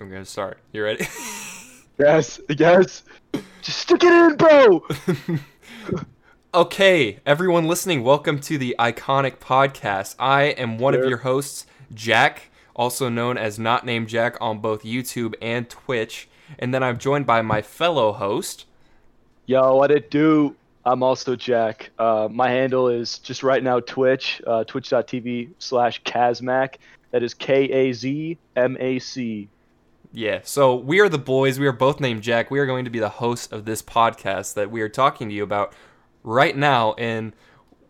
I'm 0.00 0.10
gonna 0.10 0.24
start. 0.24 0.58
You 0.72 0.84
ready? 0.84 1.06
Yes, 1.96 2.40
yes. 2.48 3.04
Just 3.62 3.78
stick 3.78 4.02
it 4.02 4.12
in, 4.12 4.36
bro. 4.36 4.84
okay, 6.54 7.20
everyone 7.24 7.68
listening, 7.68 8.02
welcome 8.02 8.40
to 8.40 8.58
the 8.58 8.74
Ikonic 8.80 9.38
Podcast. 9.38 10.16
I 10.18 10.46
am 10.46 10.78
one 10.78 10.96
of 10.96 11.04
your 11.04 11.18
hosts, 11.18 11.66
Jack, 11.92 12.50
also 12.74 13.08
known 13.08 13.38
as 13.38 13.60
Not 13.60 13.86
Named 13.86 14.08
Jack 14.08 14.36
on 14.40 14.58
both 14.58 14.82
YouTube 14.82 15.34
and 15.40 15.70
Twitch. 15.70 16.28
And 16.58 16.74
then 16.74 16.82
I'm 16.82 16.98
joined 16.98 17.26
by 17.26 17.42
my 17.42 17.62
fellow 17.62 18.12
host. 18.12 18.66
Yo, 19.46 19.76
what 19.76 19.92
it 19.92 20.10
do? 20.10 20.56
I'm 20.84 21.04
also 21.04 21.36
Jack. 21.36 21.90
Uh, 21.96 22.26
my 22.28 22.50
handle 22.50 22.88
is 22.88 23.20
just 23.20 23.44
right 23.44 23.62
now 23.62 23.78
Twitch, 23.78 24.42
uh, 24.48 24.64
twitch.tv 24.64 25.50
slash 25.60 26.02
Kazmac. 26.02 26.78
That 27.12 27.22
is 27.22 27.34
K 27.34 27.70
A 27.70 27.92
Z 27.92 28.36
M 28.56 28.76
A 28.80 28.98
C. 28.98 29.48
Yeah, 30.16 30.42
so 30.44 30.76
we 30.76 31.00
are 31.00 31.08
the 31.08 31.18
boys. 31.18 31.58
We 31.58 31.66
are 31.66 31.72
both 31.72 31.98
named 31.98 32.22
Jack. 32.22 32.48
We 32.48 32.60
are 32.60 32.66
going 32.66 32.84
to 32.84 32.90
be 32.90 33.00
the 33.00 33.08
hosts 33.08 33.52
of 33.52 33.64
this 33.64 33.82
podcast 33.82 34.54
that 34.54 34.70
we 34.70 34.80
are 34.80 34.88
talking 34.88 35.28
to 35.28 35.34
you 35.34 35.42
about 35.42 35.74
right 36.22 36.56
now. 36.56 36.92
And 36.92 37.32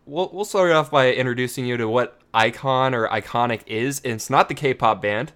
we'll, 0.07 0.31
we'll 0.33 0.43
start 0.43 0.71
off 0.71 0.89
by 0.89 1.13
introducing 1.13 1.67
you 1.67 1.77
to 1.77 1.87
what 1.87 2.19
Ikon 2.33 2.93
or 2.93 3.07
Ikonic 3.07 3.61
is. 3.67 4.01
And 4.03 4.13
it's 4.13 4.31
not 4.31 4.49
the 4.49 4.55
K 4.55 4.73
pop 4.73 5.03
band. 5.03 5.33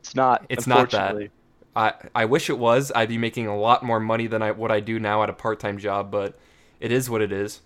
It's 0.00 0.14
not. 0.14 0.46
It's 0.48 0.66
not 0.66 0.90
that. 0.92 1.28
I, 1.76 1.92
I 2.14 2.24
wish 2.24 2.48
it 2.48 2.58
was. 2.58 2.90
I'd 2.94 3.10
be 3.10 3.18
making 3.18 3.46
a 3.46 3.58
lot 3.58 3.82
more 3.82 4.00
money 4.00 4.28
than 4.28 4.40
I, 4.40 4.52
what 4.52 4.70
I 4.70 4.80
do 4.80 4.98
now 4.98 5.22
at 5.22 5.28
a 5.28 5.34
part 5.34 5.60
time 5.60 5.76
job, 5.76 6.10
but 6.10 6.38
it 6.80 6.90
is 6.90 7.10
what 7.10 7.20
it 7.20 7.32
is. 7.32 7.60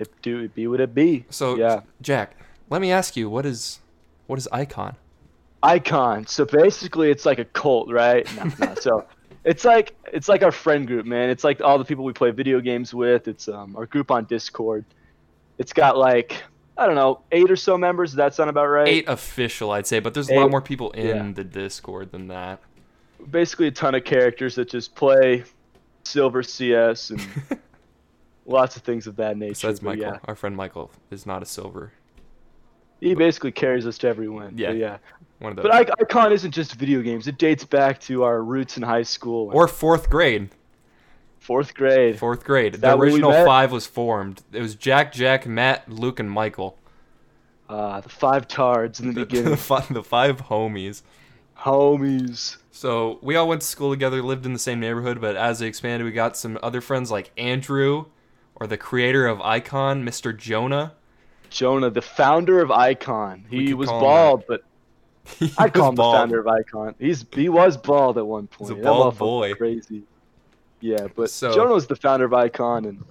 It 0.00 0.10
do 0.22 0.40
it 0.40 0.56
be 0.56 0.66
what 0.66 0.80
it 0.80 0.92
be. 0.92 1.24
So, 1.30 1.56
yeah. 1.56 1.82
Jack, 2.02 2.36
let 2.68 2.80
me 2.80 2.90
ask 2.90 3.16
you, 3.16 3.30
what 3.30 3.46
is 3.46 3.78
what 4.26 4.40
is 4.40 4.48
Ikon? 4.52 4.96
Ikon. 5.62 6.28
So 6.28 6.44
basically, 6.44 7.10
it's 7.10 7.26
like 7.26 7.38
a 7.38 7.44
cult, 7.44 7.90
right? 7.90 8.26
No, 8.36 8.44
no. 8.66 8.74
So 8.80 9.06
it's 9.44 9.64
like 9.64 9.94
it's 10.12 10.28
like 10.28 10.42
our 10.42 10.52
friend 10.52 10.86
group, 10.86 11.06
man. 11.06 11.30
It's 11.30 11.44
like 11.44 11.60
all 11.60 11.78
the 11.78 11.84
people 11.84 12.04
we 12.04 12.12
play 12.12 12.30
video 12.30 12.60
games 12.60 12.92
with. 12.92 13.28
It's 13.28 13.48
um, 13.48 13.76
our 13.76 13.86
group 13.86 14.10
on 14.10 14.24
Discord. 14.24 14.84
It's 15.58 15.72
got 15.72 15.96
like 15.96 16.42
I 16.76 16.86
don't 16.86 16.94
know 16.94 17.20
eight 17.32 17.50
or 17.50 17.56
so 17.56 17.76
members. 17.78 18.10
Does 18.10 18.16
that 18.16 18.34
sound 18.34 18.50
about 18.50 18.66
right? 18.66 18.88
Eight 18.88 19.08
official, 19.08 19.70
I'd 19.70 19.86
say, 19.86 20.00
but 20.00 20.14
there's 20.14 20.30
a 20.30 20.34
lot 20.34 20.50
more 20.50 20.62
people 20.62 20.90
in 20.92 21.06
yeah. 21.06 21.32
the 21.32 21.44
Discord 21.44 22.12
than 22.12 22.28
that. 22.28 22.60
Basically, 23.30 23.66
a 23.66 23.70
ton 23.70 23.94
of 23.94 24.04
characters 24.04 24.54
that 24.54 24.70
just 24.70 24.94
play 24.94 25.44
Silver 26.04 26.42
CS 26.42 27.10
and 27.10 27.20
lots 28.46 28.76
of 28.76 28.82
things 28.82 29.06
of 29.06 29.16
that 29.16 29.36
nature. 29.36 29.50
Besides 29.50 29.82
Michael, 29.82 30.02
yeah, 30.02 30.18
our 30.24 30.34
friend 30.34 30.56
Michael 30.56 30.90
is 31.10 31.26
not 31.26 31.42
a 31.42 31.46
silver. 31.46 31.92
he 33.00 33.14
basically 33.14 33.52
carries 33.52 33.86
us 33.86 33.98
to 33.98 34.08
every 34.08 34.28
win. 34.28 34.56
Yeah. 34.56 34.72
Yeah. 34.72 34.98
One 35.40 35.50
of 35.52 35.56
those. 35.56 35.64
But 35.64 35.72
I- 35.74 36.04
Ikon 36.04 36.32
isn't 36.32 36.52
just 36.52 36.74
video 36.74 37.00
games. 37.02 37.26
It 37.26 37.36
dates 37.38 37.64
back 37.64 37.98
to 38.02 38.22
our 38.22 38.42
roots 38.42 38.76
in 38.76 38.82
high 38.82 39.02
school. 39.02 39.50
or 39.52 39.66
fourth 39.68 40.08
grade. 40.08 40.50
fourth 41.38 41.74
grade. 41.74 42.18
Fourth 42.18 42.44
grade. 42.44 42.74
The 42.74 42.96
original 42.96 43.32
five 43.44 43.72
was 43.72 43.86
formed. 43.86 44.42
It 44.52 44.60
was 44.60 44.74
Jack, 44.76 45.12
Jack, 45.12 45.46
Matt, 45.46 45.88
Luke, 45.90 46.20
and 46.20 46.30
Michael. 46.30 46.76
Uh, 47.68 48.00
the 48.00 48.08
five 48.08 48.46
tards 48.48 49.00
in 49.00 49.08
the 49.08 49.12
The, 49.20 49.26
beginning. 49.26 49.50
the, 49.50 49.56
fi- 49.56 49.86
the 49.90 50.02
five 50.02 50.42
homies. 50.48 51.02
Homies. 51.58 52.56
So 52.70 53.18
we 53.22 53.36
all 53.36 53.48
went 53.48 53.60
to 53.62 53.66
school 53.66 53.90
together, 53.90 54.22
lived 54.22 54.46
in 54.46 54.52
the 54.52 54.58
same 54.58 54.80
neighborhood, 54.80 55.20
but 55.20 55.36
as 55.36 55.60
it 55.60 55.66
expanded, 55.66 56.04
we 56.04 56.12
got 56.12 56.36
some 56.36 56.58
other 56.62 56.80
friends 56.80 57.10
like 57.10 57.30
Andrew, 57.36 58.06
or 58.54 58.66
the 58.66 58.76
creator 58.76 59.26
of 59.26 59.38
Ikon, 59.38 60.02
Mr. 60.02 60.36
Jonah. 60.36 60.94
Jonah, 61.50 61.90
the 61.90 62.02
founder 62.02 62.60
of 62.60 62.68
Ikon. 62.70 63.42
He 63.48 63.74
was 63.74 63.88
bald, 63.88 64.44
but 64.48 64.62
I 65.58 65.68
call 65.68 65.90
him 65.90 65.94
bald. 65.94 66.14
the 66.14 66.18
founder 66.18 66.40
of 66.40 66.46
Ikon. 66.46 66.94
He's 66.98 67.24
he 67.32 67.48
was 67.48 67.76
bald 67.76 68.18
at 68.18 68.26
one 68.26 68.46
point. 68.46 68.72
a 68.72 68.74
bald 68.74 69.18
boy. 69.18 69.54
Crazy. 69.54 70.02
Yeah, 70.80 71.08
but 71.14 71.30
So- 71.30 71.54
Jonah 71.54 71.74
was 71.74 71.86
the 71.86 71.96
founder 71.96 72.24
of 72.24 72.32
Ikon, 72.32 72.88
and 72.88 73.04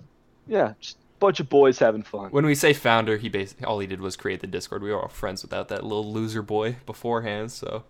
yeah, 0.47 0.73
just 0.79 0.97
a 0.97 1.19
bunch 1.19 1.39
of 1.39 1.49
boys 1.49 1.77
having 1.79 2.01
fun. 2.03 2.31
When 2.31 2.45
we 2.45 2.55
say 2.55 2.73
founder, 2.73 3.17
he 3.17 3.29
basically 3.29 3.65
all 3.65 3.79
he 3.79 3.87
did 3.87 4.01
was 4.01 4.15
create 4.15 4.39
the 4.41 4.47
Discord. 4.47 4.81
We 4.81 4.91
were 4.91 5.01
all 5.01 5.07
friends 5.07 5.41
without 5.43 5.67
that 5.69 5.83
little 5.83 6.11
loser 6.11 6.41
boy 6.41 6.77
beforehand. 6.85 7.51
So 7.51 7.83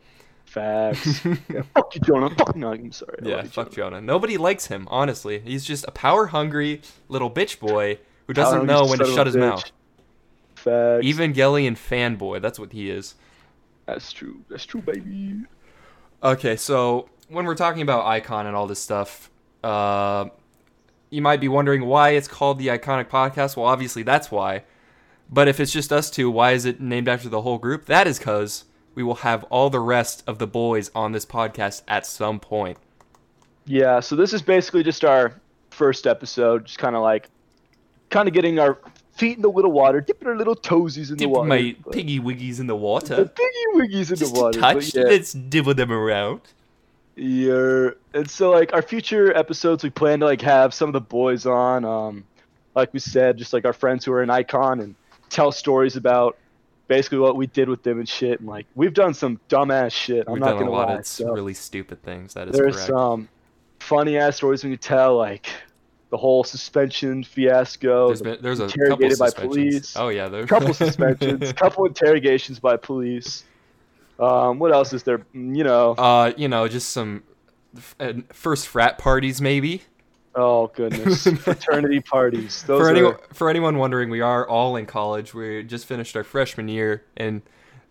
Facts. 0.50 1.24
yeah, 1.25 1.62
fuck 1.75 1.94
you, 1.94 2.02
Jonah. 2.02 2.34
Fuck 2.35 2.56
no, 2.56 2.72
I'm 2.74 2.91
sorry. 2.91 3.19
I 3.24 3.28
yeah, 3.28 3.44
fuck 3.44 3.72
Jonah. 3.72 4.02
Nobody 4.02 4.35
likes 4.35 4.66
him. 4.66 4.88
Honestly, 4.90 5.40
he's 5.40 5.63
just 5.63 5.85
a 5.88 5.91
power 5.91 6.28
hungry 6.28 6.81
little 7.08 7.29
bitch 7.29 7.59
boy 7.59 8.00
who 8.25 8.34
doesn't 8.34 8.66
know 8.66 8.85
when 8.85 8.97
to 8.97 9.06
shut 9.06 9.28
his 9.28 9.35
bitch? 9.35 9.40
mouth. 9.40 9.72
Facts. 10.56 11.06
Evangelion 11.06 11.74
fanboy. 11.78 12.41
That's 12.41 12.59
what 12.59 12.74
he 12.74 12.90
is. 12.90 13.13
That's 13.94 14.11
true. 14.11 14.41
That's 14.50 14.66
true, 14.66 14.81
baby. 14.81 15.41
Okay, 16.22 16.55
so 16.55 17.09
when 17.27 17.45
we're 17.45 17.55
talking 17.55 17.81
about 17.81 18.05
Ikon 18.05 18.45
and 18.45 18.55
all 18.55 18.67
this 18.67 18.79
stuff, 18.79 19.29
uh, 19.63 20.25
you 21.09 21.22
might 21.22 21.41
be 21.41 21.47
wondering 21.47 21.85
why 21.85 22.09
it's 22.11 22.28
called 22.28 22.59
the 22.59 22.67
Ikonic 22.67 23.09
Podcast. 23.09 23.57
Well, 23.57 23.66
obviously 23.66 24.03
that's 24.03 24.31
why. 24.31 24.63
But 25.29 25.47
if 25.47 25.59
it's 25.59 25.72
just 25.72 25.91
us 25.91 26.09
two, 26.09 26.29
why 26.29 26.51
is 26.51 26.66
it 26.66 26.81
named 26.81 27.07
after 27.07 27.29
the 27.29 27.41
whole 27.41 27.57
group? 27.57 27.85
That 27.85 28.07
is 28.07 28.19
because 28.19 28.66
we 28.95 29.03
will 29.03 29.16
have 29.16 29.44
all 29.45 29.69
the 29.69 29.79
rest 29.79 30.23
of 30.28 30.39
the 30.39 30.47
boys 30.47 30.91
on 30.94 31.11
this 31.11 31.25
podcast 31.25 31.83
at 31.88 32.05
some 32.05 32.39
point. 32.39 32.78
Yeah, 33.66 33.99
so 33.99 34.16
this 34.16 34.33
is 34.33 34.41
basically 34.41 34.83
just 34.83 35.05
our 35.05 35.39
first 35.69 36.07
episode, 36.07 36.66
just 36.66 36.79
kind 36.79 36.95
of 36.95 37.01
like, 37.01 37.29
kind 38.09 38.28
of 38.28 38.33
getting 38.33 38.59
our 38.59 38.79
feet 39.19 39.35
in 39.35 39.41
the 39.44 39.50
little 39.52 39.72
water, 39.72 40.02
dipping 40.02 40.28
our 40.28 40.35
little 40.38 40.56
toesies 40.56 41.09
in 41.12 41.18
Dip 41.18 41.19
the 41.19 41.30
water. 41.30 41.47
my 41.50 41.75
but- 41.84 41.94
piggy 41.94 42.19
wiggies 42.19 42.59
in 42.59 42.68
the 42.68 42.74
the 42.74 42.78
water. 42.78 43.25
piggy 43.25 43.66
wiggies 43.75 44.09
in 44.09 44.16
Just 44.18 44.34
the 44.34 44.40
water. 44.41 44.59
touch, 44.59 44.96
yeah, 44.96 45.03
let's 45.03 45.34
dibble 45.34 45.74
them 45.75 45.91
around. 45.91 46.41
yeah. 47.16 47.90
And 48.13 48.29
so 48.29 48.52
like 48.52 48.74
our 48.74 48.81
future 48.81 49.35
episodes, 49.35 49.84
we 49.84 49.90
plan 49.90 50.19
to 50.22 50.25
like 50.25 50.41
have 50.41 50.74
some 50.74 50.90
of 50.90 50.94
the 50.94 51.02
boys 51.02 51.46
on, 51.46 51.85
um, 51.85 52.24
like 52.75 52.94
we 52.94 53.00
said, 53.00 53.38
just 53.38 53.53
like 53.53 53.66
our 53.66 53.74
friends 53.74 54.06
who 54.06 54.12
are 54.13 54.22
an 54.24 54.29
Ikon 54.29 54.81
and 54.81 54.96
tell 55.29 55.52
stories 55.52 55.96
about 55.96 56.38
basically 56.88 57.19
what 57.19 57.35
we 57.35 57.46
did 57.47 57.69
with 57.69 57.84
them 57.84 58.00
and 58.00 58.08
shit. 58.09 58.40
And 58.40 58.47
like 58.50 58.66
we've 58.75 58.94
done 58.94 59.13
some 59.13 59.40
dumbass 59.50 59.91
shit. 59.91 60.25
I'm 60.28 60.34
We've 60.34 60.40
not 60.41 60.47
done 60.53 60.56
a 60.56 60.59
gonna 60.62 60.72
lot 60.72 60.88
lie. 60.88 60.96
of 60.96 61.06
so. 61.08 61.31
really 61.34 61.53
stupid 61.53 62.02
things. 62.03 62.34
That 62.35 62.47
is 62.47 62.56
There's 62.56 62.75
correct. 62.75 62.88
some 62.90 63.29
funny 63.79 64.18
ass 64.18 64.38
stories 64.38 64.63
we 64.63 64.72
could 64.72 64.81
tell, 64.81 65.18
like 65.18 65.50
the 66.09 66.18
whole 66.18 66.44
suspension 66.44 67.24
fiasco. 67.24 68.08
there's 68.08 68.20
the 68.20 68.24
been 68.25 68.38
there's 68.42 68.59
a 68.59 68.68
couple 68.68 69.09
by 69.18 69.30
police. 69.30 69.96
Oh 69.96 70.09
yeah, 70.09 70.28
there's 70.28 70.47
couple 70.50 70.74
suspensions, 70.86 71.53
couple 71.53 71.86
interrogations 71.86 72.59
by 72.59 72.78
police. 72.78 73.44
Um, 74.20 74.59
what 74.59 74.72
else 74.74 74.92
is 74.94 75.03
there? 75.03 75.22
You 75.34 75.64
know, 75.64 75.92
Uh, 75.97 76.34
you 76.36 76.47
know, 76.47 76.68
just 76.68 76.90
some 76.90 77.24
f- 77.78 77.96
uh, 78.00 78.14
first 78.34 78.68
frat 78.68 78.97
parties, 78.97 79.40
maybe. 79.40 79.84
oh 80.36 80.68
goodness, 80.75 81.25
fraternity 81.44 82.02
parties. 82.02 82.64
Those 82.64 82.81
for 82.81 82.88
are, 82.88 82.90
anyone, 82.91 83.16
for 83.34 83.50
anyone 83.50 83.78
wondering, 83.78 84.09
we 84.09 84.20
are 84.22 84.47
all 84.47 84.76
in 84.76 84.86
college. 84.88 85.34
We 85.34 85.64
just 85.64 85.86
finished 85.86 86.18
our 86.18 86.24
freshman 86.26 86.68
year 86.68 87.06
in 87.16 87.44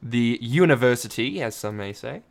the 0.02 0.38
university, 0.42 1.40
as 1.42 1.54
some 1.54 1.76
may 1.76 1.92
say. 1.92 2.22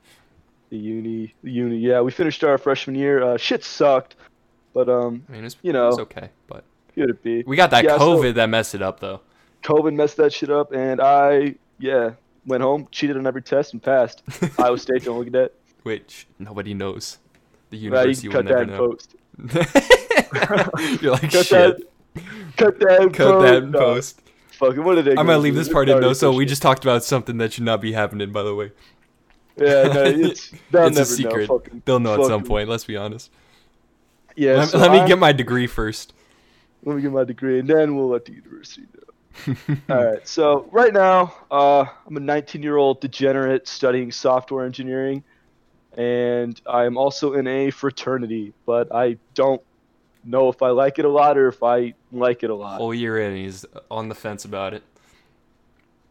the 0.70 0.78
uni, 0.78 1.34
the 1.44 1.52
uni. 1.52 1.78
Yeah, 1.78 2.02
we 2.02 2.12
finished 2.12 2.44
our 2.44 2.58
freshman 2.58 2.96
year. 2.96 3.24
Uh, 3.24 3.38
shit 3.38 3.64
sucked, 3.64 4.16
but 4.78 4.90
um, 4.90 5.24
I 5.28 5.32
mean, 5.32 5.44
it's 5.46 5.56
You 5.64 5.74
know. 5.74 5.88
it's 5.90 5.98
okay, 6.00 6.30
but 6.48 6.64
could 6.94 7.10
it 7.10 7.24
be? 7.24 7.44
we 7.48 7.56
got 7.56 7.72
that 7.72 7.84
Yeah, 7.84 7.98
so- 7.98 8.18
COVID 8.18 8.36
that 8.36 8.48
messed 8.50 8.76
it 8.76 8.82
up, 8.84 9.00
though. 9.00 9.22
COVID 9.64 9.96
messed 9.96 10.18
that 10.18 10.32
shit 10.32 10.50
up, 10.52 10.72
and 10.72 11.02
I, 11.02 11.56
yeah, 11.80 12.12
went 12.46 12.62
home, 12.62 12.88
cheated 12.92 13.18
on 13.18 13.26
every 13.26 13.42
test, 13.42 13.74
and 13.74 13.82
passed. 13.82 14.22
Iowa 14.60 14.78
State, 14.78 15.04
don't 15.06 15.18
look 15.18 15.28
at 15.28 15.34
that. 15.34 15.54
Which 15.84 16.28
nobody 16.38 16.74
knows. 16.76 17.18
The 17.72 17.78
Right, 17.78 17.84
university 17.84 18.28
you 18.28 18.32
will 18.32 18.44
cut 18.44 18.46
that 18.46 18.52
never 18.52 18.64
in 18.64 18.70
know. 18.70 18.88
post. 18.90 19.16
You're 21.02 21.12
like 21.14 21.32
Cut 21.32 21.46
shit. 21.46 21.50
that. 21.50 21.82
Cut 22.56 22.80
that 22.80 23.10
Cut 23.14 23.16
post. 23.16 23.46
that 23.46 23.64
in 23.64 23.72
No, 23.72 23.80
post. 23.80 24.22
Fuck 24.52 24.76
it, 24.76 24.80
what 24.80 24.96
did 24.96 25.06
they 25.06 25.12
I'm 25.12 25.26
gonna 25.28 25.38
leave 25.40 25.56
this 25.56 25.70
part 25.70 25.90
in 25.90 26.00
though. 26.00 26.14
So 26.14 26.32
we 26.34 26.46
just 26.46 26.62
talked 26.62 26.84
about 26.84 27.04
something 27.04 27.38
that 27.38 27.54
should 27.54 27.64
not 27.64 27.82
be 27.82 27.94
happening. 27.94 28.32
By 28.32 28.44
the 28.44 28.56
way, 28.56 28.72
Yeah, 29.58 29.84
no, 29.94 30.04
it's 30.06 30.52
it's 30.72 31.00
a 31.00 31.06
secret. 31.06 31.50
know. 31.50 31.60
Fucking, 31.60 31.82
They'll 31.86 32.00
know 32.00 32.22
at 32.22 32.28
some 32.28 32.44
point. 32.44 32.70
Let's 32.70 32.86
be 32.86 32.96
honest. 32.98 33.32
Yeah, 34.38 34.58
let, 34.58 34.70
so 34.70 34.78
let 34.78 34.92
me 34.92 35.06
get 35.08 35.18
my 35.18 35.32
degree 35.32 35.66
first. 35.68 36.14
let 36.86 36.96
me 36.96 37.02
get 37.02 37.12
my 37.12 37.24
degree, 37.24 37.60
and 37.60 37.68
then 37.68 37.96
we'll 37.96 38.10
let 38.10 38.26
the 38.26 38.34
university 38.34 38.84
know. 38.94 39.56
All 39.90 40.06
right. 40.06 40.28
So 40.28 40.70
right 40.72 40.94
now, 40.94 41.34
uh, 41.52 41.86
I'm 42.06 42.18
a 42.18 42.20
19 42.20 42.62
year 42.64 42.78
old 42.78 43.02
degenerate 43.02 43.68
studying 43.68 44.12
software 44.12 44.64
engineering, 44.66 45.24
and 45.98 46.60
I'm 46.68 46.98
also 46.98 47.34
in 47.34 47.48
a 47.48 47.72
fraternity, 47.72 48.54
but 48.68 48.94
I 48.94 49.18
don't 49.34 49.62
know 50.24 50.50
if 50.50 50.62
I 50.62 50.70
like 50.70 51.00
it 51.00 51.06
a 51.06 51.10
lot 51.10 51.38
or 51.38 51.48
if 51.48 51.64
I 51.64 51.94
like 52.12 52.44
it 52.44 52.50
a 52.52 52.56
lot. 52.56 52.78
Whole 52.80 52.94
year 52.94 53.18
in, 53.20 53.36
he's 53.36 53.66
on 53.90 54.10
the 54.10 54.16
fence 54.16 54.46
about 54.46 54.74
it. 54.76 54.84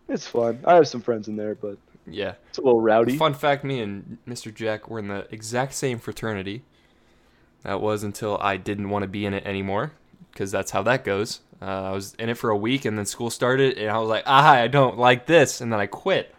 It's 0.09 0.27
fun. 0.27 0.61
I 0.65 0.75
have 0.75 0.89
some 0.89 1.01
friends 1.01 1.29
in 1.29 1.37
there, 1.37 1.55
but 1.55 1.79
Yeah. 2.07 2.35
it's 2.49 2.59
a 2.59 2.63
little 2.63 2.81
rowdy. 2.81 3.17
Fun 3.17 3.35
fact: 3.35 3.63
Me 3.65 3.81
and 3.81 4.19
Mr. 4.27 4.53
Jack 4.55 4.89
were 4.89 4.99
in 4.99 5.09
the 5.09 5.27
exact 5.31 5.75
same 5.75 5.99
fraternity. 5.99 6.63
That 7.67 7.81
was 7.81 8.05
until 8.05 8.39
I 8.41 8.59
didn't 8.59 8.91
want 8.91 9.03
to 9.03 9.09
be 9.09 9.27
in 9.27 9.35
it 9.35 9.45
anymore, 9.45 9.91
because 10.31 10.53
that's 10.53 10.71
how 10.71 10.83
that 10.83 11.03
goes. 11.03 11.41
Uh, 11.61 11.65
I 11.65 11.91
was 11.91 12.15
in 12.15 12.29
it 12.29 12.39
for 12.39 12.49
a 12.51 12.57
week, 12.57 12.85
and 12.85 12.97
then 12.97 13.07
school 13.07 13.29
started, 13.29 13.77
and 13.77 13.91
I 13.91 13.99
was 13.99 14.09
like, 14.09 14.23
"Ah, 14.25 14.53
I 14.53 14.69
don't 14.69 14.97
like 14.97 15.27
this," 15.27 15.61
and 15.61 15.73
then 15.73 15.81
I 15.81 15.87
quit. 15.87 16.33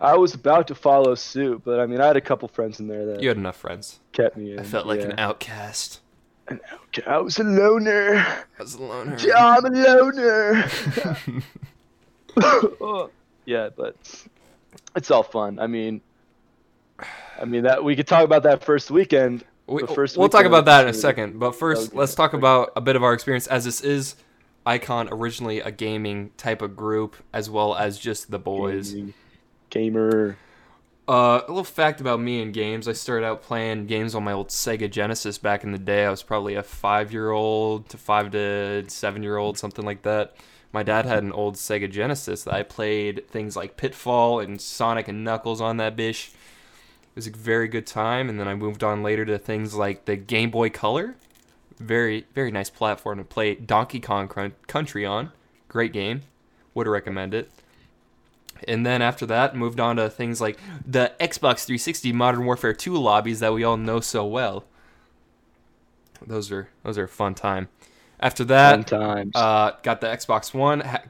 I 0.00 0.16
was 0.16 0.32
about 0.32 0.66
to 0.68 0.74
follow 0.74 1.14
suit, 1.14 1.60
but 1.62 1.78
I 1.78 1.84
mean, 1.84 2.00
I 2.00 2.06
had 2.06 2.16
a 2.16 2.22
couple 2.22 2.48
friends 2.48 2.80
in 2.80 2.88
there 2.88 3.04
that 3.04 3.20
You 3.20 3.28
had 3.28 3.36
enough 3.36 3.56
friends. 3.56 4.00
kept 4.12 4.38
me 4.38 4.52
in. 4.52 4.60
I 4.60 4.62
felt 4.62 4.86
like 4.86 5.00
yeah. 5.00 5.08
an 5.08 5.18
outcast. 5.18 6.00
I 7.06 7.18
was 7.18 7.38
a 7.38 7.44
loner. 7.44 8.16
I 8.16 8.62
was 8.62 8.74
a 8.74 8.82
loner. 8.82 9.18
Yeah, 9.18 9.58
I'm 9.58 9.64
a 9.66 9.68
loner. 9.68 10.70
yeah, 13.44 13.68
but 13.76 13.94
it's 14.96 15.10
all 15.10 15.22
fun. 15.22 15.58
I 15.58 15.66
mean, 15.66 16.00
I 17.38 17.44
mean 17.44 17.64
that 17.64 17.84
we 17.84 17.94
could 17.94 18.06
talk 18.06 18.24
about 18.24 18.44
that 18.44 18.64
first 18.64 18.90
weekend. 18.90 19.44
We, 19.66 19.82
we'll 19.82 20.28
talk 20.28 20.44
about 20.44 20.66
that 20.66 20.82
in 20.82 20.90
a 20.90 20.94
second, 20.94 21.38
but 21.38 21.52
first 21.52 21.88
Okay, 21.88 21.98
let's 21.98 22.14
talk 22.14 22.34
about 22.34 22.72
a 22.76 22.82
bit 22.82 22.96
of 22.96 23.02
our 23.02 23.14
experience 23.14 23.46
as 23.46 23.64
this 23.64 23.80
is 23.80 24.14
Ikon 24.66 25.08
originally 25.10 25.60
a 25.60 25.70
gaming 25.70 26.32
type 26.36 26.60
of 26.60 26.76
group 26.76 27.16
as 27.32 27.48
well 27.48 27.74
as 27.74 27.98
just 27.98 28.30
the 28.30 28.38
boys. 28.38 28.92
Gaming, 28.92 29.14
Gamer. 29.70 30.36
Uh, 31.06 31.42
a 31.46 31.48
little 31.48 31.64
fact 31.64 32.00
about 32.00 32.20
me 32.20 32.40
and 32.40 32.54
games. 32.54 32.88
I 32.88 32.92
started 32.92 33.26
out 33.26 33.42
playing 33.42 33.86
games 33.86 34.14
on 34.14 34.24
my 34.24 34.32
old 34.32 34.48
Sega 34.48 34.90
Genesis 34.90 35.36
back 35.36 35.62
in 35.62 35.72
the 35.72 35.78
day. 35.78 36.06
I 36.06 36.10
was 36.10 36.22
probably 36.22 36.54
a 36.54 36.62
five-year-old 36.62 37.90
to 37.90 37.98
five 37.98 38.30
to 38.30 38.84
seven-year-old, 38.88 39.58
something 39.58 39.84
like 39.84 40.02
that. 40.02 40.34
My 40.72 40.82
dad 40.82 41.04
had 41.04 41.22
an 41.22 41.32
old 41.32 41.56
Sega 41.56 41.90
Genesis 41.90 42.44
that 42.44 42.54
I 42.54 42.62
played 42.62 43.28
things 43.28 43.54
like 43.54 43.76
Pitfall 43.76 44.40
and 44.40 44.60
Sonic 44.60 45.06
and 45.08 45.24
Knuckles 45.24 45.60
on 45.60 45.76
that 45.76 45.94
bish. 45.94 46.32
It 47.14 47.18
was 47.18 47.26
a 47.28 47.30
very 47.30 47.68
good 47.68 47.86
time, 47.86 48.28
and 48.28 48.40
then 48.40 48.48
I 48.48 48.56
moved 48.56 48.82
on 48.82 49.04
later 49.04 49.24
to 49.24 49.38
things 49.38 49.74
like 49.74 50.04
the 50.04 50.16
Game 50.16 50.50
Boy 50.50 50.68
Color. 50.68 51.14
Very, 51.78 52.26
very 52.34 52.50
nice 52.50 52.70
platform 52.70 53.18
to 53.18 53.24
play 53.24 53.54
Donkey 53.54 54.00
Kong 54.00 54.28
Country 54.66 55.06
on. 55.06 55.30
Great 55.68 55.92
game. 55.92 56.22
Would 56.74 56.88
recommend 56.88 57.32
it. 57.32 57.52
And 58.66 58.84
then 58.84 59.00
after 59.00 59.26
that, 59.26 59.54
moved 59.54 59.78
on 59.78 59.94
to 59.96 60.10
things 60.10 60.40
like 60.40 60.58
the 60.84 61.12
Xbox 61.20 61.64
360 61.64 62.12
Modern 62.12 62.44
Warfare 62.46 62.72
2 62.72 62.96
lobbies 62.96 63.38
that 63.40 63.52
we 63.52 63.62
all 63.62 63.76
know 63.76 64.00
so 64.00 64.24
well. 64.24 64.64
Those 66.26 66.50
are 66.50 66.68
those 66.82 66.98
are 66.98 67.04
a 67.04 67.08
fun 67.08 67.34
time. 67.34 67.68
After 68.18 68.44
that, 68.44 68.92
uh, 69.34 69.72
got 69.82 70.00
the 70.00 70.06
Xbox 70.08 70.52
One. 70.52 70.80
Ha- 70.80 71.02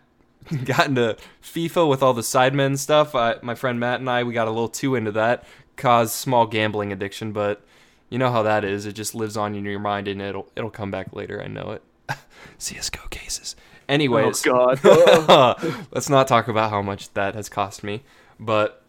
got 0.64 0.88
into 0.88 1.16
FIFA 1.42 1.88
with 1.88 2.02
all 2.02 2.12
the 2.12 2.20
Sidemen 2.22 2.76
stuff. 2.76 3.14
Uh, 3.14 3.36
my 3.40 3.54
friend 3.54 3.80
Matt 3.80 4.00
and 4.00 4.10
I, 4.10 4.24
we 4.24 4.34
got 4.34 4.46
a 4.46 4.50
little 4.50 4.68
too 4.68 4.94
into 4.94 5.12
that. 5.12 5.44
Caused 5.76 6.12
small 6.12 6.46
gambling 6.46 6.92
addiction, 6.92 7.32
but 7.32 7.64
you 8.08 8.18
know 8.18 8.30
how 8.30 8.42
that 8.42 8.64
is. 8.64 8.86
It 8.86 8.92
just 8.92 9.14
lives 9.14 9.36
on 9.36 9.54
in 9.54 9.64
your 9.64 9.80
mind, 9.80 10.06
and 10.08 10.22
it'll 10.22 10.48
it'll 10.54 10.70
come 10.70 10.90
back 10.90 11.12
later. 11.12 11.42
I 11.42 11.48
know 11.48 11.70
it. 11.72 11.82
CS:GO 12.58 13.08
cases. 13.10 13.56
Anyways, 13.88 14.46
oh 14.46 14.52
God. 14.52 14.80
Oh. 14.84 15.86
let's 15.92 16.08
not 16.08 16.28
talk 16.28 16.48
about 16.48 16.70
how 16.70 16.80
much 16.80 17.12
that 17.14 17.34
has 17.34 17.48
cost 17.48 17.82
me. 17.82 18.02
But 18.40 18.82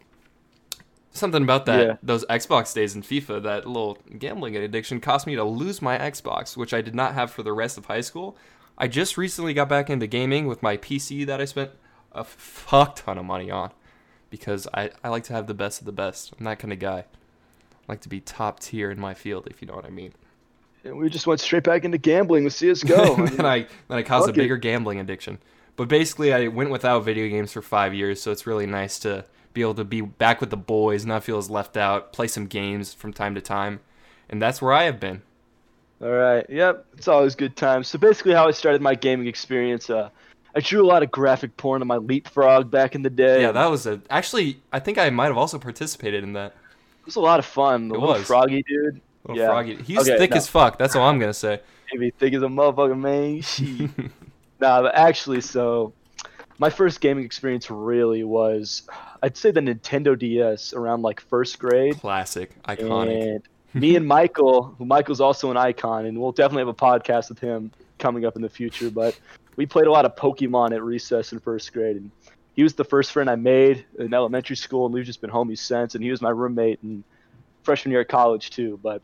something 1.12 1.42
about 1.42 1.66
that 1.66 1.86
Yeah. 1.86 1.96
those 2.02 2.24
Xbox 2.26 2.72
days 2.74 2.94
in 2.94 3.02
FIFA, 3.02 3.42
that 3.42 3.66
little 3.66 3.98
gambling 4.18 4.56
addiction 4.56 5.00
cost 5.00 5.26
me 5.26 5.34
to 5.34 5.44
lose 5.44 5.82
my 5.82 5.98
Xbox, 5.98 6.56
which 6.56 6.72
I 6.74 6.80
did 6.80 6.94
not 6.94 7.14
have 7.14 7.30
for 7.30 7.42
the 7.42 7.52
rest 7.52 7.76
of 7.78 7.86
high 7.86 8.00
school. 8.00 8.36
I 8.78 8.88
just 8.88 9.16
recently 9.16 9.54
got 9.54 9.68
back 9.68 9.88
into 9.90 10.06
gaming 10.06 10.46
with 10.46 10.62
my 10.62 10.76
PC 10.76 11.26
that 11.26 11.40
I 11.40 11.46
spent 11.46 11.70
a 12.12 12.24
fuck 12.24 12.96
ton 12.96 13.18
of 13.18 13.24
money 13.24 13.50
on 13.50 13.72
because 14.30 14.66
I, 14.74 14.90
I 15.04 15.08
like 15.08 15.24
to 15.24 15.32
have 15.32 15.46
the 15.46 15.54
best 15.54 15.80
of 15.80 15.86
the 15.86 15.92
best. 15.92 16.32
I'm 16.38 16.44
that 16.44 16.58
kind 16.58 16.72
of 16.72 16.78
guy. 16.78 16.98
I 16.98 17.04
like 17.92 18.00
to 18.02 18.08
be 18.08 18.20
top 18.20 18.60
tier 18.60 18.90
in 18.90 18.98
my 18.98 19.14
field, 19.14 19.46
if 19.50 19.62
you 19.62 19.68
know 19.68 19.74
what 19.74 19.84
I 19.84 19.90
mean. 19.90 20.12
and 20.84 20.96
we 20.98 21.08
just 21.08 21.26
went 21.26 21.40
straight 21.40 21.62
back 21.64 21.84
into 21.84 21.98
gambling 21.98 22.44
with 22.44 22.54
CS:GO. 22.54 23.16
Mean, 23.18 23.36
then 23.36 23.46
I 23.46 23.66
then 23.88 23.98
I 23.98 24.02
caused 24.02 24.24
a 24.24 24.32
fuck 24.32 24.38
it. 24.38 24.40
bigger 24.40 24.56
gambling 24.56 24.98
addiction. 25.00 25.38
But 25.76 25.88
basically, 25.88 26.32
I 26.32 26.48
went 26.48 26.70
without 26.70 27.00
video 27.04 27.28
games 27.28 27.52
for 27.52 27.60
five 27.62 27.92
years, 27.94 28.20
so 28.22 28.32
it's 28.32 28.46
really 28.46 28.66
nice 28.66 28.98
to 29.00 29.24
be 29.52 29.60
able 29.60 29.74
to 29.74 29.84
be 29.84 30.00
back 30.00 30.40
with 30.40 30.50
the 30.50 30.56
boys, 30.56 31.04
not 31.06 31.22
feel 31.24 31.38
as 31.38 31.48
left 31.50 31.76
out, 31.76 32.12
play 32.12 32.28
some 32.28 32.46
games 32.46 32.92
from 32.94 33.12
time 33.12 33.34
to 33.34 33.40
time, 33.40 33.80
and 34.28 34.40
that's 34.40 34.60
where 34.62 34.72
I 34.72 34.84
have 34.84 34.98
been. 35.00 35.22
All 36.02 36.10
right. 36.10 36.44
Yep. 36.48 36.86
It's 36.98 37.08
always 37.08 37.34
good 37.34 37.56
times. 37.56 37.88
So 37.88 37.98
basically, 37.98 38.34
how 38.34 38.48
I 38.48 38.50
started 38.50 38.82
my 38.82 38.94
gaming 38.94 39.26
experience, 39.28 39.88
uh, 39.88 40.10
I 40.56 40.60
drew 40.60 40.82
a 40.84 40.88
lot 40.88 41.02
of 41.02 41.10
graphic 41.10 41.56
porn 41.58 41.82
on 41.82 41.86
my 41.88 41.98
Leapfrog 41.98 42.70
back 42.70 42.94
in 42.94 43.02
the 43.02 43.10
day. 43.10 43.42
Yeah, 43.42 43.52
that 43.52 43.66
was 43.66 43.86
a 43.86 44.00
actually. 44.08 44.60
I 44.72 44.80
think 44.80 44.96
I 44.98 45.10
might 45.10 45.26
have 45.26 45.36
also 45.36 45.58
participated 45.58 46.24
in 46.24 46.32
that. 46.32 46.54
it 47.00 47.04
was 47.06 47.16
a 47.16 47.20
lot 47.20 47.38
of 47.38 47.44
fun. 47.46 47.88
The 47.88 47.94
It 47.94 47.98
little 47.98 48.14
was. 48.14 48.26
froggy 48.26 48.64
dude. 48.66 49.00
Little 49.26 49.42
Yeah. 49.42 49.48
froggy. 49.48 49.76
He's 49.76 49.98
Okay, 49.98 50.16
thick 50.18 50.30
no. 50.30 50.36
as 50.38 50.48
fuck. 50.48 50.78
That's 50.78 50.96
all 50.96 51.06
I'm 51.06 51.18
gonna 51.18 51.34
say. 51.34 51.60
Maybe 51.92 52.10
thick 52.10 52.32
as 52.34 52.42
a 52.42 52.46
motherfucker, 52.46 52.98
man. 52.98 53.42
Shit. 53.42 53.90
nah, 54.60 54.82
but 54.82 54.94
actually, 54.94 55.40
so 55.42 55.92
my 56.58 56.70
first 56.70 57.00
gaming 57.02 57.24
experience 57.24 57.70
really 57.70 58.24
was, 58.24 58.82
I'd 59.22 59.36
say 59.36 59.50
the 59.50 59.60
Nintendo 59.60 60.18
DS 60.18 60.72
around 60.72 61.02
like 61.02 61.20
first 61.20 61.58
grade. 61.58 62.00
Classic, 62.00 62.50
iconic. 62.64 63.34
And 63.34 63.42
me 63.74 63.94
and 63.94 64.06
Michael, 64.08 64.74
who 64.78 64.86
Michael's 64.86 65.20
also 65.20 65.50
an 65.50 65.56
Ikon, 65.58 66.08
and 66.08 66.18
we'll 66.18 66.32
definitely 66.32 66.60
have 66.62 66.68
a 66.68 66.74
podcast 66.74 67.28
with 67.28 67.38
him 67.40 67.70
coming 67.98 68.24
up 68.24 68.36
in 68.36 68.42
the 68.42 68.48
future. 68.48 68.90
But 68.90 69.18
we 69.56 69.66
played 69.66 69.86
a 69.86 69.90
lot 69.90 70.04
of 70.04 70.14
Pokemon 70.16 70.74
at 70.74 70.82
recess 70.82 71.32
in 71.32 71.40
first 71.40 71.72
grade, 71.72 71.96
and 71.96 72.10
he 72.54 72.62
was 72.62 72.74
the 72.74 72.84
first 72.84 73.12
friend 73.12 73.28
I 73.28 73.36
made 73.36 73.84
in 73.98 74.14
elementary 74.14 74.56
school, 74.56 74.86
and 74.86 74.94
we've 74.94 75.04
just 75.04 75.20
been 75.20 75.30
homies 75.30 75.58
since. 75.58 75.94
And 75.94 76.04
he 76.04 76.10
was 76.10 76.22
my 76.22 76.30
roommate 76.30 76.78
in 76.82 77.04
freshman 77.62 77.92
year 77.92 78.02
at 78.02 78.08
college 78.08 78.50
too. 78.50 78.78
But 78.82 79.02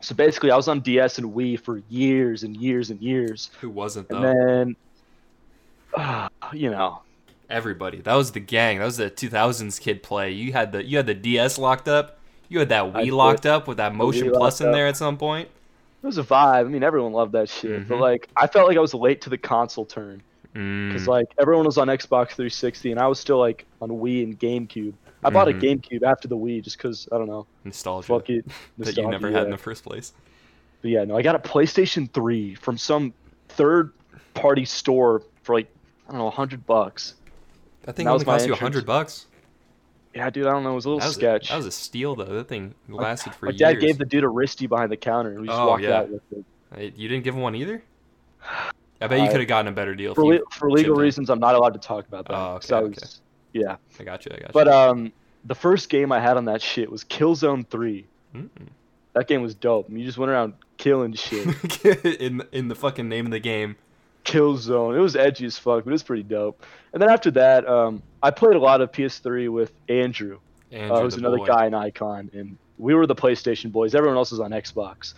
so 0.00 0.14
basically, 0.14 0.50
I 0.50 0.56
was 0.56 0.68
on 0.68 0.80
DS 0.80 1.18
and 1.18 1.34
Wii 1.34 1.60
for 1.60 1.82
years 1.88 2.42
and 2.42 2.56
years 2.56 2.90
and 2.90 3.00
years, 3.00 3.50
Who 3.60 3.68
wasn't 3.70 4.08
though? 4.08 4.22
and 4.22 4.24
then, 4.24 4.76
uh, 5.94 6.28
you 6.52 6.70
know, 6.70 7.02
Everybody. 7.50 8.00
That 8.00 8.14
was 8.14 8.30
the 8.30 8.40
gang. 8.40 8.78
That 8.78 8.84
was 8.84 8.98
the 8.98 9.10
2000s 9.10 9.80
kid 9.80 10.04
play. 10.04 10.30
You 10.30 10.52
had 10.52 10.70
the 10.70 10.84
you 10.84 10.96
had 10.96 11.06
the 11.06 11.14
DS 11.14 11.58
locked 11.58 11.88
up. 11.88 12.18
You 12.48 12.60
had 12.60 12.68
that 12.68 12.92
Wii 12.92 13.10
locked 13.10 13.44
up 13.44 13.66
with 13.66 13.78
that 13.78 13.92
Motion 13.92 14.30
Plus 14.30 14.60
in 14.60 14.68
up. 14.68 14.72
there 14.72 14.86
at 14.86 14.96
some 14.96 15.18
point. 15.18 15.48
It 16.02 16.06
was 16.06 16.18
a 16.18 16.22
vibe. 16.22 16.60
I 16.60 16.64
mean, 16.64 16.82
everyone 16.82 17.12
loved 17.12 17.32
that 17.32 17.48
shit. 17.48 17.86
But 17.88 17.96
Mhm. 17.96 18.00
like, 18.00 18.28
I 18.36 18.46
felt 18.46 18.68
like 18.68 18.76
I 18.76 18.80
was 18.80 18.94
late 18.94 19.20
to 19.22 19.30
the 19.30 19.38
console 19.38 19.84
turn. 19.84 20.22
because 20.52 21.04
Mm. 21.04 21.06
like 21.06 21.26
everyone 21.38 21.64
was 21.64 21.78
on 21.78 21.86
Xbox 21.86 22.30
360 22.30 22.90
and 22.90 22.98
I 22.98 23.06
was 23.06 23.20
still 23.20 23.38
like 23.38 23.66
on 23.80 23.88
Wii 23.88 24.24
and 24.24 24.36
GameCube. 24.36 24.94
I 25.22 25.30
bought 25.30 25.46
a 25.46 25.52
Mhm. 25.52 25.60
GameCube 25.60 26.02
after 26.02 26.26
the 26.26 26.36
Wii 26.36 26.60
just 26.64 26.76
because 26.76 27.06
I 27.12 27.18
don't 27.18 27.28
know, 27.28 27.46
Nostalgia 27.62 28.08
fuck 28.08 28.28
it, 28.30 28.44
that 28.78 28.96
you 28.96 29.02
never 29.04 29.10
nostalgia, 29.30 29.36
had 29.38 29.44
in 29.44 29.50
the 29.52 29.56
first 29.58 29.84
place. 29.84 30.12
But 30.82 30.90
yeah, 30.90 31.04
no, 31.04 31.16
I 31.16 31.22
got 31.22 31.36
a 31.36 31.38
PlayStation 31.38 32.10
3 32.12 32.56
from 32.56 32.78
some 32.78 33.14
third 33.48 33.92
party 34.34 34.64
store 34.64 35.22
for 35.42 35.54
like 35.54 35.68
I 36.08 36.12
don't 36.12 36.18
know, 36.18 36.30
hundred 36.30 36.66
bucks. 36.66 37.14
That 37.82 37.94
thing 37.94 38.06
That 38.06 38.12
was 38.12 38.22
only 38.22 38.32
my 38.32 38.38
cost 38.38 38.46
you 38.48 38.52
a 38.54 38.56
hundred 38.56 38.84
bucks. 38.86 39.26
Yeah, 40.14 40.28
dude, 40.30 40.46
I 40.46 40.50
don't 40.50 40.64
know, 40.64 40.72
it 40.72 40.74
was 40.74 40.84
a 40.86 40.88
little 40.88 41.00
That 41.00 41.06
was 41.06 41.14
sketch. 41.14 41.50
A, 41.50 41.52
that 41.52 41.56
was 41.58 41.66
a 41.66 41.70
steal 41.70 42.16
though. 42.16 42.24
That 42.24 42.48
thing 42.48 42.74
lasted 42.88 43.34
for 43.34 43.46
My 43.46 43.52
years. 43.52 43.60
My 43.60 43.72
dad 43.74 43.80
gave 43.80 43.98
the 43.98 44.04
dude 44.04 44.24
a 44.24 44.28
wristy 44.28 44.68
behind 44.68 44.90
the 44.90 44.96
counter 44.96 45.30
and 45.30 45.40
we 45.42 45.46
just 45.46 45.58
Oh, 45.58 45.68
walked 45.68 45.82
yeah. 45.84 45.98
out 46.00 46.10
with 46.10 46.22
it. 46.76 46.96
You 46.96 47.08
didn't 47.08 47.24
give 47.24 47.34
him 47.34 47.40
one 47.42 47.54
either. 47.54 47.82
I 49.00 49.06
bet 49.06 49.18
you 49.20 49.24
I- 49.26 49.28
could 49.28 49.40
have 49.40 49.48
gotten 49.48 49.68
a 49.68 49.74
better 49.74 49.94
deal. 49.94 50.14
For, 50.14 50.24
le- 50.24 50.40
for 50.50 50.70
legal 50.70 50.96
reasons, 50.96 51.30
I'm 51.30 51.38
not 51.40 51.54
allowed 51.54 51.74
to 51.74 51.78
talk 51.80 52.06
about 52.08 52.26
that. 52.28 52.34
Oh, 52.34 52.60
I 52.76 52.80
okay, 52.80 52.88
was- 52.88 53.20
Yeah, 53.52 53.76
I 53.98 54.04
got 54.04 54.24
you. 54.26 54.32
I 54.34 54.40
got 54.40 54.48
you. 54.48 54.52
but 54.52 54.68
um, 54.68 55.12
the 55.44 55.54
first 55.54 55.88
game 55.88 56.10
I 56.12 56.20
had 56.20 56.36
on 56.36 56.44
that 56.46 56.60
shit 56.60 56.90
was 56.90 57.04
Killzone 57.04 57.66
3. 57.68 58.06
Mm. 58.34 58.48
That 59.14 59.26
game 59.26 59.42
was 59.42 59.54
dope. 59.54 59.90
You 59.90 60.04
just 60.04 60.18
went 60.18 60.30
around 60.30 60.54
killing 60.76 61.12
shit. 61.14 61.84
in 62.20 62.42
in 62.52 62.68
the 62.68 62.74
fucking 62.76 63.08
name 63.08 63.26
of 63.26 63.32
the 63.32 63.40
game. 63.40 63.76
Killzone. 64.24 64.96
It 64.96 65.00
was 65.00 65.16
edgy 65.16 65.46
as 65.46 65.58
fuck, 65.58 65.84
but 65.84 65.90
it 65.90 65.92
was 65.92 66.02
pretty 66.02 66.22
dope. 66.22 66.64
And 66.92 67.00
then 67.00 67.08
after 67.08 67.30
that, 67.32 67.68
um, 67.68 68.02
I 68.22 68.30
played 68.30 68.56
a 68.56 68.60
lot 68.60 68.80
of 68.80 68.90
PS3 68.92 69.48
with 69.48 69.72
Andrew, 69.88 70.38
Andrew, 70.72 70.96
uh, 70.96 71.00
who's 71.02 71.14
another 71.14 71.38
boy. 71.38 71.46
guy 71.46 71.66
in 71.66 71.72
Ikon, 71.72 72.32
and 72.34 72.56
we 72.78 72.94
were 72.94 73.06
the 73.06 73.14
PlayStation 73.14 73.70
boys. 73.70 73.94
Everyone 73.94 74.16
else 74.16 74.30
was 74.30 74.40
on 74.40 74.50
Xbox. 74.50 75.14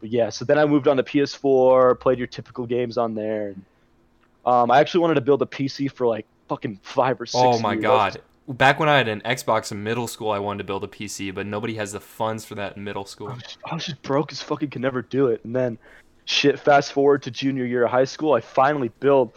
But 0.00 0.10
yeah, 0.10 0.30
so 0.30 0.44
then 0.44 0.58
I 0.58 0.66
moved 0.66 0.88
on 0.88 0.96
to 0.96 1.02
PS4, 1.02 1.98
played 2.00 2.18
your 2.18 2.26
typical 2.26 2.66
games 2.66 2.98
on 2.98 3.14
there. 3.14 3.48
And, 3.48 3.64
um, 4.44 4.70
I 4.70 4.80
actually 4.80 5.00
wanted 5.00 5.14
to 5.14 5.20
build 5.20 5.40
a 5.42 5.46
PC 5.46 5.90
for 5.90 6.06
like 6.06 6.26
fucking 6.48 6.80
five 6.82 7.20
or 7.20 7.26
six. 7.26 7.40
Oh 7.42 7.58
my 7.58 7.72
years. 7.72 7.82
god. 7.82 8.20
Back 8.46 8.78
when 8.78 8.90
I 8.90 8.98
had 8.98 9.08
an 9.08 9.22
Xbox 9.24 9.72
in 9.72 9.82
middle 9.82 10.06
school, 10.06 10.30
I 10.30 10.38
wanted 10.38 10.58
to 10.58 10.64
build 10.64 10.84
a 10.84 10.88
PC, 10.88 11.34
but 11.34 11.46
nobody 11.46 11.74
has 11.76 11.92
the 11.92 12.00
funds 12.00 12.44
for 12.44 12.54
that 12.56 12.76
in 12.76 12.84
middle 12.84 13.04
I 13.04 13.06
school. 13.06 13.28
was, 13.28 13.42
just, 13.42 13.58
I 13.64 13.74
was 13.74 13.86
just 13.86 14.02
broke 14.02 14.32
as 14.32 14.42
fucking 14.42 14.68
could 14.68 14.82
never 14.82 15.00
do 15.00 15.28
it. 15.28 15.42
And 15.44 15.56
then, 15.56 15.78
shit. 16.26 16.60
Fast 16.60 16.92
forward 16.92 17.22
to 17.22 17.30
junior 17.30 17.64
year 17.64 17.84
of 17.84 17.90
high 17.90 18.04
school, 18.04 18.34
I 18.34 18.40
finally 18.40 18.90
built 19.00 19.34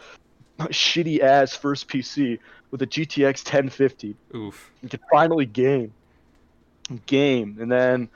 shitty 0.59 1.21
ass 1.21 1.55
first 1.55 1.87
PC 1.87 2.39
with 2.71 2.81
a 2.81 2.87
GTX 2.87 3.45
1050. 3.45 4.15
Oof. 4.35 4.71
You 4.81 4.89
could 4.89 4.99
finally 5.11 5.45
game, 5.45 5.93
game, 7.05 7.57
and 7.59 7.71
then. 7.71 8.09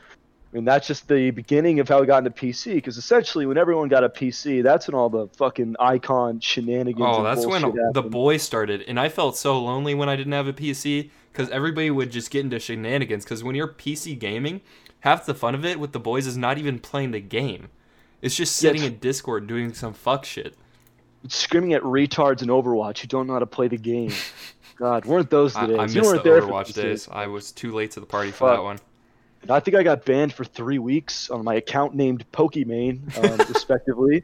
I 0.54 0.58
mean, 0.58 0.66
that's 0.66 0.86
just 0.86 1.08
the 1.08 1.32
beginning 1.32 1.80
of 1.80 1.88
how 1.88 2.02
we 2.02 2.06
got 2.08 2.18
into 2.26 2.32
PC. 2.32 2.74
Because 2.76 2.98
essentially, 2.98 3.46
when 3.46 3.58
everyone 3.58 3.88
got 3.88 4.04
a 4.04 4.10
PC, 4.10 4.62
that's 4.62 4.86
when 4.86 4.96
all 4.96 5.08
the 5.10 5.28
fucking 5.38 5.78
Ikon 5.80 6.44
shenanigans. 6.44 7.06
Oh, 7.10 7.24
that's 7.24 7.46
when 7.46 7.62
bullshit 7.62 7.80
the 7.94 8.00
happened. 8.02 8.12
boys 8.12 8.42
started, 8.42 8.82
and 8.86 9.00
I 9.00 9.08
felt 9.08 9.38
so 9.38 9.58
lonely 9.62 9.94
when 9.96 10.10
I 10.10 10.18
didn't 10.18 10.34
have 10.34 10.48
a 10.48 10.54
PC 10.54 11.10
because 11.32 11.50
everybody 11.52 11.90
would 11.90 12.12
just 12.12 12.32
get 12.32 12.42
into 12.44 12.60
shenanigans. 12.60 13.24
Because 13.24 13.46
when 13.46 13.56
you're 13.56 13.70
PC 13.70 14.20
gaming, 14.20 14.60
half 15.00 15.26
the 15.26 15.34
fun 15.34 15.56
of 15.56 15.64
it 15.64 15.80
with 15.80 15.94
the 15.94 16.02
boys 16.02 16.28
is 16.28 16.36
not 16.36 16.58
even 16.58 16.80
playing 16.80 17.12
the 17.12 17.22
game; 17.22 17.70
it's 18.22 18.36
just 18.36 18.62
Yeah, 18.62 18.72
sitting 18.72 18.82
it's- 18.82 18.94
in 18.96 19.00
Discord 19.00 19.48
doing 19.48 19.74
some 19.74 19.94
fuck 19.94 20.26
shit. 20.26 20.56
Screaming 21.28 21.74
at 21.74 21.82
retards 21.84 22.42
in 22.42 22.50
Overwatch 22.50 23.00
who 23.00 23.08
don't 23.08 23.28
know 23.28 23.34
how 23.34 23.40
to 23.40 23.46
play 23.46 23.68
the 23.68 23.78
game. 23.78 24.12
God, 24.78 25.06
weren't 25.06 25.30
those 25.30 25.54
the 25.54 25.60
I, 25.60 25.68
days? 25.68 25.78
I 25.78 25.86
you 25.86 25.88
missed 25.88 25.96
weren't 26.04 26.24
the 26.24 26.30
there 26.30 26.42
Overwatch 26.42 26.74
those 26.74 26.84
days. 26.84 27.10
I 27.12 27.28
was 27.28 27.52
too 27.52 27.72
late 27.72 27.92
to 27.92 28.00
the 28.00 28.06
party 28.06 28.32
for 28.32 28.50
Fuck. 28.50 28.58
that 28.58 28.64
one. 28.64 28.80
I 29.50 29.60
think 29.60 29.76
I 29.76 29.84
got 29.84 30.06
banned 30.06 30.34
for 30.34 30.44
three 30.44 30.80
weeks 30.80 31.30
on 31.30 31.44
my 31.44 31.56
account 31.56 31.96
named 31.96 32.26
Pokimane, 32.32 33.18
um, 33.18 33.48
respectively. 33.54 34.24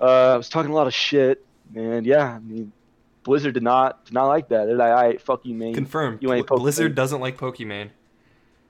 Uh, 0.00 0.34
I 0.34 0.36
was 0.36 0.48
talking 0.48 0.70
a 0.70 0.74
lot 0.74 0.86
of 0.86 0.94
shit, 0.94 1.44
and 1.74 2.04
yeah, 2.04 2.34
I 2.34 2.38
mean, 2.40 2.72
Blizzard 3.22 3.54
did 3.54 3.62
not 3.62 4.04
did 4.06 4.14
not 4.14 4.26
like 4.26 4.48
that. 4.48 4.66
They're 4.66 4.76
like, 4.76 4.92
"I 4.92 5.16
fuck 5.18 5.44
you, 5.44 5.54
man." 5.54 5.74
Confirmed. 5.74 6.22
You 6.22 6.32
ain't 6.32 6.46
Bl- 6.46 6.56
Blizzard 6.56 6.94
doesn't 6.94 7.20
like 7.20 7.36
Pokemon. 7.36 7.90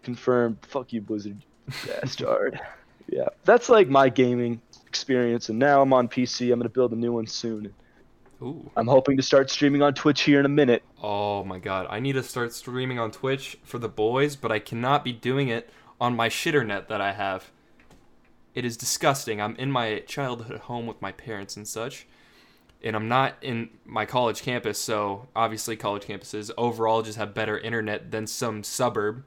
Confirmed. 0.02 0.58
Fuck 0.62 0.92
you, 0.92 1.00
Blizzard, 1.00 1.42
you 1.66 1.74
bastard. 1.86 2.60
yeah, 3.08 3.28
that's 3.44 3.68
like 3.68 3.88
my 3.88 4.08
gaming 4.08 4.60
experience, 4.88 5.50
and 5.50 5.58
now 5.58 5.82
I'm 5.82 5.92
on 5.92 6.08
PC. 6.08 6.52
I'm 6.52 6.58
gonna 6.58 6.68
build 6.68 6.92
a 6.92 6.96
new 6.96 7.12
one 7.12 7.26
soon. 7.26 7.72
Ooh. 8.42 8.70
I'm 8.76 8.86
hoping 8.86 9.16
to 9.16 9.22
start 9.22 9.50
streaming 9.50 9.82
on 9.82 9.94
Twitch 9.94 10.22
here 10.22 10.40
in 10.40 10.46
a 10.46 10.48
minute. 10.48 10.82
Oh 11.02 11.44
my 11.44 11.58
god. 11.58 11.86
I 11.90 12.00
need 12.00 12.12
to 12.14 12.22
start 12.22 12.52
streaming 12.52 12.98
on 12.98 13.10
Twitch 13.10 13.58
for 13.64 13.78
the 13.78 13.88
boys, 13.88 14.36
but 14.36 14.52
I 14.52 14.58
cannot 14.60 15.04
be 15.04 15.12
doing 15.12 15.48
it 15.48 15.70
on 16.00 16.14
my 16.14 16.28
shitternet 16.28 16.88
that 16.88 17.00
I 17.00 17.12
have. 17.12 17.50
It 18.54 18.64
is 18.64 18.76
disgusting. 18.76 19.40
I'm 19.40 19.56
in 19.56 19.70
my 19.70 20.00
childhood 20.00 20.60
home 20.60 20.86
with 20.86 21.02
my 21.02 21.12
parents 21.12 21.56
and 21.56 21.66
such. 21.66 22.06
And 22.82 22.94
I'm 22.94 23.08
not 23.08 23.34
in 23.42 23.70
my 23.84 24.04
college 24.04 24.42
campus, 24.42 24.78
so 24.78 25.26
obviously 25.34 25.76
college 25.76 26.04
campuses 26.04 26.52
overall 26.56 27.02
just 27.02 27.18
have 27.18 27.34
better 27.34 27.58
internet 27.58 28.12
than 28.12 28.28
some 28.28 28.62
suburb. 28.62 29.24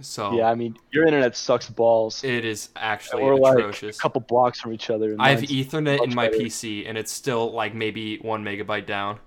So 0.00 0.32
Yeah, 0.32 0.50
I 0.50 0.54
mean, 0.54 0.76
your 0.90 1.06
internet 1.06 1.36
sucks 1.36 1.68
balls. 1.68 2.24
it 2.24 2.44
is 2.44 2.70
actually 2.76 3.22
We're 3.22 3.36
like 3.36 3.82
a 3.82 3.92
couple 3.92 4.20
blocks 4.20 4.60
from 4.60 4.72
each 4.72 4.90
other. 4.90 5.16
I 5.18 5.30
have 5.30 5.42
Ethernet 5.42 6.02
in 6.02 6.14
my 6.14 6.28
better. 6.28 6.44
PC, 6.44 6.88
and 6.88 6.98
it's 6.98 7.12
still 7.12 7.52
like 7.52 7.74
maybe 7.74 8.18
one 8.18 8.44
megabyte 8.44 8.86
down. 8.86 9.18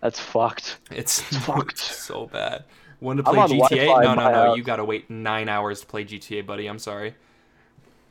That's 0.00 0.20
fucked. 0.20 0.78
It's 0.90 1.20
fucked. 1.20 1.78
so 2.06 2.26
bad. 2.26 2.64
One 3.00 3.16
to 3.18 3.22
play 3.22 3.36
GTA? 3.36 4.02
No, 4.02 4.14
no, 4.14 4.14
no. 4.14 4.20
house. 4.20 4.56
You 4.56 4.62
gotta 4.62 4.84
wait 4.84 5.10
nine 5.10 5.48
hours 5.48 5.80
to 5.80 5.86
play 5.86 6.04
GTA, 6.04 6.46
buddy. 6.46 6.66
I'm 6.66 6.78
sorry. 6.78 7.14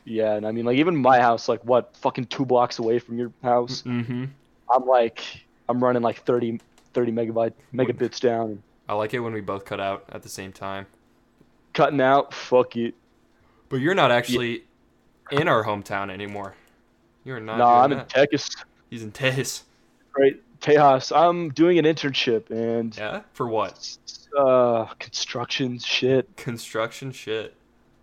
Yeah, 0.03 0.35
and 0.35 0.45
I 0.45 0.51
mean, 0.51 0.65
like 0.65 0.77
even 0.77 0.95
my 0.95 1.19
house, 1.19 1.49
like 1.49 1.63
what, 1.65 1.95
fucking 1.97 2.25
two 2.25 2.45
blocks 2.45 2.77
away 2.79 2.99
from 2.99 3.17
your 3.17 3.31
house. 3.41 3.81
Mm-hmm. 3.81 4.25
I'm 4.69 4.85
like, 4.85 5.23
I'm 5.67 5.83
running 5.83 6.03
like 6.03 6.23
30, 6.23 6.59
30 6.93 7.11
megabyte 7.11 7.53
megabits 7.73 8.19
down. 8.19 8.61
I 8.87 8.93
like 8.93 9.13
it 9.15 9.19
when 9.19 9.33
we 9.33 9.41
both 9.41 9.65
cut 9.65 9.79
out 9.79 10.05
at 10.11 10.21
the 10.21 10.29
same 10.29 10.51
time. 10.51 10.85
Cutting 11.75 12.01
out, 12.01 12.33
fuck 12.33 12.75
it. 12.77 12.95
But 13.69 13.77
you're 13.77 13.93
not 13.95 14.09
actually 14.09 14.63
in 15.29 15.47
our 15.47 15.63
hometown 15.63 16.09
anymore. 16.09 16.55
You're 17.23 17.39
not. 17.39 17.57
No, 17.57 17.65
doing 17.65 17.77
I'm 17.79 17.91
in. 17.91 18.05
Texas. 18.07 18.49
He's 18.89 19.03
in 19.03 19.11
Texas. 19.11 19.63
Right, 20.17 20.41
Tejas. 20.61 21.15
I'm 21.15 21.49
doing 21.49 21.77
an 21.77 21.85
internship 21.85 22.49
and 22.49 22.95
Yeah. 22.97 23.21
For 23.33 23.47
what? 23.47 23.97
uh, 24.37 24.85
construction 24.99 25.77
shit. 25.79 26.35
Construction 26.37 27.11
shit. 27.11 27.55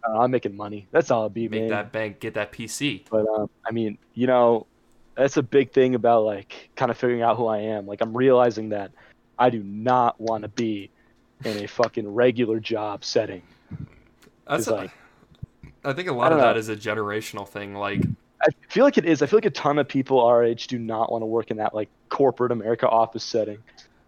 Uh, 0.07 0.21
I'm 0.21 0.31
making 0.31 0.57
money. 0.57 0.87
That's 0.91 1.11
all 1.11 1.27
it 1.27 1.35
be, 1.35 1.49
Make 1.49 1.63
man. 1.63 1.71
that 1.71 1.93
bank. 1.93 2.21
Get 2.21 2.35
that 2.35 2.53
PC. 2.53 3.05
But 3.11 3.27
um, 3.29 3.49
I 3.67 3.71
mean, 3.73 3.97
you 4.15 4.27
know, 4.27 4.67
that's 5.15 5.37
a 5.37 5.43
big 5.43 5.73
thing 5.73 5.95
about 5.95 6.25
like 6.25 6.71
kind 6.77 6.91
of 6.91 6.99
figuring 6.99 7.23
out 7.23 7.37
who 7.37 7.47
I 7.47 7.59
am. 7.59 7.87
Like 7.87 8.01
I'm 8.03 8.15
realizing 8.17 8.69
that 8.71 8.91
I 9.39 9.49
do 9.49 9.63
not 9.63 10.21
want 10.21 10.43
to 10.43 10.49
be 10.49 10.91
in 11.45 11.65
a 11.65 11.67
fucking 11.69 12.07
regular 12.13 12.61
job 12.61 13.05
setting. 13.05 13.43
That's. 14.49 14.61
It's 14.63 14.69
A, 14.69 14.75
like- 14.75 14.91
I 15.85 15.93
think 15.93 16.09
a 16.09 16.13
lot 16.13 16.31
of 16.33 16.39
don't 16.39 16.47
that 16.47 16.53
know. 16.53 16.59
is 16.59 16.69
a 16.69 16.77
generational 16.77 17.47
thing. 17.49 17.75
Like, 17.75 18.03
I 18.41 18.47
feel 18.69 18.85
like 18.85 18.99
it 18.99 19.05
is. 19.05 19.21
I 19.23 19.27
feel 19.27 19.37
like 19.39 19.45
a 19.47 19.51
ton 19.51 19.79
of 19.79 19.89
people 19.89 20.21
our 20.21 20.45
age 20.45 20.69
do 20.69 20.79
not 20.79 21.11
want 21.11 21.23
to 21.23 21.27
work 21.27 21.51
in 21.51 21.57
that 21.57 21.75
like 21.75 21.89
corporate 22.09 22.53
America 22.53 22.89
office 22.89 23.25
setting. 23.25 23.59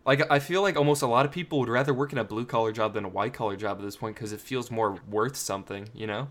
Like 0.07 0.31
I 0.31 0.39
feel 0.39 0.63
like 0.63 0.77
almost 0.77 1.03
a 1.03 1.07
lot 1.07 1.25
of 1.25 1.33
people 1.33 1.59
would 1.61 1.69
rather 1.69 1.95
work 1.95 2.13
in 2.13 2.19
a 2.19 2.25
blue 2.25 2.45
collar 2.45 2.71
job 2.73 2.95
than 2.95 3.05
a 3.05 3.09
white 3.09 3.33
collar 3.33 3.57
job 3.57 3.79
at 3.79 3.85
this 3.85 3.97
point 3.97 4.15
because 4.17 4.33
it 4.33 4.41
feels 4.41 4.71
more 4.71 4.99
worth 5.09 5.37
something, 5.37 5.89
you 5.95 6.07
know? 6.07 6.29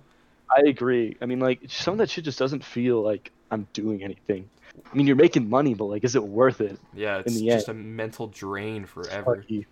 I 0.55 0.62
agree. 0.67 1.17
I 1.22 1.25
mean, 1.25 1.39
like 1.39 1.62
some 1.67 1.93
of 1.93 1.98
that 1.98 2.10
shit 2.10 2.24
just 2.25 2.38
doesn't 2.38 2.63
feel 2.63 3.01
like 3.01 3.31
I'm 3.51 3.67
doing 3.74 4.03
anything. 4.03 4.50
I 4.91 4.95
mean, 4.95 5.07
you're 5.07 5.15
making 5.15 5.50
money, 5.50 5.74
but 5.74 5.86
like, 5.86 6.03
is 6.03 6.15
it 6.15 6.24
worth 6.24 6.62
it? 6.62 6.79
Yeah, 6.93 7.22
it's 7.25 7.39
just 7.39 7.67
a 7.69 7.74
mental 7.74 8.27
drain 8.27 8.86
forever. 8.86 9.43
Fucky. 9.50 9.65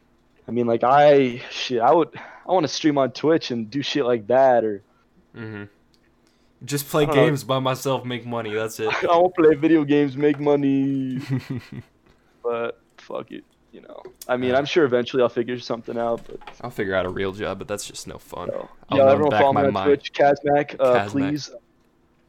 I 0.47 0.51
mean, 0.51 0.67
like 0.67 0.83
I 0.83 1.41
shit. 1.49 1.79
I 1.81 1.91
would. 1.93 2.09
I 2.15 2.51
want 2.51 2.63
to 2.63 2.67
stream 2.67 2.97
on 2.97 3.11
Twitch 3.11 3.51
and 3.51 3.69
do 3.69 3.81
shit 3.81 4.05
like 4.05 4.27
that, 4.27 4.63
or 4.63 4.81
hmm 5.33 5.63
Just 6.65 6.89
play 6.89 7.05
don't 7.05 7.15
know. 7.15 7.25
games 7.25 7.43
by 7.43 7.59
myself, 7.59 8.03
make 8.05 8.25
money. 8.25 8.53
That's 8.53 8.79
it. 8.79 8.89
I 9.03 9.15
want 9.17 9.33
to 9.35 9.41
play 9.43 9.55
video 9.55 9.83
games, 9.83 10.17
make 10.17 10.39
money. 10.39 11.19
But 12.43 12.79
fuck 12.97 13.31
it, 13.31 13.43
you 13.71 13.81
know. 13.81 14.01
I 14.27 14.35
mean, 14.35 14.55
I'm 14.55 14.65
sure 14.65 14.83
eventually 14.83 15.21
I'll 15.21 15.29
figure 15.29 15.59
something 15.59 15.97
out. 15.97 16.21
But 16.27 16.39
I'll 16.61 16.71
figure 16.71 16.95
out 16.95 17.05
a 17.05 17.09
real 17.09 17.31
job, 17.33 17.59
but 17.59 17.67
that's 17.67 17.85
just 17.85 18.07
no 18.07 18.17
fun. 18.17 18.49
so, 18.49 18.69
I'll 18.89 18.97
yeah, 18.97 19.11
everyone 19.11 19.29
back 19.29 19.41
follow 19.41 19.53
my 19.53 19.61
me 19.61 19.67
on 19.67 19.73
mind. 19.73 19.87
Twitch, 19.89 20.11
Kazmac, 20.13 20.75
uh, 20.79 20.99
Kazmac. 21.05 21.11
please. 21.11 21.51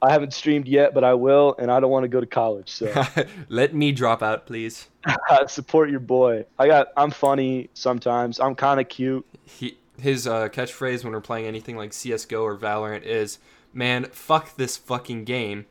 I 0.03 0.11
haven't 0.11 0.33
streamed 0.35 0.67
yet, 0.67 0.95
but 0.95 1.05
I 1.05 1.15
will, 1.15 1.55
and 1.61 1.71
I 1.71 1.79
don't 1.79 1.91
want 1.91 2.03
to 2.03 2.09
go 2.09 2.21
to 2.21 2.27
college, 2.27 2.69
so 2.71 3.05
Let 3.49 3.73
me 3.73 3.93
drop 3.93 4.21
out, 4.23 4.47
please. 4.47 4.89
support 5.47 5.91
your 5.91 6.01
boy. 6.01 6.45
I 6.59 6.67
got. 6.67 6.89
I'm 6.97 7.11
funny 7.13 7.71
sometimes. 7.75 8.41
I'm 8.41 8.57
kind 8.57 8.81
of 8.81 8.89
cute. 8.89 9.25
He 9.47 9.79
his 10.01 10.27
uh, 10.27 10.49
catchphrase 10.49 11.05
when 11.05 11.13
we're 11.13 11.21
playing 11.21 11.47
anything 11.47 11.77
like 11.77 11.93
CS:GO 11.93 12.43
or 12.43 12.57
Valorant 12.57 13.05
is, 13.05 13.39
"Man, 13.73 14.07
fuck 14.07 14.57
this 14.57 14.77
fucking 14.77 15.25
game," 15.25 15.67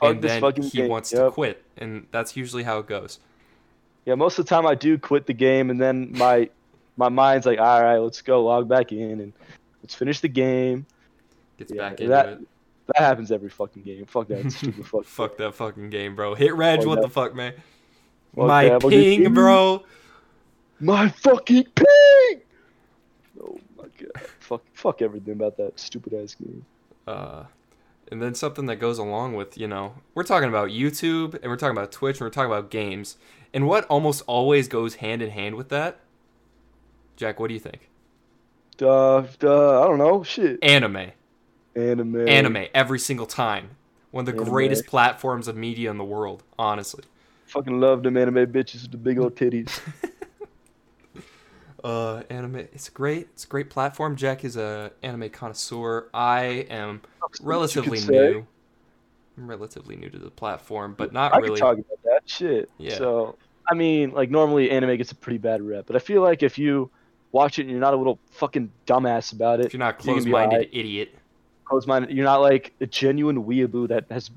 Fuck 0.00 0.10
and 0.10 0.22
then 0.22 0.42
he 0.60 0.70
game, 0.70 0.88
wants 0.88 1.10
to 1.10 1.30
quit, 1.30 1.62
and 1.76 2.06
that's 2.10 2.36
usually 2.36 2.64
how 2.64 2.78
it 2.78 2.86
goes. 2.88 3.20
Yeah, 4.04 4.16
most 4.16 4.38
of 4.38 4.46
the 4.46 4.48
time 4.48 4.66
I 4.66 4.74
do 4.74 4.98
quit 4.98 5.26
the 5.26 5.34
game, 5.34 5.70
and 5.70 5.80
then 5.80 6.12
my 6.16 6.50
my 6.96 7.08
mind's 7.08 7.46
like, 7.46 7.60
all 7.60 7.82
right, 7.82 7.98
let's 7.98 8.22
go 8.22 8.42
log 8.44 8.68
back 8.68 8.90
in 8.90 9.20
and 9.20 9.32
let's 9.82 9.94
finish 9.94 10.18
the 10.20 10.28
game. 10.28 10.84
Gets 11.58 11.72
Yeah, 11.72 11.88
back 11.90 12.00
into 12.00 12.10
that- 12.10 12.28
it. 12.28 12.38
That 12.88 12.98
happens 12.98 13.30
every 13.30 13.50
fucking 13.50 13.82
game. 13.82 14.06
Fuck 14.06 14.28
that 14.28 14.50
stupid 14.52 14.86
fuck. 14.86 15.04
Fuck 15.04 15.36
that 15.38 15.54
fucking 15.54 15.90
game, 15.90 16.16
bro. 16.16 16.34
Hit 16.34 16.54
reg, 16.54 16.80
Fuck 16.80 16.88
what 16.88 16.94
that. 16.96 17.02
the 17.02 17.08
fuck, 17.08 17.34
man? 17.34 17.52
Fuck 18.34 18.46
My 18.46 18.68
that 18.68 18.80
ping, 18.80 19.32
bro. 19.34 19.84
My 20.80 21.08
fucking 21.08 21.64
ping! 21.74 22.40
Oh 23.42 23.58
my 23.76 23.84
god. 23.98 24.26
Fuck, 24.40 24.62
fuck 24.72 25.02
everything 25.02 25.34
about 25.34 25.56
that 25.58 25.78
stupid 25.78 26.14
ass 26.14 26.34
game. 26.34 26.64
Uh, 27.06 27.44
and 28.10 28.22
then 28.22 28.34
something 28.34 28.66
that 28.66 28.76
goes 28.76 28.98
along 28.98 29.34
with, 29.34 29.58
you 29.58 29.66
know, 29.68 29.94
we're 30.14 30.22
talking 30.22 30.48
about 30.48 30.70
YouTube 30.70 31.34
and 31.34 31.44
we're 31.50 31.56
talking 31.56 31.76
about 31.76 31.92
Twitch 31.92 32.16
and 32.16 32.26
we're 32.26 32.30
talking 32.30 32.50
about 32.50 32.70
games. 32.70 33.16
And 33.52 33.66
what 33.66 33.84
almost 33.86 34.22
always 34.26 34.68
goes 34.68 34.96
hand 34.96 35.20
in 35.20 35.30
hand 35.30 35.56
with 35.56 35.68
that? 35.70 36.00
Jack, 37.16 37.40
what 37.40 37.48
do 37.48 37.54
you 37.54 37.60
think? 37.60 37.90
Uh, 38.80 39.16
uh, 39.16 39.22
I 39.82 39.86
don't 39.86 39.98
know. 39.98 40.22
Shit. 40.22 40.62
Anime. 40.62 41.10
Anime. 41.78 42.28
Anime 42.28 42.66
every 42.74 42.98
single 42.98 43.26
time. 43.26 43.70
One 44.10 44.22
of 44.22 44.26
the 44.26 44.32
Anime. 44.32 44.52
greatest 44.52 44.86
platforms 44.86 45.48
of 45.48 45.56
media 45.56 45.90
in 45.90 45.98
the 45.98 46.04
world, 46.04 46.42
honestly. 46.58 47.04
Fucking 47.46 47.80
love 47.80 48.02
them 48.02 48.16
anime 48.16 48.46
bitches 48.46 48.82
with 48.82 48.90
the 48.90 48.96
big 48.98 49.18
old 49.18 49.34
titties. 49.34 49.80
Uh, 51.84 52.22
anime, 52.28 52.56
it's 52.56 52.88
great. 52.88 53.28
It's 53.32 53.44
a 53.44 53.46
great 53.46 53.70
platform. 53.70 54.16
Jack 54.16 54.44
is 54.44 54.56
a 54.56 54.90
anime 55.02 55.30
connoisseur. 55.30 56.08
I 56.12 56.66
am 56.70 57.02
relatively 57.40 58.00
You 58.00 58.10
new. 58.10 58.46
I'm 59.36 59.48
relatively 59.48 59.94
new 59.94 60.10
to 60.10 60.18
the 60.18 60.30
platform, 60.30 60.94
but 60.98 61.12
not 61.12 61.32
really. 61.32 61.36
I 61.36 61.38
really. 61.38 61.54
could 61.54 61.60
talk 61.60 61.78
about 61.78 62.02
that 62.04 62.22
shit. 62.26 62.68
Yeah. 62.78 62.98
So, 62.98 63.36
I 63.70 63.74
mean, 63.74 64.10
like 64.10 64.30
normally 64.30 64.70
anime 64.70 64.96
gets 64.96 65.12
a 65.12 65.14
pretty 65.14 65.38
bad 65.38 65.62
rep, 65.62 65.86
but 65.86 65.94
I 65.94 66.00
feel 66.00 66.20
like 66.20 66.42
if 66.42 66.58
you 66.58 66.90
watch 67.30 67.60
it 67.60 67.62
and 67.62 67.70
you're 67.70 67.80
not 67.80 67.94
a 67.94 67.96
little 67.96 68.18
fucking 68.32 68.72
dumbass 68.86 69.32
about 69.32 69.60
it, 69.60 69.66
if 69.66 69.72
you're 69.72 69.78
not 69.78 70.04
you 70.04 70.14
can 70.14 70.24
be 70.24 70.32
close-minded, 71.68 72.10
you're 72.10 72.24
not 72.24 72.40
like 72.40 72.74
a 72.80 72.86
genuine 72.86 73.44
weeaboo 73.44 73.88
that 73.88 74.06
has 74.10 74.30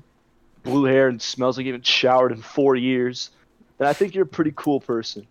blue 0.62 0.84
hair 0.84 1.08
and 1.08 1.20
smells 1.20 1.56
like 1.56 1.66
you 1.66 1.72
haven't 1.72 1.86
showered 1.86 2.32
in 2.32 2.40
four 2.42 2.76
years, 2.76 3.30
then 3.78 3.88
I 3.88 3.92
think 3.92 4.14
you're 4.14 4.24
a 4.24 4.28
pretty 4.28 4.52
cool 4.54 4.80
person. 4.80 5.26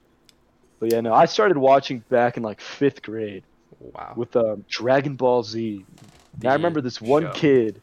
But 0.80 0.90
yeah, 0.90 1.02
no, 1.02 1.14
I 1.14 1.26
started 1.26 1.58
watching 1.58 2.04
back 2.10 2.38
in 2.38 2.44
like 2.44 2.60
fifth 2.60 3.02
grade 3.02 3.44
Wow. 3.80 4.14
with 4.16 4.36
um, 4.36 4.66
Dragon 4.70 5.16
Ball 5.16 5.44
Z. 5.44 5.86
And 6.42 6.50
I 6.50 6.54
remember 6.54 6.82
this 6.82 7.00
one 7.02 7.24
show. 7.24 7.32
kid, 7.34 7.82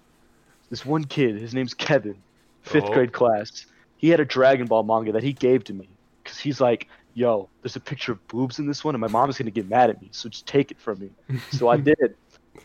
this 0.71 0.85
one 0.85 1.05
kid, 1.05 1.37
his 1.37 1.55
name's 1.55 1.75
Kevin, 1.75 2.23
fifth 2.63 2.85
Oh. 2.85 2.93
grade 2.93 3.13
class. 3.13 3.51
He 3.97 4.09
had 4.09 4.21
a 4.21 4.25
Dragon 4.25 4.67
Ball 4.67 4.83
manga 4.83 5.13
that 5.13 5.23
he 5.23 5.33
gave 5.33 5.65
to 5.65 5.73
me 5.73 5.89
because 6.23 6.39
he's 6.39 6.61
like, 6.61 6.89
"Yo, 7.15 7.49
there's 7.63 7.77
a 7.77 7.81
picture 7.81 8.13
of 8.13 8.27
boobs 8.29 8.59
in 8.59 8.67
this 8.67 8.85
one, 8.85 8.95
and 8.95 9.01
my 9.01 9.09
mom's 9.09 9.39
gonna 9.39 9.51
get 9.51 9.69
mad 9.69 9.91
at 9.91 10.01
me, 10.01 10.11
so 10.13 10.29
just 10.29 10.47
take 10.47 10.71
it 10.71 10.79
from 10.81 10.99
me." 10.99 11.11
So 11.53 11.69
I 11.69 11.77
did. 11.91 12.17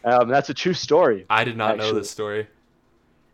Um, 0.03 0.27
that's 0.27 0.49
a 0.49 0.53
true 0.53 0.73
story. 0.73 1.25
I 1.29 1.43
did 1.43 1.57
not 1.57 1.77
know 1.77 1.93
this 1.93 2.09
story. 2.09 2.47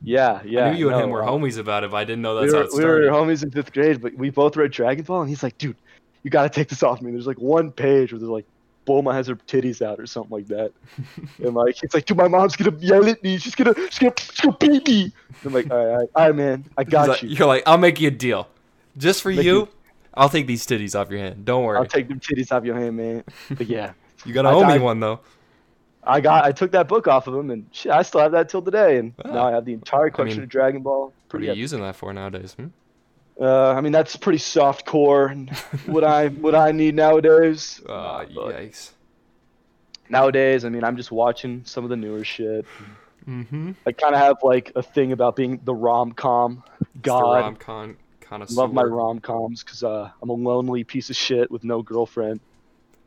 Yeah, 0.02 0.42
yeah. 0.46 0.66
I 0.66 0.72
knew 0.72 0.78
you 0.80 0.90
and 0.92 1.02
him 1.02 1.10
were 1.10 1.24
uh, 1.24 1.28
homies 1.28 1.58
about 1.58 1.84
it, 1.84 1.92
but 1.92 1.98
I 1.98 2.04
didn't 2.06 2.22
know 2.22 2.40
We 2.40 2.50
that's 2.50 2.74
were, 2.74 2.82
how 2.82 2.88
it 2.88 3.00
we 3.02 3.06
were 3.10 3.12
homies 3.12 3.44
in 3.44 3.52
fifth 3.52 3.74
grade, 3.74 4.02
but 4.02 4.14
we 4.14 4.30
both 4.30 4.56
read 4.56 4.72
Dragon 4.72 5.04
Ball, 5.04 5.22
and 5.22 5.30
he's 5.30 5.44
like, 5.44 5.58
"Dude, 5.58 5.76
you 6.24 6.32
gotta 6.32 6.50
take 6.50 6.70
this 6.70 6.84
off 6.84 7.02
me." 7.02 7.12
There's 7.12 7.28
like 7.28 7.40
one 7.40 7.72
page 7.72 8.14
where 8.14 8.20
there's 8.20 8.30
like 8.30 8.46
Bulma 8.88 9.14
has 9.14 9.28
her 9.28 9.36
titties 9.36 9.82
out 9.82 10.00
or 10.00 10.08
something 10.08 10.32
like 10.32 10.48
that. 10.48 10.72
and 11.44 11.54
like 11.54 11.84
it's 11.84 11.94
like, 11.94 12.06
dude, 12.06 12.18
my 12.18 12.28
mom's 12.28 12.56
gonna 12.56 12.78
yell 12.80 13.08
at 13.10 13.22
me. 13.24 13.38
She's 13.38 13.56
gonna 13.56 13.74
she's 13.90 14.00
gonna, 14.00 14.14
she's 14.18 14.40
gonna 14.40 14.58
beat 14.58 14.88
me. 14.88 15.12
I'm 15.44 15.54
like, 15.54 15.70
all 15.70 15.78
right, 15.78 15.86
all 15.86 15.98
right, 15.98 16.10
all 16.16 16.26
right 16.28 16.36
man, 16.36 16.66
I 16.78 16.84
got 16.86 17.10
like- 17.10 17.24
you. 17.24 17.30
You're 17.30 17.48
like, 17.48 17.64
I'll 17.68 17.78
make 17.78 18.00
you 18.00 18.08
a 18.08 18.12
deal. 18.12 18.48
Just 18.98 19.22
for 19.22 19.32
you, 19.32 19.42
you- 19.42 19.68
I'll 20.14 20.30
take 20.30 20.48
these 20.48 20.66
titties 20.66 20.98
off 21.00 21.10
your 21.10 21.20
hand. 21.20 21.46
Don't 21.46 21.64
worry. 21.66 21.78
I'll 21.78 21.86
take 21.86 22.08
them 22.08 22.20
titties 22.20 22.52
off 22.52 22.64
your 22.64 22.76
hand, 22.76 22.96
man. 22.96 23.24
But 23.50 23.68
yeah, 23.68 23.94
you 24.26 24.34
gotta 24.34 24.50
I- 24.50 24.54
owe 24.54 24.66
me 24.66 24.80
one 24.80 25.00
though. 25.02 25.20
I 26.04 26.22
got 26.22 26.46
I 26.46 26.52
took 26.52 26.72
that 26.72 26.88
book 26.88 27.08
off 27.08 27.28
of 27.28 27.36
him, 27.36 27.52
and 27.52 27.68
shit, 27.72 27.92
I 27.92 28.02
still 28.04 28.22
have 28.22 28.32
that 28.32 28.50
till 28.50 28.62
today. 28.62 28.98
And 28.98 29.14
Ah. 29.26 29.32
now 29.32 29.48
I 29.48 29.52
have 29.52 29.66
the 29.66 29.74
entire 29.74 30.10
collection 30.10 30.40
mean, 30.40 30.44
of 30.44 30.50
Dragon 30.50 30.82
Ball. 30.82 31.06
What 31.06 31.14
Pretty 31.30 31.50
are 31.50 31.54
you 31.54 31.60
using 31.60 31.82
that 31.82 31.96
for 31.96 32.14
nowadays? 32.14 32.54
Hmm? 32.58 32.68
Uh, 33.40 33.72
I 33.72 33.80
mean, 33.82 33.92
that's 33.94 34.16
pretty 34.18 34.38
soft 34.40 34.86
core. 34.86 35.28
And 35.28 35.50
what 35.86 36.04
I 36.04 36.28
what 36.30 36.56
I 36.56 36.72
need 36.72 36.96
nowadays. 36.96 37.82
Uh, 37.88 37.92
Nah, 37.92 38.24
yikes. 38.26 38.92
nowadays, 40.10 40.66
I 40.66 40.70
mean, 40.70 40.84
I'm 40.84 40.98
just 40.98 41.12
watching 41.12 41.64
some 41.66 41.84
of 41.84 41.90
the 41.90 41.96
newer 41.96 42.24
shit. 42.24 42.66
Mm-hmm. 43.28 43.72
I 43.86 43.92
kind 43.92 44.16
of 44.16 44.22
have 44.22 44.38
like 44.44 44.72
a 44.76 44.82
thing 44.82 45.12
about 45.12 45.36
being 45.36 45.60
the 45.64 45.74
rom 45.74 46.14
com 46.14 46.64
god. 47.02 47.22
rom 47.44 47.56
com 47.56 47.98
kind 48.22 48.42
of 48.42 48.50
Love 48.52 48.74
my 48.74 48.84
rom 48.84 49.20
coms 49.20 49.64
because 49.64 49.84
uh, 49.84 50.10
I'm 50.22 50.30
a 50.30 50.34
lonely 50.34 50.84
piece 50.84 51.10
of 51.10 51.16
shit 51.16 51.52
with 51.52 51.64
no 51.64 51.82
girlfriend. 51.82 52.40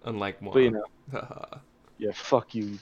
Unlike 0.04 0.42
one. 0.42 0.52
But 0.52 0.60
you 0.60 0.70
know, 0.72 0.84
All 1.14 1.48
yeah, 2.02 2.12
fuck 2.12 2.54
you, 2.54 2.78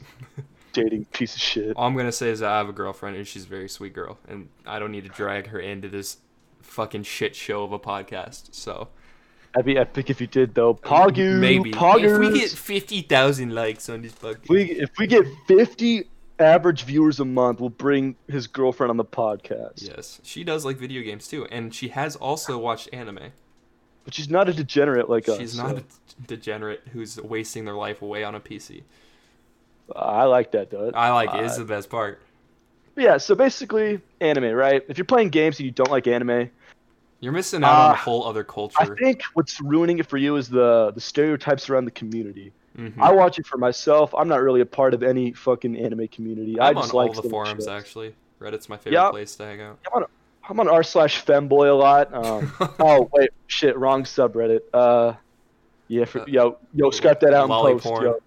dating 0.73 1.05
piece 1.07 1.35
of 1.35 1.41
shit. 1.41 1.77
All 1.77 1.87
I'm 1.87 1.97
gonna 1.97 2.13
say 2.13 2.31
is 2.31 2.43
I 2.43 2.59
have 2.59 2.69
a 2.69 2.73
girlfriend 2.73 3.17
and 3.17 3.27
she's 3.27 3.45
a 3.45 3.49
very 3.49 3.69
sweet 3.69 3.93
girl, 3.93 4.19
and 4.29 4.49
I 4.67 4.79
don't 4.79 4.93
need 4.93 5.05
to 5.05 5.11
drag 5.11 5.49
her 5.49 5.61
into 5.61 5.89
this 5.89 6.19
fucking 6.63 7.03
shit 7.03 7.37
show 7.37 7.65
of 7.65 7.73
a 7.73 7.79
podcast. 7.79 8.55
So 8.55 8.89
That'd 9.55 9.67
be 9.67 9.77
epic 9.77 10.11
if 10.11 10.21
you 10.21 10.27
did 10.27 10.55
though. 10.55 10.75
Pogu, 10.75 11.39
maybe 11.39 11.73
poggers. 11.73 12.25
if 12.25 12.33
we 12.33 12.41
get 12.41 12.51
fifty 12.51 13.03
thousand 13.03 13.53
likes 13.55 13.89
on 13.89 14.03
this 14.03 14.13
podcast. 14.13 14.45
If 14.45 14.49
we 14.49 14.63
if 14.63 14.91
we 14.99 15.07
get 15.07 15.27
50 15.49 16.09
average 16.39 16.85
viewers 16.85 17.21
a 17.21 17.25
month, 17.25 17.61
we'll 17.61 17.69
bring 17.69 18.17
his 18.29 18.47
girlfriend 18.47 18.91
on 18.91 18.97
the 18.97 19.05
podcast. 19.05 19.83
Yes, 19.83 20.21
she 20.23 20.45
does 20.45 20.65
like 20.65 20.77
video 20.77 21.03
games 21.03 21.27
too, 21.27 21.47
and 21.47 21.75
she 21.75 21.89
has 21.89 22.17
also 22.17 22.59
watched 22.59 22.89
anime. 22.93 23.33
But 24.05 24.15
she's 24.15 24.31
not 24.31 24.49
a 24.49 24.53
degenerate 24.53 25.11
like 25.11 25.29
us. 25.29 25.39
She's 25.39 25.57
not 25.57 25.77
so 25.77 25.83
a 26.19 26.27
degenerate 26.27 26.83
who's 26.93 27.21
wasting 27.21 27.65
their 27.65 27.75
life 27.75 28.03
away 28.03 28.25
on 28.25 28.35
a 28.35 28.41
PC. 28.41 28.83
I 29.97 30.25
like 30.25 30.53
that 30.53 30.71
though. 30.71 30.91
I 30.95 31.11
like 31.13 31.33
it. 31.35 31.45
It's 31.45 31.57
Uh, 31.57 31.61
the 31.61 31.65
best 31.65 31.91
part. 31.91 32.21
yeah, 32.97 33.17
so 33.19 33.35
basically 33.35 34.01
anime, 34.21 34.53
right? 34.55 34.83
If 34.89 34.99
you're 34.99 35.05
playing 35.05 35.31
games 35.31 35.59
and 35.59 35.67
you 35.67 35.73
don't 35.73 35.91
like 35.91 36.07
anime, 36.07 36.51
You're 37.21 37.33
missing 37.33 37.63
out 37.65 37.73
on 37.79 37.91
a 37.91 37.93
uh, 37.93 37.97
whole 37.97 38.27
other 38.27 38.45
culture. 38.45 38.77
I 38.81 38.87
think 39.03 39.23
what's 39.35 39.61
ruining 39.61 39.99
it 39.99 40.07
for 40.07 40.17
you 40.17 40.37
is 40.37 40.49
the 40.49 40.91
the 40.95 41.01
stereotypes 41.01 41.69
around 41.69 41.85
the 41.85 41.91
community. 41.91 42.53
Mhm. 42.79 42.95
I 42.99 43.13
watch 43.13 43.39
it 43.39 43.47
for 43.47 43.59
myself. 43.59 44.15
I'm 44.17 44.29
not 44.29 44.41
really 44.43 44.61
a 44.63 44.67
part 44.67 44.95
of 44.95 45.03
any 45.03 45.33
fucking 45.33 45.77
anime 45.77 46.09
community. 46.09 46.59
I 46.59 46.69
I'm 46.69 46.77
just 46.77 46.95
on 46.95 46.97
like 46.97 47.17
all 47.17 47.23
the 47.23 47.29
forums 47.29 47.65
shows. 47.65 47.69
actually. 47.69 48.15
Reddit's 48.41 48.69
my 48.71 48.77
favorite 48.79 48.93
Yeah. 48.99 49.11
place 49.11 49.35
to 49.37 49.45
hang 49.45 49.61
out. 49.61 49.79
I'm 49.93 50.03
on 50.03 50.09
I'm 50.49 50.59
on 50.61 50.69
r 50.69 50.83
slash 50.83 51.23
femboy 51.25 51.69
a 51.69 51.75
lot. 51.75 52.13
Um, 52.15 52.53
oh 52.81 53.09
wait, 53.13 53.31
shit, 53.49 53.77
wrong 53.77 54.05
subreddit. 54.05 54.61
Uh, 54.73 55.13
yeah, 55.89 56.07
for, 56.07 56.23
Uh, 56.23 56.27
yo, 56.27 56.57
yo, 56.75 56.91
scrap 56.91 57.21
that 57.21 57.35
out 57.35 57.49
Lolly 57.51 57.75
post. 57.75 57.85
porn. 57.85 58.05
Yo, 58.05 58.19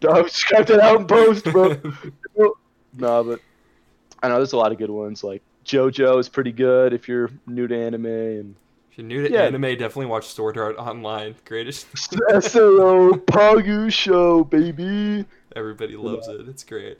Yo, 0.00 0.26
scrap 0.26 0.66
that 0.66 0.80
out 0.80 1.00
in 1.00 1.06
post, 1.06 1.44
bro. 1.44 1.76
no, 2.96 3.24
but 3.24 3.40
I 4.22 4.28
know 4.28 4.36
there's 4.36 4.52
a 4.52 4.56
lot 4.56 4.72
of 4.72 4.78
good 4.78 4.90
ones. 4.90 5.22
Like 5.24 5.42
JoJo 5.64 6.18
is 6.18 6.28
pretty 6.28 6.52
good 6.52 6.92
if 6.92 7.08
you're 7.08 7.30
new 7.46 7.66
to 7.66 7.76
anime, 7.76 8.06
and 8.06 8.54
if 8.90 8.98
you're 8.98 9.06
new 9.06 9.26
to 9.26 9.32
Yeah. 9.32 9.42
anime, 9.42 9.62
definitely 9.62 10.06
watch 10.06 10.26
Sword 10.26 10.56
Art 10.58 10.76
Online. 10.76 11.34
Greatest. 11.44 11.86
SAO 11.96 13.12
Pagu 13.26 13.92
Show, 13.92 14.44
baby. 14.44 15.24
Everybody 15.56 15.96
loves 15.96 16.28
it. 16.28 16.48
It's 16.48 16.64
great. 16.64 16.98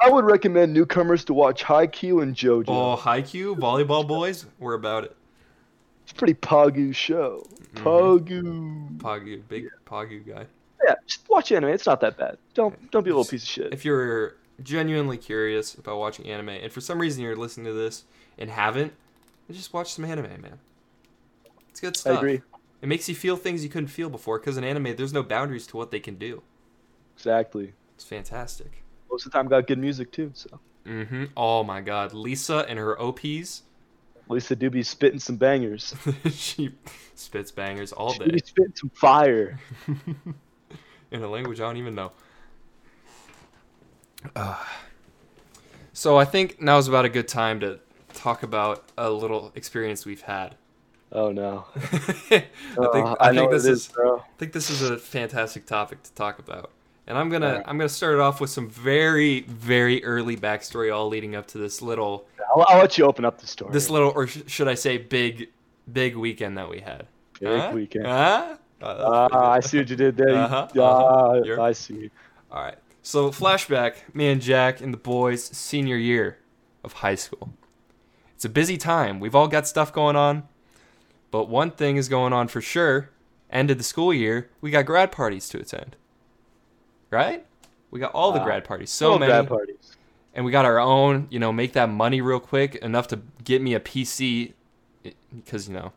I 0.00 0.08
would 0.10 0.24
recommend 0.24 0.72
newcomers 0.72 1.24
to 1.24 1.34
watch 1.34 1.64
Haikyuu 1.64 2.22
and 2.22 2.34
JoJo. 2.34 2.64
Oh, 2.68 2.96
Haikyuu, 2.96 3.56
Volleyball 3.58 4.06
Boys, 4.06 4.46
we're 4.60 4.74
about 4.74 5.02
it. 5.04 5.16
It's 6.04 6.12
a 6.12 6.14
pretty 6.14 6.34
Pagu 6.34 6.94
show. 6.94 7.44
Mm-hmm. 7.74 7.86
Pagu. 7.86 8.96
Pagu, 8.98 9.42
big 9.48 9.66
Pagu 9.84 10.24
guy. 10.26 10.46
Yeah, 10.86 10.94
just 11.06 11.28
watch 11.28 11.52
anime. 11.52 11.70
It's 11.70 11.86
not 11.86 12.00
that 12.00 12.16
bad. 12.16 12.38
Don't 12.54 12.90
don't 12.90 13.04
be 13.04 13.10
a 13.10 13.14
little 13.14 13.28
piece 13.28 13.42
of 13.42 13.48
shit. 13.48 13.72
If 13.72 13.84
you're 13.84 14.36
genuinely 14.62 15.16
curious 15.16 15.74
about 15.74 15.98
watching 15.98 16.26
anime, 16.26 16.50
and 16.50 16.72
for 16.72 16.80
some 16.80 16.98
reason 16.98 17.22
you're 17.22 17.36
listening 17.36 17.66
to 17.66 17.72
this 17.72 18.04
and 18.38 18.50
haven't, 18.50 18.92
just 19.50 19.72
watch 19.72 19.92
some 19.92 20.04
anime, 20.04 20.40
man. 20.40 20.58
It's 21.70 21.80
good 21.80 21.96
stuff. 21.96 22.16
I 22.16 22.18
agree. 22.18 22.42
It 22.80 22.88
makes 22.88 23.08
you 23.08 23.14
feel 23.14 23.36
things 23.36 23.64
you 23.64 23.70
couldn't 23.70 23.88
feel 23.88 24.08
before, 24.08 24.38
because 24.38 24.56
in 24.56 24.62
anime, 24.62 24.94
there's 24.96 25.12
no 25.12 25.24
boundaries 25.24 25.66
to 25.68 25.76
what 25.76 25.90
they 25.90 26.00
can 26.00 26.14
do. 26.14 26.42
Exactly. 27.16 27.72
It's 27.96 28.04
fantastic. 28.04 28.84
Most 29.10 29.26
of 29.26 29.32
the 29.32 29.38
time, 29.38 29.48
got 29.48 29.66
good 29.66 29.78
music 29.78 30.12
too. 30.12 30.30
So 30.34 30.60
Mm-hmm. 30.88 31.24
Oh 31.36 31.62
my 31.64 31.80
god, 31.80 32.14
Lisa 32.14 32.64
and 32.68 32.78
her 32.78 33.00
OPs, 33.00 33.62
Lisa 34.28 34.56
do 34.56 34.70
be 34.70 34.82
spitting 34.82 35.18
some 35.18 35.36
bangers. 35.36 35.94
she 36.30 36.70
spits 37.14 37.50
bangers 37.50 37.92
all 37.92 38.14
day. 38.14 38.38
She 38.44 38.52
day 38.54 38.72
some 38.74 38.90
fire. 38.90 39.58
in 41.10 41.22
a 41.22 41.28
language 41.28 41.60
I 41.60 41.64
don't 41.64 41.76
even 41.76 41.94
know. 41.94 42.12
Uh, 44.34 44.56
so 45.92 46.16
I 46.18 46.24
think 46.24 46.60
now 46.60 46.78
is 46.78 46.88
about 46.88 47.04
a 47.04 47.08
good 47.08 47.28
time 47.28 47.60
to 47.60 47.78
talk 48.14 48.42
about 48.42 48.84
a 48.96 49.10
little 49.10 49.52
experience 49.54 50.04
we've 50.04 50.22
had. 50.22 50.56
Oh 51.12 51.30
no. 51.32 51.64
I 51.76 51.78
think 52.30 52.46
Uh, 52.76 53.16
I, 53.20 53.32
know 53.32 53.42
think 53.42 53.50
this 53.52 53.64
is 53.66 53.88
bro. 53.88 54.18
I 54.18 54.22
think 54.38 54.52
this 54.52 54.68
is 54.70 54.82
a 54.82 54.98
fantastic 54.98 55.66
topic 55.66 56.02
to 56.02 56.12
talk 56.14 56.38
about. 56.38 56.70
And 57.06 57.16
I'm 57.16 57.30
gonna 57.30 57.46
Alright. 57.46 57.64
I'm 57.66 57.78
gonna 57.78 57.88
start 57.88 58.14
it 58.14 58.20
off 58.20 58.40
with 58.40 58.50
some 58.50 58.68
very 58.68 59.40
very 59.42 60.04
early 60.04 60.36
backstory, 60.36 60.94
all 60.94 61.08
leading 61.08 61.34
up 61.34 61.46
to 61.48 61.58
this 61.58 61.80
little 61.80 62.26
I'll, 62.54 62.66
I'll 62.68 62.78
let 62.78 62.98
you 62.98 63.04
open 63.06 63.24
up 63.24 63.38
the 63.40 63.46
story. 63.46 63.72
this 63.72 63.88
little 63.88 64.10
or 64.14 64.26
sh- 64.26 64.42
should 64.46 64.68
I 64.68 64.74
say 64.74 64.98
big 64.98 65.48
big 65.90 66.16
weekend 66.16 66.58
that 66.58 66.68
we 66.68 66.80
had. 66.80 67.06
Big 67.40 67.48
Huh? 67.48 67.72
weekend. 67.74 68.04
Huh? 68.06 68.56
That's 68.80 69.00
Ah. 69.02 69.50
I 69.52 69.60
see 69.60 69.78
what 69.78 69.90
you 69.90 69.96
did 69.96 70.16
there. 70.16 70.30
Uh-huh, 70.36 70.68
uh-huh. 70.80 71.42
You're- 71.44 71.60
I 71.60 71.72
see. 71.72 72.10
All 72.50 72.62
right. 72.62 72.78
So 73.02 73.30
flashback, 73.30 73.94
me 74.14 74.28
and 74.28 74.40
Jack 74.40 74.80
and 74.80 74.92
the 74.92 74.98
boys 74.98 75.44
senior 75.44 75.96
year 75.96 76.38
of 76.84 76.94
high 76.94 77.14
school. 77.14 77.52
It's 78.34 78.44
a 78.44 78.48
busy 78.48 78.76
time. 78.76 79.18
We've 79.18 79.34
all 79.34 79.48
got 79.48 79.66
stuff 79.66 79.92
going 79.92 80.14
on, 80.14 80.46
but 81.30 81.48
one 81.48 81.70
thing 81.70 81.96
is 81.96 82.08
going 82.08 82.32
on 82.32 82.48
for 82.48 82.60
sure. 82.60 83.10
End 83.50 83.70
of 83.70 83.78
the 83.78 83.84
school 83.84 84.12
year, 84.12 84.50
we 84.60 84.70
got 84.70 84.84
grad 84.86 85.10
parties 85.10 85.48
to 85.48 85.58
attend. 85.58 85.96
Right? 87.10 87.46
We 87.90 87.98
got 87.98 88.12
all 88.12 88.32
the 88.32 88.40
grad 88.40 88.64
parties. 88.64 88.90
So 88.90 89.18
many. 89.18 89.30
grad 89.30 89.48
parties. 89.48 89.96
and 90.34 90.44
we 90.44 90.52
got 90.52 90.66
our 90.66 90.78
own, 90.78 91.26
you 91.30 91.38
know, 91.38 91.50
make 91.52 91.72
that 91.72 91.88
money 91.88 92.20
real 92.20 92.38
quick 92.40 92.74
enough 92.76 93.08
to 93.08 93.20
get 93.42 93.62
me 93.62 93.74
a 93.74 93.80
PC 93.80 94.52
because, 95.34 95.68
you 95.68 95.74
know, 95.74 95.92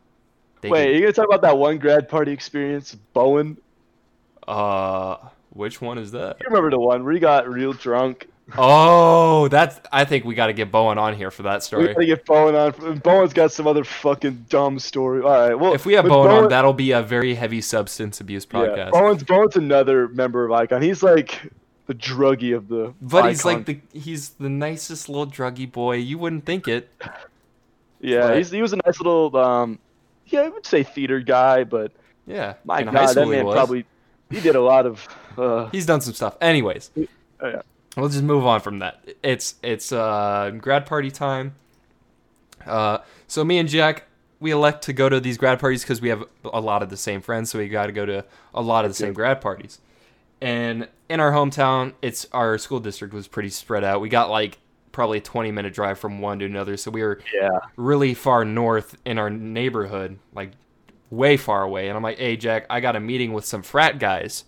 they 0.62 0.70
Wait, 0.70 0.84
can- 0.86 0.94
you 0.94 1.00
gonna 1.02 1.12
talk 1.12 1.26
about 1.26 1.42
that 1.42 1.58
one 1.58 1.76
grad 1.78 2.08
party 2.08 2.32
experience, 2.32 2.94
Bowen? 3.12 3.58
uh 4.48 5.16
which 5.50 5.80
one 5.82 5.98
is 5.98 6.12
that? 6.12 6.38
You 6.40 6.46
remember 6.46 6.70
the 6.70 6.80
one 6.80 7.04
where 7.04 7.12
you 7.12 7.20
got 7.20 7.46
real 7.48 7.74
drunk? 7.74 8.26
Oh, 8.56 9.48
that's. 9.48 9.78
I 9.92 10.04
think 10.04 10.24
we 10.24 10.34
got 10.34 10.46
to 10.48 10.52
get 10.52 10.70
Bowen 10.72 10.98
on 10.98 11.14
here 11.14 11.30
for 11.30 11.42
that 11.44 11.62
story. 11.62 11.84
We 11.86 11.92
story. 11.92 12.06
gotta 12.06 12.16
get 12.16 12.26
Bowen 12.26 12.54
on. 12.54 12.98
Bowen's 12.98 13.32
got 13.32 13.52
some 13.52 13.66
other 13.66 13.84
fucking 13.84 14.46
dumb 14.48 14.78
story. 14.78 15.22
All 15.22 15.28
right, 15.30 15.54
well, 15.54 15.74
If 15.74 15.86
we 15.86 15.92
have 15.92 16.04
with 16.04 16.12
Bowen, 16.12 16.44
on, 16.44 16.48
that'll 16.48 16.72
be 16.72 16.90
a 16.92 17.02
very 17.02 17.34
heavy 17.34 17.60
substance 17.60 18.20
abuse 18.20 18.46
yeah, 18.50 18.60
podcast. 18.60 18.90
Bowen's 18.92 19.22
Bowen's 19.22 19.56
another 19.56 20.08
member 20.08 20.44
of 20.44 20.50
Ikon. 20.50 20.82
He's 20.82 21.02
like 21.02 21.52
the 21.86 21.94
druggie 21.94 22.56
of 22.56 22.68
the. 22.68 22.94
but 23.00 23.28
he's 23.28 23.44
like 23.44 23.64
the 23.66 23.78
he's 23.92 24.30
the 24.30 24.48
nicest 24.50 25.08
little 25.08 25.26
druggy 25.26 25.70
boy. 25.70 25.96
You 25.96 26.18
wouldn't 26.18 26.44
think 26.44 26.66
it. 26.66 26.90
yeah, 28.00 28.28
but- 28.28 28.38
he's, 28.38 28.50
he 28.50 28.60
was 28.60 28.72
a 28.72 28.78
nice 28.84 28.98
little 28.98 29.34
um, 29.36 29.78
yeah, 30.32 30.40
I 30.40 30.48
would 30.48 30.66
say 30.66 30.82
theater 30.82 31.20
guy, 31.20 31.64
but 31.64 31.92
Yeah. 32.26 32.54
my 32.64 32.82
god, 32.82 33.14
that 33.14 33.28
man 33.28 33.44
probably 33.44 33.84
he 34.30 34.40
did 34.40 34.56
a 34.56 34.60
lot 34.62 34.86
of. 34.86 35.06
Uh, 35.36 35.68
He's 35.70 35.86
done 35.86 36.00
some 36.00 36.14
stuff. 36.14 36.36
Anyways, 36.40 36.90
oh, 36.96 37.06
yeah. 37.42 37.62
we'll 37.96 38.08
just 38.08 38.22
move 38.24 38.46
on 38.46 38.60
from 38.60 38.78
that. 38.80 39.02
It's 39.22 39.56
it's 39.62 39.92
uh 39.92 40.52
grad 40.58 40.86
party 40.86 41.10
time. 41.10 41.54
Uh, 42.66 42.98
so 43.26 43.44
me 43.44 43.58
and 43.58 43.68
Jack, 43.68 44.04
we 44.40 44.50
elect 44.50 44.82
to 44.84 44.92
go 44.92 45.08
to 45.08 45.20
these 45.20 45.36
grad 45.36 45.58
parties 45.58 45.82
because 45.82 46.00
we 46.00 46.08
have 46.08 46.24
a 46.44 46.60
lot 46.60 46.82
of 46.82 46.90
the 46.90 46.96
same 46.96 47.20
friends, 47.20 47.50
so 47.50 47.58
we 47.58 47.68
got 47.68 47.86
to 47.86 47.92
go 47.92 48.06
to 48.06 48.24
a 48.54 48.62
lot 48.62 48.84
of 48.84 48.90
the 48.90 48.94
same 48.94 49.12
grad 49.12 49.40
parties. 49.40 49.78
And 50.40 50.88
in 51.08 51.20
our 51.20 51.32
hometown, 51.32 51.92
it's 52.02 52.26
our 52.32 52.58
school 52.58 52.80
district 52.80 53.14
was 53.14 53.28
pretty 53.28 53.48
spread 53.50 53.84
out. 53.84 54.00
We 54.00 54.08
got 54.08 54.30
like 54.30 54.58
probably 54.92 55.18
a 55.18 55.22
20 55.22 55.50
minute 55.50 55.72
drive 55.72 55.98
from 55.98 56.20
one 56.20 56.38
to 56.38 56.44
another, 56.44 56.76
so 56.76 56.90
we 56.90 57.02
were 57.02 57.20
yeah, 57.34 57.58
really 57.76 58.14
far 58.14 58.44
north 58.44 58.96
in 59.04 59.18
our 59.18 59.30
neighborhood, 59.30 60.18
like 60.34 60.52
way 61.10 61.36
far 61.36 61.62
away. 61.62 61.88
And 61.88 61.96
I'm 61.96 62.02
like, 62.02 62.18
hey 62.18 62.36
Jack, 62.36 62.66
I 62.70 62.80
got 62.80 62.96
a 62.96 63.00
meeting 63.00 63.32
with 63.32 63.44
some 63.44 63.62
frat 63.62 63.98
guys 63.98 64.44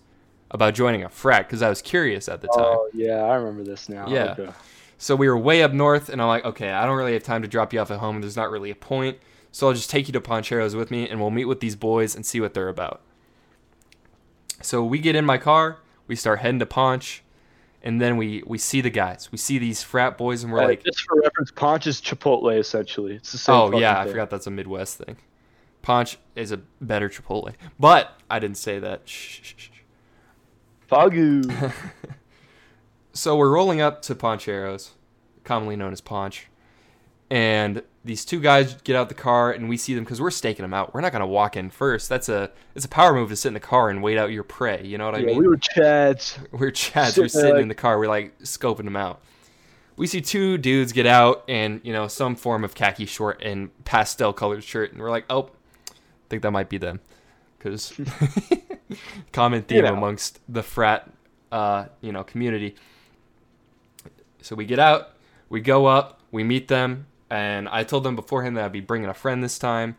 about 0.51 0.73
joining 0.73 1.03
a 1.03 1.09
frat 1.09 1.47
because 1.47 1.61
I 1.61 1.69
was 1.69 1.81
curious 1.81 2.29
at 2.29 2.41
the 2.41 2.47
oh, 2.51 2.57
time. 2.57 2.65
oh 2.65 2.89
yeah, 2.93 3.23
I 3.23 3.35
remember 3.35 3.63
this 3.63 3.89
now. 3.89 4.07
Yeah. 4.07 4.35
Okay. 4.37 4.51
So 4.97 5.15
we 5.15 5.27
were 5.27 5.37
way 5.37 5.61
up 5.61 5.73
north, 5.73 6.09
and 6.09 6.21
I'm 6.21 6.27
like, 6.27 6.45
okay, 6.45 6.71
I 6.71 6.85
don't 6.85 6.95
really 6.95 7.13
have 7.13 7.23
time 7.23 7.41
to 7.41 7.47
drop 7.47 7.73
you 7.73 7.79
off 7.79 7.91
at 7.91 7.99
home. 7.99 8.21
There's 8.21 8.37
not 8.37 8.49
really 8.49 8.71
a 8.71 8.75
point. 8.75 9.17
So 9.51 9.67
I'll 9.67 9.73
just 9.73 9.89
take 9.89 10.07
you 10.07 10.13
to 10.13 10.21
Poncheros 10.21 10.75
with 10.75 10.89
me, 10.89 11.07
and 11.07 11.19
we'll 11.19 11.31
meet 11.31 11.45
with 11.45 11.59
these 11.59 11.75
boys 11.75 12.15
and 12.15 12.25
see 12.25 12.39
what 12.39 12.53
they're 12.53 12.69
about. 12.69 13.01
So 14.61 14.83
we 14.83 14.99
get 14.99 15.15
in 15.15 15.25
my 15.25 15.37
car, 15.37 15.79
We 16.07 16.15
start 16.15 16.39
heading 16.39 16.59
to 16.59 16.65
Paunch, 16.65 17.23
and 17.85 18.01
then 18.01 18.17
we 18.17 18.43
we 18.45 18.57
see 18.57 18.81
the 18.81 18.89
guys. 18.89 19.31
We 19.31 19.37
see 19.37 19.57
these 19.57 19.81
frat 19.81 20.17
boys, 20.17 20.43
and 20.43 20.51
we're 20.51 20.61
Uh, 20.61 20.67
like, 20.67 20.83
just 20.83 21.01
for 21.01 21.21
reference, 21.21 21.51
Ponch 21.51 21.87
is 21.87 22.01
Chipotle 22.01 22.57
essentially. 22.59 23.15
It's 23.15 23.31
the 23.31 23.37
same. 23.37 23.71
Thing. 23.71 23.75
Oh 23.75 23.79
yeah, 23.79 23.99
I 23.99 24.07
forgot 24.07 24.29
that's 24.29 24.47
a 24.47 24.51
Midwest 24.51 24.97
thing. 24.97 25.15
Paunch 25.81 26.17
is 26.35 26.51
a 26.51 26.57
better 26.81 27.07
Chipotle, 27.07 27.53
but 27.79 28.19
I 28.29 28.39
didn't 28.39 28.57
say 28.57 28.79
that. 28.79 29.07
Shh, 29.07 29.39
shh, 29.41 29.53
shh. 29.57 29.69
Fagu. 30.91 31.71
So 33.17 33.37
we're 33.37 33.49
rolling 33.49 33.79
up 33.79 34.01
to 34.03 34.13
Poncheros, 34.13 34.89
commonly 35.45 35.77
known 35.77 35.93
as 35.93 36.01
Paunch, 36.01 36.47
and 37.29 37.81
these 38.03 38.23
two 38.23 38.39
guys 38.39 38.75
get 38.83 38.95
out 38.95 39.09
the 39.09 39.15
car, 39.15 39.51
and 39.51 39.67
we 39.67 39.77
see 39.77 39.95
them 39.95 40.03
because 40.03 40.21
we're 40.21 40.31
staking 40.31 40.63
them 40.63 40.73
out. 40.73 40.93
We're 40.93 41.01
not 41.01 41.11
gonna 41.11 41.25
walk 41.25 41.57
in 41.57 41.71
first. 41.71 42.07
That's 42.07 42.29
a 42.29 42.51
it's 42.75 42.85
a 42.85 42.89
power 42.89 43.13
move 43.13 43.29
to 43.29 43.35
sit 43.35 43.49
in 43.49 43.53
the 43.55 43.59
car 43.59 43.89
and 43.89 44.03
wait 44.03 44.17
out 44.17 44.31
your 44.31 44.43
prey. 44.43 44.83
You 44.85 44.97
know 44.97 45.05
what 45.05 45.15
I 45.15 45.21
mean? 45.21 45.37
we 45.37 45.47
were 45.47 45.57
Chads. 45.57 46.37
We're 46.51 46.71
Chads. 46.71 47.17
We're 47.17 47.27
sitting 47.27 47.63
in 47.63 47.67
the 47.67 47.75
car. 47.75 47.97
We're 47.97 48.07
like 48.07 48.37
scoping 48.39 48.85
them 48.85 48.95
out. 48.95 49.21
We 49.97 50.07
see 50.07 50.21
two 50.21 50.57
dudes 50.57 50.91
get 50.91 51.07
out 51.07 51.45
and 51.47 51.81
you 51.83 51.93
know 51.93 52.07
some 52.07 52.35
form 52.35 52.63
of 52.63 52.75
khaki 52.75 53.07
short 53.07 53.41
and 53.41 53.71
pastel 53.85 54.33
colored 54.33 54.63
shirt, 54.63 54.91
and 54.91 55.01
we're 55.01 55.09
like, 55.09 55.25
oh, 55.29 55.49
I 55.89 56.27
think 56.29 56.43
that 56.43 56.51
might 56.51 56.69
be 56.69 56.77
them, 56.77 56.99
because 57.57 57.99
common 59.31 59.63
theme 59.63 59.83
know. 59.83 59.93
amongst 59.93 60.41
the 60.47 60.61
frat, 60.61 61.09
uh, 61.51 61.85
you 62.01 62.11
know, 62.11 62.23
community. 62.23 62.75
So 64.41 64.55
we 64.55 64.65
get 64.65 64.77
out, 64.77 65.13
we 65.49 65.59
go 65.59 65.87
up, 65.87 66.21
we 66.31 66.43
meet 66.43 66.67
them, 66.67 67.07
and 67.35 67.67
I 67.69 67.83
told 67.83 68.03
them 68.03 68.15
beforehand 68.15 68.57
that 68.57 68.65
I'd 68.65 68.71
be 68.71 68.79
bringing 68.81 69.09
a 69.09 69.13
friend 69.13 69.43
this 69.43 69.59
time. 69.59 69.95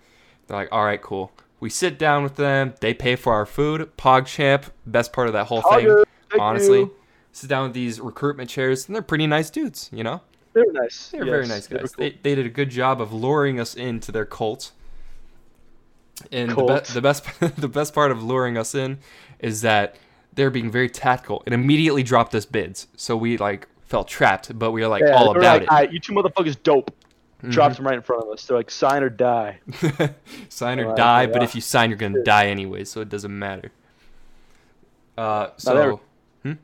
They're 0.46 0.56
like, 0.56 0.68
all 0.72 0.84
right, 0.84 1.00
cool. 1.00 1.32
We 1.60 1.70
sit 1.70 1.98
down 1.98 2.22
with 2.22 2.36
them. 2.36 2.74
They 2.80 2.94
pay 2.94 3.16
for 3.16 3.32
our 3.32 3.46
food. 3.46 3.90
PogChamp, 3.96 4.64
best 4.86 5.12
part 5.12 5.26
of 5.26 5.32
that 5.32 5.46
whole 5.46 5.62
thing 5.62 6.04
thank 6.30 6.42
honestly. 6.42 6.78
you. 6.80 6.94
Sit 7.32 7.48
down 7.50 7.64
with 7.64 7.72
these 7.74 8.00
recruitment 8.00 8.48
chairs, 8.50 8.86
and 8.86 8.94
they're 8.94 9.02
pretty 9.02 9.26
nice 9.26 9.50
dudes, 9.50 9.90
you 9.92 10.02
know? 10.02 10.20
they 10.54 10.62
were 10.62 10.72
nice. 10.72 11.10
They're 11.10 11.24
very 11.24 11.40
Yes, 11.42 11.48
nice 11.50 11.66
they 11.66 11.76
guys. 11.78 11.94
cool. 11.94 12.02
They, 12.04 12.18
they 12.22 12.34
did 12.34 12.46
a 12.46 12.50
good 12.50 12.70
job 12.70 13.00
of 13.00 13.12
luring 13.12 13.60
us 13.60 13.74
into 13.74 14.10
their 14.10 14.24
cult. 14.24 14.72
And 16.32 16.50
the, 16.50 16.54
be- 16.86 16.92
the 16.94 17.02
best 17.02 17.24
the 17.60 17.68
best 17.68 17.92
part 17.94 18.10
of 18.10 18.22
luring 18.22 18.56
us 18.56 18.74
in 18.74 18.98
is 19.38 19.60
that 19.60 19.96
they're 20.32 20.48
being 20.50 20.70
very 20.70 20.88
tactical 20.88 21.42
and 21.44 21.54
immediately 21.54 22.02
dropped 22.02 22.34
us 22.34 22.46
bids. 22.46 22.86
So 22.96 23.18
we 23.18 23.36
like 23.36 23.68
felt 23.84 24.08
trapped, 24.08 24.58
but 24.58 24.70
we 24.72 24.80
were 24.80 24.88
like 24.88 25.02
Yeah, 25.06 25.14
all 25.14 25.30
about 25.32 25.60
like, 25.60 25.70
"All 25.70 25.76
right, 25.76 25.92
you 25.92 26.00
two 26.00 26.14
motherfuckers 26.14 26.56
dope. 26.62 26.90
Mm-hmm. 27.38 27.50
Dropped 27.50 27.76
them 27.76 27.86
right 27.86 27.96
in 27.96 28.02
front 28.02 28.22
of 28.24 28.30
us. 28.30 28.46
They're 28.46 28.56
like, 28.56 28.70
sign 28.70 29.02
or 29.02 29.10
die. 29.10 29.58
sign 30.48 30.80
or 30.80 30.94
die, 30.94 31.22
yeah. 31.22 31.26
but 31.28 31.42
if 31.42 31.54
you 31.54 31.60
sign, 31.60 31.90
you're 31.90 31.98
gonna 31.98 32.22
die 32.22 32.46
anyway, 32.46 32.84
so 32.84 33.00
it 33.02 33.08
doesn't 33.10 33.36
matter. 33.38 33.70
Uh, 35.18 35.48
they 35.64 35.72
were- 35.74 35.92
so 36.44 36.56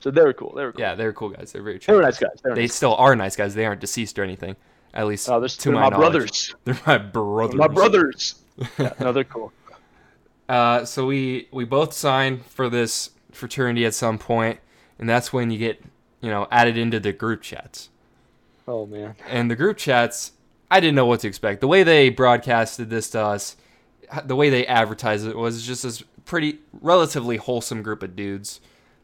So 0.00 0.10
they 0.10 0.22
were 0.22 0.32
cool. 0.32 0.52
They 0.54 0.64
were 0.64 0.72
cool. 0.72 0.80
yeah, 0.80 0.94
they're 0.94 1.12
cool 1.12 1.30
guys. 1.30 1.52
They're 1.52 1.62
very 1.62 1.78
They 1.78 1.92
were 1.92 2.02
nice 2.02 2.18
guys. 2.18 2.40
They 2.42 2.50
were 2.50 2.56
They 2.56 2.62
nice. 2.62 2.74
still 2.74 2.94
are 2.94 3.14
nice 3.16 3.36
guys. 3.36 3.54
They 3.54 3.66
aren't 3.66 3.80
deceased 3.80 4.18
or 4.18 4.22
anything. 4.22 4.56
At 4.94 5.06
least 5.06 5.28
Oh, 5.28 5.38
they're, 5.40 5.48
to 5.48 5.62
they're 5.70 5.72
my, 5.72 5.90
my, 5.90 5.96
brothers. 5.96 6.54
They're 6.64 6.78
my 6.86 6.98
brothers. 6.98 7.54
My 7.56 7.68
brothers. 7.68 8.34
yeah, 8.78 8.92
no, 9.00 9.12
they're 9.12 9.24
cool. 9.24 9.52
Uh, 10.48 10.84
so 10.84 11.06
we 11.06 11.46
we 11.52 11.64
both 11.64 11.92
signed 11.92 12.44
for 12.44 12.68
this 12.68 13.10
fraternity 13.30 13.86
at 13.86 13.94
some 13.94 14.18
point, 14.18 14.58
and 14.98 15.08
that's 15.08 15.32
when 15.32 15.48
you 15.52 15.58
get 15.58 15.80
you 16.20 16.28
know 16.28 16.48
added 16.50 16.76
into 16.76 16.98
the 16.98 17.12
group 17.12 17.40
chats. 17.40 17.88
Oh 18.70 18.86
man. 18.86 19.16
And 19.28 19.50
the 19.50 19.56
group 19.56 19.76
chats, 19.78 20.30
I 20.70 20.78
didn't 20.78 20.94
know 20.94 21.06
what 21.06 21.20
to 21.20 21.28
expect. 21.28 21.60
The 21.60 21.66
way 21.66 21.82
they 21.82 22.08
broadcasted 22.08 22.88
this 22.88 23.10
to 23.10 23.20
us, 23.20 23.56
the 24.24 24.36
way 24.36 24.48
they 24.48 24.64
advertised 24.64 25.26
it 25.26 25.36
was 25.36 25.66
just 25.66 25.82
this 25.82 26.04
pretty 26.24 26.60
relatively 26.72 27.36
wholesome 27.36 27.82
group 27.82 28.04
of 28.04 28.14
dudes 28.14 28.60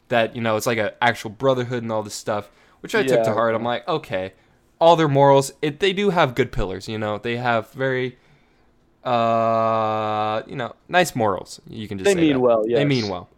that 0.07 0.35
you 0.37 0.41
know 0.41 0.55
it's 0.55 0.65
like 0.67 0.77
an 0.77 0.91
actual 1.01 1.31
brotherhood 1.31 1.83
and 1.83 1.91
all 1.91 2.01
this 2.01 2.13
stuff, 2.15 2.49
which 2.79 2.95
I 2.95 3.03
took 3.03 3.23
to 3.25 3.33
heart. 3.33 3.55
I'm 3.55 3.63
like, 3.63 3.85
okay, 3.89 4.31
all 4.79 4.95
their 4.95 5.09
morals, 5.09 5.51
it 5.61 5.81
they 5.81 5.91
do 5.91 6.11
have 6.11 6.33
good 6.33 6.53
pillars. 6.53 6.87
You 6.87 6.97
know, 6.97 7.17
they 7.17 7.35
have 7.37 7.69
very. 7.71 8.17
Uh, 9.03 10.43
you 10.47 10.55
know, 10.57 10.75
nice 10.89 11.15
morals. 11.15 11.61
You 11.69 11.87
can 11.87 11.97
just 11.97 12.05
They 12.05 12.13
say 12.13 12.19
mean 12.19 12.33
that. 12.33 12.39
well, 12.39 12.65
They 12.67 12.83
mean 12.83 13.07
well. 13.07 13.29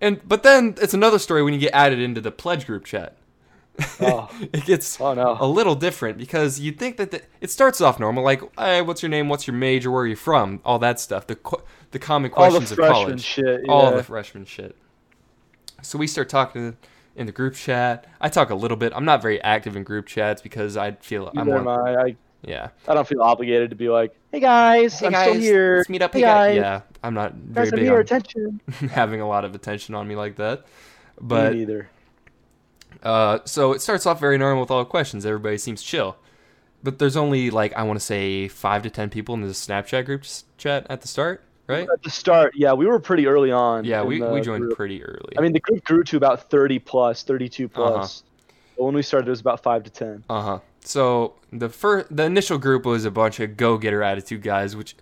And 0.00 0.26
but 0.26 0.42
then 0.42 0.74
it's 0.80 0.94
another 0.94 1.18
story 1.18 1.42
when 1.42 1.52
you 1.52 1.60
get 1.60 1.74
added 1.74 1.98
into 1.98 2.20
the 2.22 2.30
pledge 2.30 2.66
group 2.66 2.84
chat. 2.84 3.16
Oh. 4.00 4.28
it 4.40 4.64
gets 4.64 5.00
Oh 5.00 5.14
no. 5.14 5.36
a 5.40 5.46
little 5.46 5.74
different 5.74 6.18
because 6.18 6.60
you'd 6.60 6.78
think 6.78 6.96
that 6.98 7.10
the, 7.10 7.22
it 7.40 7.50
starts 7.50 7.80
off 7.80 7.98
normal, 7.98 8.22
like, 8.22 8.42
hey, 8.58 8.82
what's 8.82 9.02
your 9.02 9.08
name? 9.10 9.28
What's 9.28 9.46
your 9.46 9.54
major? 9.56 9.90
Where 9.90 10.02
are 10.02 10.06
you 10.06 10.16
from? 10.16 10.60
All 10.64 10.78
that 10.80 11.00
stuff. 11.00 11.26
The 11.26 11.38
the 11.90 11.98
common 11.98 12.30
All 12.34 12.44
the 12.50 12.50
questions 12.58 12.72
of 12.72 12.78
college. 12.78 13.22
shit. 13.22 13.62
All 13.68 13.94
the 13.94 14.02
freshman 14.02 14.44
shit. 14.44 14.76
So 15.82 15.98
we 15.98 16.06
start 16.06 16.28
talking 16.28 16.76
in 17.16 17.26
the 17.26 17.32
group 17.32 17.54
chat. 17.54 18.06
I 18.20 18.28
talk 18.28 18.50
a 18.50 18.54
little 18.54 18.76
bit. 18.76 18.92
I'm 18.94 19.04
not 19.04 19.20
very 19.22 19.40
active 19.42 19.74
in 19.76 19.82
group 19.84 20.06
chats 20.06 20.40
because 20.42 20.76
I 20.76 20.92
feel 20.92 21.28
I'm 21.36 21.46
Neither 21.48 21.62
more, 21.62 21.88
I. 21.98 22.04
I. 22.08 22.16
yeah. 22.42 22.68
I 22.86 22.94
don't 22.94 23.06
feel 23.08 23.20
obligated 23.22 23.70
to 23.70 23.76
be 23.76 23.88
like, 23.88 24.14
hey 24.30 24.40
guys, 24.40 25.02
I'm 25.02 25.12
still 25.14 25.34
here. 25.34 25.76
Let's 25.78 25.88
meet 25.88 26.02
up. 26.02 26.12
Hey, 26.12 26.20
Hey, 26.20 26.24
guys. 26.26 26.54
guys. 26.54 26.56
Yeah, 26.56 26.80
I'm 27.02 27.14
not 27.14 27.34
very 27.34 27.66
Guys, 27.66 27.72
big 27.72 27.80
here. 27.84 27.94
on 27.94 28.00
Attention. 28.00 28.60
having 28.90 29.20
a 29.20 29.28
lot 29.28 29.44
of 29.44 29.54
attention 29.54 29.94
on 29.94 30.06
me 30.06 30.14
like 30.14 30.36
that. 30.36 30.60
Me 30.60 30.66
But 31.20 31.52
neither. 31.54 31.90
Uh, 33.02 33.38
so 33.44 33.72
it 33.72 33.80
starts 33.80 34.06
off 34.06 34.20
very 34.20 34.38
normal 34.38 34.60
with 34.62 34.70
all 34.70 34.78
the 34.80 34.84
questions. 34.84 35.26
Everybody 35.26 35.58
seems 35.58 35.82
chill. 35.82 36.16
But 36.84 36.98
there's 36.98 37.16
only 37.16 37.50
like 37.50 37.72
I 37.74 37.82
want 37.84 37.98
to 37.98 38.04
say 38.04 38.48
five 38.48 38.82
to 38.82 38.90
ten 38.90 39.08
people 39.10 39.34
in 39.34 39.40
the 39.42 39.48
Snapchat 39.48 40.04
group 40.04 40.24
chat 40.58 40.84
at 40.90 41.00
the 41.00 41.08
start, 41.08 41.44
right? 41.68 41.88
At 41.92 42.02
the 42.02 42.10
start, 42.10 42.54
yeah, 42.56 42.72
we 42.72 42.86
were 42.86 42.98
pretty 42.98 43.26
early 43.28 43.52
on. 43.52 43.84
Yeah, 43.84 44.02
we, 44.02 44.20
we 44.20 44.40
joined 44.40 44.64
group. 44.64 44.76
pretty 44.76 45.02
early. 45.04 45.32
I 45.38 45.40
mean, 45.42 45.52
the 45.52 45.60
group 45.60 45.84
grew 45.84 46.02
to 46.04 46.16
about 46.16 46.50
30 46.50 46.80
plus, 46.80 47.22
32 47.22 47.66
Uh-huh. 47.66 47.90
plus. 47.92 48.24
But 48.76 48.84
when 48.84 48.94
we 48.96 49.02
started, 49.02 49.28
it 49.28 49.30
was 49.30 49.40
about 49.40 49.62
five 49.62 49.84
to 49.84 49.90
10. 49.90 50.24
Uh 50.28 50.42
huh. 50.42 50.58
So 50.84 51.34
the 51.52 51.68
first, 51.68 52.14
the 52.16 52.24
initial 52.24 52.58
group 52.58 52.84
was 52.84 53.04
a 53.04 53.12
bunch 53.12 53.38
of 53.38 53.56
go-getter 53.56 54.02
attitude 54.02 54.42
guys, 54.42 54.74
which 54.74 54.96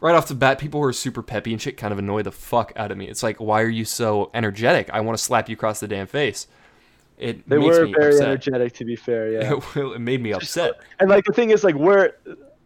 right 0.00 0.14
off 0.14 0.28
the 0.28 0.34
bat, 0.34 0.58
people 0.58 0.80
who 0.80 0.86
are 0.86 0.92
super 0.94 1.22
peppy 1.22 1.52
and 1.52 1.60
shit 1.60 1.76
kind 1.76 1.92
of 1.92 1.98
annoy 1.98 2.22
the 2.22 2.32
fuck 2.32 2.72
out 2.74 2.90
of 2.90 2.96
me. 2.96 3.06
It's 3.06 3.22
like, 3.22 3.36
why 3.38 3.60
are 3.60 3.68
you 3.68 3.84
so 3.84 4.30
energetic? 4.32 4.88
I 4.90 5.00
want 5.00 5.18
to 5.18 5.22
slap 5.22 5.50
you 5.50 5.54
across 5.54 5.80
the 5.80 5.88
damn 5.88 6.06
face. 6.06 6.46
It 7.18 7.48
They 7.48 7.58
were 7.58 7.86
very 7.86 8.10
upset. 8.10 8.28
energetic, 8.28 8.72
to 8.74 8.84
be 8.84 8.96
fair. 8.96 9.30
Yeah. 9.32 9.60
It, 9.76 10.00
made 10.00 10.22
me 10.22 10.32
upset. 10.32 10.80
and 11.00 11.10
like 11.10 11.24
the 11.24 11.32
thing 11.32 11.50
is, 11.50 11.64
like 11.64 11.74
we're, 11.74 12.12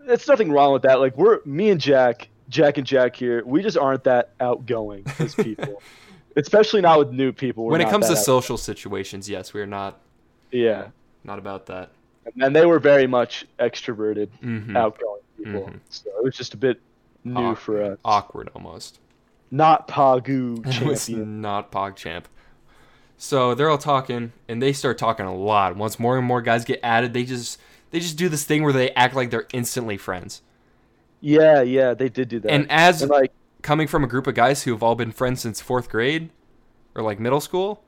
it's 0.07 0.29
nothing 0.29 0.51
wrong 0.53 0.73
with 0.73 0.83
that. 0.83 1.01
Like 1.01 1.17
we're 1.17 1.41
me 1.45 1.71
and 1.71 1.81
Jack, 1.81 2.29
Jack 2.49 2.77
and 2.79 2.87
Jack 2.87 3.17
here. 3.17 3.43
We 3.47 3.63
just 3.63 3.79
aren't 3.79 4.05
that 4.05 4.31
outgoing 4.41 5.05
as 5.19 5.35
people, 5.49 5.81
especially 6.37 6.81
not 6.83 6.99
with 6.99 7.11
new 7.13 7.33
people. 7.33 7.65
We're 7.65 7.73
when 7.73 7.81
it 7.81 7.89
comes 7.89 8.07
to 8.09 8.13
that 8.15 8.19
out- 8.19 8.25
social 8.25 8.59
situations, 8.59 9.29
yes, 9.29 9.55
we're 9.55 9.67
not 9.67 10.01
yeah, 10.51 10.89
not 11.25 11.39
about 11.39 11.67
that. 11.67 11.91
and 12.41 12.55
they 12.55 12.67
were 12.67 12.79
very 12.79 13.07
much 13.07 13.47
extroverted, 13.59 14.29
hmm 14.41 14.77
outgoing 14.77 15.23
people. 15.39 15.63
Mhm. 15.69 15.81
So 15.89 16.11
it 16.19 16.25
was 16.25 16.37
just 16.37 16.53
a 16.55 16.57
bit 16.59 16.79
new 17.25 17.55
for 17.55 17.83
us. 17.83 17.99
awkward 18.05 18.51
almost. 18.55 18.99
Not 19.51 19.87
Pagu 19.89 20.59
It 20.67 20.83
was 20.87 21.07
champion. 21.07 21.41
not 21.41 21.71
PogChamp. 21.73 22.25
So 23.23 23.55
they're 23.55 23.71
all 23.71 23.79
talking, 23.79 24.33
and 24.49 24.61
they 24.61 24.73
start 24.73 24.99
talking 24.99 25.27
a 25.27 25.33
lot. 25.33 25.77
Once 25.77 26.01
more 26.01 26.19
and 26.19 26.27
more 26.27 26.43
guys 26.43 26.65
get 26.65 26.81
added, 26.83 27.13
they 27.13 27.23
just 27.23 27.61
they 27.93 28.01
just 28.01 28.19
do 28.19 28.29
this 28.29 28.43
thing 28.43 28.65
where 28.65 28.73
they 28.73 28.91
act 28.95 29.15
like 29.15 29.31
they're 29.31 29.47
instantly 29.53 29.97
friends. 29.97 30.43
Yeah, 31.21 31.63
yeah, 31.63 31.95
they 31.95 32.09
did 32.09 32.29
do 32.29 32.41
that. 32.41 32.51
And 32.51 32.69
as 32.69 33.01
And, 33.01 33.13
like 33.13 33.31
coming 33.63 33.87
from 33.87 34.03
a 34.03 34.09
group 34.09 34.27
of 34.27 34.35
guys 34.35 34.65
who 34.65 34.73
have 34.73 34.83
all 34.83 34.97
been 34.97 35.13
friends 35.13 35.41
since 35.41 35.61
fourth 35.61 35.89
grade 35.89 36.31
or 36.97 37.03
like 37.05 37.21
middle 37.21 37.41
school, 37.41 37.85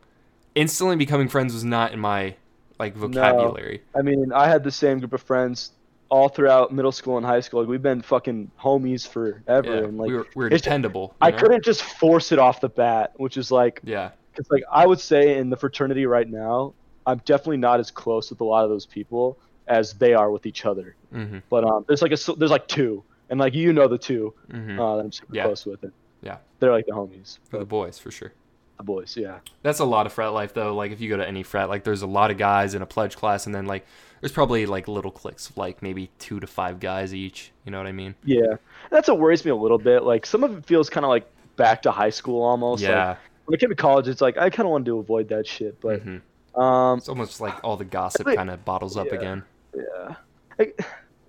instantly 0.55 0.95
becoming 0.95 1.27
friends 1.27 1.53
was 1.53 1.65
not 1.65 1.93
in 1.93 1.99
my 1.99 2.37
like 2.79 2.95
vocabulary. 2.95 3.83
No. 3.93 3.99
I 3.99 4.03
mean, 4.05 4.33
I 4.33 4.49
had 4.49 4.63
the 4.63 4.71
same 4.71 5.01
group 5.01 5.15
of 5.15 5.23
friends 5.23 5.73
all 6.11 6.29
throughout 6.29 6.73
middle 6.73 6.93
school 6.93 7.17
and 7.17 7.27
high 7.27 7.41
school. 7.41 7.63
Like 7.63 7.69
we've 7.69 7.83
been 7.83 8.03
fucking 8.03 8.53
homies 8.57 9.05
forever, 9.05 9.75
Yeah, 9.75 9.79
and 9.79 9.99
like 9.99 10.07
we 10.07 10.15
were, 10.15 10.29
we 10.37 10.45
were 10.45 10.51
dependable. 10.51 11.17
I 11.21 11.33
know? 11.33 11.39
couldn't 11.39 11.65
just 11.65 11.83
force 11.83 12.31
it 12.31 12.39
off 12.39 12.61
the 12.61 12.69
bat, 12.69 13.15
which 13.17 13.37
is 13.37 13.51
like, 13.51 13.81
Yeah. 13.83 14.13
Because 14.35 14.49
like 14.51 14.63
I 14.73 14.87
would 14.87 15.01
say 15.01 15.39
in 15.39 15.51
the 15.51 15.57
fraternity 15.57 16.07
right 16.07 16.29
now, 16.29 16.75
I'm 17.07 17.19
definitely 17.25 17.59
not 17.59 17.81
as 17.81 17.91
close 17.91 18.31
with 18.31 18.41
a 18.41 18.45
lot 18.45 18.65
of 18.65 18.71
those 18.71 18.87
people 18.87 19.39
as 19.67 19.95
they 19.95 20.15
are 20.15 20.31
with 20.31 20.47
each 20.47 20.65
other. 20.67 20.97
hmm 21.13 21.39
But 21.51 21.65
um, 21.65 21.85
there's 21.89 22.03
like 22.03 22.13
a 22.13 22.35
there's 22.37 22.51
like 22.51 22.69
two, 22.69 23.05
and 23.31 23.41
like 23.41 23.55
you 23.55 23.73
know 23.73 23.89
the 23.89 23.99
two 23.99 24.35
hmm 24.51 24.79
uh, 24.79 24.97
that 24.97 25.05
I'm 25.05 25.13
super 25.13 25.37
Yeah. 25.37 25.43
close 25.43 25.65
with, 25.67 25.83
and 25.83 25.93
Yeah. 26.23 26.39
they're 26.59 26.73
like 26.73 26.87
the 26.87 26.93
homies, 26.93 27.39
For 27.49 27.59
the 27.59 27.65
boys, 27.67 27.99
for 27.99 28.11
sure. 28.11 28.33
the 28.79 28.85
boys, 28.85 29.17
yeah. 29.17 29.39
That's 29.63 29.81
a 29.81 29.85
lot 29.85 30.07
of 30.07 30.13
frat 30.13 30.33
life 30.33 30.53
though. 30.55 30.75
Like 30.75 30.93
if 30.93 31.01
you 31.01 31.09
go 31.09 31.17
to 31.17 31.27
any 31.27 31.43
frat, 31.43 31.69
like 31.69 31.85
there's 31.85 32.03
a 32.03 32.07
lot 32.07 32.31
of 32.31 32.39
guys 32.39 32.75
in 32.75 32.83
a 32.83 32.87
pledge 32.87 33.17
class, 33.17 33.47
and 33.47 33.55
then 33.55 33.67
like 33.67 33.87
there's 34.21 34.33
probably 34.33 34.67
like 34.67 34.89
little 34.89 35.11
cliques 35.11 35.49
of 35.49 35.57
like 35.57 35.83
maybe 35.83 36.11
two 36.19 36.41
to 36.41 36.47
five 36.47 36.81
guys 36.81 37.15
each. 37.15 37.53
You 37.65 37.71
know 37.73 37.79
what 37.79 37.87
I 37.87 37.93
mean? 37.93 38.15
Yeah, 38.25 38.57
that's 38.91 39.09
what 39.09 39.19
worries 39.19 39.45
me 39.45 39.51
a 39.51 39.57
little 39.57 39.79
bit. 39.79 40.03
Like 40.03 40.27
some 40.27 40.45
of 40.45 40.57
it 40.57 40.67
feels 40.67 40.91
kind 40.91 41.05
of 41.05 41.11
like 41.11 41.27
back 41.57 41.83
to 41.83 41.93
high 41.93 42.11
school 42.11 42.43
almost. 42.43 42.89
Like, 42.89 43.07
yeah. 43.07 43.17
When 43.47 43.57
I 43.57 43.59
came 43.59 43.69
to 43.71 43.75
college, 43.75 44.09
it's 44.09 44.21
like 44.21 44.37
I 44.37 44.51
kind 44.51 44.67
of 44.67 44.71
wanted 44.73 44.87
to 44.87 44.99
avoid 44.99 45.29
that 45.29 45.47
shit, 45.47 45.81
but 45.81 46.01
hmm 46.03 46.19
um, 46.61 46.99
It's 46.99 47.09
almost 47.09 47.41
like 47.41 47.55
all 47.65 47.77
the 47.77 47.85
gossip 47.85 48.27
kind 48.27 48.49
of 48.51 48.65
bottles 48.65 48.97
up 48.97 49.09
yeah. 49.09 49.15
again. 49.15 49.43
yeah, 49.75 50.15
like, 50.59 50.81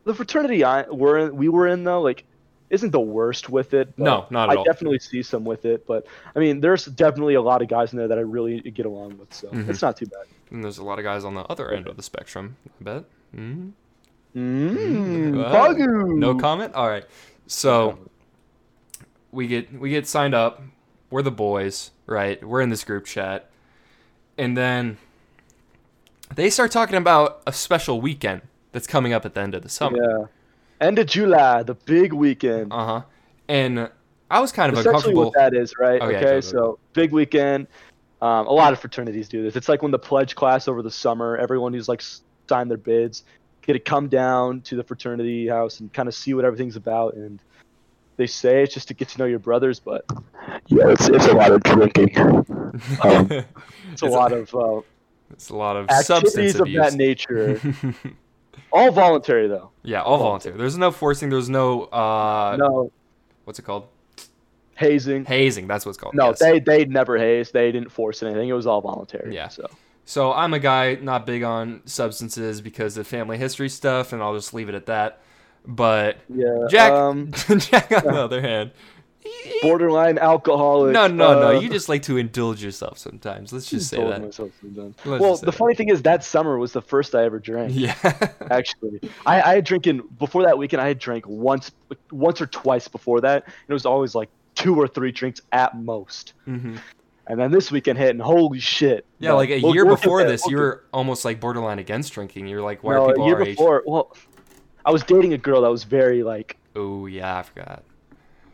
the 0.03 0.13
fraternity 0.13 0.63
I 0.63 0.83
we're 0.89 1.17
in, 1.17 1.35
we 1.35 1.49
were 1.49 1.67
in 1.67 1.83
though, 1.83 2.01
like 2.01 2.23
isn't 2.69 2.91
the 2.91 2.99
worst 2.99 3.47
with 3.49 3.73
it. 3.73 3.93
No, 3.97 4.25
not 4.31 4.49
at 4.49 4.53
I 4.53 4.55
all. 4.57 4.61
I 4.61 4.65
definitely 4.65 4.99
see 4.99 5.21
some 5.23 5.45
with 5.45 5.65
it, 5.65 5.85
but 5.87 6.05
I 6.35 6.39
mean, 6.39 6.61
there's 6.61 6.85
definitely 6.85 7.35
a 7.35 7.41
lot 7.41 7.61
of 7.61 7.67
guys 7.67 7.91
in 7.93 7.97
there 7.99 8.07
that 8.07 8.17
I 8.17 8.21
really 8.21 8.59
get 8.61 8.85
along 8.85 9.17
with, 9.17 9.33
so 9.33 9.47
Mhm. 9.49 9.69
it's 9.69 9.81
not 9.81 9.97
too 9.97 10.05
bad. 10.07 10.25
And 10.51 10.63
there's 10.63 10.77
a 10.79 10.83
lot 10.83 10.99
of 10.99 11.05
guys 11.05 11.23
on 11.25 11.33
the 11.35 11.41
other 11.43 11.71
end 11.71 11.87
of 11.87 11.95
the 11.97 12.03
spectrum. 12.03 12.55
I 12.79 12.83
bet. 12.83 13.03
hmm 13.33 13.69
Mm, 14.35 16.17
No 16.19 16.35
comment. 16.35 16.73
All 16.73 16.89
right. 16.89 17.05
So 17.47 17.97
we 19.31 19.47
get 19.47 19.71
we 19.79 19.89
get 19.89 20.07
signed 20.07 20.33
up. 20.35 20.61
We're 21.09 21.21
the 21.21 21.31
boys, 21.31 21.91
right? 22.05 22.43
We're 22.45 22.61
in 22.61 22.69
this 22.69 22.83
group 22.83 23.05
chat, 23.05 23.49
and 24.37 24.57
then 24.57 24.97
they 26.33 26.49
start 26.49 26.71
talking 26.71 26.95
about 26.95 27.41
a 27.45 27.53
special 27.53 28.01
weekend 28.01 28.41
that's 28.71 28.87
coming 28.87 29.13
up 29.13 29.25
at 29.25 29.33
the 29.33 29.41
end 29.41 29.55
of 29.55 29.63
the 29.63 29.69
summer. 29.69 29.97
Yeah. 30.01 30.25
End 30.85 30.99
of 30.99 31.07
July, 31.07 31.63
the 31.63 31.75
big 31.75 32.11
weekend. 32.13 32.73
Uh 32.73 32.85
huh. 32.85 33.01
And 33.47 33.89
I 34.29 34.39
was 34.39 34.51
kind 34.51 34.71
of 34.71 34.79
Essentially, 34.79 34.95
uncomfortable. 35.13 35.23
what 35.25 35.33
that 35.35 35.53
is, 35.53 35.73
right? 35.79 36.01
Okay, 36.01 36.15
Okay, 36.17 36.25
go, 36.25 36.39
so 36.41 36.79
big 36.93 37.11
weekend. 37.11 37.67
Um, 38.21 38.47
a 38.47 38.51
lot 38.51 38.73
of 38.73 38.79
fraternities 38.79 39.29
do 39.29 39.43
this. 39.43 39.55
It's 39.55 39.69
like 39.69 39.81
when 39.81 39.91
the 39.91 39.99
pledge 39.99 40.35
class 40.35 40.67
over 40.67 40.81
the 40.81 40.91
summer, 40.91 41.37
everyone 41.37 41.73
who's 41.73 41.87
like 41.87 42.01
signed 42.47 42.69
their 42.69 42.77
bids 42.77 43.23
get 43.61 43.73
to 43.73 43.79
come 43.79 44.07
down 44.07 44.61
to 44.61 44.75
the 44.75 44.83
fraternity 44.83 45.47
house 45.47 45.79
and 45.79 45.91
kind 45.93 46.07
of 46.07 46.15
see 46.15 46.33
what 46.33 46.45
everything's 46.45 46.75
about. 46.75 47.15
And 47.15 47.39
they 48.17 48.27
say 48.27 48.63
it's 48.63 48.73
just 48.73 48.87
to 48.89 48.93
get 48.93 49.09
to 49.09 49.17
know 49.19 49.25
your 49.25 49.39
brothers, 49.39 49.79
but 49.79 50.05
yeah, 50.67 50.89
it's, 50.89 51.07
it's 51.09 51.25
a 51.27 51.33
lot 51.33 51.51
of 51.51 51.63
drinking. 51.63 52.17
Um, 53.03 53.29
It's 53.91 54.01
a 54.01 54.07
lot 54.07 54.33
of 54.33 54.53
uh, 54.53 54.81
It's 55.31 55.49
a 55.49 55.55
lot 55.55 55.77
of 55.77 55.89
substance 56.03 56.29
activities 56.35 56.55
of 56.55 56.61
abuse. 56.61 56.81
that 56.83 56.93
nature. 56.95 57.61
All 58.73 58.91
voluntary 58.91 59.47
though. 59.47 59.71
yeah, 59.83 60.01
all 60.01 60.17
voluntary. 60.17 60.57
There's 60.57 60.77
no 60.77 60.91
forcing. 60.91 61.29
There's 61.29 61.49
no 61.49 61.83
uh, 61.83 62.57
no 62.59 62.91
what's 63.45 63.57
it 63.59 63.61
called? 63.63 63.87
hazing. 64.75 65.23
Hazing. 65.23 65.67
That's 65.67 65.85
what's 65.85 65.97
called. 65.97 66.13
No, 66.15 66.27
yes. 66.27 66.39
they 66.39 66.59
they 66.59 66.83
never 66.85 67.17
hazed. 67.17 67.53
They 67.53 67.71
didn't 67.71 67.89
force 67.91 68.21
anything. 68.21 68.49
It 68.49 68.53
was 68.53 68.67
all 68.67 68.81
voluntary. 68.81 69.33
Yeah. 69.33 69.47
So 69.47 69.67
So 70.03 70.33
I'm 70.33 70.53
a 70.53 70.59
guy 70.59 70.95
not 70.95 71.25
big 71.25 71.43
on 71.43 71.81
substances 71.85 72.59
because 72.59 72.97
of 72.97 73.07
family 73.07 73.37
history 73.37 73.69
stuff, 73.69 74.11
and 74.11 74.21
I'll 74.21 74.35
just 74.35 74.53
leave 74.53 74.67
it 74.67 74.75
at 74.75 74.87
that. 74.87 75.21
But 75.67 76.17
yeah. 76.33 76.67
Jack, 76.69 76.91
Um, 76.91 77.31
Jack 77.57 77.91
on 77.91 78.03
the 78.13 78.21
other 78.23 78.41
hand, 78.41 78.71
borderline 79.61 80.17
alcoholic. 80.17 80.93
no, 80.93 81.07
no, 81.07 81.39
no. 81.39 81.47
uh, 81.57 81.59
You 81.59 81.69
just 81.69 81.89
like 81.89 82.03
to 82.03 82.17
indulge 82.17 82.63
yourself 82.63 82.97
sometimes. 82.97 83.51
Let's 83.51 83.69
just 83.69 83.89
say 83.89 83.97
that. 83.97 84.21
Well, 85.05 85.37
the 85.37 85.45
that. 85.47 85.51
funny 85.53 85.75
thing 85.75 85.89
is 85.89 86.01
that 86.03 86.23
summer 86.23 86.57
was 86.57 86.71
the 86.73 86.81
first 86.81 87.15
I 87.15 87.23
ever 87.23 87.39
drank. 87.39 87.71
Yeah. 87.73 87.95
Actually, 88.51 88.99
I, 89.25 89.41
I 89.41 89.55
had 89.55 89.65
drinking 89.65 90.01
before 90.19 90.43
that 90.43 90.57
weekend. 90.57 90.81
I 90.81 90.87
had 90.87 90.99
drank 90.99 91.27
once, 91.27 91.71
once 92.11 92.41
or 92.41 92.47
twice 92.47 92.87
before 92.87 93.21
that. 93.21 93.45
And 93.45 93.53
it 93.67 93.73
was 93.73 93.85
always 93.85 94.15
like 94.15 94.29
two 94.53 94.75
or 94.79 94.87
three 94.87 95.11
drinks 95.11 95.41
at 95.51 95.77
most. 95.77 96.33
hmm 96.45 96.77
And 97.27 97.39
then 97.39 97.51
this 97.51 97.71
weekend 97.71 97.97
hit, 97.97 98.11
and 98.11 98.21
holy 98.21 98.59
shit! 98.59 99.03
Yeah, 99.19 99.29
No, 99.31 99.37
like 99.37 99.49
a 99.49 99.59
we'll- 99.61 99.73
year 99.73 99.85
we'll 99.85 99.95
before 99.95 100.23
this, 100.23 100.45
you 100.47 100.57
were 100.57 100.83
almost 100.93 101.25
like 101.25 101.39
borderline 101.39 101.79
against 101.79 102.13
drinking. 102.13 102.47
You're 102.47 102.61
like, 102.61 102.83
why 102.83 102.93
no, 102.93 103.05
are 103.05 103.07
people 103.13 103.23
a 103.23 103.27
year 103.27 103.35
our 103.37 103.41
age? 103.43 103.57
before. 103.57 103.83
Well, 103.87 104.15
I 104.85 104.91
was 104.91 105.03
dating 105.03 105.33
a 105.33 105.37
girl 105.37 105.61
that 105.61 105.71
was 105.71 105.83
very 105.83 106.23
like, 106.23 106.57
Oh 106.75 107.05
yeah, 107.07 107.37
I 107.39 107.43
forgot. 107.43 107.83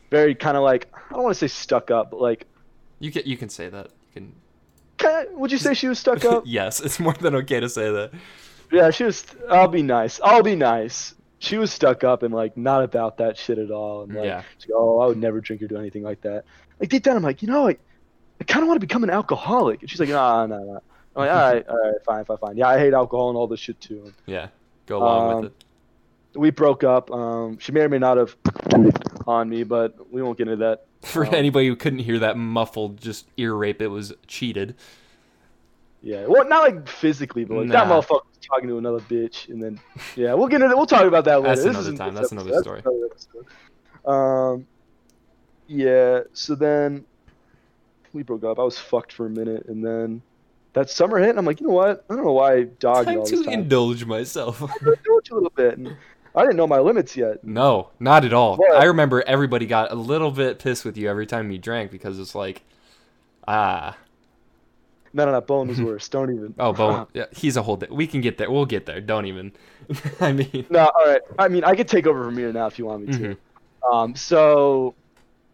very 0.10 0.34
kind 0.36 0.58
of 0.58 0.64
like 0.64 0.92
I 0.94 1.14
don't 1.14 1.24
want 1.24 1.36
to 1.36 1.40
say 1.40 1.48
stuck 1.48 1.92
up, 1.92 2.12
but 2.12 2.22
like, 2.22 2.48
You 3.00 3.12
can 3.12 3.24
you 3.26 3.38
can 3.38 3.50
say 3.50 3.70
that. 3.70 3.88
You 3.88 4.22
can. 4.22 4.36
kinda, 4.98 5.28
would 5.38 5.52
you 5.52 5.58
say 5.58 5.74
she 5.74 5.88
was 5.88 6.00
stuck 6.00 6.24
up? 6.26 6.44
yes, 6.46 6.80
it's 6.80 7.00
more 7.00 7.14
than 7.14 7.36
okay 7.36 7.60
to 7.60 7.70
say 7.70 7.92
that. 7.92 8.12
Yeah, 8.72 8.90
she 8.92 9.04
was. 9.04 9.26
I'll 9.50 9.68
be 9.68 9.84
nice. 9.84 10.20
I'll 10.24 10.44
be 10.44 10.56
nice. 10.56 11.14
She 11.40 11.58
was 11.58 11.74
stuck 11.74 12.04
up 12.04 12.24
and 12.24 12.34
like 12.34 12.56
not 12.56 12.84
about 12.84 13.18
that 13.18 13.36
shit 13.38 13.58
at 13.58 13.72
all. 13.72 14.04
And 14.04 14.14
like, 14.14 14.26
Yeah. 14.26 14.38
like, 14.38 14.70
oh, 14.76 15.00
I 15.00 15.08
would 15.08 15.18
never 15.18 15.42
drink 15.42 15.62
or 15.64 15.68
do 15.68 15.78
anything 15.78 16.04
like 16.04 16.22
that. 16.22 16.46
Like 16.80 16.90
deep 16.90 17.04
down, 17.04 17.18
I'm 17.18 17.24
like, 17.24 17.42
you 17.42 17.48
know, 17.48 17.68
I, 17.68 17.76
I 18.40 18.44
kind 18.46 18.62
of 18.64 18.68
want 18.70 18.80
to 18.80 18.86
become 18.88 19.04
an 19.04 19.10
alcoholic. 19.10 19.82
And 19.82 19.90
she's 19.90 20.00
like, 20.00 20.10
nah, 20.10 20.46
nah, 20.46 20.60
nah. 20.60 20.80
I'm 21.16 21.26
like, 21.26 21.32
all 21.32 21.52
right, 21.52 21.68
all 21.68 21.78
right, 21.78 21.96
fine, 22.06 22.26
fine, 22.26 22.38
fine. 22.38 22.58
Yeah, 22.58 22.68
I 22.68 22.78
hate 22.80 22.94
alcohol 22.94 23.30
and 23.30 23.38
all 23.38 23.48
this 23.48 23.60
shit 23.60 23.82
too. 23.82 24.14
Yeah, 24.28 24.48
go 24.86 25.00
along 25.00 25.30
Um, 25.32 25.36
with 25.42 25.46
it. 25.52 25.64
We 26.36 26.50
broke 26.52 26.84
up. 26.84 27.12
Um, 27.12 27.58
she 27.60 27.72
may 27.72 27.82
or 27.82 27.90
may 27.90 28.00
not 28.00 28.18
have 28.18 28.36
on 29.28 29.50
me, 29.50 29.64
but 29.64 30.12
we 30.12 30.22
won't 30.22 30.38
get 30.38 30.48
into 30.48 30.58
that. 30.66 30.86
For 31.02 31.26
um, 31.26 31.34
anybody 31.34 31.68
who 31.68 31.76
couldn't 31.76 32.00
hear 32.00 32.20
that 32.20 32.38
muffled 32.38 33.00
just 33.02 33.28
ear 33.38 33.54
rape, 33.54 33.82
it 33.82 33.88
was 33.88 34.14
cheated. 34.28 34.76
Yeah, 36.04 36.26
well, 36.28 36.48
not 36.48 36.64
like 36.64 36.88
physically, 36.88 37.46
but 37.46 37.58
like 37.58 37.70
that 37.70 37.88
motherfucker 37.88 38.22
was 38.26 38.40
talking 38.42 38.68
to 38.70 38.78
another 38.80 39.00
bitch, 39.02 39.50
and 39.50 39.62
then 39.62 39.80
yeah, 40.16 40.34
we'll 40.34 40.48
get 40.48 40.62
into 40.62 40.76
we'll 40.76 40.88
talk 40.88 41.04
about 41.06 41.26
that 41.26 41.42
later. 41.42 41.50
That's 41.56 41.64
This 41.64 41.76
another 41.76 41.96
time. 41.98 42.16
That's 42.16 42.32
another 42.32 42.50
episode. 42.50 42.82
story. 42.82 42.82
another. 44.06 44.54
Um, 44.54 44.68
yeah. 45.68 46.22
So 46.34 46.56
then 46.56 47.06
we 48.14 48.24
broke 48.24 48.44
up. 48.44 48.58
I 48.58 48.64
was 48.64 48.80
fucked 48.80 49.14
for 49.14 49.28
a 49.28 49.30
minute, 49.30 49.68
and 49.68 49.86
then 49.86 50.24
that 50.74 50.90
summer 50.90 51.20
hit, 51.20 51.30
and 51.30 51.38
I'm 51.40 51.46
like, 51.46 51.62
you 51.62 51.68
know 51.68 51.74
what? 51.74 52.04
I 52.10 52.16
don't 52.16 52.26
know 52.26 52.34
why 52.34 52.54
I 52.56 52.64
dogged 52.64 53.08
Time 53.08 53.20
all 53.20 53.26
this 53.26 53.40
to 53.40 53.44
time. 53.44 53.54
indulge 53.54 54.06
myself. 54.06 54.64
I 54.64 54.68
it 54.82 55.30
a 55.30 55.34
little 55.36 55.52
bit, 55.56 55.78
and 55.78 55.96
I 56.36 56.42
didn't 56.44 56.58
know 56.58 56.68
my 56.68 56.80
limits 56.80 57.16
yet. 57.18 57.44
no, 57.44 57.90
not 58.00 58.24
at 58.26 58.34
all. 58.34 58.58
What? 58.58 58.76
I 58.76 58.86
remember 58.86 59.22
everybody 59.28 59.66
got 59.66 59.92
a 59.92 59.96
little 59.96 60.32
bit 60.32 60.60
pissed 60.60 60.86
with 60.86 60.98
you 60.98 61.10
every 61.10 61.26
time 61.26 61.52
you 61.52 61.58
drank 61.58 61.92
because 61.92 62.20
it's 62.20 62.34
like, 62.36 62.62
ah, 63.48 63.98
No, 65.14 65.26
no, 65.26 65.32
no. 65.34 65.42
Bowen 65.42 65.68
was 65.68 65.82
worse. 65.82 66.08
Don't 66.08 66.34
even. 66.34 66.54
oh, 66.60 66.72
Bowen. 66.74 67.06
Yeah, 67.14 67.26
he's 67.32 67.58
a 67.58 67.62
whole. 67.62 67.76
Di- 67.78 67.88
we 67.92 68.08
can 68.08 68.22
get 68.22 68.38
there. 68.38 68.50
We'll 68.50 68.66
get 68.66 68.86
there. 68.86 69.02
Don't 69.02 69.26
even. 69.26 69.52
I 70.22 70.32
mean, 70.32 70.66
No, 70.70 70.86
all 70.98 71.06
right. 71.08 71.22
I 71.38 71.48
mean, 71.50 71.64
I 71.66 71.76
could 71.76 71.88
take 71.90 72.08
over 72.08 72.24
from 72.24 72.38
here 72.38 72.54
now 72.54 72.68
if 72.68 72.80
you 72.80 72.86
want 72.86 73.08
me 73.08 73.14
to. 73.18 73.20
mhm. 73.20 73.38
Um, 73.94 74.16
so 74.16 74.94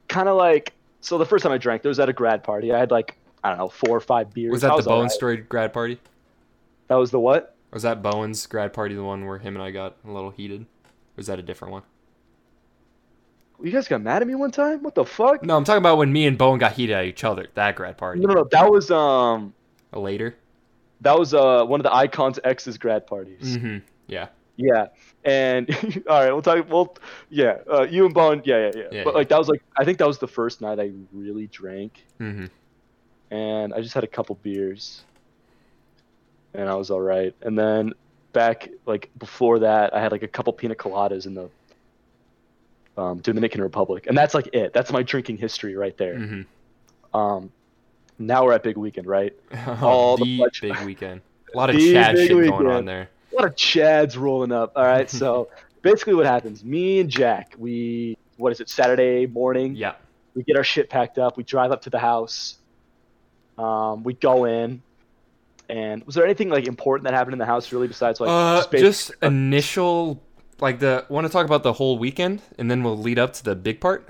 kind 0.10 0.30
of 0.30 0.38
like 0.38 0.74
so 1.02 1.18
the 1.18 1.26
first 1.26 1.44
time 1.44 1.52
I 1.54 1.58
drank, 1.58 1.82
there 1.82 1.90
was 1.90 2.00
at 2.00 2.10
a 2.10 2.14
grad 2.14 2.44
party. 2.44 2.72
I 2.74 2.78
had 2.78 2.92
like 2.92 3.18
I 3.44 3.50
don't 3.50 3.58
know 3.58 3.70
four 3.70 3.96
or 3.98 4.00
five 4.02 4.32
beers. 4.34 4.52
was 4.52 4.62
that 4.62 4.72
I 4.72 4.78
the 4.78 4.84
Bowen 4.84 4.96
alright. 4.98 5.12
story 5.12 5.38
grad 5.38 5.74
party? 5.74 6.00
That 6.88 6.96
was 6.96 7.10
the 7.12 7.20
what? 7.20 7.56
Was 7.72 7.84
that 7.84 8.02
Bowen's 8.02 8.46
grad 8.48 8.74
party 8.74 8.96
the 8.96 9.04
one 9.04 9.26
where 9.26 9.38
him 9.38 9.56
and 9.56 9.64
I 9.64 9.72
got 9.72 9.98
a 10.06 10.12
little 10.12 10.30
heated? 10.32 10.62
Or 10.62 10.68
was 11.18 11.28
that 11.28 11.40
a 11.40 11.42
different 11.44 11.74
one? 11.74 11.84
You 13.62 13.72
guys 13.72 13.88
got 13.88 14.02
mad 14.02 14.22
at 14.22 14.28
me 14.28 14.36
one 14.36 14.52
time? 14.52 14.84
What 14.84 14.94
the 14.96 15.04
fuck? 15.04 15.44
No, 15.44 15.58
I'm 15.58 15.64
talking 15.64 15.80
about 15.80 15.98
when 15.98 16.12
me 16.14 16.28
and 16.28 16.38
Bowen 16.38 16.60
got 16.60 16.74
heated 16.74 16.96
at 16.96 17.06
each 17.06 17.24
other. 17.24 17.48
That 17.56 17.76
grad 17.76 17.98
party. 17.98 18.20
No, 18.22 18.28
no, 18.28 18.34
no. 18.42 18.48
That 18.52 18.72
was 18.72 18.92
um, 18.92 19.54
later. 19.92 20.36
that 21.02 21.18
was 21.18 21.34
uh 21.34 21.66
one 21.66 21.80
of 21.80 21.84
the 21.84 21.90
Ikon's 21.90 22.40
X's 22.44 22.78
grad 22.78 23.08
parties. 23.08 23.58
Mm-hmm. 23.58 23.78
Yeah. 24.08 24.28
Yeah. 24.58 24.88
And 25.24 25.70
all 26.10 26.20
right, 26.20 26.32
we'll 26.32 26.42
talk. 26.44 26.70
Well, 26.70 26.96
yeah, 27.30 27.58
uh, 27.72 27.82
you 27.90 28.06
and 28.06 28.14
Bowen. 28.14 28.44
yeah, 28.46 28.58
yeah, 28.58 28.72
yeah. 28.76 28.82
Yeah, 28.92 29.04
but 29.04 29.12
yeah. 29.12 29.18
like 29.18 29.30
that 29.30 29.40
was 29.40 29.50
like 29.50 29.64
I 29.76 29.84
think 29.84 29.98
that 29.98 30.08
was 30.08 30.20
the 30.20 30.28
first 30.28 30.62
night 30.62 30.80
I 30.80 30.92
really 31.12 31.48
drank, 31.48 32.06
Mm-hmm. 32.20 32.46
and 33.36 33.74
I 33.74 33.82
just 33.82 33.94
had 33.96 34.04
a 34.04 34.08
couple 34.08 34.36
beers, 34.36 35.04
and 36.54 36.70
I 36.70 36.76
was 36.76 36.92
all 36.92 37.02
right. 37.02 37.34
And 37.42 37.58
then 37.58 37.94
back 38.34 38.70
like 38.86 39.10
before 39.18 39.60
that, 39.60 39.94
I 39.94 40.02
had 40.02 40.12
like 40.12 40.24
a 40.24 40.28
couple 40.28 40.54
pina 40.54 40.76
coladas 40.76 41.26
in 41.26 41.34
the 41.34 41.50
um, 42.98 43.20
Dominican 43.20 43.62
Republic, 43.62 44.08
and 44.08 44.18
that's 44.18 44.34
like 44.34 44.50
it. 44.54 44.74
That's 44.74 44.92
my 44.92 45.04
drinking 45.04 45.38
history 45.38 45.76
right 45.76 45.98
there. 45.98 46.16
Mm-hmm. 46.16 47.18
Um, 47.18 47.52
now 48.20 48.46
we're 48.46 48.54
at 48.54 48.64
Big 48.64 48.78
Weekend, 48.78 49.08
right? 49.08 49.34
All 49.82 50.18
the 50.18 50.24
the 50.24 50.38
pledge- 50.38 50.62
big 50.62 50.80
weekend. 50.86 51.22
A 51.54 51.58
lot 51.58 51.70
of 51.70 51.80
Chad 51.80 52.18
shit 52.18 52.30
going 52.30 52.68
on 52.68 52.86
there. 52.86 53.10
A 53.32 53.36
lot 53.36 53.46
of 53.46 53.56
Chads 53.56 54.18
rolling 54.18 54.52
up. 54.52 54.74
All 54.76 54.86
right, 54.86 55.10
so 55.10 55.50
basically 55.82 56.16
what 56.16 56.26
happens? 56.26 56.64
Me 56.64 57.00
and 57.00 57.10
Jack, 57.10 57.56
we 57.58 58.18
what 58.38 58.52
is 58.52 58.60
it? 58.60 58.70
Saturday 58.70 59.26
morning. 59.26 59.76
Yeah. 59.76 59.96
We 60.36 60.44
get 60.44 60.58
our 60.58 60.64
shit 60.64 60.90
packed 60.90 61.18
up. 61.18 61.38
We 61.38 61.44
drive 61.44 61.72
up 61.72 61.82
to 61.84 61.90
the 61.90 61.98
house. 61.98 62.58
Um, 63.58 64.04
we 64.04 64.14
go 64.14 64.46
in. 64.46 64.84
And 65.70 66.04
was 66.06 66.16
there 66.16 66.24
anything 66.26 66.50
like 66.50 66.66
important 66.68 67.04
that 67.06 67.14
happened 67.14 67.34
in 67.34 67.40
the 67.40 67.46
house 67.46 67.72
really 67.74 67.88
besides 67.88 68.20
like 68.20 68.30
uh, 68.30 68.66
just 68.72 69.12
initial, 69.22 70.22
like 70.62 70.80
the. 70.80 71.06
Want 71.10 71.28
to 71.28 71.32
talk 71.34 71.46
about 71.46 71.64
the 71.64 71.74
whole 71.74 71.98
weekend, 71.98 72.42
and 72.58 72.72
then 72.72 72.84
we'll 72.84 72.98
lead 72.98 73.20
up 73.20 73.34
to 73.34 73.44
the 73.44 73.56
big 73.56 73.82
part. 73.82 74.08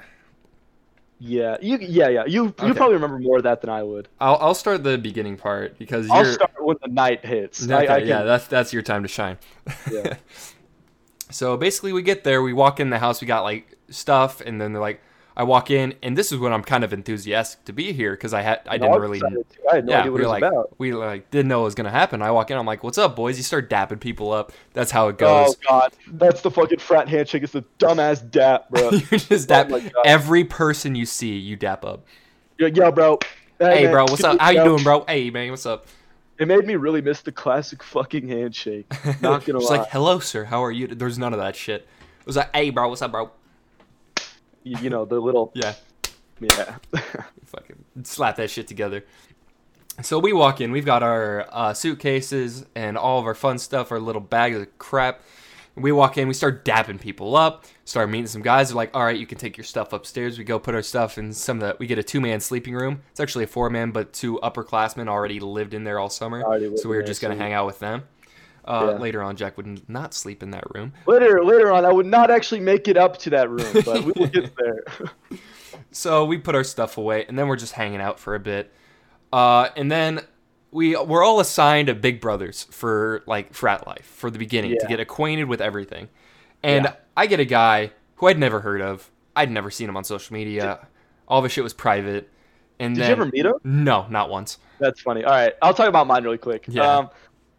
yeah 1.19 1.57
you 1.61 1.79
yeah 1.81 2.09
yeah 2.09 2.25
you 2.27 2.53
you 2.63 2.73
probably 2.75 2.93
remember 2.93 3.17
more 3.17 3.37
of 3.37 3.43
that 3.43 3.61
than 3.61 3.71
I 3.71 3.81
would. 3.81 4.07
I'll 4.19 4.37
I'll 4.39 4.53
start 4.53 4.83
the 4.83 4.99
beginning 4.99 5.35
part 5.35 5.79
because 5.79 6.07
I'll 6.11 6.23
you're. 6.23 6.33
start 6.33 6.51
when 6.59 6.77
the 6.83 6.89
night 6.89 7.25
hits. 7.25 7.67
I- 7.69 7.79
I 7.79 7.85
can- 7.99 8.07
yeah, 8.07 8.21
that's 8.23 8.45
that's 8.47 8.71
your 8.71 8.83
time 8.83 9.01
to 9.01 9.09
shine. 9.09 9.37
Yeah. 9.91 10.17
so 11.31 11.57
basically, 11.57 11.91
we 11.91 12.03
get 12.03 12.23
there, 12.23 12.41
we 12.43 12.53
walk 12.53 12.79
in 12.79 12.89
the 12.91 12.99
house, 12.99 13.19
we 13.19 13.25
got 13.27 13.41
like 13.41 13.77
stuff, 13.89 14.41
and 14.41 14.61
then 14.61 14.73
they're 14.73 14.81
like, 14.81 15.01
I 15.37 15.43
walk 15.43 15.69
in, 15.69 15.93
and 16.01 16.17
this 16.17 16.31
is 16.31 16.39
when 16.39 16.51
I'm 16.51 16.63
kind 16.63 16.83
of 16.83 16.91
enthusiastic 16.91 17.63
to 17.65 17.71
be 17.71 17.93
here 17.93 18.13
because 18.13 18.33
I 18.33 18.41
had 18.41 18.61
I 18.67 18.79
didn't 18.79 18.99
really. 18.99 19.21
I 19.71 19.75
had 19.75 19.85
no 19.85 19.91
yeah, 19.91 19.99
idea 19.99 20.11
what 20.11 20.17
we 20.17 20.23
it 20.23 20.27
was 20.27 20.31
like 20.31 20.43
about. 20.43 20.79
we 20.79 20.93
like 20.93 21.29
didn't 21.29 21.47
know 21.47 21.61
it 21.61 21.65
was 21.65 21.75
gonna 21.75 21.91
happen. 21.91 22.23
I 22.23 22.31
walk 22.31 22.49
in, 22.49 22.57
I'm 22.57 22.65
like, 22.65 22.83
"What's 22.83 22.97
up, 22.97 23.15
boys?" 23.15 23.37
You 23.37 23.43
start 23.43 23.69
dapping 23.69 23.99
people 23.99 24.31
up. 24.31 24.51
That's 24.73 24.89
how 24.89 25.09
it 25.09 25.17
oh, 25.21 25.45
goes. 25.45 25.55
Oh 25.55 25.69
god, 25.69 25.93
that's 26.13 26.41
the 26.41 26.49
fucking 26.49 26.79
frat 26.79 27.07
handshake. 27.07 27.43
It's 27.43 27.53
the 27.53 27.63
dumbass 27.77 28.29
dap, 28.31 28.67
bro. 28.71 28.89
you 28.91 28.99
just 28.99 29.51
Oh 29.51 29.63
dap 29.63 29.69
God. 29.69 29.91
every 30.05 30.43
person 30.43 30.95
you 30.95 31.05
see. 31.05 31.37
You 31.37 31.55
dap 31.55 31.85
up. 31.85 32.07
Yo, 32.57 32.65
yo, 32.65 32.91
bro. 32.91 33.19
Hey, 33.59 33.83
man, 33.83 33.91
bro, 33.91 34.05
what's 34.05 34.23
up? 34.23 34.39
How 34.39 34.49
you 34.49 34.57
yo? 34.57 34.65
doing, 34.65 34.83
bro? 34.83 35.05
Hey, 35.07 35.29
man, 35.29 35.51
what's 35.51 35.67
up? 35.67 35.85
It 36.39 36.47
made 36.47 36.65
me 36.65 36.77
really 36.77 37.01
miss 37.01 37.21
the 37.21 37.31
classic 37.31 37.83
fucking 37.83 38.27
handshake. 38.27 38.91
Not 39.21 39.45
gonna 39.45 39.59
lie. 39.59 39.77
like, 39.77 39.89
hello, 39.91 40.17
sir. 40.17 40.45
How 40.45 40.63
are 40.63 40.71
you? 40.71 40.87
There's 40.87 41.19
none 41.19 41.33
of 41.33 41.39
that 41.39 41.55
shit. 41.55 41.81
It 42.21 42.25
was 42.25 42.37
like, 42.37 42.55
hey, 42.55 42.71
bro, 42.71 42.89
what's 42.89 43.03
up, 43.03 43.11
bro? 43.11 43.29
You, 44.67 44.77
you 44.83 44.89
know 44.89 45.05
the 45.05 45.19
little 45.19 45.51
Yeah. 45.55 45.73
yeah. 46.39 46.75
fucking 47.45 47.83
slap 48.03 48.35
that 48.37 48.49
shit 48.49 48.67
together. 48.67 49.03
So 50.03 50.19
we 50.19 50.31
walk 50.31 50.61
in, 50.61 50.71
we've 50.71 50.85
got 50.85 51.01
our 51.01 51.47
uh, 51.51 51.73
suitcases 51.73 52.65
and 52.75 52.97
all 52.97 53.19
of 53.19 53.25
our 53.25 53.33
fun 53.33 53.57
stuff, 53.57 53.91
our 53.91 53.99
little 53.99 54.21
bag 54.21 54.53
of 54.53 54.77
crap. 54.77 55.21
We 55.75 55.91
walk 55.91 56.17
in, 56.17 56.27
we 56.27 56.33
start 56.33 56.65
dapping 56.65 56.99
people 56.99 57.35
up, 57.35 57.65
start 57.85 58.09
meeting 58.09 58.27
some 58.27 58.41
guys. 58.41 58.69
They're 58.69 58.75
like, 58.75 58.95
all 58.95 59.03
right, 59.03 59.17
you 59.17 59.25
can 59.27 59.37
take 59.37 59.57
your 59.57 59.63
stuff 59.63 59.93
upstairs. 59.93 60.37
We 60.37 60.43
go 60.43 60.57
put 60.59 60.73
our 60.75 60.81
stuff 60.81 61.17
in 61.17 61.33
some 61.33 61.61
of 61.61 61.67
the, 61.67 61.75
we 61.79 61.87
get 61.87 61.97
a 61.99 62.03
two 62.03 62.19
man 62.21 62.39
sleeping 62.39 62.73
room. 62.75 63.01
It's 63.11 63.19
actually 63.19 63.43
a 63.45 63.47
four 63.47 63.69
man, 63.69 63.91
but 63.91 64.11
two 64.13 64.39
upperclassmen 64.43 65.07
already 65.07 65.39
lived 65.39 65.73
in 65.73 65.83
there 65.83 65.99
all 65.99 66.09
summer. 66.09 66.41
So 66.77 66.89
we 66.89 66.95
were 66.95 67.03
just 67.03 67.21
going 67.21 67.35
to 67.35 67.41
hang 67.43 67.53
out 67.53 67.65
with 67.67 67.79
them. 67.79 68.03
Uh, 68.67 68.91
Yeah. 68.93 68.97
Later 68.99 69.23
on, 69.23 69.35
Jack 69.35 69.57
would 69.57 69.89
not 69.89 70.13
sleep 70.13 70.43
in 70.43 70.51
that 70.51 70.63
room. 70.75 70.93
later 71.05 71.43
later 71.43 71.71
on, 71.71 71.85
I 71.85 71.91
would 71.91 72.05
not 72.05 72.29
actually 72.29 72.59
make 72.61 72.87
it 72.87 72.97
up 72.97 73.17
to 73.19 73.29
that 73.31 73.49
room, 73.49 73.81
but 73.85 74.03
we 74.03 74.11
will 74.13 74.27
get 74.27 74.51
there. 74.57 74.83
So 75.91 76.25
we 76.25 76.37
put 76.37 76.53
our 76.53 76.63
stuff 76.63 76.97
away, 76.97 77.25
and 77.27 77.37
then 77.39 77.47
we're 77.47 77.55
just 77.55 77.73
hanging 77.73 78.01
out 78.01 78.19
for 78.19 78.35
a 78.35 78.39
bit. 78.39 78.71
Uh, 79.31 79.69
and 79.75 79.91
then 79.91 80.21
we 80.71 80.95
we're 80.97 81.23
all 81.23 81.39
assigned 81.39 81.89
a 81.89 81.95
Big 81.95 82.19
Brothers 82.19 82.67
for 82.71 83.23
like 83.25 83.53
frat 83.53 83.87
life 83.87 84.05
for 84.05 84.29
the 84.29 84.37
beginning 84.39 84.77
to 84.79 84.87
get 84.87 84.99
acquainted 84.99 85.45
with 85.45 85.61
everything. 85.61 86.09
And 86.61 86.85
Yeah. 86.85 86.93
I 87.15 87.25
get 87.27 87.39
a 87.39 87.45
guy 87.45 87.91
who 88.15 88.27
I'd 88.27 88.37
never 88.37 88.59
heard 88.59 88.81
of. 88.81 89.09
I'd 89.35 89.49
never 89.51 89.71
seen 89.71 89.87
him 89.89 89.95
on 89.97 90.03
social 90.03 90.33
media. 90.33 90.87
All 91.27 91.39
of 91.39 91.43
his 91.43 91.51
shit 91.53 91.63
was 91.63 91.73
private. 91.73 92.29
And 92.79 92.93
Did 92.95 93.01
then 93.03 93.09
you 93.09 93.11
ever 93.13 93.25
meet 93.25 93.45
him? 93.45 93.53
no, 93.63 94.05
not 94.09 94.29
once. 94.29 94.59
That's 94.79 95.01
funny. 95.01 95.23
All 95.23 95.31
right, 95.31 95.53
I'll 95.61 95.73
talk 95.73 95.87
about 95.87 96.05
mine 96.07 96.23
really 96.23 96.37
quick. 96.37 96.65
Yeah. 96.67 96.97
Um, 96.97 97.09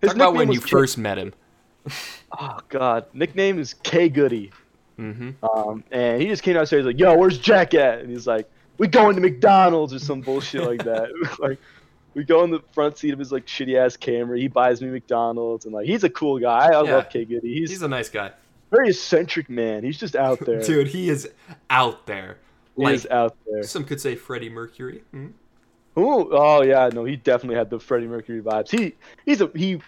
his 0.01 0.09
Talk 0.11 0.17
about 0.17 0.35
when 0.35 0.53
you 0.53 0.61
K- 0.61 0.69
first 0.71 0.99
met 0.99 1.19
him. 1.19 1.33
Oh 2.39 2.59
God, 2.69 3.07
nickname 3.15 3.59
is 3.59 3.73
K 3.75 4.09
Goody. 4.11 4.51
hmm 4.97 5.31
Um, 5.43 5.83
and 5.91 6.21
he 6.21 6.29
just 6.29 6.43
came 6.43 6.55
downstairs 6.55 6.85
like, 6.85 6.99
"Yo, 6.99 7.17
where's 7.17 7.39
Jack 7.39 7.73
at?" 7.73 8.01
And 8.01 8.11
he's 8.11 8.27
like, 8.27 8.49
"We 8.77 8.87
going 8.89 9.15
to 9.17 9.23
McDonald's 9.23 9.95
or 9.95 9.99
some 9.99 10.21
bullshit 10.21 10.63
like 10.65 10.85
that." 10.85 11.09
like, 11.39 11.59
we 12.15 12.25
go 12.25 12.45
in 12.45 12.51
the 12.51 12.61
front 12.73 12.99
seat 12.99 13.13
of 13.15 13.19
his 13.19 13.33
like 13.33 13.47
shitty 13.47 13.77
ass 13.79 13.97
Camry. 13.97 14.41
He 14.41 14.49
buys 14.49 14.83
me 14.83 14.89
McDonald's, 14.91 15.65
and 15.65 15.73
like, 15.75 15.87
he's 15.87 16.05
a 16.05 16.11
cool 16.11 16.39
guy. 16.39 16.67
I 16.69 16.73
Yeah. 16.83 16.97
love 16.97 17.09
K 17.09 17.25
Goody. 17.25 17.55
He's, 17.55 17.71
He's 17.71 17.83
a 17.83 17.89
nice 17.89 18.11
guy, 18.11 18.33
very 18.71 18.91
eccentric 18.91 19.49
man. 19.49 19.83
He's 19.85 19.97
just 19.99 20.15
out 20.17 20.41
there. 20.41 20.61
dude. 20.63 20.89
He 20.89 21.09
is 21.09 21.31
out 21.71 22.05
there. 22.07 22.37
he 22.77 22.83
Like 22.85 22.95
is 22.97 23.07
out 23.11 23.35
there. 23.51 23.63
some 23.63 23.85
could 23.85 24.01
say, 24.03 24.17
Freddie 24.17 24.51
Mercury. 24.51 25.03
Mhm. 25.15 25.33
Ooh, 25.99 26.29
oh 26.33 26.63
yeah, 26.63 26.89
no, 26.93 27.05
he 27.05 27.17
definitely 27.17 27.57
had 27.57 27.71
the 27.71 27.81
Freddie 27.81 28.07
Mercury 28.07 28.41
vibes. 28.41 28.71
He 28.71 28.95
he's 29.27 29.41
a 29.41 29.51
he 29.55 29.81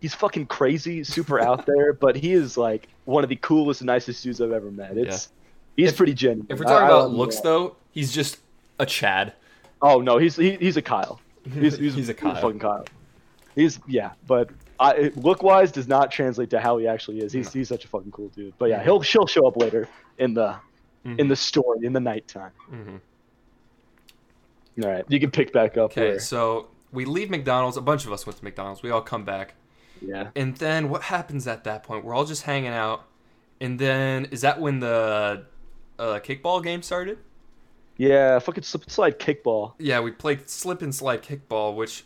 he's 0.00 0.14
fucking 0.14 0.46
crazy, 0.46 1.04
super 1.04 1.38
out 1.48 1.66
there, 1.66 1.92
but 1.92 2.16
he 2.16 2.32
is 2.32 2.56
like 2.56 2.88
one 3.04 3.22
of 3.22 3.30
the 3.30 3.36
coolest, 3.36 3.82
nicest 3.82 4.22
dudes 4.22 4.40
I've 4.40 4.52
ever 4.52 4.70
met. 4.70 4.96
It's 4.96 5.30
he's 5.76 5.90
If- 5.90 5.96
pretty 5.96 6.14
genuine. 6.14 6.46
If 6.48 6.58
we're 6.58 6.64
talking 6.64 6.84
I 6.84 6.86
about 6.86 7.04
a 7.04 7.08
looks, 7.08 7.40
though, 7.40 7.76
he's 7.92 8.12
just 8.12 8.38
a 8.78 8.86
Chad. 8.86 9.34
Oh 9.82 10.00
no, 10.00 10.18
he's 10.18 10.36
he, 10.36 10.56
he's 10.56 10.76
a 10.76 10.82
Kyle. 10.82 11.20
He's 11.54 11.78
he's, 11.78 11.94
He's 11.94 12.08
a 12.10 12.14
Kyle. 12.14 12.34
fucking 12.34 12.58
Kyle. 12.58 12.84
He's 13.54 13.78
yeah, 13.86 14.10
but 14.26 14.50
I 14.78 15.12
look 15.16 15.42
wise 15.42 15.72
does 15.72 15.88
not 15.88 16.10
translate 16.10 16.50
to 16.50 16.60
how 16.60 16.76
he 16.76 16.86
actually 16.86 17.20
is. 17.20 17.32
He's 17.32 17.52
he's 17.52 17.68
such 17.68 17.84
a 17.86 17.88
fucking 17.88 18.10
cool 18.10 18.28
dude. 18.28 18.52
But 18.58 18.68
yeah, 18.68 18.82
he'll 18.82 19.00
she'll 19.02 19.26
show 19.26 19.46
up 19.46 19.56
later 19.56 19.88
in 20.18 20.34
the 20.34 20.56
in 21.04 21.28
the 21.28 21.36
story 21.36 21.86
in 21.86 21.92
the 21.94 22.00
nighttime. 22.00 22.50
Mhm. 22.70 23.00
All 24.82 24.88
right, 24.90 25.04
you 25.08 25.18
can 25.20 25.30
pick 25.30 25.52
back 25.52 25.76
up. 25.76 25.90
Okay, 25.92 26.10
where- 26.10 26.20
so 26.20 26.68
we 26.92 27.04
leave 27.04 27.30
McDonald's. 27.30 27.76
A 27.76 27.80
bunch 27.82 28.06
of 28.06 28.12
us 28.12 28.26
went 28.26 28.38
to 28.38 28.44
McDonald's. 28.44 28.82
We 28.82 28.90
all 28.90 29.00
come 29.02 29.24
back. 29.24 29.54
yeah. 30.00 30.28
And 30.36 30.56
then 30.56 30.88
what 30.90 31.02
happens 31.02 31.46
at 31.46 31.64
that 31.64 31.82
point? 31.82 32.04
We're 32.04 32.14
all 32.14 32.24
just 32.24 32.42
hanging 32.42 32.70
out. 32.72 33.04
And 33.60 33.78
then 33.78 34.26
is 34.26 34.42
that 34.42 34.60
when 34.60 34.78
the 34.80 35.44
uh, 35.98 36.20
kickball 36.20 36.62
game 36.62 36.82
started? 36.82 37.18
Yeah, 37.96 38.38
fucking 38.38 38.62
slip 38.62 38.84
and 38.84 38.92
slide 38.92 39.18
kickball. 39.18 39.72
Yeah, 39.78 39.98
we 40.00 40.12
played 40.12 40.48
slip 40.48 40.82
and 40.82 40.94
slide 40.94 41.22
kickball, 41.22 41.74
which, 41.74 42.04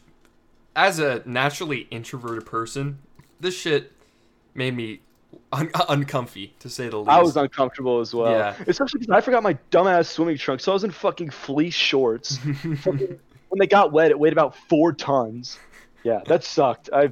as 0.75 0.99
a 0.99 1.23
naturally 1.27 1.87
introverted 1.91 2.47
person, 2.47 3.01
this 3.39 3.55
shit 3.55 3.93
made 4.55 4.75
me 4.75 5.01
un- 5.53 5.71
uh, 5.75 5.85
uncomfy 5.89 6.55
to 6.61 6.69
say 6.69 6.89
the 6.89 6.99
least. 6.99 7.11
I 7.11 7.21
was 7.23 7.37
uncomfortable 7.37 8.01
as 8.01 8.15
well. 8.15 8.33
Yeah. 8.33 8.55
Especially 8.67 9.01
because 9.01 9.13
I 9.15 9.21
forgot 9.21 9.43
my 9.43 9.57
dumbass 9.71 10.07
swimming 10.07 10.39
trunks. 10.39 10.65
So 10.65 10.73
I 10.73 10.75
was 10.75 10.85
in 10.85 10.91
fucking 10.91 11.31
fleece 11.31 11.75
shorts. 11.75 12.37
Fucking- 12.79 13.19
when 13.49 13.59
they 13.59 13.67
got 13.67 13.93
wet, 13.93 14.11
it 14.11 14.19
weighed 14.19 14.33
about 14.33 14.57
four 14.57 14.95
tons. 14.95 15.59
Yeah, 16.05 16.21
that 16.27 16.43
sucked. 16.43 16.89
I 16.93 17.09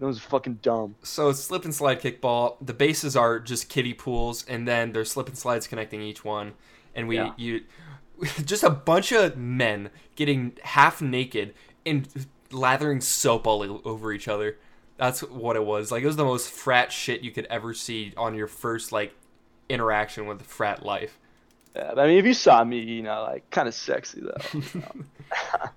that 0.00 0.06
was 0.06 0.18
fucking 0.18 0.54
dumb. 0.60 0.96
So 1.04 1.28
it's 1.28 1.38
slip 1.40 1.64
and 1.64 1.72
slide 1.72 2.00
kickball. 2.00 2.56
The 2.60 2.74
bases 2.74 3.14
are 3.16 3.38
just 3.38 3.68
kiddie 3.68 3.94
pools, 3.94 4.44
and 4.48 4.66
then 4.66 4.92
there's 4.92 5.12
slip 5.12 5.28
and 5.28 5.38
slides 5.38 5.68
connecting 5.68 6.02
each 6.02 6.24
one. 6.24 6.54
And 6.96 7.06
we 7.06 7.16
Yeah. 7.18 7.32
you 7.36 7.60
just 8.44 8.64
a 8.64 8.70
bunch 8.70 9.12
of 9.12 9.36
men 9.36 9.90
getting 10.16 10.58
half 10.64 11.00
naked 11.00 11.54
and 11.86 12.08
lathering 12.50 13.00
soap 13.00 13.46
all 13.46 13.80
over 13.84 14.12
each 14.12 14.26
other. 14.26 14.58
That's 14.96 15.20
what 15.22 15.56
it 15.56 15.64
was. 15.64 15.90
Like 15.90 16.02
it 16.02 16.06
was 16.06 16.16
the 16.16 16.24
most 16.24 16.50
frat 16.50 16.92
shit 16.92 17.22
you 17.22 17.30
could 17.32 17.46
ever 17.46 17.74
see 17.74 18.12
on 18.16 18.34
your 18.34 18.46
first 18.46 18.92
like 18.92 19.14
interaction 19.68 20.26
with 20.26 20.42
frat 20.42 20.84
life. 20.84 21.18
Yeah, 21.74 21.92
I 21.96 22.06
mean, 22.06 22.18
if 22.18 22.24
you 22.24 22.34
saw 22.34 22.62
me, 22.62 22.78
you 22.78 23.02
know, 23.02 23.22
like 23.24 23.50
kind 23.50 23.66
of 23.66 23.74
sexy 23.74 24.20
though. 24.22 24.60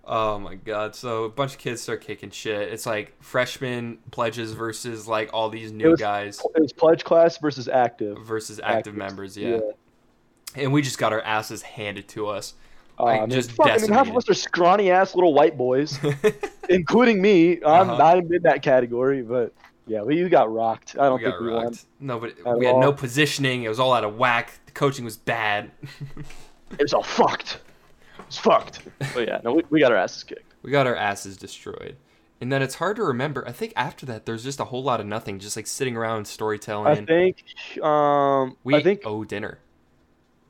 Oh 0.05 0.37
my 0.39 0.55
god! 0.55 0.95
So 0.95 1.23
a 1.23 1.29
bunch 1.29 1.53
of 1.53 1.57
kids 1.57 1.81
start 1.81 2.01
kicking 2.01 2.29
shit. 2.29 2.71
It's 2.71 2.85
like 2.85 3.15
freshman 3.23 3.97
pledges 4.11 4.51
versus 4.53 5.07
like 5.07 5.31
all 5.33 5.49
these 5.49 5.71
new 5.71 5.91
was- 5.91 5.99
guys 5.99 6.39
it 6.55 6.61
was 6.61 6.71
pledge 6.73 7.03
class 7.03 7.37
versus 7.39 7.67
active. 7.67 8.19
versus 8.23 8.59
active 8.63 8.93
Actives. 8.93 8.97
members. 8.97 9.37
Yeah. 9.37 9.59
and 10.55 10.71
we 10.71 10.81
just 10.81 10.97
got 10.99 11.11
our 11.11 11.21
asses 11.21 11.61
handed 11.63 12.07
to 12.09 12.27
us. 12.27 12.53
Uh, 12.99 13.03
Like, 13.03 13.17
I 13.17 13.21
mean, 13.21 13.29
just 13.29 13.51
fuck, 13.51 13.67
I 13.69 13.77
mean, 13.77 13.91
half 13.91 14.09
of 14.09 14.17
us 14.17 14.27
are 14.29 14.33
scrawny 14.33 14.89
ass 14.91 15.13
little 15.15 15.33
white 15.33 15.57
boys, 15.57 15.99
including 16.69 17.21
me. 17.21 17.57
I'm 17.63 17.89
Uh-huh. 17.89 17.97
not 17.97 18.17
in 18.17 18.41
that 18.43 18.61
category, 18.63 19.21
but 19.21 19.53
yeah, 19.85 20.01
we 20.01 20.17
you 20.17 20.27
got 20.29 20.51
rocked. 20.51 20.95
I 20.99 21.03
don't 21.05 21.19
we 21.21 21.25
think 21.29 21.39
we 21.39 21.49
won. 21.51 21.63
rocked. 21.65 21.85
No, 21.99 22.19
but 22.19 22.33
we 22.57 22.65
had 22.65 22.77
no 22.77 22.91
positioning. 22.91 23.63
It 23.63 23.69
was 23.69 23.79
all 23.79 23.93
out 23.93 24.03
of 24.03 24.17
whack. 24.17 24.53
The 24.65 24.71
coaching 24.73 25.05
was 25.05 25.17
bad. 25.17 25.71
It 26.71 26.81
was 26.81 26.93
all 26.93 27.01
fucked. 27.03 27.61
It 28.19 28.25
was 28.25 28.37
fucked. 28.37 28.81
But 29.13 29.25
yeah, 29.25 29.39
no, 29.41 29.53
we, 29.53 29.63
we 29.69 29.79
got 29.79 29.93
our 29.93 29.97
asses 29.97 30.23
kicked. 30.25 30.53
we 30.63 30.69
got 30.69 30.85
our 30.85 30.95
asses 30.97 31.37
destroyed. 31.37 31.95
And 32.41 32.51
then 32.51 32.61
it's 32.61 32.75
hard 32.75 32.97
to 32.97 33.03
remember. 33.03 33.47
I 33.47 33.53
think 33.53 33.71
after 33.77 34.05
that, 34.07 34.25
there's 34.25 34.43
just 34.43 34.59
a 34.59 34.65
whole 34.65 34.83
lot 34.83 34.99
of 34.99 35.05
nothing, 35.05 35.39
just 35.39 35.55
like 35.55 35.65
sitting 35.65 35.95
around 35.95 36.27
storytelling. 36.27 36.87
I 36.87 37.05
think. 37.05 37.81
Um, 37.81 38.57
we 38.65 38.75
I 38.75 38.83
think. 38.83 39.03
owe 39.05 39.23
dinner. 39.23 39.59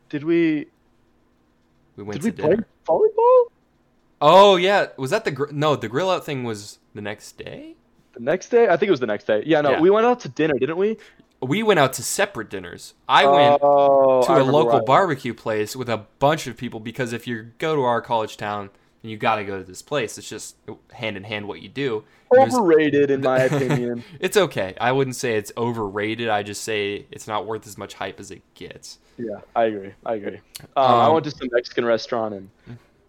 Did 0.09 0.23
we? 0.23 0.67
We 1.97 2.03
went 2.03 2.21
Did 2.21 2.37
to 2.37 2.47
we 2.47 2.55
play 2.55 2.63
volleyball 2.87 3.43
Oh 4.21 4.55
yeah, 4.55 4.87
was 4.97 5.11
that 5.11 5.25
the 5.25 5.31
gr- 5.31 5.51
no? 5.51 5.75
The 5.75 5.87
grill 5.89 6.09
out 6.09 6.25
thing 6.25 6.43
was 6.43 6.79
the 6.95 7.01
next 7.01 7.37
day. 7.37 7.75
the 8.13 8.19
next 8.21 8.49
day? 8.49 8.67
I 8.67 8.77
think 8.77 8.87
it 8.87 8.91
was 8.91 8.99
the 8.99 9.05
next 9.07 9.27
day. 9.27 9.43
Yeah, 9.45 9.61
no, 9.61 9.71
Yeah. 9.71 9.79
we 9.81 9.89
went 9.91 10.05
out 10.07 10.19
to 10.21 10.29
dinner, 10.29 10.57
didn't 10.57 10.77
we? 10.77 10.97
We 11.39 11.61
went 11.61 11.79
out 11.79 11.93
to 11.93 12.03
separate 12.03 12.49
dinners. 12.49 12.95
I 13.07 13.25
went 13.27 13.59
Oh, 13.61 14.23
to 14.25 14.31
I 14.31 14.39
a 14.39 14.43
local 14.43 14.81
barbecue 14.81 15.35
place 15.35 15.75
with 15.75 15.87
a 15.87 15.97
bunch 16.17 16.47
of 16.47 16.57
people 16.57 16.79
because 16.79 17.13
if 17.13 17.27
you 17.27 17.51
go 17.59 17.75
to 17.75 17.83
our 17.83 18.01
college 18.01 18.37
town, 18.37 18.71
you 19.01 19.17
got 19.17 19.35
to 19.35 19.43
go 19.45 19.57
to 19.57 19.63
this 19.63 19.81
place. 19.81 20.17
It's 20.17 20.27
just 20.29 20.55
hand 20.91 21.17
in 21.17 21.23
hand 21.23 21.47
what 21.47 21.61
you 21.61 21.69
do. 21.69 22.03
And 22.31 22.51
Overrated, 22.53 23.09
in 23.11 23.21
my 23.21 23.39
opinion. 23.43 24.03
it's 24.19 24.35
okay. 24.37 24.75
I 24.81 24.91
wouldn't 24.91 25.15
say 25.15 25.37
it's 25.37 25.51
overrated. 25.55 26.27
I 26.29 26.43
just 26.43 26.63
say 26.63 27.05
it's 27.11 27.27
not 27.27 27.45
worth 27.45 27.65
as 27.67 27.77
much 27.77 27.93
hype 27.93 28.19
as 28.19 28.31
it 28.31 28.41
gets. 28.53 28.99
Yeah, 29.17 29.39
I 29.55 29.65
agree. 29.65 29.93
I 30.05 30.15
agree. 30.15 30.39
Um, 30.61 30.67
I 30.75 31.05
Um, 31.07 31.13
went 31.13 31.25
to 31.25 31.31
some 31.31 31.47
Mexican 31.51 31.85
restaurant 31.85 32.33
and 32.35 32.49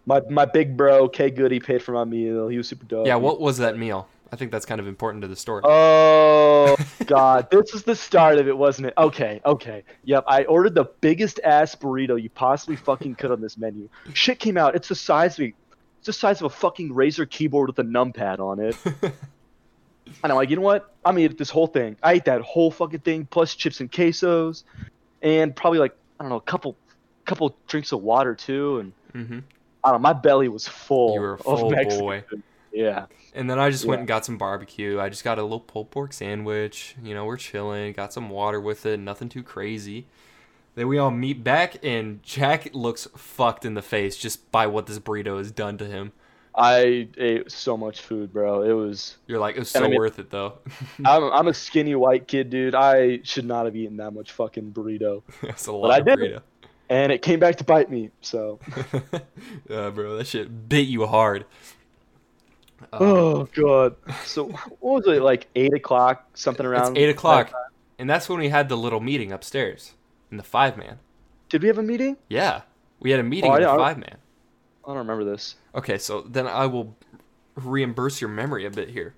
my 0.05 0.21
my 0.29 0.45
big 0.45 0.75
bro 0.77 1.07
K 1.09 1.29
Goody 1.29 1.59
paid 1.59 1.83
for 1.83 1.91
my 1.91 2.03
meal. 2.05 2.47
He 2.47 2.57
was 2.57 2.67
super 2.67 2.85
dope. 2.85 3.05
Yeah, 3.05 3.15
what 3.15 3.39
was 3.41 3.57
that 3.57 3.77
meal? 3.77 4.07
I 4.31 4.35
think 4.35 4.51
that's 4.51 4.65
kind 4.65 4.79
of 4.79 4.87
important 4.87 5.21
to 5.23 5.27
the 5.27 5.35
story. 5.35 5.63
Oh 5.65 6.75
God, 7.05 7.49
this 7.51 7.73
is 7.73 7.83
the 7.83 7.95
start 7.95 8.37
of 8.37 8.47
it, 8.47 8.57
wasn't 8.57 8.87
it? 8.87 8.93
Okay, 8.97 9.41
okay. 9.45 9.83
Yep, 10.05 10.23
I 10.27 10.43
ordered 10.45 10.75
the 10.75 10.85
biggest 11.01 11.39
ass 11.43 11.75
burrito 11.75 12.21
you 12.21 12.29
possibly 12.29 12.75
fucking 12.75 13.15
could 13.15 13.31
on 13.31 13.41
this 13.41 13.57
menu. 13.57 13.89
Shit 14.13 14.39
came 14.39 14.55
out. 14.57 14.75
It's 14.75 14.87
the 14.87 14.95
size 14.95 15.39
of 15.39 15.51
it's 15.99 16.07
the 16.07 16.13
size 16.13 16.41
of 16.41 16.45
a 16.45 16.49
fucking 16.49 16.93
Razer 16.93 17.29
keyboard 17.29 17.69
with 17.69 17.79
a 17.79 17.83
numpad 17.83 18.39
on 18.39 18.59
it. 18.59 18.75
And 20.23 20.31
I'm 20.31 20.35
like, 20.35 20.49
you 20.49 20.55
know 20.55 20.61
what? 20.63 20.85
I'm 21.05 21.15
gonna 21.15 21.25
eat 21.25 21.37
this 21.37 21.49
whole 21.49 21.67
thing. 21.67 21.95
I 22.03 22.13
ate 22.13 22.25
that 22.25 22.41
whole 22.41 22.71
fucking 22.71 23.01
thing 23.01 23.27
plus 23.29 23.55
chips 23.55 23.79
and 23.79 23.91
quesos, 23.91 24.63
and 25.21 25.55
probably 25.55 25.79
like 25.79 25.93
I 26.19 26.23
don't 26.23 26.29
know, 26.29 26.37
a 26.37 26.41
couple, 26.41 26.77
couple 27.25 27.57
drinks 27.67 27.91
of 27.91 28.01
water 28.01 28.35
too, 28.35 28.79
and 28.79 28.93
hmm 29.13 29.39
I 29.83 29.91
don't 29.91 30.01
know. 30.01 30.07
My 30.09 30.13
belly 30.13 30.49
was 30.49 30.67
full. 30.67 31.13
You 31.13 31.21
were 31.21 31.37
full 31.37 31.71
boy. 31.71 32.23
Yeah. 32.73 33.05
And 33.33 33.49
then 33.49 33.59
I 33.59 33.69
just 33.69 33.85
went 33.85 33.99
and 33.99 34.07
got 34.07 34.25
some 34.25 34.37
barbecue. 34.37 34.99
I 34.99 35.07
just 35.07 35.23
got 35.23 35.39
a 35.39 35.43
little 35.43 35.61
pulled 35.61 35.89
pork 35.89 36.11
sandwich. 36.11 36.95
You 37.01 37.13
know, 37.13 37.23
we're 37.23 37.37
chilling. 37.37 37.93
Got 37.93 38.11
some 38.11 38.29
water 38.29 38.59
with 38.59 38.85
it. 38.85 38.99
Nothing 38.99 39.29
too 39.29 39.43
crazy. 39.43 40.07
Then 40.79 40.87
we 40.87 40.97
all 40.97 41.11
meet 41.11 41.43
back, 41.43 41.83
and 41.83 42.23
Jack 42.23 42.69
looks 42.73 43.05
fucked 43.17 43.65
in 43.65 43.73
the 43.73 43.81
face 43.81 44.15
just 44.15 44.49
by 44.49 44.65
what 44.65 44.85
this 44.85 44.97
burrito 44.97 45.37
has 45.37 45.51
done 45.51 45.77
to 45.77 45.85
him. 45.85 46.13
I 46.55 47.09
ate 47.17 47.51
so 47.51 47.75
much 47.75 47.99
food, 47.99 48.31
bro. 48.31 48.61
It 48.61 48.71
was. 48.71 49.17
You're 49.27 49.39
like, 49.39 49.57
it 49.57 49.59
was 49.59 49.71
so 49.71 49.83
I 49.83 49.89
mean- 49.89 49.97
worth 49.97 50.19
it 50.19 50.29
though. 50.29 50.59
I'm, 51.05 51.23
I'm 51.33 51.47
a 51.49 51.53
skinny 51.53 51.95
white 51.95 52.29
kid, 52.29 52.49
dude. 52.49 52.75
I 52.75 53.19
should 53.23 53.43
not 53.43 53.65
have 53.65 53.75
eaten 53.75 53.97
that 53.97 54.11
much 54.11 54.31
fucking 54.31 54.71
burrito. 54.71 55.23
That's 55.41 55.67
a 55.67 55.71
I 55.71 55.73
lot 55.73 55.99
of 55.99 56.05
did. 56.05 56.17
burrito. 56.17 56.41
and 56.89 57.11
it 57.11 57.21
came 57.23 57.41
back 57.41 57.57
to 57.57 57.65
bite 57.65 57.91
me. 57.91 58.11
So, 58.21 58.61
yeah, 59.69 59.89
bro, 59.89 60.15
that 60.15 60.27
shit 60.27 60.69
bit 60.69 60.87
you 60.87 61.05
hard. 61.07 61.45
Oh 62.93 63.49
god. 63.53 63.97
So 64.23 64.45
what 64.79 65.05
was 65.05 65.07
it 65.07 65.21
like 65.21 65.47
eight 65.57 65.73
o'clock, 65.73 66.25
something 66.35 66.65
around? 66.65 66.95
it's 66.95 67.03
eight 67.03 67.09
o'clock, 67.09 67.51
and 67.97 68.09
that's 68.09 68.29
when 68.29 68.39
we 68.39 68.47
had 68.47 68.69
the 68.69 68.77
little 68.77 69.01
meeting 69.01 69.33
upstairs 69.33 69.95
in 70.31 70.37
the 70.37 70.43
five 70.43 70.77
man. 70.77 70.99
Did 71.49 71.61
we 71.61 71.67
have 71.67 71.77
a 71.77 71.83
meeting? 71.83 72.17
Yeah, 72.27 72.61
we 72.99 73.11
had 73.11 73.19
a 73.19 73.23
meeting 73.23 73.49
Oh, 73.49 73.53
I- 73.53 73.57
in 73.57 73.63
the 73.63 73.69
five 73.69 73.97
man. 73.97 74.17
I 74.85 74.87
don't 74.89 74.97
remember 74.97 75.23
this. 75.23 75.55
Okay, 75.75 75.97
so 75.97 76.21
then 76.21 76.47
I 76.47 76.65
will 76.65 76.95
reimburse 77.55 78.21
your 78.21 78.29
memory 78.29 78.65
a 78.65 78.71
bit 78.71 78.89
here. 78.89 79.13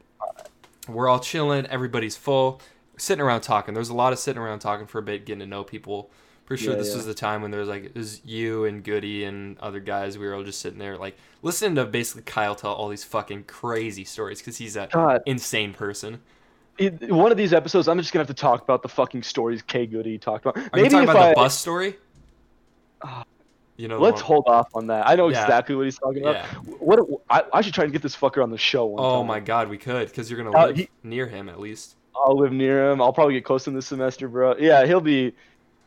We're 0.88 1.08
all 1.08 1.20
chilling, 1.20 1.66
everybody's 1.68 2.18
full, 2.18 2.60
sitting 2.98 3.24
around 3.24 3.42
talking. 3.42 3.74
There's 3.74 3.90
a 3.90 3.94
lot 3.96 4.12
of 4.12 4.20
sitting 4.20 4.42
around 4.42 4.60
talking 4.60 4.88
for 4.88 5.00
a 5.00 5.04
bit, 5.04 5.26
getting 5.26 5.40
to 5.40 5.46
know 5.46 5.64
people. 5.64 6.10
Pretty 6.46 6.64
sure 6.64 6.74
Yeah, 6.74 6.80
this 6.80 6.90
yeah. 6.90 6.96
was 6.98 7.06
the 7.06 7.14
time 7.14 7.42
when 7.42 7.52
there 7.52 7.62
was 7.62 7.70
like 7.70 7.86
it 7.86 7.96
was 7.96 8.26
you 8.26 8.66
and 8.66 8.84
Goody 8.84 9.24
and 9.24 9.58
other 9.60 9.80
guys. 9.80 10.18
We 10.18 10.26
were 10.28 10.34
all 10.36 10.44
just 10.44 10.60
sitting 10.60 10.80
there, 10.80 10.98
like 10.98 11.16
listening 11.42 11.76
to 11.76 11.86
basically 11.86 12.24
Kyle 12.24 12.56
tell 12.56 12.74
all 12.74 12.90
these 12.90 13.06
fucking 13.06 13.44
crazy 13.46 14.04
stories 14.04 14.40
because 14.40 14.58
he's 14.58 14.76
a 14.76 14.90
God, 14.92 15.22
insane 15.26 15.74
person. 15.74 16.22
It, 16.82 17.12
one 17.12 17.32
of 17.32 17.38
these 17.38 17.54
episodes, 17.54 17.88
I'm 17.88 17.98
just 18.00 18.12
gonna 18.14 18.22
have 18.22 18.28
to 18.28 18.34
talk 18.34 18.62
about 18.64 18.82
the 18.82 18.90
fucking 18.90 19.24
stories 19.24 19.62
K 19.62 19.86
Goody 19.86 20.18
talked 20.18 20.46
about. 20.46 20.58
Are 20.74 20.80
you 20.80 20.90
talking 20.90 21.10
about 21.10 21.16
I, 21.18 21.30
the 21.30 21.36
bus 21.36 21.58
story? 21.58 21.96
Ah. 23.04 23.24
You 23.78 23.88
know, 23.88 24.00
Let's 24.00 24.22
one- 24.22 24.24
hold 24.28 24.44
off 24.48 24.70
on 24.76 24.88
that. 24.88 25.08
I 25.08 25.16
know 25.16 25.30
Yeah. 25.30 25.42
exactly 25.42 25.76
what 25.76 25.86
he's 25.86 25.98
talking 25.98 26.22
about. 26.22 26.36
Yeah. 26.36 26.46
What 26.80 27.00
I, 27.30 27.44
I 27.54 27.62
should 27.62 27.74
try 27.74 27.84
and 27.86 27.94
get 27.94 28.02
this 28.04 28.16
fucker 28.16 28.44
on 28.44 28.52
the 28.52 28.58
show. 28.58 28.86
One 28.86 29.00
Oh 29.04 29.10
time. 29.10 29.20
Oh 29.20 29.24
my 29.24 29.40
god, 29.40 29.70
we 29.70 29.78
could 29.78 30.08
because 30.10 30.30
you're 30.30 30.44
gonna 30.44 30.56
Uh, 30.58 30.68
live 30.68 30.76
he- 30.78 30.90
near 31.04 31.26
him 31.28 31.50
at 31.50 31.60
least. 31.60 31.96
I'll 32.16 32.38
live 32.38 32.52
near 32.52 32.92
him. 32.92 33.02
I'll 33.02 33.14
probably 33.14 33.34
get 33.34 33.46
close 33.46 33.64
to 33.64 33.70
him 33.72 33.76
this 33.76 33.88
semester, 33.88 34.28
bro. 34.28 34.56
Yeah, 34.60 34.86
he'll 34.86 35.00
be, 35.02 35.34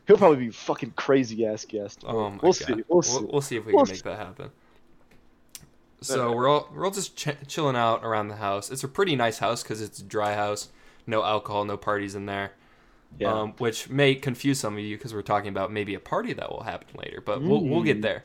he'll 0.07 0.17
probably 0.17 0.37
be 0.47 0.49
fucking 0.49 0.91
crazy 0.97 1.45
ass 1.45 1.63
guest. 1.63 2.03
Oh 2.05 2.29
my 2.31 2.39
we'll 2.41 2.51
god. 2.51 2.55
see. 2.55 2.83
We'll 2.89 3.01
see. 3.03 3.25
We'll, 3.31 3.41
see 3.41 3.55
if 3.57 3.65
we 3.65 3.73
We'll 3.73 3.85
can 3.85 3.93
make 3.93 4.03
see. 4.03 4.09
that 4.09 4.17
happen. 4.17 4.49
So 6.01 6.33
we're 6.33 6.47
all 6.47 6.67
we're 6.73 6.85
all 6.85 6.91
just 6.91 7.15
ch- 7.15 7.37
chilling 7.47 7.75
out 7.75 8.03
around 8.03 8.27
the 8.27 8.35
house. 8.35 8.69
It's 8.69 8.83
a 8.83 8.87
pretty 8.87 9.15
nice 9.15 9.39
house 9.39 9.63
because 9.63 9.81
it's 9.81 9.99
a 9.99 10.03
dry 10.03 10.33
house, 10.33 10.69
no 11.07 11.23
alcohol, 11.23 11.65
no 11.65 11.77
parties 11.77 12.15
in 12.15 12.25
there. 12.25 12.51
yeah. 13.19 13.31
Um, 13.33 13.53
which 13.59 13.89
may 13.89 14.15
confuse 14.15 14.59
some 14.59 14.73
of 14.73 14.79
you 14.79 14.97
because 14.97 15.13
we're 15.13 15.21
talking 15.21 15.49
about 15.49 15.71
maybe 15.71 15.93
a 15.95 15.99
party 15.99 16.33
that 16.33 16.49
will 16.49 16.63
happen 16.63 16.87
later, 16.97 17.21
but 17.21 17.41
we'll 17.41 17.63
we'll 17.63 17.83
get 17.83 17.99
Mm. 17.99 18.01
there. 18.01 18.23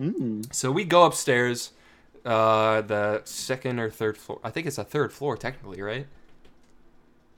Mm. 0.00 0.54
So 0.54 0.72
we 0.72 0.84
go 0.84 1.04
upstairs, 1.04 1.70
uh, 2.24 2.80
the 2.82 3.22
second 3.24 3.78
or 3.78 3.88
third 3.90 4.16
floor. 4.18 4.40
I 4.42 4.50
think 4.50 4.66
it's 4.66 4.78
a 4.78 4.84
third 4.84 5.12
floor 5.12 5.36
technically, 5.36 5.80
right? 5.80 6.06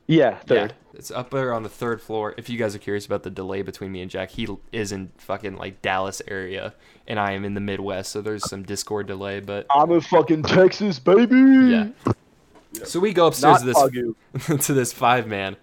Yeah, 0.07 0.39
third. 0.39 0.73
Yeah, 0.95 0.99
it's 0.99 1.11
up 1.11 1.29
there 1.31 1.53
on 1.53 1.63
the 1.65 1.69
third 1.69 2.01
floor. 2.01 2.35
If 2.39 2.49
you 2.49 2.57
guys 2.59 2.75
are 2.75 2.79
curious 2.79 3.05
about 3.05 3.25
the 3.25 3.31
delay 3.31 3.61
between 3.61 3.93
me 3.93 4.01
and 4.01 4.11
Jack, 4.11 4.31
he 4.31 4.49
is 4.73 4.91
in 4.91 5.11
fucking 5.19 5.57
like 5.57 5.83
Dallas 5.83 6.23
area, 6.27 6.73
and 7.07 7.21
I 7.21 7.33
am 7.33 7.45
in 7.45 7.53
the 7.53 7.61
Midwest, 7.61 8.11
so 8.13 8.23
there's 8.23 8.49
some 8.49 8.63
Discord 8.63 9.07
delay. 9.07 9.41
But 9.41 9.67
I'm 9.71 9.91
in 9.93 10.01
fucking 10.01 10.45
Texas, 10.45 10.99
baby. 10.99 11.37
yeah, 11.37 11.89
so 12.85 13.01
we 13.01 13.13
go 13.13 13.27
upstairs 13.27 13.65
Not 13.65 13.91
to 13.93 14.15
this 14.47 14.67
to 14.67 14.73
this 14.75 14.93
five 14.93 15.27
man, 15.27 15.57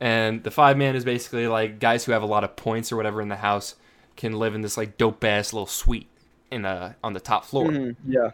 and 0.00 0.42
the 0.42 0.50
five 0.50 0.76
man 0.76 0.96
is 0.96 1.04
basically 1.04 1.46
like 1.48 1.78
guys 1.78 2.04
who 2.04 2.12
have 2.12 2.22
a 2.22 2.26
lot 2.26 2.44
of 2.44 2.56
points 2.56 2.92
or 2.92 2.96
whatever 2.96 3.20
in 3.20 3.28
the 3.28 3.36
house 3.36 3.76
can 4.16 4.32
live 4.32 4.54
in 4.54 4.60
this 4.60 4.76
like 4.76 4.96
dope 4.98 5.22
ass 5.24 5.52
little 5.52 5.66
suite 5.66 6.08
in 6.50 6.64
a 6.64 6.96
on 7.02 7.12
the 7.12 7.20
top 7.20 7.44
floor. 7.44 7.68
Mhm, 7.70 7.96
Yeah. 8.06 8.30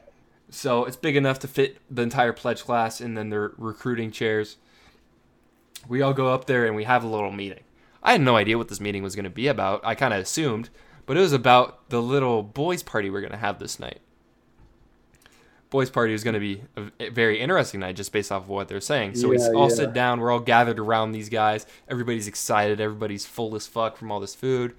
So 0.53 0.85
it's 0.85 0.97
big 0.97 1.15
enough 1.17 1.39
to 1.41 1.49
fit 1.49 1.79
the 1.89 2.03
entire 2.03 2.33
pledge 2.33 2.63
class 2.65 3.01
and 3.01 3.17
then 3.17 3.31
their 3.31 3.53
recruiting 3.57 4.11
chairs. 4.11 4.57
We 5.89 6.03
all 6.03 6.13
go 6.13 6.29
up 6.35 6.47
there 6.47 6.67
and 6.67 6.75
we 6.75 6.85
have 6.85 7.05
a 7.05 7.07
little 7.07 7.31
meeting. 7.31 7.61
I 8.03 8.13
had 8.13 8.21
no 8.21 8.37
idea 8.37 8.59
what 8.59 8.69
this 8.69 8.81
meeting 8.81 9.03
was 9.03 9.15
going 9.15 9.25
to 9.25 9.31
be 9.31 9.47
about. 9.47 9.81
I 9.85 9.95
kind 9.95 10.13
of 10.13 10.21
assumed, 10.21 10.69
but 11.07 11.17
it 11.17 11.21
was 11.21 11.33
about 11.33 11.89
the 11.91 12.03
little 12.03 12.43
boys' 12.43 12.83
party 12.83 13.11
we're 13.11 13.21
going 13.21 13.31
to 13.33 13.39
have 13.39 13.59
this 13.61 13.79
night. 13.79 14.01
Boys' 15.71 15.89
party 15.89 16.13
is 16.13 16.25
going 16.25 16.35
to 16.35 16.41
be 16.41 16.63
a 16.99 17.11
very 17.11 17.41
interesting 17.41 17.81
night 17.81 17.95
just 17.95 18.13
based 18.13 18.33
off 18.33 18.43
of 18.43 18.49
what 18.49 18.67
they're 18.67 18.81
saying. 18.81 19.15
So 19.15 19.29
we 19.29 19.39
all 19.39 19.69
yeah. 19.69 19.75
sit 19.75 19.93
down, 19.93 20.21
we're 20.21 20.33
all 20.33 20.41
gathered 20.41 20.81
around 20.81 21.13
these 21.13 21.29
guys. 21.29 21.65
Everybody's 21.89 22.27
excited, 22.27 22.81
everybody's 22.81 23.25
full 23.25 23.55
as 23.55 23.69
fuck 23.69 23.97
from 23.97 24.11
all 24.11 24.19
this 24.19 24.35
food. 24.35 24.75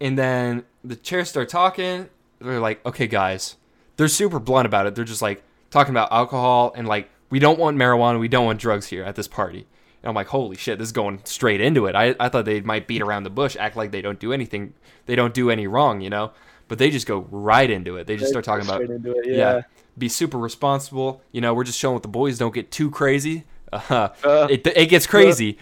And 0.00 0.18
then 0.18 0.64
the 0.82 0.96
chairs 0.96 1.28
start 1.28 1.48
talking. 1.48 2.08
They're 2.40 2.60
like, 2.60 2.84
okay, 2.84 3.06
guys. 3.06 3.56
They're 3.96 4.08
super 4.08 4.40
blunt 4.40 4.66
about 4.66 4.86
it. 4.86 4.96
They're 4.96 5.04
just 5.04 5.22
like 5.22 5.44
talking 5.70 5.92
about 5.92 6.10
alcohol 6.10 6.72
and 6.76 6.88
like, 6.88 7.10
we 7.30 7.38
don't 7.38 7.58
want 7.58 7.76
marijuana, 7.76 8.18
we 8.18 8.28
don't 8.28 8.44
want 8.44 8.60
drugs 8.60 8.86
here 8.86 9.04
at 9.04 9.14
this 9.14 9.28
party. 9.28 9.66
And 10.02 10.08
I'm 10.08 10.14
like, 10.14 10.26
holy 10.26 10.56
shit, 10.56 10.78
this 10.78 10.88
is 10.88 10.92
going 10.92 11.20
straight 11.24 11.60
into 11.60 11.86
it. 11.86 11.94
I, 11.94 12.14
I 12.20 12.28
thought 12.28 12.44
they 12.44 12.60
might 12.60 12.86
beat 12.86 13.02
around 13.02 13.22
the 13.22 13.30
bush, 13.30 13.56
act 13.58 13.76
like 13.76 13.92
they 13.92 14.02
don't 14.02 14.18
do 14.18 14.32
anything, 14.32 14.74
they 15.06 15.16
don't 15.16 15.32
do 15.32 15.48
any 15.48 15.66
wrong, 15.66 16.00
you 16.00 16.10
know? 16.10 16.32
But 16.68 16.78
they 16.78 16.90
just 16.90 17.06
go 17.06 17.26
right 17.30 17.70
into 17.70 17.96
it. 17.96 18.06
They 18.06 18.16
just 18.16 18.30
start 18.30 18.44
talking 18.44 18.66
about 18.66 18.82
it, 18.82 18.90
yeah. 19.26 19.36
yeah. 19.36 19.62
Be 19.96 20.08
super 20.08 20.38
responsible. 20.38 21.22
You 21.32 21.40
know, 21.40 21.54
we're 21.54 21.64
just 21.64 21.78
showing 21.78 21.94
with 21.94 22.02
the 22.02 22.08
boys. 22.08 22.38
Don't 22.38 22.54
get 22.54 22.70
too 22.70 22.90
crazy. 22.90 23.44
Uh, 23.72 24.10
Uh, 24.22 24.46
it, 24.48 24.64
it 24.68 24.86
gets 24.88 25.04
crazy. 25.04 25.58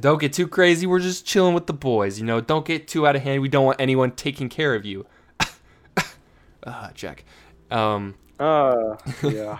Don't 0.00 0.18
get 0.18 0.32
too 0.32 0.48
crazy. 0.48 0.86
We're 0.86 1.00
just 1.00 1.26
chilling 1.26 1.52
with 1.52 1.66
the 1.66 1.74
boys. 1.74 2.18
You 2.18 2.24
know, 2.24 2.40
don't 2.40 2.64
get 2.64 2.88
too 2.88 3.06
out 3.06 3.14
of 3.14 3.20
hand. 3.22 3.42
We 3.42 3.48
don't 3.50 3.66
want 3.66 3.78
anyone 3.78 4.12
taking 4.12 4.48
care 4.48 4.74
of 4.74 4.86
you. 4.86 5.04
uh, 6.64 6.90
Jack. 6.94 7.24
Um, 7.70 8.14
Uh, 8.38 8.96
yeah. 9.22 9.58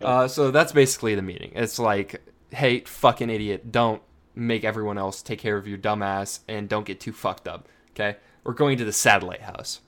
uh, 0.00 0.26
so 0.26 0.50
that's 0.50 0.72
basically 0.72 1.14
the 1.14 1.22
meeting. 1.22 1.52
It's 1.54 1.78
like, 1.78 2.22
hey, 2.50 2.80
fucking 2.80 3.30
idiot, 3.30 3.70
don't 3.70 4.02
make 4.34 4.64
everyone 4.64 4.98
else 4.98 5.22
take 5.22 5.38
care 5.38 5.56
of 5.56 5.68
your 5.68 5.78
dumbass 5.78 6.40
and 6.48 6.68
don't 6.68 6.86
get 6.86 6.98
too 7.00 7.12
fucked 7.12 7.46
up. 7.46 7.68
Okay? 7.90 8.16
We're 8.44 8.54
going 8.54 8.78
to 8.78 8.84
the 8.84 8.92
satellite 8.92 9.42
house. 9.42 9.80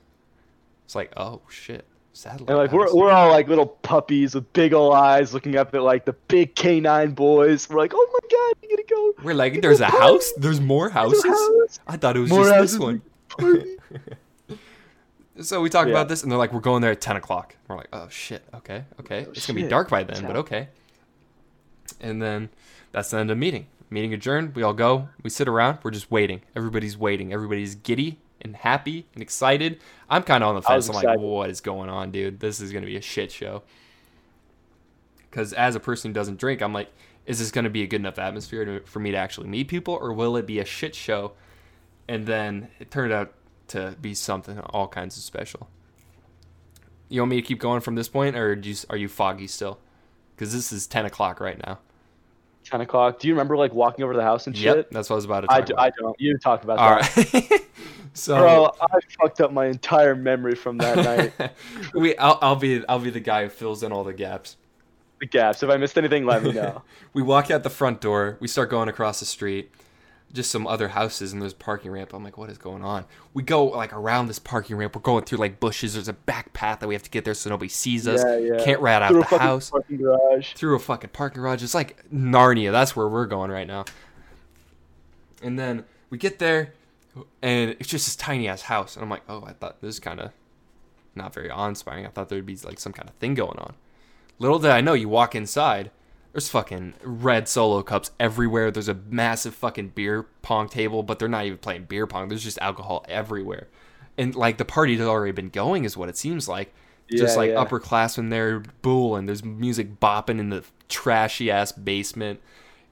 It's 0.85 0.95
like, 0.95 1.11
oh 1.17 1.41
shit. 1.49 1.85
Satellite 2.15 2.49
And 2.49 2.57
like 2.57 2.71
we're 2.71 2.95
we're 2.95 3.11
all 3.11 3.29
like 3.29 3.49
little 3.49 3.65
puppies 3.65 4.35
with 4.35 4.51
big 4.53 4.73
old 4.73 4.93
eyes 4.93 5.33
looking 5.33 5.57
up 5.57 5.75
at 5.75 5.81
like 5.81 6.05
the 6.05 6.13
big 6.13 6.55
canine 6.55 7.11
boys. 7.11 7.69
We're 7.69 7.77
like, 7.77 7.91
oh 7.93 8.09
my 8.13 8.29
god, 8.31 8.63
you 8.63 8.69
gotta 8.69 8.87
go. 8.89 9.23
We're 9.23 9.35
like, 9.35 9.61
there's 9.61 9.81
a 9.81 9.87
party. 9.87 9.97
house? 9.97 10.31
There's 10.37 10.61
more 10.61 10.89
houses? 10.89 11.25
a 11.25 11.27
house. 11.27 11.79
I 11.85 11.97
thought 11.97 12.15
it 12.15 12.21
was 12.21 12.29
More 12.29 12.45
just 12.45 12.73
this 12.73 12.79
one. 12.79 13.01
So 15.41 15.59
we 15.61 15.69
talk 15.69 15.87
Yeah. 15.87 15.91
about 15.91 16.07
this, 16.07 16.23
and 16.23 16.31
they're 16.31 16.39
like, 16.39 16.53
we're 16.53 16.61
going 16.61 16.81
there 16.81 16.91
at 16.91 17.01
10 17.01 17.17
o'clock. 17.17 17.57
We're 17.67 17.75
like, 17.75 17.89
oh 17.91 18.07
shit, 18.07 18.41
okay, 18.53 18.85
okay. 19.01 19.25
Oh, 19.27 19.31
it's 19.31 19.45
going 19.45 19.57
to 19.57 19.63
be 19.63 19.67
dark 19.67 19.89
by 19.89 20.03
then, 20.03 20.25
but 20.25 20.37
okay. 20.37 20.69
And 21.99 22.21
then 22.21 22.47
that's 22.93 23.11
the 23.11 23.17
end 23.17 23.29
of 23.29 23.37
meeting. 23.37 23.67
Meeting 23.89 24.13
adjourned. 24.13 24.55
We 24.55 24.63
all 24.63 24.71
go. 24.71 25.09
We 25.23 25.29
sit 25.29 25.49
around. 25.49 25.79
We're 25.83 25.91
just 25.91 26.09
waiting. 26.09 26.41
Everybody's 26.55 26.97
waiting. 26.97 27.33
Everybody's 27.33 27.75
giddy 27.75 28.17
and 28.45 28.55
happy 28.55 29.05
and 29.13 29.21
excited. 29.21 29.81
I'm 30.09 30.23
kind 30.23 30.43
of 30.43 30.49
on 30.49 30.55
the 30.55 30.61
fence. 30.61 30.87
I'm 30.87 30.95
like, 30.95 31.19
what 31.19 31.49
is 31.49 31.59
going 31.59 31.89
on, 31.89 32.11
dude? 32.11 32.39
This 32.39 32.61
is 32.61 32.71
going 32.71 32.83
to 32.83 32.87
be 32.87 32.95
a 32.95 33.01
shit 33.01 33.31
show. 33.31 33.63
Because 35.29 35.51
as 35.51 35.75
a 35.75 35.79
person 35.79 36.11
who 36.11 36.13
doesn't 36.13 36.39
drink, 36.39 36.61
I'm 36.61 36.71
like, 36.71 36.89
is 37.25 37.39
this 37.39 37.51
going 37.51 37.63
to 37.65 37.69
be 37.71 37.81
a 37.81 37.87
good 37.87 37.99
enough 37.99 38.19
atmosphere 38.19 38.63
to, 38.63 38.79
for 38.85 38.99
me 38.99 39.11
to 39.11 39.17
actually 39.17 39.47
meet 39.47 39.67
people, 39.67 39.95
or 39.95 40.13
will 40.13 40.37
it 40.37 40.45
be 40.45 40.59
a 40.59 40.65
shit 40.65 40.95
show? 40.95 41.33
And 42.07 42.27
then 42.27 42.69
it 42.79 42.91
turned 42.91 43.11
out 43.11 43.33
to 43.69 43.95
be 43.99 44.13
something 44.13 44.59
all 44.59 44.87
kinds 44.87 45.17
of 45.17 45.23
special. 45.23 45.67
You 47.09 47.21
want 47.21 47.31
me 47.31 47.37
to 47.37 47.41
keep 47.41 47.59
going 47.59 47.81
from 47.81 47.95
this 47.95 48.07
point, 48.07 48.35
or 48.35 48.55
do 48.55 48.69
you, 48.69 48.75
are 48.89 48.97
you 48.97 49.09
foggy 49.09 49.47
still? 49.47 49.79
Because 50.35 50.53
this 50.53 50.71
is 50.71 50.85
10 50.85 51.05
o'clock 51.05 51.39
right 51.39 51.57
now. 51.65 51.79
Ten 52.65 52.81
o'clock. 52.81 53.19
Do 53.19 53.27
you 53.27 53.33
remember 53.33 53.55
like 53.55 53.73
walking 53.73 54.03
over 54.03 54.13
to 54.13 54.17
the 54.17 54.23
house 54.23 54.47
and 54.47 54.57
shit? 54.57 54.75
Yep, 54.75 54.89
that's 54.89 55.09
what 55.09 55.13
I 55.13 55.17
was 55.17 55.25
about 55.25 55.41
to 55.41 55.47
talk 55.47 55.55
I, 55.55 55.59
about. 55.59 55.79
I 55.79 55.91
don't. 55.97 56.19
You 56.19 56.37
talked 56.39 56.63
about 56.63 56.79
All 56.79 56.95
that. 56.95 57.33
right. 57.33 57.61
so 58.13 58.37
Bro, 58.37 58.71
I 58.81 58.99
fucked 59.21 59.39
up 59.39 59.51
my 59.51 59.67
entire 59.67 60.15
memory 60.15 60.55
from 60.55 60.79
that 60.79 60.97
night. 60.97 61.51
we, 61.93 62.17
I'll, 62.17 62.39
I'll 62.41 62.55
be, 62.55 62.83
I'll 62.89 62.99
be 62.99 63.11
the 63.11 63.19
guy 63.19 63.43
who 63.43 63.49
fills 63.49 63.83
in 63.83 63.91
all 63.91 64.03
the 64.03 64.13
gaps. 64.13 64.57
the 65.19 65.27
gaps. 65.27 65.61
If 65.61 65.69
I 65.69 65.77
missed 65.77 65.97
anything, 65.97 66.25
let 66.25 66.41
me 66.43 66.53
know. 66.53 66.81
we 67.13 67.21
walk 67.21 67.51
out 67.51 67.61
the 67.61 67.69
front 67.69 68.01
door. 68.01 68.37
We 68.39 68.47
start 68.47 68.71
going 68.71 68.89
across 68.89 69.19
the 69.19 69.25
street. 69.27 69.71
Just 70.35 70.51
some 70.51 70.67
other 70.67 70.89
houses 70.89 71.33
and 71.33 71.41
there's 71.41 71.53
a 71.53 71.55
parking 71.55 71.89
ramp. 71.91 72.13
I'm 72.13 72.23
like, 72.23 72.37
what 72.37 72.49
is 72.49 72.57
going 72.57 72.83
on? 72.83 73.05
We 73.33 73.41
go 73.41 73.65
like 73.65 73.93
around 73.93 74.27
this 74.27 74.37
parking 74.37 74.75
ramp. 74.75 74.95
We're 74.95 75.01
going 75.01 75.23
through 75.23 75.37
like 75.39 75.59
bushes. 75.59 75.93
There's 75.93 76.07
a 76.09 76.13
back 76.13 76.53
path 76.53 76.81
that 76.81 76.87
we 76.87 76.93
have 76.93 77.03
to 77.03 77.09
get 77.09 77.23
there 77.25 77.33
so 77.33 77.49
nobody 77.49 77.69
sees 77.69 78.07
us. 78.07 78.21
Yeah, 78.23 78.37
yeah. 78.57 78.63
Can't 78.63 78.81
rat 78.81 79.01
out 79.01 79.09
Through 79.11 79.19
a 79.19 79.21
the 79.23 79.27
fucking 79.29 79.47
house. 79.47 79.69
parking 79.69 79.97
garage. 79.97 80.53
through 80.53 80.75
a 80.75 80.79
fucking 80.79 81.09
parking 81.11 81.41
garage. 81.41 81.63
It's 81.63 81.73
like 81.73 82.03
Narnia. 82.13 82.71
That's 82.71 82.95
where 82.95 83.07
we're 83.07 83.25
going 83.27 83.49
right 83.49 83.65
now. 83.65 83.85
And 85.41 85.57
then 85.57 85.85
we 86.09 86.17
get 86.17 86.39
there, 86.39 86.73
and 87.41 87.71
it's 87.79 87.89
just 87.89 88.05
this 88.05 88.15
tiny 88.15 88.47
ass 88.47 88.63
house. 88.63 88.95
And 88.95 89.03
I'm 89.03 89.09
like, 89.09 89.23
oh, 89.29 89.43
I 89.45 89.53
thought 89.53 89.81
this 89.81 89.95
is 89.95 89.99
kind 89.99 90.19
of 90.19 90.31
not 91.13 91.33
very 91.33 91.49
awe 91.49 91.67
inspiring. 91.67 92.05
I 92.05 92.09
thought 92.09 92.29
there'd 92.29 92.45
be 92.45 92.57
like 92.63 92.79
some 92.79 92.93
kind 92.93 93.07
of 93.09 93.15
thing 93.15 93.35
going 93.35 93.57
on. 93.57 93.75
Little 94.39 94.59
did 94.59 94.71
I 94.71 94.81
know, 94.81 94.93
you 94.93 95.07
walk 95.07 95.33
inside, 95.35 95.91
there's 96.35 96.49
fucking 96.49 96.95
red 97.01 97.47
solo 97.47 97.81
cups 97.81 98.11
everywhere. 98.19 98.69
There's 98.69 98.89
a 98.89 98.93
massive 98.93 99.55
fucking 99.55 99.89
beer 99.95 100.23
pong 100.41 100.67
table, 100.67 101.01
but 101.01 101.17
they're 101.17 101.29
not 101.29 101.45
even 101.45 101.57
playing 101.59 101.85
beer 101.85 102.05
pong. 102.05 102.27
There's 102.27 102.43
just 102.43 102.57
alcohol 102.59 103.05
everywhere. 103.07 103.69
And 104.17 104.35
like 104.35 104.57
the 104.57 104.65
party 104.65 104.97
has 104.97 105.07
already 105.07 105.31
been 105.31 105.47
going, 105.47 105.85
is 105.85 105.95
what 105.95 106.09
it 106.09 106.17
seems 106.17 106.49
like. 106.49 106.73
Just 107.09 107.35
Yeah, 107.35 107.39
like 107.39 107.51
yeah. 107.51 107.63
upperclassmen 107.63 108.31
there 108.31 108.59
booling. 108.81 109.27
There's 109.27 109.45
music 109.45 110.01
bopping 110.01 110.39
in 110.39 110.49
the 110.49 110.65
trashy 110.89 111.49
ass 111.49 111.71
basement. 111.71 112.41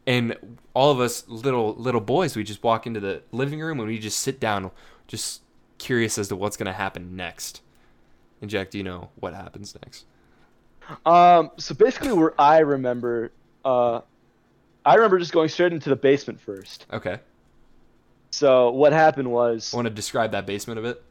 And 0.07 0.37
all 0.73 0.91
of 0.91 1.01
us 1.01 1.27
little 1.27 1.75
little 1.75 1.99
boys, 1.99 2.37
we 2.37 2.45
just 2.45 2.63
walk 2.63 2.87
into 2.87 3.01
the 3.01 3.23
living 3.33 3.59
room 3.59 3.77
and 3.81 3.89
we 3.89 3.99
just 3.99 4.21
sit 4.21 4.39
down 4.39 4.71
just 5.05 5.41
curious 5.79 6.17
as 6.17 6.29
to 6.29 6.37
what's 6.37 6.55
gonna 6.55 6.71
happen 6.71 7.17
next. 7.17 7.61
And 8.39 8.49
Jack, 8.49 8.69
do 8.69 8.77
you 8.77 8.85
know 8.85 9.09
what 9.17 9.33
happens 9.33 9.75
next? 9.83 10.05
Um, 11.05 11.51
so 11.57 11.73
basically, 11.75 12.11
where 12.13 12.39
I 12.39 12.59
remember, 12.59 13.31
uh, 13.63 14.01
I 14.85 14.95
remember 14.95 15.19
just 15.19 15.31
going 15.31 15.49
straight 15.49 15.73
into 15.73 15.89
the 15.89 15.95
basement 15.95 16.39
first. 16.41 16.85
Okay. 16.91 17.19
So 18.31 18.71
what 18.71 18.93
happened 18.93 19.31
was, 19.31 19.73
I 19.73 19.77
want 19.77 19.87
to 19.87 19.93
describe 19.93 20.31
that 20.31 20.45
basement 20.45 20.79
a 20.79 20.81
bit. 20.81 21.03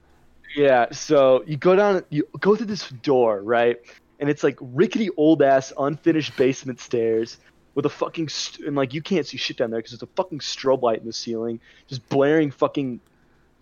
yeah. 0.56 0.86
So 0.92 1.44
you 1.46 1.56
go 1.56 1.74
down, 1.76 2.02
you 2.10 2.26
go 2.40 2.56
through 2.56 2.66
this 2.66 2.88
door, 2.88 3.40
right? 3.40 3.80
And 4.20 4.28
it's 4.28 4.42
like 4.44 4.58
rickety 4.60 5.08
old 5.16 5.42
ass 5.42 5.72
unfinished 5.78 6.36
basement 6.36 6.80
stairs 6.80 7.38
with 7.74 7.86
a 7.86 7.90
fucking 7.90 8.28
st- 8.28 8.66
and 8.66 8.76
like 8.76 8.92
you 8.92 9.02
can't 9.02 9.26
see 9.26 9.36
shit 9.36 9.56
down 9.56 9.70
there 9.70 9.78
because 9.78 9.92
there's 9.92 10.02
a 10.02 10.14
fucking 10.14 10.40
strobe 10.40 10.82
light 10.82 10.98
in 11.00 11.06
the 11.06 11.12
ceiling, 11.12 11.60
just 11.88 12.06
blaring 12.08 12.50
fucking 12.50 13.00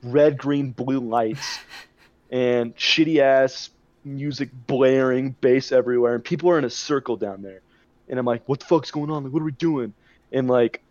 red, 0.03 0.37
green, 0.37 0.71
blue 0.73 1.01
lights, 1.01 1.61
and 2.31 2.77
shitty 2.77 3.19
ass 3.21 3.71
music 4.05 4.51
blaring, 4.67 5.31
bass 5.41 5.73
everywhere, 5.73 6.15
and 6.15 6.25
people 6.25 6.51
are 6.51 6.59
in 6.59 6.65
a 6.65 6.71
circle 6.71 7.17
down 7.17 7.43
there. 7.43 7.61
And 8.09 8.19
I'm 8.19 8.27
like, 8.27 8.49
what 8.49 8.61
the 8.61 8.67
fuck's 8.67 8.91
going 8.91 9.11
on? 9.11 9.25
Like, 9.25 9.33
what 9.33 9.43
are 9.43 9.45
we 9.45 9.53
doing? 9.53 9.95
And 10.33 10.49
like, 10.49 10.83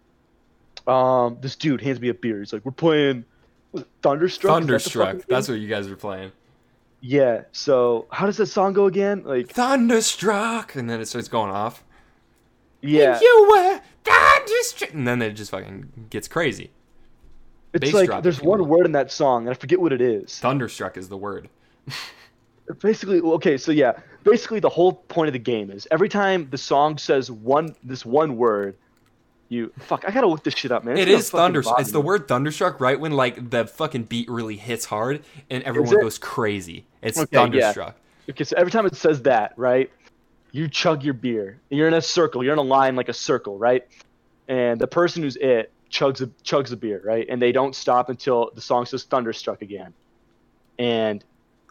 um, 0.87 1.37
this 1.41 1.55
dude 1.55 1.81
hands 1.81 1.99
me 1.99 2.09
a 2.09 2.13
beer. 2.13 2.39
He's 2.39 2.53
like, 2.53 2.63
we're 2.65 2.71
playing 2.71 3.25
it 3.73 3.87
Thunderstruck. 4.01 4.53
That 4.53 4.59
Thunderstruck. 4.61 5.25
That's 5.27 5.47
what 5.47 5.59
you 5.59 5.67
guys 5.67 5.89
were 5.89 5.95
playing. 5.95 6.31
yeah. 7.01 7.43
So 7.51 8.07
how 8.11 8.25
does 8.25 8.37
that 8.37 8.47
song 8.47 8.73
go 8.73 8.85
again? 8.85 9.23
Like, 9.23 9.49
Thunderstruck, 9.49 10.75
and 10.75 10.89
then 10.89 10.99
it 11.01 11.07
starts 11.07 11.27
going 11.27 11.51
off. 11.51 11.83
yeah, 12.81 13.19
You 13.21 13.47
were 13.51 13.81
thunderstruck, 14.03 14.93
and 14.93 15.07
then 15.07 15.21
it 15.21 15.31
just 15.33 15.51
fucking 15.51 16.07
gets 16.09 16.27
crazy. 16.27 16.71
it's 17.73 17.91
bass 17.91 17.93
like 17.93 18.23
there's 18.23 18.41
one 18.41 18.67
word 18.67 18.85
in 18.85 18.93
that 18.93 19.11
song, 19.11 19.43
and 19.43 19.51
I 19.51 19.53
forget 19.53 19.79
what 19.79 19.91
it 19.93 20.01
is. 20.01 20.39
Thunderstruck 20.39 20.97
is 20.97 21.09
the 21.09 21.17
word. 21.17 21.49
basically 22.81 23.19
okay 23.19 23.57
so 23.57 23.71
yeah 23.71 23.93
basically 24.23 24.59
the 24.59 24.69
whole 24.69 24.93
point 24.93 25.27
of 25.27 25.33
the 25.33 25.39
game 25.39 25.71
is 25.71 25.87
every 25.91 26.09
time 26.09 26.47
the 26.51 26.57
song 26.57 26.97
says 26.97 27.31
one 27.31 27.75
this 27.83 28.05
one 28.05 28.37
word 28.37 28.75
you 29.47 29.71
fuck 29.79 30.03
i 30.07 30.11
gotta 30.11 30.27
look 30.27 30.43
this 30.43 30.53
shit 30.53 30.71
up 30.71 30.83
man 30.83 30.95
It's 30.97 31.07
It 31.07 31.07
is 31.09 31.29
thunderstruck. 31.31 31.79
It's 31.79 31.91
the 31.91 32.01
word 32.01 32.27
thunderstruck, 32.27 32.79
right 32.79 32.99
when 32.99 33.13
like 33.13 33.49
the 33.49 33.65
fucking 33.65 34.03
beat 34.03 34.29
really 34.29 34.57
hits 34.57 34.85
hard 34.85 35.23
and 35.49 35.63
everyone 35.63 35.99
goes 35.99 36.19
crazy. 36.19 36.85
It's 37.01 37.17
Okay, 37.17 37.27
yeah. 37.31 37.39
thunderstruck. 37.41 37.95
okay 38.29 38.43
so 38.43 38.55
every 38.57 38.71
time 38.71 38.85
it 38.85 38.95
says 38.95 39.23
that 39.23 39.53
right 39.57 39.89
you 40.51 40.67
chug 40.67 41.03
your 41.03 41.15
beer 41.15 41.57
you're 41.69 41.87
in 41.87 41.93
a 41.95 42.01
circle 42.01 42.43
you're 42.43 42.53
in 42.53 42.59
a 42.59 42.61
line 42.61 42.95
like 42.95 43.09
a 43.09 43.13
circle 43.13 43.57
right 43.57 43.87
and 44.47 44.79
the 44.79 44.87
person 44.87 45.23
who's 45.23 45.35
it 45.37 45.71
chugs 45.91 46.21
a 46.21 46.27
chugs 46.43 46.71
a 46.71 46.75
beer 46.75 47.01
right 47.03 47.25
and 47.29 47.41
they 47.41 47.51
don't 47.51 47.75
stop 47.75 48.09
until 48.09 48.51
the 48.53 48.61
song 48.61 48.85
says 48.85 49.03
thunderstruck 49.03 49.63
again 49.63 49.91
and 50.77 51.23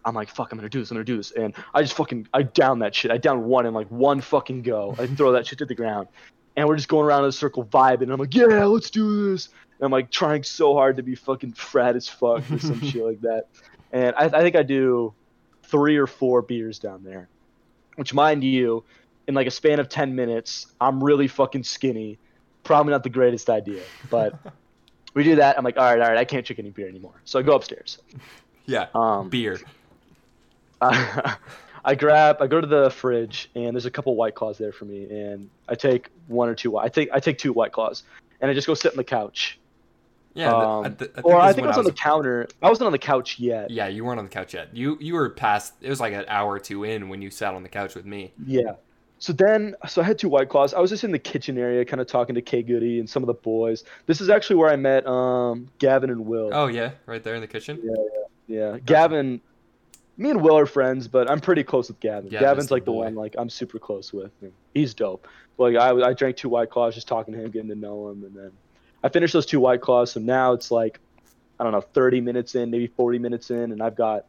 i'm 0.09 0.14
like 0.14 0.28
fuck 0.28 0.50
i'm 0.50 0.59
gonna 0.59 0.68
do 0.68 0.80
this 0.80 0.90
i'm 0.90 0.96
gonna 0.96 1.04
do 1.04 1.16
this. 1.18 1.30
And 1.32 1.54
i 1.74 1.82
just 1.82 1.94
fucking 1.94 2.26
i 2.34 2.42
down 2.42 2.78
that 2.80 2.94
shit. 2.94 3.11
I 3.11 3.18
down 3.18 3.44
one 3.44 3.66
in 3.66 3.74
like 3.74 3.88
one 3.88 4.20
fucking 4.20 4.62
go. 4.62 4.94
I 4.98 5.06
throw 5.18 5.32
that 5.32 5.46
shit 5.46 5.59
to 5.59 5.66
the 5.66 5.74
ground. 5.74 6.09
And 6.56 6.66
we're 6.66 6.76
just 6.76 6.88
going 6.88 7.06
around 7.06 7.22
in 7.22 7.28
a 7.28 7.32
circle 7.32 7.64
vibing. 7.64 8.02
And 8.02 8.12
i'm 8.12 8.18
like 8.18 8.34
yeah 8.34 8.64
let's 8.64 8.90
do 8.90 9.30
this. 9.30 9.48
And 9.78 9.84
i'm 9.84 9.92
like 9.92 10.11
trying 10.11 10.42
so 10.42 10.74
hard 10.74 10.96
to 10.96 11.02
be 11.02 11.14
fucking 11.14 11.52
frat 11.52 11.94
as 11.94 12.09
fuck 12.09 12.50
or 12.50 12.59
some 12.59 12.80
shit 12.80 13.04
like 13.04 13.20
that. 13.20 13.44
And 13.92 14.14
I, 14.16 14.24
I 14.24 14.40
think 14.42 14.54
i 14.56 14.62
do 14.62 15.14
three 15.62 15.96
or 15.96 16.06
four 16.06 16.42
beers 16.42 16.78
down 16.78 17.04
there 17.04 17.28
which 17.96 18.12
mind 18.12 18.44
you 18.44 18.84
in 19.26 19.34
like 19.34 19.46
a 19.46 19.50
span 19.50 19.80
of 19.80 19.88
10 19.88 20.14
minutes 20.14 20.66
i'm 20.80 21.02
really 21.04 21.28
fucking 21.28 21.62
skinny. 21.62 22.18
Probably 22.64 22.90
not 22.90 23.02
the 23.02 23.11
greatest 23.11 23.48
idea 23.48 23.82
but 24.11 24.38
we 25.14 25.24
do 25.24 25.36
that. 25.36 25.56
I'm 25.56 25.64
like 25.64 25.76
all 25.78 25.84
right 25.84 26.00
all 26.00 26.09
right 26.09 26.18
i 26.18 26.24
can't 26.24 26.44
drink 26.44 26.59
any 26.59 26.70
beer 26.70 26.88
anymore. 26.88 27.20
So 27.24 27.38
i 27.38 27.42
go 27.42 27.54
upstairs. 27.54 27.98
Yeah. 28.66 28.88
um, 28.94 29.30
Beer. 29.30 29.59
I 31.84 31.94
grab, 31.94 32.38
I 32.40 32.46
go 32.46 32.60
to 32.60 32.66
the 32.66 32.90
fridge, 32.90 33.50
and 33.54 33.74
there's 33.74 33.86
a 33.86 33.90
couple 33.90 34.14
white 34.14 34.34
claws 34.34 34.58
there 34.58 34.72
for 34.72 34.84
me, 34.84 35.04
and 35.04 35.48
I 35.68 35.74
take 35.74 36.08
one 36.26 36.48
or 36.48 36.54
two. 36.54 36.76
I 36.76 36.88
take, 36.88 37.08
I 37.12 37.20
take 37.20 37.38
two 37.38 37.52
white 37.52 37.72
claws, 37.72 38.02
and 38.40 38.50
I 38.50 38.54
just 38.54 38.66
go 38.66 38.74
sit 38.74 38.92
on 38.92 38.96
the 38.96 39.04
couch. 39.04 39.58
Yeah. 40.34 40.52
um, 40.52 40.84
I, 40.84 40.88
th- 40.90 41.10
I 41.10 41.14
think 41.14 41.26
or 41.26 41.36
I 41.36 41.52
think 41.52 41.64
when 41.64 41.74
I 41.74 41.76
was 41.76 41.78
on 41.78 41.84
the 41.84 41.92
counter. 41.92 42.46
I 42.62 42.68
wasn't 42.68 42.86
on 42.86 42.92
the 42.92 42.98
couch 42.98 43.38
yet. 43.38 43.70
Yeah, 43.70 43.88
you 43.88 44.04
weren't 44.04 44.18
on 44.18 44.26
the 44.26 44.30
couch 44.30 44.54
yet. 44.54 44.76
You 44.76 44.96
you 45.00 45.14
were 45.14 45.30
past. 45.30 45.74
It 45.80 45.88
was 45.88 45.98
like 46.00 46.12
an 46.12 46.26
hour 46.28 46.52
or 46.52 46.60
two 46.60 46.84
in 46.84 47.08
when 47.08 47.22
you 47.22 47.30
sat 47.30 47.54
on 47.54 47.62
the 47.62 47.68
couch 47.68 47.94
with 47.94 48.04
me. 48.04 48.32
Yeah. 48.46 48.74
So 49.18 49.32
then, 49.32 49.74
so 49.88 50.00
I 50.00 50.04
had 50.04 50.16
two 50.16 50.28
white 50.28 50.48
claws. 50.48 50.74
I 50.74 50.78
was 50.78 50.90
just 50.90 51.02
in 51.02 51.10
the 51.10 51.18
kitchen 51.18 51.58
area, 51.58 51.84
kind 51.84 52.00
of 52.00 52.06
talking 52.06 52.36
to 52.36 52.42
K 52.42 52.62
Goody 52.62 53.00
and 53.00 53.10
some 53.10 53.22
of 53.24 53.26
the 53.26 53.34
boys. 53.34 53.82
This 54.06 54.20
is 54.20 54.30
actually 54.30 54.56
where 54.56 54.70
I 54.70 54.76
met 54.76 55.06
um 55.06 55.68
Gavin 55.78 56.10
and 56.10 56.26
Will. 56.26 56.50
Oh 56.52 56.68
yeah, 56.68 56.92
right 57.06 57.22
there 57.22 57.34
in 57.34 57.40
the 57.40 57.48
kitchen. 57.48 57.80
Yeah, 58.46 58.78
Gavin. 58.84 59.40
Me 60.18 60.30
and 60.30 60.42
Will 60.42 60.58
are 60.58 60.66
friends, 60.66 61.06
but 61.08 61.30
I'm 61.30 61.40
pretty 61.40 61.62
close 61.62 61.88
with 61.88 62.00
Gavin. 62.00 62.28
Gavin's 62.28 62.40
Gavin's 62.40 62.70
like 62.70 62.84
the 62.84 62.90
boy. 62.90 63.04
one 63.04 63.14
like 63.14 63.34
I'm 63.38 63.48
super 63.48 63.78
close 63.78 64.12
with. 64.12 64.32
he's 64.74 64.92
dope. 64.92 65.26
Like 65.56 65.76
I, 65.76 65.90
I 65.90 66.12
drank 66.12 66.36
two 66.36 66.48
White 66.48 66.70
Claws 66.70 66.94
just 66.94 67.08
talking 67.08 67.32
to 67.34 67.40
him, 67.40 67.50
getting 67.50 67.68
to 67.70 67.74
know 67.76 68.08
him, 68.10 68.24
and 68.24 68.34
then 68.36 68.50
I 69.02 69.08
finished 69.08 69.32
those 69.32 69.46
two 69.46 69.60
White 69.60 69.80
Claws. 69.80 70.12
So 70.12 70.20
now 70.20 70.52
it's 70.52 70.70
like 70.70 70.98
I 71.60 71.64
don't 71.64 71.72
know, 71.72 71.80
30 71.80 72.20
minutes 72.20 72.54
in, 72.54 72.70
maybe 72.70 72.86
40 72.88 73.18
minutes 73.18 73.50
in, 73.50 73.72
and 73.72 73.82
I've 73.82 73.96
got 73.96 74.26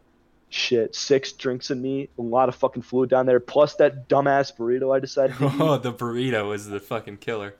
shit 0.49 0.95
six 0.95 1.31
drinks 1.31 1.69
in 1.69 1.79
me, 1.81 2.09
a 2.17 2.21
lot 2.23 2.49
of 2.49 2.55
fucking 2.55 2.81
fluid 2.81 3.09
down 3.09 3.25
there, 3.27 3.39
plus 3.39 3.75
that 3.75 4.09
dumbass 4.09 4.55
burrito 4.55 4.95
I 4.95 4.99
decided 4.99 5.37
to 5.37 5.45
eat. 5.55 5.61
Oh, 5.61 5.77
the 5.77 5.93
burrito 5.93 6.53
is 6.55 6.65
the 6.67 6.79
fucking 6.79 7.17
killer. 7.17 7.55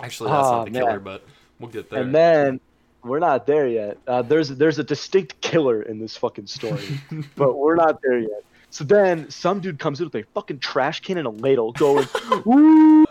Actually, 0.00 0.30
that's 0.30 0.48
Oh, 0.48 0.52
not 0.58 0.64
the 0.66 0.70
killer, 0.72 0.98
but 1.00 1.24
we'll 1.60 1.70
get 1.70 1.88
there. 1.90 2.02
And 2.02 2.12
then 2.14 2.60
we're 3.06 3.18
not 3.18 3.46
there 3.46 3.66
yet. 3.66 3.98
Uh, 4.06 4.22
there's 4.22 4.48
there's 4.50 4.78
a 4.78 4.84
distinct 4.84 5.40
killer 5.40 5.82
in 5.82 5.98
this 5.98 6.16
fucking 6.16 6.46
story, 6.46 7.00
but 7.36 7.56
we're 7.56 7.76
not 7.76 8.00
there 8.02 8.18
yet. 8.18 8.44
So 8.70 8.84
then 8.84 9.30
some 9.30 9.60
dude 9.60 9.78
comes 9.78 10.00
in 10.00 10.06
with 10.06 10.14
a 10.16 10.22
fucking 10.34 10.58
trash 10.58 11.00
can 11.00 11.18
and 11.18 11.26
a 11.26 11.30
ladle, 11.30 11.72
going, 11.72 12.06
"Ooh," 12.46 13.06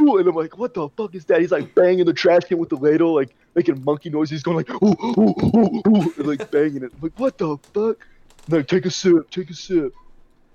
ooh, 0.00 0.16
and 0.16 0.28
I'm 0.28 0.34
like, 0.34 0.58
"What 0.58 0.74
the 0.74 0.88
fuck 0.90 1.14
is 1.14 1.24
that?" 1.26 1.40
He's 1.40 1.52
like 1.52 1.74
banging 1.74 2.04
the 2.04 2.12
trash 2.12 2.44
can 2.44 2.58
with 2.58 2.70
the 2.70 2.76
ladle, 2.76 3.14
like 3.14 3.34
making 3.54 3.84
monkey 3.84 4.10
noises, 4.10 4.42
going 4.42 4.56
like, 4.56 4.70
"Ooh, 4.82 4.96
ooh, 5.04 5.34
ooh, 5.54 5.82
ooh," 5.86 6.14
and 6.16 6.26
like 6.26 6.50
banging 6.50 6.82
it. 6.82 6.92
I'm 6.94 7.00
like, 7.00 7.18
"What 7.18 7.38
the 7.38 7.56
fuck?" 7.72 8.06
And 8.46 8.56
like, 8.56 8.66
take 8.66 8.86
a 8.86 8.90
sip, 8.90 9.30
take 9.30 9.50
a 9.50 9.54
sip, 9.54 9.94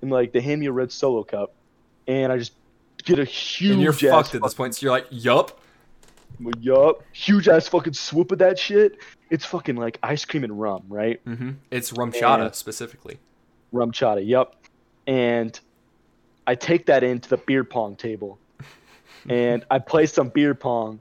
and 0.01 0.11
like 0.11 0.33
they 0.33 0.41
hand 0.41 0.59
me 0.59 0.67
a 0.67 0.71
red 0.71 0.91
solo 0.91 1.23
cup, 1.23 1.53
and 2.07 2.31
I 2.31 2.37
just 2.37 2.53
get 3.03 3.19
a 3.19 3.25
huge. 3.25 3.71
and 3.73 3.81
you're 3.81 3.93
fucked 3.93 4.35
at 4.35 4.41
this 4.41 4.53
point. 4.53 4.75
So 4.75 4.85
you're 4.85 4.91
like, 4.91 5.07
yup. 5.09 5.59
Yup. 6.59 7.03
Huge 7.13 7.47
ass 7.47 7.67
fucking 7.67 7.93
swoop 7.93 8.31
of 8.31 8.39
that 8.39 8.57
shit. 8.59 8.97
It's 9.29 9.45
fucking 9.45 9.75
like 9.75 9.99
ice 10.03 10.25
cream 10.25 10.43
and 10.43 10.59
rum, 10.59 10.83
right? 10.87 11.23
Mm-hmm. 11.25 11.51
It's 11.71 11.91
RumChata 11.91 12.45
And- 12.47 12.55
specifically. 12.55 13.19
RumChata, 13.73 14.25
yup. 14.25 14.55
And 15.07 15.59
I 16.45 16.55
take 16.55 16.85
that 16.87 17.03
into 17.03 17.29
the 17.29 17.37
beer 17.37 17.63
pong 17.63 17.95
table. 17.95 18.37
and 19.29 19.65
I 19.71 19.79
play 19.79 20.05
some 20.05 20.29
beer 20.29 20.53
pong 20.53 20.99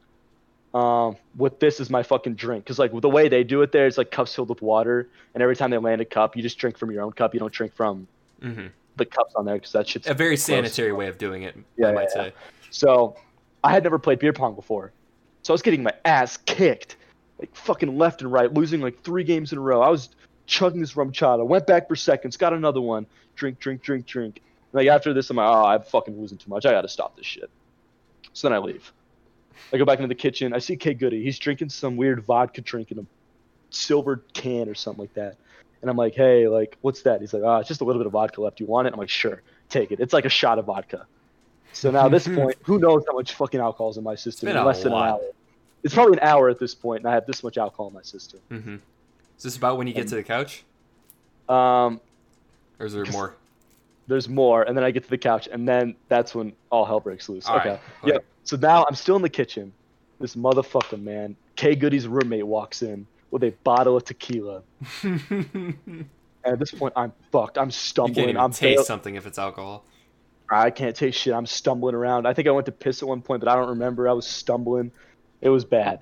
um, 0.75 1.17
with 1.37 1.61
this 1.61 1.81
as 1.81 1.91
my 1.91 2.03
fucking 2.03 2.35
drink. 2.35 2.65
Because, 2.65 2.79
like, 2.79 2.99
the 2.99 3.09
way 3.11 3.29
they 3.29 3.45
do 3.45 3.61
it 3.63 3.73
there, 3.73 3.87
it's 3.87 3.99
like 3.99 4.11
cups 4.11 4.35
filled 4.35 4.49
with 4.49 4.63
water. 4.63 5.09
And 5.35 5.43
every 5.43 5.55
time 5.57 5.71
they 5.71 5.79
land 5.79 6.01
a 6.01 6.05
cup, 6.05 6.37
you 6.37 6.43
just 6.43 6.57
drink 6.59 6.79
from 6.79 6.91
your 6.91 7.03
own 7.03 7.13
cup. 7.13 7.35
You 7.35 7.41
don't 7.41 7.53
drink 7.53 7.75
from 7.75 8.07
hmm 8.41 8.67
the 8.97 9.07
cups 9.07 9.35
on 9.37 9.47
there 9.47 9.55
because 9.55 9.73
that 9.73 9.89
shit's 9.89 10.07
A 10.07 10.13
very 10.13 10.37
sanitary 10.37 10.93
way 10.93 11.09
of 11.09 11.17
doing 11.17 11.45
it, 11.45 11.57
Yeah, 11.79 11.89
I 11.89 11.93
might 11.93 12.09
yeah, 12.15 12.25
say. 12.25 12.33
So 12.71 13.17
I 13.65 13.73
had 13.73 13.83
never 13.85 13.99
played 13.99 14.19
beer 14.19 14.35
pong 14.35 14.55
before. 14.55 14.93
So 15.43 15.53
I 15.53 15.55
was 15.55 15.63
getting 15.63 15.83
my 15.83 15.93
ass 16.05 16.37
kicked, 16.39 16.97
like 17.39 17.55
fucking 17.55 17.99
left 17.99 18.23
and 18.23 18.33
right, 18.33 18.53
losing 18.53 18.81
like 18.81 19.03
three 19.03 19.25
games 19.25 19.53
in 19.53 19.59
a 19.59 19.61
row. 19.61 19.83
I 19.83 19.91
was 19.91 20.11
chugging 20.47 20.81
this 20.81 20.95
RumChata, 20.95 21.47
went 21.47 21.67
back 21.67 21.89
for 21.89 21.97
seconds, 21.97 22.37
got 22.37 22.53
another 22.53 22.81
one, 22.81 23.07
drink, 23.35 23.59
drink, 23.59 23.83
drink, 23.83 24.07
drink. 24.07 24.41
Like 24.73 24.89
after 24.89 25.13
this, 25.13 25.29
I'm 25.31 25.37
like, 25.37 25.49
oh, 25.49 25.65
I'm 25.65 25.83
fucking 25.83 26.19
losing 26.19 26.39
too 26.39 26.49
much. 26.49 26.65
I 26.65 26.71
gotta 26.71 26.89
stop 26.89 27.17
this 27.17 27.27
shit. 27.27 27.51
So 28.33 28.49
then 28.49 28.57
I 28.57 28.59
leave. 28.59 28.93
I 29.73 29.79
go 29.79 29.85
back 29.85 29.99
into 29.99 30.09
the 30.09 30.15
kitchen. 30.15 30.55
I 30.55 30.59
see 30.59 30.77
K 30.77 30.95
Goody. 30.95 31.23
He's 31.23 31.39
drinking 31.39 31.71
some 31.71 31.97
weird 31.97 32.23
vodka 32.25 32.61
drink 32.61 32.91
in 32.91 32.99
a 32.99 33.07
silver 33.71 34.23
can 34.35 34.69
or 34.69 34.75
something 34.75 35.01
like 35.01 35.15
that. 35.15 35.37
And 35.81 35.91
I'm 35.91 35.97
like, 35.97 36.15
hey, 36.15 36.47
like, 36.47 36.77
what's 36.81 37.03
that? 37.03 37.21
He's 37.21 37.35
like, 37.35 37.43
ah, 37.45 37.59
it's 37.59 37.69
just 37.69 37.81
a 37.81 37.85
little 37.85 38.01
bit 38.01 38.07
of 38.07 38.13
vodka 38.13 38.41
left. 38.41 38.61
You 38.61 38.67
want 38.67 38.87
it? 38.87 38.93
I'm 38.93 39.01
like, 39.01 39.09
sure, 39.09 39.43
take 39.69 39.91
it. 39.91 39.99
It's 39.99 40.13
like 40.13 40.25
a 40.25 40.31
shot 40.31 40.59
of 40.59 40.67
vodka. 40.67 41.07
So 41.73 41.91
now 41.91 42.07
at 42.07 42.13
this 42.13 42.27
point, 42.29 42.57
who 42.63 42.79
knows 42.79 43.03
how 43.09 43.15
much 43.15 43.35
fucking 43.35 43.61
alcohol's 43.61 43.97
in 43.99 44.05
my 44.05 44.15
system? 44.15 44.47
been 44.49 44.57
in 44.57 44.63
a 44.63 44.67
less 44.67 44.83
than 44.83 44.93
an 44.93 44.99
hour. 44.99 45.21
It's 45.83 45.95
probably 45.95 46.19
an 46.19 46.23
hour 46.25 46.49
at 46.49 46.59
this 46.61 46.75
point, 46.75 47.01
and 47.01 47.09
I 47.11 47.15
have 47.15 47.27
this 47.27 47.43
much 47.43 47.59
alcohol 47.59 47.89
in 47.89 47.95
my 47.95 48.03
system. 48.03 48.41
hmm 48.49 48.75
Is 49.37 49.43
this 49.43 49.57
about 49.57 49.79
when 49.79 49.87
you 49.87 49.95
get 49.95 50.09
to 50.09 50.15
the 50.15 50.23
couch, 50.23 50.65
Um, 51.49 52.01
or 52.79 52.87
is 52.87 52.93
there 52.93 53.05
more? 53.07 53.35
there's 54.07 54.29
more, 54.29 54.63
and 54.63 54.77
then 54.77 54.85
I 54.85 54.91
get 54.91 55.05
to 55.05 55.11
the 55.11 55.19
couch, 55.19 55.49
and 55.51 55.67
then 55.67 55.97
that's 56.09 56.35
when 56.35 56.53
all 56.71 56.85
hell 56.85 57.01
breaks 57.01 57.29
loose. 57.29 57.47
All 57.47 57.57
okay. 57.59 57.71
right, 57.71 57.81
Yeah. 58.05 58.19
So 58.45 58.57
now 58.57 58.85
I'm 58.89 58.95
still 58.95 59.17
in 59.17 59.23
the 59.23 59.29
kitchen. 59.29 59.73
This 60.21 60.37
motherfucker, 60.37 61.01
man. 61.03 61.37
K 61.57 61.75
Goody's 61.75 62.07
roommate 62.07 62.47
walks 62.47 62.83
in 62.83 63.07
with 63.31 63.43
a 63.45 63.51
bottle 63.65 63.97
of 63.97 64.05
tequila. 64.05 64.63
And 66.45 66.55
at 66.55 66.59
this 66.59 66.73
point, 66.73 66.93
I'm 66.97 67.13
fucked. 67.31 67.57
I'm 67.57 67.69
you 67.69 67.73
stumbling. 67.73 68.15
can't 68.15 68.29
even 68.31 68.41
I'm 68.41 68.51
taste 68.51 68.79
bail- 68.79 68.85
something 68.85 69.15
if 69.15 69.27
it's 69.29 69.39
alcohol. 69.39 69.85
I 70.53 70.71
can't 70.71 70.95
taste 70.95 71.19
shit. 71.19 71.33
I'm 71.33 71.47
stumbling 71.47 71.95
around. 71.95 72.27
I 72.27 72.35
think 72.35 72.47
I 72.47 72.51
went 72.51 72.67
to 72.67 72.73
piss 72.73 73.03
at 73.03 73.09
one 73.09 73.23
point, 73.23 73.41
but 73.41 73.49
I 73.49 73.57
don't 73.57 73.71
remember. 73.71 74.09
I 74.09 74.13
was 74.13 74.27
stumbling. 74.27 74.93
It 75.41 75.49
was 75.49 75.65
bad. 75.65 76.01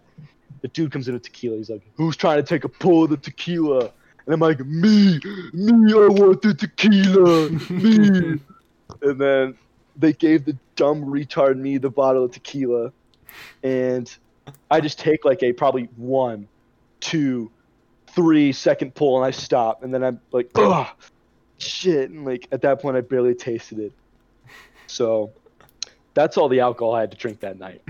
the 0.63 0.69
dude 0.69 0.93
comes 0.93 1.09
in 1.09 1.15
with 1.15 1.23
tequila. 1.23 1.57
He's 1.57 1.71
like, 1.71 1.83
"Who's 1.95 2.17
trying 2.17 2.37
to 2.37 2.43
take 2.43 2.65
a 2.65 2.69
pull 2.69 3.05
of 3.05 3.11
the 3.11 3.17
tequila?" 3.17 3.91
And 4.27 4.35
I'm 4.35 4.41
like, 4.41 4.61
"Me, 4.67 5.21
me, 5.53 5.93
I 5.93 6.09
want 6.09 6.43
the 6.43 6.53
tequila, 6.53 7.49
me." 7.71 8.41
and 9.03 9.21
then 9.21 9.55
they 9.97 10.13
gave 10.13 10.45
the 10.45 10.57
dumb 10.77 11.05
retard 11.05 11.57
me 11.57 11.79
the 11.79 11.89
bottle 11.89 12.25
of 12.25 12.33
tequila, 12.33 12.93
and 13.63 14.15
I 14.71 14.81
just 14.81 14.99
take 14.99 15.25
like 15.25 15.43
a 15.43 15.53
probably 15.53 15.85
one, 15.97 16.49
two, 16.99 17.51
three 18.09 18.53
second 18.53 18.95
pull, 18.95 19.17
and 19.17 19.25
I 19.25 19.31
stop, 19.31 19.83
and 19.83 19.95
then 19.95 20.03
I'm 20.03 20.21
like, 20.33 20.51
"Ugh, 20.57 20.89
shit!" 21.59 22.11
And 22.11 22.25
like 22.25 22.49
at 22.53 22.63
that 22.63 22.83
point, 22.83 22.97
I 22.97 23.01
barely 23.01 23.35
tasted 23.35 23.79
it. 23.79 23.93
So 24.91 25.33
that's 26.15 26.37
all 26.37 26.49
the 26.49 26.61
alcohol 26.61 26.95
I 26.95 27.01
had 27.01 27.11
to 27.13 27.17
drink 27.17 27.41
that 27.41 27.59
night. 27.59 27.83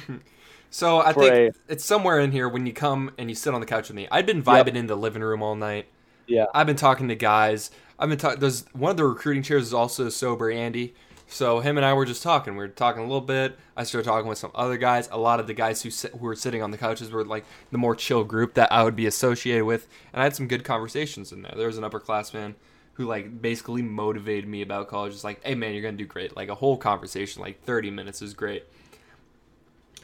so 0.70 1.00
I 1.00 1.12
For 1.12 1.20
think 1.22 1.54
a- 1.56 1.72
it's 1.72 1.84
somewhere 1.84 2.20
in 2.20 2.32
here 2.32 2.48
when 2.48 2.66
you 2.66 2.72
come 2.72 3.10
and 3.18 3.28
you 3.28 3.34
sit 3.34 3.54
on 3.54 3.60
the 3.60 3.66
couch 3.66 3.88
with 3.88 3.96
me. 3.96 4.08
I've 4.10 4.26
been 4.26 4.42
vibing 4.42 4.74
in 4.74 4.86
the 4.86 4.96
living 4.96 5.22
room 5.22 5.42
all 5.42 5.54
night. 5.54 5.86
Yeah. 6.26 6.46
I've 6.54 6.66
been 6.66 6.76
talking 6.76 7.08
to 7.08 7.14
guys. 7.14 7.70
I've 7.98 8.08
been 8.08 8.18
talking. 8.18 8.40
There's 8.40 8.64
one 8.72 8.90
of 8.90 8.96
the 8.96 9.04
recruiting 9.04 9.42
chairs 9.42 9.64
is 9.64 9.74
also 9.74 10.08
sober 10.08 10.50
Andy. 10.50 10.94
So 11.26 11.60
him 11.60 11.78
and 11.78 11.86
I 11.86 11.94
were 11.94 12.04
just 12.04 12.22
talking. 12.22 12.52
We 12.54 12.58
were 12.58 12.68
talking 12.68 13.00
a 13.00 13.06
little 13.06 13.20
bit. 13.20 13.58
I 13.76 13.84
started 13.84 14.06
talking 14.06 14.28
with 14.28 14.38
some 14.38 14.50
other 14.54 14.76
guys. 14.76 15.08
A 15.10 15.18
lot 15.18 15.40
of 15.40 15.46
the 15.46 15.54
guys 15.54 15.82
who 15.82 15.90
sit, 15.90 16.12
who 16.12 16.18
were 16.18 16.36
sitting 16.36 16.62
on 16.62 16.70
the 16.70 16.78
couches 16.78 17.10
were 17.10 17.24
like 17.24 17.44
the 17.70 17.78
more 17.78 17.96
chill 17.96 18.24
group 18.24 18.54
that 18.54 18.70
I 18.70 18.84
would 18.84 18.94
be 18.96 19.06
associated 19.06 19.64
with, 19.64 19.88
and 20.12 20.20
I 20.20 20.24
had 20.24 20.36
some 20.36 20.48
good 20.48 20.64
conversations 20.64 21.32
in 21.32 21.42
there. 21.42 21.54
There 21.56 21.66
was 21.66 21.78
an 21.78 21.84
upperclassman 21.84 22.54
who 22.94 23.06
like 23.06 23.40
basically 23.40 23.82
motivated 23.82 24.48
me 24.48 24.62
about 24.62 24.88
college. 24.88 25.12
Just 25.12 25.24
like, 25.24 25.42
hey 25.44 25.54
man, 25.54 25.72
you're 25.72 25.82
gonna 25.82 25.96
do 25.96 26.06
great. 26.06 26.36
Like 26.36 26.48
a 26.48 26.54
whole 26.54 26.76
conversation, 26.76 27.42
like 27.42 27.62
30 27.62 27.90
minutes 27.90 28.22
is 28.22 28.34
great. 28.34 28.64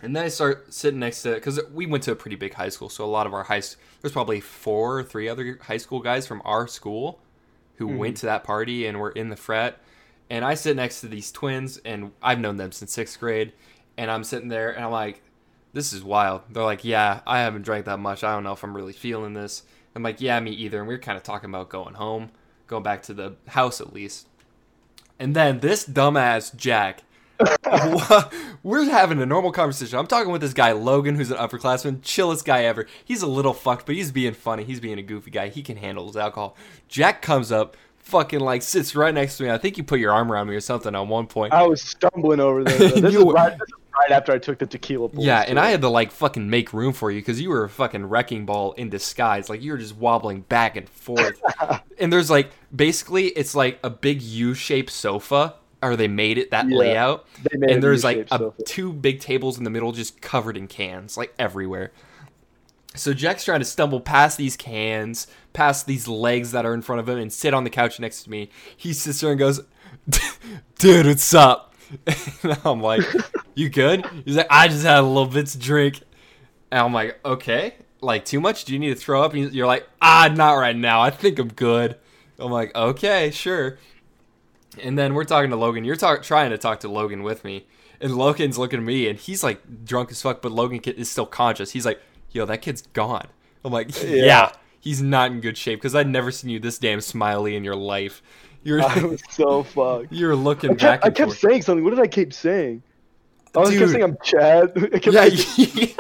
And 0.02 0.16
then 0.16 0.24
I 0.24 0.28
start 0.28 0.72
sitting 0.72 1.00
next 1.00 1.22
to 1.22 1.34
because 1.34 1.60
we 1.72 1.86
went 1.86 2.04
to 2.04 2.12
a 2.12 2.16
pretty 2.16 2.36
big 2.36 2.54
high 2.54 2.70
school, 2.70 2.88
so 2.88 3.04
a 3.04 3.06
lot 3.06 3.26
of 3.26 3.34
our 3.34 3.44
high 3.44 3.62
there's 4.00 4.12
probably 4.12 4.40
four 4.40 4.98
or 4.98 5.02
three 5.02 5.28
other 5.28 5.58
high 5.62 5.76
school 5.76 6.00
guys 6.00 6.26
from 6.26 6.40
our 6.44 6.66
school 6.66 7.20
who 7.76 7.88
mm-hmm. 7.88 7.98
went 7.98 8.16
to 8.18 8.26
that 8.26 8.44
party 8.44 8.86
and 8.86 8.98
were 8.98 9.10
in 9.10 9.28
the 9.28 9.36
frat. 9.36 9.78
And 10.30 10.44
I 10.44 10.54
sit 10.54 10.76
next 10.76 11.00
to 11.00 11.08
these 11.08 11.32
twins, 11.32 11.78
and 11.78 12.12
I've 12.22 12.38
known 12.38 12.56
them 12.56 12.72
since 12.72 12.92
sixth 12.92 13.18
grade. 13.18 13.52
And 13.98 14.10
I'm 14.10 14.24
sitting 14.24 14.48
there, 14.48 14.70
and 14.70 14.84
I'm 14.84 14.92
like, 14.92 15.22
"This 15.72 15.92
is 15.92 16.02
wild." 16.02 16.42
They're 16.48 16.62
like, 16.62 16.84
"Yeah, 16.84 17.20
I 17.26 17.40
haven't 17.40 17.62
drank 17.62 17.84
that 17.86 17.98
much. 17.98 18.24
I 18.24 18.32
don't 18.32 18.44
know 18.44 18.52
if 18.52 18.62
I'm 18.62 18.76
really 18.76 18.92
feeling 18.92 19.34
this." 19.34 19.64
I'm 19.94 20.02
like, 20.02 20.20
"Yeah, 20.20 20.40
me 20.40 20.52
either." 20.52 20.78
And 20.78 20.88
we 20.88 20.94
are 20.94 20.98
kind 20.98 21.18
of 21.18 21.24
talking 21.24 21.50
about 21.50 21.68
going 21.68 21.94
home, 21.94 22.30
going 22.70 22.82
back 22.82 23.02
to 23.04 23.14
the 23.14 23.34
house 23.48 23.80
at 23.82 23.92
least. 23.92 24.26
And 25.18 25.36
then 25.36 25.60
this 25.60 25.86
dumbass 25.86 26.56
Jack 26.56 27.02
we're 28.62 28.84
having 28.84 29.20
a 29.22 29.24
normal 29.26 29.50
conversation. 29.50 29.98
I'm 29.98 30.06
talking 30.06 30.30
with 30.30 30.42
this 30.42 30.52
guy 30.52 30.72
Logan, 30.72 31.14
who's 31.14 31.30
an 31.30 31.38
upperclassman, 31.38 32.02
chillest 32.02 32.44
guy 32.44 32.64
ever. 32.64 32.86
He's 33.04 33.22
a 33.22 33.26
little 33.26 33.54
fucked, 33.54 33.86
but 33.86 33.94
he's 33.94 34.12
being 34.12 34.34
funny. 34.34 34.64
He's 34.64 34.78
being 34.80 34.98
a 34.98 35.02
goofy 35.02 35.30
guy. 35.30 35.48
He 35.48 35.62
can 35.62 35.76
handle 35.78 36.06
his 36.06 36.16
alcohol. 36.18 36.54
Jack 36.88 37.22
comes 37.22 37.50
up, 37.50 37.76
fucking 37.98 38.40
like 38.40 38.60
sits 38.62 38.94
right 38.94 39.14
next 39.14 39.38
to 39.38 39.44
me. 39.44 39.50
I 39.50 39.56
think 39.58 39.78
you 39.78 39.84
put 39.84 40.00
your 40.00 40.12
arm 40.12 40.30
around 40.30 40.48
me 40.48 40.54
or 40.54 40.60
something 40.60 40.94
at 40.94 41.00
one 41.06 41.26
point. 41.26 41.52
I 41.54 41.66
was 41.66 41.80
stumbling 41.82 42.40
over 42.40 42.62
there. 42.64 42.78
This, 43.00 43.12
You 43.14 43.20
is 43.20 43.24
were- 43.24 43.32
right, 43.32 43.52
this 43.58 43.68
is 43.68 43.74
right 43.98 44.10
after 44.10 44.32
I 44.32 44.38
took 44.38 44.58
the 44.58 44.66
tequila. 44.66 45.08
pulls, 45.08 45.24
Yeah, 45.24 45.40
and 45.40 45.56
too. 45.56 45.60
I 45.62 45.70
had 45.70 45.80
to 45.82 45.88
like 45.88 46.10
fucking 46.12 46.48
make 46.48 46.72
room 46.72 46.92
for 46.92 47.10
you 47.10 47.20
because 47.20 47.40
you 47.40 47.50
were 47.50 47.64
a 47.64 47.68
fucking 47.68 48.06
wrecking 48.06 48.46
ball 48.46 48.72
in 48.72 48.90
disguise. 48.90 49.48
Like 49.48 49.62
you 49.62 49.72
were 49.72 49.78
just 49.78 49.96
wobbling 49.96 50.40
back 50.42 50.76
and 50.76 50.88
forth. 50.88 51.40
and 51.98 52.12
there's 52.12 52.30
like 52.30 52.50
basically 52.74 53.26
it's 53.28 53.54
like 53.54 53.78
a 53.82 53.90
big 53.90 54.22
U-shaped 54.22 54.90
sofa, 54.90 55.54
or 55.82 55.96
they 55.96 56.08
made 56.08 56.38
it 56.38 56.50
that 56.50 56.68
Yeah, 56.68 56.76
layout. 56.76 57.26
and 57.52 57.82
there's 57.82 58.04
like 58.04 58.28
a, 58.30 58.52
two 58.64 58.92
big 58.92 59.20
tables 59.20 59.58
in 59.58 59.64
the 59.64 59.70
middle 59.70 59.92
just 59.92 60.20
covered 60.20 60.56
in 60.56 60.66
cans, 60.68 61.16
like 61.16 61.34
everywhere. 61.38 61.92
So 62.96 63.14
Jack's 63.14 63.44
trying 63.44 63.60
to 63.60 63.64
stumble 63.64 64.00
past 64.00 64.36
these 64.36 64.56
cans, 64.56 65.28
past 65.52 65.86
these 65.86 66.08
legs 66.08 66.50
that 66.50 66.66
are 66.66 66.74
in 66.74 66.82
front 66.82 66.98
of 66.98 67.08
him, 67.08 67.18
and 67.18 67.32
sit 67.32 67.54
on 67.54 67.62
the 67.62 67.70
couch 67.70 68.00
next 68.00 68.24
to 68.24 68.30
me. 68.30 68.50
He 68.76 68.92
sits 68.92 69.20
there 69.20 69.30
and 69.30 69.38
goes, 69.38 69.60
"Dude, 70.78 71.06
what's 71.06 71.32
up?" 71.32 71.69
And 72.42 72.58
I'm 72.64 72.80
like, 72.80 73.02
"You 73.54 73.68
good?" 73.68 74.04
He's 74.24 74.36
like, 74.36 74.46
"I 74.50 74.68
just 74.68 74.84
had 74.84 74.98
a 74.98 75.02
little 75.02 75.26
bit 75.26 75.46
to 75.48 75.58
drink." 75.58 76.00
And 76.70 76.80
I'm 76.80 76.92
like, 76.92 77.18
"Okay, 77.24 77.74
like 78.00 78.24
too 78.24 78.40
much? 78.40 78.64
Do 78.64 78.72
you 78.72 78.78
need 78.78 78.90
to 78.90 78.94
throw 78.94 79.22
up?" 79.22 79.34
And 79.34 79.52
you're 79.52 79.66
like, 79.66 79.88
"Ah, 80.00 80.30
not 80.34 80.52
right 80.54 80.76
now. 80.76 81.00
I 81.00 81.10
think 81.10 81.38
I'm 81.38 81.48
good." 81.48 81.96
I'm 82.38 82.50
like, 82.50 82.74
"Okay, 82.74 83.30
sure." 83.30 83.78
And 84.82 84.98
then 84.98 85.14
we're 85.14 85.24
talking 85.24 85.50
to 85.50 85.56
Logan. 85.56 85.84
You're 85.84 85.96
talk- 85.96 86.22
trying 86.22 86.50
to 86.50 86.58
talk 86.58 86.80
to 86.80 86.88
Logan 86.88 87.22
with 87.22 87.44
me. 87.44 87.66
And 88.00 88.16
Logan's 88.16 88.56
looking 88.56 88.78
at 88.78 88.84
me 88.86 89.08
and 89.08 89.18
he's 89.18 89.42
like 89.42 89.84
drunk 89.84 90.10
as 90.10 90.22
fuck, 90.22 90.40
but 90.40 90.52
Logan 90.52 90.80
is 90.84 91.10
still 91.10 91.26
conscious. 91.26 91.72
He's 91.72 91.84
like, 91.84 92.00
yo, 92.30 92.46
that 92.46 92.62
kid's 92.62 92.82
gone. 92.94 93.26
I'm 93.64 93.72
like, 93.72 93.90
yeah, 94.02 94.08
Yeah. 94.24 94.52
he's 94.78 95.02
not 95.02 95.32
in 95.32 95.40
good 95.40 95.58
shape 95.58 95.80
because 95.80 95.94
I'd 95.94 96.08
never 96.08 96.30
seen 96.30 96.48
you 96.50 96.58
this 96.60 96.78
damn 96.78 97.00
smiley 97.02 97.56
in 97.56 97.64
your 97.64 97.76
life. 97.76 98.22
You're, 98.62 98.82
I 98.82 99.02
was 99.02 99.22
so 99.30 99.62
fucked. 99.62 100.12
you're 100.12 100.36
looking 100.36 100.70
I 100.70 100.74
back 100.74 101.00
kept, 101.02 101.04
I 101.04 101.10
kept 101.10 101.28
forth. 101.30 101.38
saying 101.38 101.62
something. 101.62 101.84
What 101.84 101.90
did 101.90 102.00
I 102.00 102.06
keep 102.06 102.32
saying? 102.32 102.82
I 103.54 103.58
was 103.60 103.70
Dude. 103.70 103.78
kept 103.80 103.90
saying 103.92 104.04
I'm 104.04 104.16
Chad. 104.22 104.74
Kept 105.02 105.06
Yeah, 105.06 105.28
saying- 105.28 105.94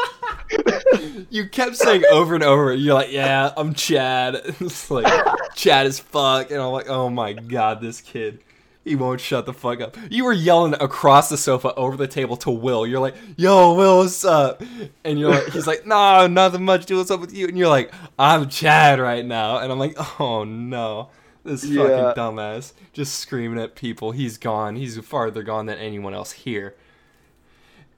you, 1.30 1.48
kept 1.48 1.76
saying 1.76 2.04
over 2.12 2.34
and 2.34 2.44
over. 2.44 2.72
You're 2.72 2.94
like, 2.94 3.10
yeah, 3.12 3.52
I'm 3.56 3.74
Chad. 3.74 4.40
It's 4.60 4.90
like 4.90 5.06
Chad 5.54 5.86
as 5.86 5.98
fuck, 5.98 6.50
and 6.50 6.60
I'm 6.60 6.70
like, 6.72 6.88
oh 6.88 7.08
my 7.08 7.32
god, 7.32 7.80
this 7.80 8.00
kid, 8.00 8.40
he 8.84 8.94
won't 8.96 9.20
shut 9.20 9.46
the 9.46 9.52
fuck 9.52 9.80
up. 9.80 9.96
You 10.10 10.24
were 10.24 10.32
yelling 10.32 10.74
across 10.74 11.28
the 11.28 11.36
sofa 11.36 11.74
over 11.74 11.96
the 11.96 12.06
table 12.08 12.36
to 12.38 12.50
Will. 12.50 12.86
You're 12.86 13.00
like, 13.00 13.16
yo, 13.36 13.74
Will, 13.74 13.98
what's 13.98 14.24
up? 14.24 14.62
And 15.04 15.18
you're 15.18 15.30
like, 15.30 15.48
he's 15.48 15.66
like, 15.66 15.86
no, 15.86 16.26
nothing 16.26 16.64
much. 16.64 16.86
Do 16.86 16.98
what's 16.98 17.10
up 17.10 17.20
with 17.20 17.32
you? 17.34 17.46
And 17.48 17.58
you're 17.58 17.68
like, 17.68 17.92
I'm 18.18 18.48
Chad 18.48 18.98
right 19.00 19.24
now, 19.24 19.58
and 19.58 19.72
I'm 19.72 19.78
like, 19.78 19.96
oh 20.20 20.44
no. 20.44 21.08
This 21.50 21.64
Yeah. 21.64 21.86
fucking 21.86 22.22
dumbass 22.22 22.72
just 22.92 23.16
screaming 23.16 23.60
at 23.60 23.74
people. 23.74 24.12
He's 24.12 24.38
gone. 24.38 24.76
He's 24.76 24.98
farther 24.98 25.42
gone 25.42 25.66
than 25.66 25.78
anyone 25.78 26.14
else 26.14 26.32
here 26.32 26.74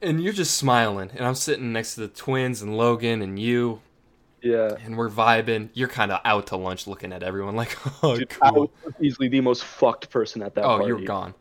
and 0.03 0.23
you're 0.23 0.33
just 0.33 0.57
smiling 0.57 1.11
and 1.15 1.25
i'm 1.25 1.35
sitting 1.35 1.73
next 1.73 1.95
to 1.95 2.01
the 2.01 2.09
twins 2.09 2.61
and 2.61 2.77
logan 2.77 3.23
and 3.23 3.39
you 3.39 3.81
yeah. 4.43 4.75
and 4.85 4.99
we're 4.99 5.09
vibing 5.09 5.69
you're 5.73 5.89
kind 5.89 6.11
of 6.11 6.21
out 6.25 6.49
to 6.49 6.57
lunch 6.57 6.87
looking 6.87 7.13
at 7.13 7.23
everyone 7.23 7.55
like 7.63 7.77
oh 8.03 8.17
Dude, 8.17 8.33
I 8.43 8.51
cool 8.51 8.71
was 8.85 8.95
easily 9.01 9.29
the 9.29 9.41
most 9.41 9.65
fucked 9.65 10.11
person 10.11 10.43
at 10.43 10.55
that 10.57 10.65
oh 10.65 10.79
party. 10.79 10.87
you're 10.89 11.01
gone 11.03 11.35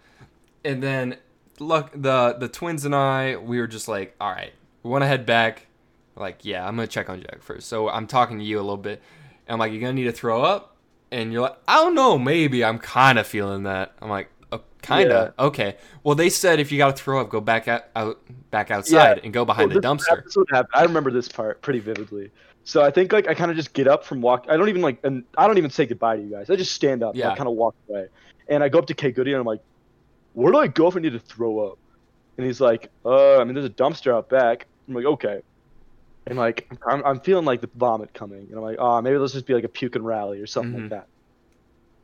and 0.64 0.82
then 0.82 1.18
look 1.60 1.92
the 1.94 2.36
the 2.40 2.48
twins 2.48 2.86
and 2.86 2.96
i 2.96 3.36
we 3.36 3.60
were 3.60 3.68
just 3.68 3.88
like 3.88 4.16
all 4.22 4.32
right 4.32 4.54
we 4.84 4.92
want 4.92 5.02
to 5.02 5.08
head 5.08 5.26
back 5.26 5.66
like 6.16 6.46
yeah 6.46 6.66
i'm 6.68 6.76
gonna 6.76 6.88
check 6.88 7.10
on 7.10 7.20
jack 7.20 7.42
first 7.42 7.68
so 7.68 7.90
i'm 7.90 8.06
talking 8.06 8.38
to 8.38 8.46
you 8.46 8.58
a 8.58 8.62
little 8.62 8.78
bit 8.78 9.02
and 9.48 9.54
i'm 9.54 9.60
like 9.60 9.72
you're 9.72 9.82
gonna 9.82 9.94
need 9.94 10.04
to 10.04 10.12
throw 10.12 10.44
up 10.44 10.71
and 11.12 11.32
you're 11.34 11.42
like 11.42 11.58
i 11.68 11.76
don't 11.76 11.96
know 11.96 12.18
maybe 12.18 12.64
i'm 12.64 12.80
kind 12.80 13.20
of 13.20 13.28
feeling 13.28 13.64
that 13.64 13.94
i'm 14.02 14.10
like 14.10 14.30
oh, 14.52 14.62
kind 14.82 15.12
of 15.12 15.34
okay 15.38 15.78
well 16.04 16.16
they 16.16 16.30
said 16.30 16.60
if 16.60 16.72
you 16.72 16.78
gotta 16.78 16.96
throw 16.96 17.22
up 17.22 17.30
go 17.30 17.42
back 17.42 17.68
out, 17.68 17.86
out 17.96 18.20
back 18.52 18.70
outside 18.70 19.22
and 19.24 19.34
go 19.34 19.46
behind 19.46 19.72
Well, 19.72 19.82
the 19.82 19.88
dumpster 19.88 20.24
This 20.24 20.36
what 20.36 20.50
happened. 20.52 20.74
I 20.74 20.84
remember 20.84 21.10
this 21.10 21.28
part 21.28 21.62
pretty 21.62 21.80
vividly. 21.80 22.32
So 22.64 22.84
I 22.84 22.92
think 22.92 23.12
like 23.12 23.28
I 23.28 23.34
kind 23.34 23.50
of 23.50 23.58
just 23.58 23.74
get 23.74 23.88
up 23.88 24.04
from 24.04 24.22
walk. 24.22 24.46
I 24.50 24.58
don't 24.58 24.70
even 24.70 24.82
like, 24.82 25.00
and 25.04 25.24
I 25.38 25.48
don't 25.48 25.58
even 25.58 25.72
say 25.72 25.86
goodbye 25.86 26.18
to 26.18 26.22
you 26.22 26.30
guys. 26.30 26.50
I 26.50 26.56
just 26.56 26.74
stand 26.74 27.02
up. 27.02 27.16
Yeah. 27.16 27.26
And 27.26 27.34
I 27.34 27.36
kind 27.36 27.50
of 27.50 27.56
walk 27.56 27.76
away, 27.90 28.08
and 28.50 28.64
I 28.64 28.70
go 28.70 28.78
up 28.80 28.86
to 28.88 28.94
K 28.94 29.12
Goody 29.12 29.32
and 29.32 29.40
I'm 29.40 29.46
like, 29.46 29.62
"Where 30.34 30.52
do 30.52 30.60
I 30.60 30.68
go 30.68 30.88
if 30.88 30.96
I 30.96 31.00
need 31.00 31.14
to 31.14 31.20
throw 31.20 31.60
up?" 31.60 31.80
And 32.38 32.46
he's 32.46 32.62
like, 32.62 32.92
"Uh, 33.04 33.40
I 33.40 33.44
mean, 33.44 33.56
there's 33.56 33.66
a 33.66 33.70
dumpster 33.70 34.14
out 34.14 34.30
back." 34.30 34.68
I'm 34.88 34.94
like, 34.94 35.06
"Okay." 35.06 35.42
And 36.28 36.38
like, 36.38 36.72
I'm, 36.88 37.04
I'm 37.04 37.20
feeling 37.20 37.46
like 37.46 37.62
the 37.62 37.70
vomit 37.76 38.14
coming, 38.14 38.48
and 38.50 38.56
I'm 38.56 38.62
like, 38.62 38.78
"Oh, 38.80 39.02
maybe 39.02 39.18
let's 39.18 39.34
just 39.34 39.48
be 39.48 39.54
like 39.56 39.64
a 39.64 39.68
puke 39.70 39.96
and 39.96 40.06
rally 40.06 40.40
or 40.40 40.46
something 40.48 40.74
Mhm. 40.80 40.82
like 40.84 40.90
that." 40.92 41.08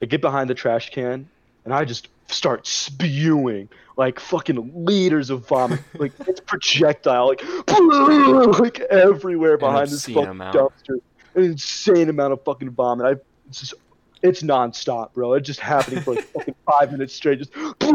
I 0.02 0.06
get 0.08 0.22
behind 0.22 0.50
the 0.50 0.56
trash 0.56 0.90
can, 0.90 1.30
and 1.66 1.74
I 1.74 1.86
just 1.86 2.08
start 2.28 2.66
spewing 2.68 3.70
like 3.96 4.20
fucking 4.20 4.72
liters 4.86 5.30
of 5.30 5.48
vomit, 5.48 5.80
like 6.00 6.12
it's 6.28 6.40
projectile, 6.40 7.28
like 7.28 7.44
like 8.60 8.80
everywhere 8.80 9.58
behind 9.58 9.90
this 9.90 10.06
fucking 10.06 10.26
amount. 10.26 10.56
dumpster. 10.56 10.98
An 11.36 11.44
insane 11.44 12.10
amount 12.10 12.34
of 12.34 12.44
fucking 12.44 12.72
vomit. 12.72 13.06
I 13.06 13.22
it's 13.48 13.60
just 13.60 13.74
it's 14.24 14.42
nonstop, 14.42 15.14
bro. 15.14 15.34
It's 15.34 15.46
just 15.46 15.60
happening 15.60 16.02
for 16.04 16.16
like 16.16 16.26
fucking 16.34 16.56
five 16.66 16.92
minutes 16.92 17.14
straight. 17.14 17.38
Just 17.40 17.52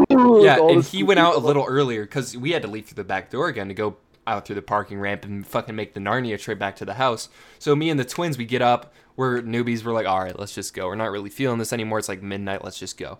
Yeah, 0.09 0.59
and 0.69 0.83
he 0.83 1.03
went 1.03 1.19
out 1.19 1.35
a 1.35 1.39
little 1.39 1.65
earlier 1.67 2.03
because 2.05 2.35
we 2.37 2.51
had 2.51 2.61
to 2.61 2.69
leave 2.69 2.85
through 2.85 2.95
the 2.95 3.03
back 3.03 3.29
door 3.29 3.49
again 3.49 3.67
to 3.67 3.73
go 3.73 3.97
out 4.25 4.45
through 4.45 4.55
the 4.55 4.61
parking 4.61 4.99
ramp 4.99 5.25
and 5.25 5.45
fucking 5.45 5.75
make 5.75 5.93
the 5.93 5.99
Narnia 5.99 6.39
trip 6.39 6.59
back 6.59 6.75
to 6.77 6.85
the 6.85 6.95
house. 6.95 7.29
So 7.59 7.75
me 7.75 7.89
and 7.89 7.99
the 7.99 8.05
twins, 8.05 8.37
we 8.37 8.45
get 8.45 8.61
up. 8.61 8.93
We're 9.15 9.41
newbies. 9.41 9.83
We're 9.83 9.93
like, 9.93 10.07
all 10.07 10.21
right, 10.21 10.37
let's 10.37 10.55
just 10.55 10.73
go. 10.73 10.87
We're 10.87 10.95
not 10.95 11.11
really 11.11 11.29
feeling 11.29 11.59
this 11.59 11.73
anymore. 11.73 11.99
It's 11.99 12.09
like 12.09 12.23
midnight. 12.23 12.63
Let's 12.63 12.79
just 12.79 12.97
go. 12.97 13.19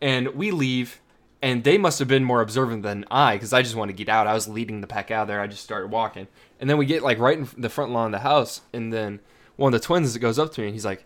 And 0.00 0.28
we 0.28 0.50
leave, 0.50 1.00
and 1.40 1.62
they 1.62 1.78
must 1.78 1.98
have 1.98 2.08
been 2.08 2.24
more 2.24 2.40
observant 2.40 2.82
than 2.82 3.04
I 3.10 3.36
because 3.36 3.52
I 3.52 3.62
just 3.62 3.76
wanted 3.76 3.92
to 3.92 4.04
get 4.04 4.08
out. 4.08 4.26
I 4.26 4.34
was 4.34 4.48
leading 4.48 4.80
the 4.80 4.86
pack 4.86 5.10
out 5.10 5.28
there. 5.28 5.40
I 5.40 5.46
just 5.46 5.62
started 5.62 5.90
walking, 5.90 6.26
and 6.58 6.68
then 6.68 6.76
we 6.76 6.86
get 6.86 7.02
like 7.02 7.18
right 7.18 7.38
in 7.38 7.48
the 7.56 7.68
front 7.68 7.92
lawn 7.92 8.06
of 8.06 8.12
the 8.12 8.28
house, 8.28 8.62
and 8.72 8.92
then 8.92 9.20
one 9.56 9.72
of 9.72 9.80
the 9.80 9.86
twins 9.86 10.16
goes 10.18 10.38
up 10.38 10.52
to 10.52 10.60
me 10.60 10.68
and 10.68 10.74
he's 10.74 10.84
like, 10.84 11.04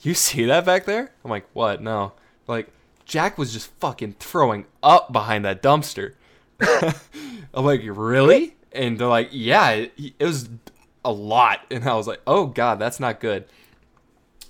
you 0.00 0.14
see 0.14 0.44
that 0.46 0.64
back 0.64 0.84
there? 0.84 1.12
I'm 1.24 1.30
like, 1.30 1.46
what? 1.52 1.82
No. 1.82 2.12
Like, 2.46 2.68
Jack 3.04 3.38
was 3.38 3.52
just 3.52 3.70
fucking 3.78 4.16
throwing 4.18 4.66
up 4.82 5.12
behind 5.12 5.44
that 5.44 5.62
dumpster. 5.62 6.14
I'm 6.60 7.64
like, 7.64 7.82
really? 7.84 8.56
And 8.72 8.98
they're 8.98 9.06
like, 9.06 9.28
yeah, 9.32 9.70
it, 9.70 9.92
it 10.18 10.24
was 10.24 10.48
a 11.04 11.12
lot, 11.12 11.60
and 11.70 11.84
I 11.88 11.94
was 11.94 12.06
like, 12.06 12.20
oh 12.26 12.46
god, 12.46 12.78
that's 12.78 12.98
not 13.00 13.20
good. 13.20 13.44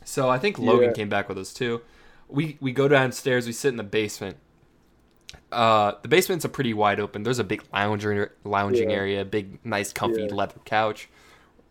So 0.05 0.29
I 0.31 0.39
think 0.39 0.59
Logan 0.59 0.91
Yeah. 0.91 0.93
came 0.93 1.09
back 1.09 1.29
with 1.29 1.39
us 1.39 1.53
too. 1.53 1.81
We 2.29 2.57
we 2.61 2.73
go 2.73 2.89
downstairs. 2.89 3.47
We 3.47 3.53
sit 3.53 3.69
in 3.69 3.77
the 3.77 3.83
basement. 3.83 4.37
Uh, 5.53 5.93
the 6.03 6.09
basement's 6.09 6.45
a 6.45 6.49
pretty 6.49 6.75
wide 6.75 7.01
open. 7.01 7.23
There's 7.23 7.39
a 7.39 7.45
big 7.45 7.63
lounger 7.73 8.33
lounging 8.45 8.91
Yeah. 8.91 8.97
area, 8.97 9.25
big 9.25 9.65
nice 9.65 9.93
comfy 9.93 10.23
Yeah. 10.23 10.35
leather 10.35 10.55
couch. 10.65 11.09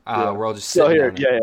Uh, 0.06 0.24
Yeah. 0.26 0.32
We're 0.32 0.46
all 0.48 0.54
just 0.54 0.70
So 0.70 0.84
sitting 0.88 0.98
here, 1.02 1.12
down 1.12 1.22
there. 1.22 1.34
yeah, 1.34 1.40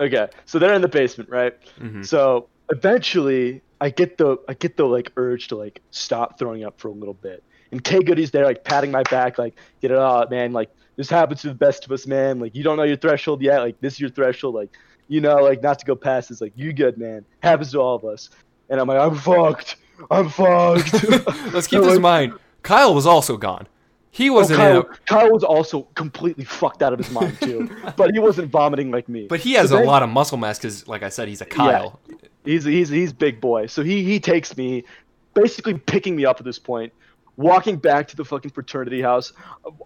yeah. 0.00 0.06
Okay, 0.06 0.28
so 0.46 0.58
they're 0.58 0.74
in 0.74 0.82
the 0.82 0.88
basement, 0.88 1.30
right? 1.30 1.54
Mhm. 1.80 2.04
So 2.04 2.48
eventually, 2.70 3.62
I 3.80 3.90
get 3.90 4.18
the 4.18 4.36
I 4.48 4.54
get 4.54 4.76
the 4.76 4.84
like 4.84 5.12
urge 5.16 5.48
to 5.48 5.56
like 5.56 5.80
stop 5.90 6.38
throwing 6.38 6.64
up 6.64 6.78
for 6.80 6.88
a 6.88 6.92
little 6.92 7.14
bit. 7.14 7.42
And 7.72 7.82
K 7.82 8.02
Goody's 8.02 8.30
there, 8.30 8.44
like 8.44 8.64
patting 8.64 8.90
my 8.90 9.02
back, 9.04 9.38
like 9.38 9.54
get 9.80 9.90
it 9.90 9.98
out, 9.98 10.30
man. 10.30 10.52
Like 10.52 10.70
this 10.96 11.08
happens 11.08 11.40
to 11.42 11.48
the 11.48 11.54
best 11.54 11.84
of 11.86 11.92
us, 11.92 12.06
man. 12.06 12.38
Like 12.38 12.54
you 12.54 12.62
don't 12.62 12.76
know 12.76 12.82
your 12.84 12.96
threshold 12.98 13.42
yet. 13.42 13.60
Like 13.60 13.80
this 13.80 13.94
is 13.94 14.00
your 14.00 14.10
threshold. 14.10 14.54
Like 14.54 14.70
you 15.08 15.20
know, 15.20 15.36
like 15.36 15.62
not 15.62 15.78
to 15.80 15.86
go 15.86 15.96
past 15.96 16.28
this. 16.28 16.40
Like 16.40 16.52
you 16.54 16.72
good, 16.72 16.98
man. 16.98 17.24
Happens 17.42 17.72
to 17.72 17.80
all 17.80 17.96
of 17.96 18.04
us. 18.04 18.30
And 18.68 18.80
I'm 18.80 18.86
like, 18.86 19.00
I'm 19.00 19.16
fucked. 19.16 19.76
I'm 20.10 20.28
fucked. 20.28 20.92
Let's 21.52 21.66
keep 21.66 21.78
I'm 21.80 21.84
this 21.86 21.96
in 21.96 22.02
like, 22.02 22.30
mind. 22.30 22.32
Kyle 22.62 22.94
was 22.94 23.06
also 23.06 23.36
gone. 23.36 23.66
He 24.10 24.28
oh, 24.28 24.34
wasn't 24.34 24.58
Kyle, 24.58 24.80
in 24.80 24.86
a, 24.86 24.96
Kyle 25.06 25.30
was 25.30 25.42
also 25.42 25.82
completely 25.94 26.44
fucked 26.44 26.82
out 26.82 26.92
of 26.92 26.98
his 26.98 27.10
mind 27.10 27.40
too, 27.40 27.70
but 27.96 28.12
he 28.12 28.18
wasn't 28.18 28.50
vomiting 28.50 28.90
like 28.90 29.08
me. 29.08 29.26
but 29.26 29.40
he 29.40 29.54
has 29.54 29.70
So 29.70 29.76
a 29.76 29.78
then- 29.78 29.86
lot 29.88 30.02
of 30.02 30.10
muscle 30.10 30.36
mass 30.36 30.58
because, 30.58 30.86
like 30.86 31.02
I 31.02 31.08
said, 31.08 31.28
he's 31.28 31.40
a 31.40 31.46
Kyle. 31.46 31.98
Yeah, 32.08 32.16
He's 32.44 32.64
he's 32.64 32.88
he's 32.90 33.12
big 33.12 33.40
boy. 33.40 33.66
So 33.66 33.82
he 33.82 34.04
he 34.04 34.20
takes 34.20 34.56
me, 34.56 34.84
basically 35.32 35.78
picking 35.78 36.14
me 36.16 36.26
up 36.26 36.38
at 36.40 36.44
this 36.44 36.58
point, 36.58 36.92
walking 37.36 37.76
back 37.76 38.08
to 38.08 38.16
the 38.16 38.24
fucking 38.24 38.50
fraternity 38.50 39.00
house. 39.00 39.32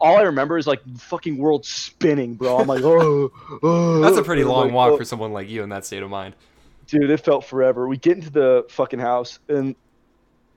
All 0.01 0.17
I 0.17 0.23
remember 0.23 0.59
is 0.59 0.67
like 0.67 0.81
fucking 0.99 1.39
world 1.39 1.65
spinning, 1.65 2.35
bro. 2.35 2.59
I'm 2.59 2.67
like, 2.67 2.83
oh, 2.83 3.31
oh. 3.63 4.01
That's 4.01 4.17
a 4.17 4.23
pretty 4.23 4.45
long 4.45 4.67
like, 4.67 4.75
walk 4.75 4.93
oh. 4.93 4.97
for 4.99 5.05
someone 5.05 5.33
like 5.33 5.49
you 5.49 5.63
in 5.63 5.69
that 5.71 5.85
state 5.85 6.03
of 6.03 6.11
mind. 6.11 6.35
dude. 6.87 7.11
It 7.11 7.19
felt 7.19 7.45
forever. 7.45 7.89
We 7.89 7.97
get 7.97 8.17
into 8.17 8.31
the 8.31 8.67
fucking 8.69 9.01
house 9.01 9.39
and 9.49 9.75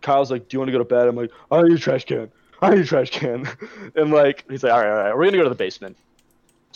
Kyle's 0.01 0.31
like, 0.31 0.47
"Do 0.47 0.55
you 0.55 0.59
want 0.59 0.69
to 0.69 0.71
go 0.71 0.77
to 0.79 0.85
bed?" 0.85 1.07
I'm 1.07 1.15
like, 1.15 1.31
"I 1.51 1.61
need 1.61 1.73
a 1.73 1.77
trash 1.77 2.05
can. 2.05 2.31
I 2.61 2.71
need 2.71 2.81
a 2.81 2.85
trash 2.85 3.11
can." 3.11 3.47
And 3.95 4.11
like, 4.11 4.45
he's 4.49 4.63
like, 4.63 4.73
"All 4.73 4.79
right, 4.79 4.89
all 4.89 4.95
right, 4.95 5.17
we're 5.17 5.25
gonna 5.25 5.37
go 5.37 5.43
to 5.43 5.49
the 5.49 5.55
basement." 5.55 5.97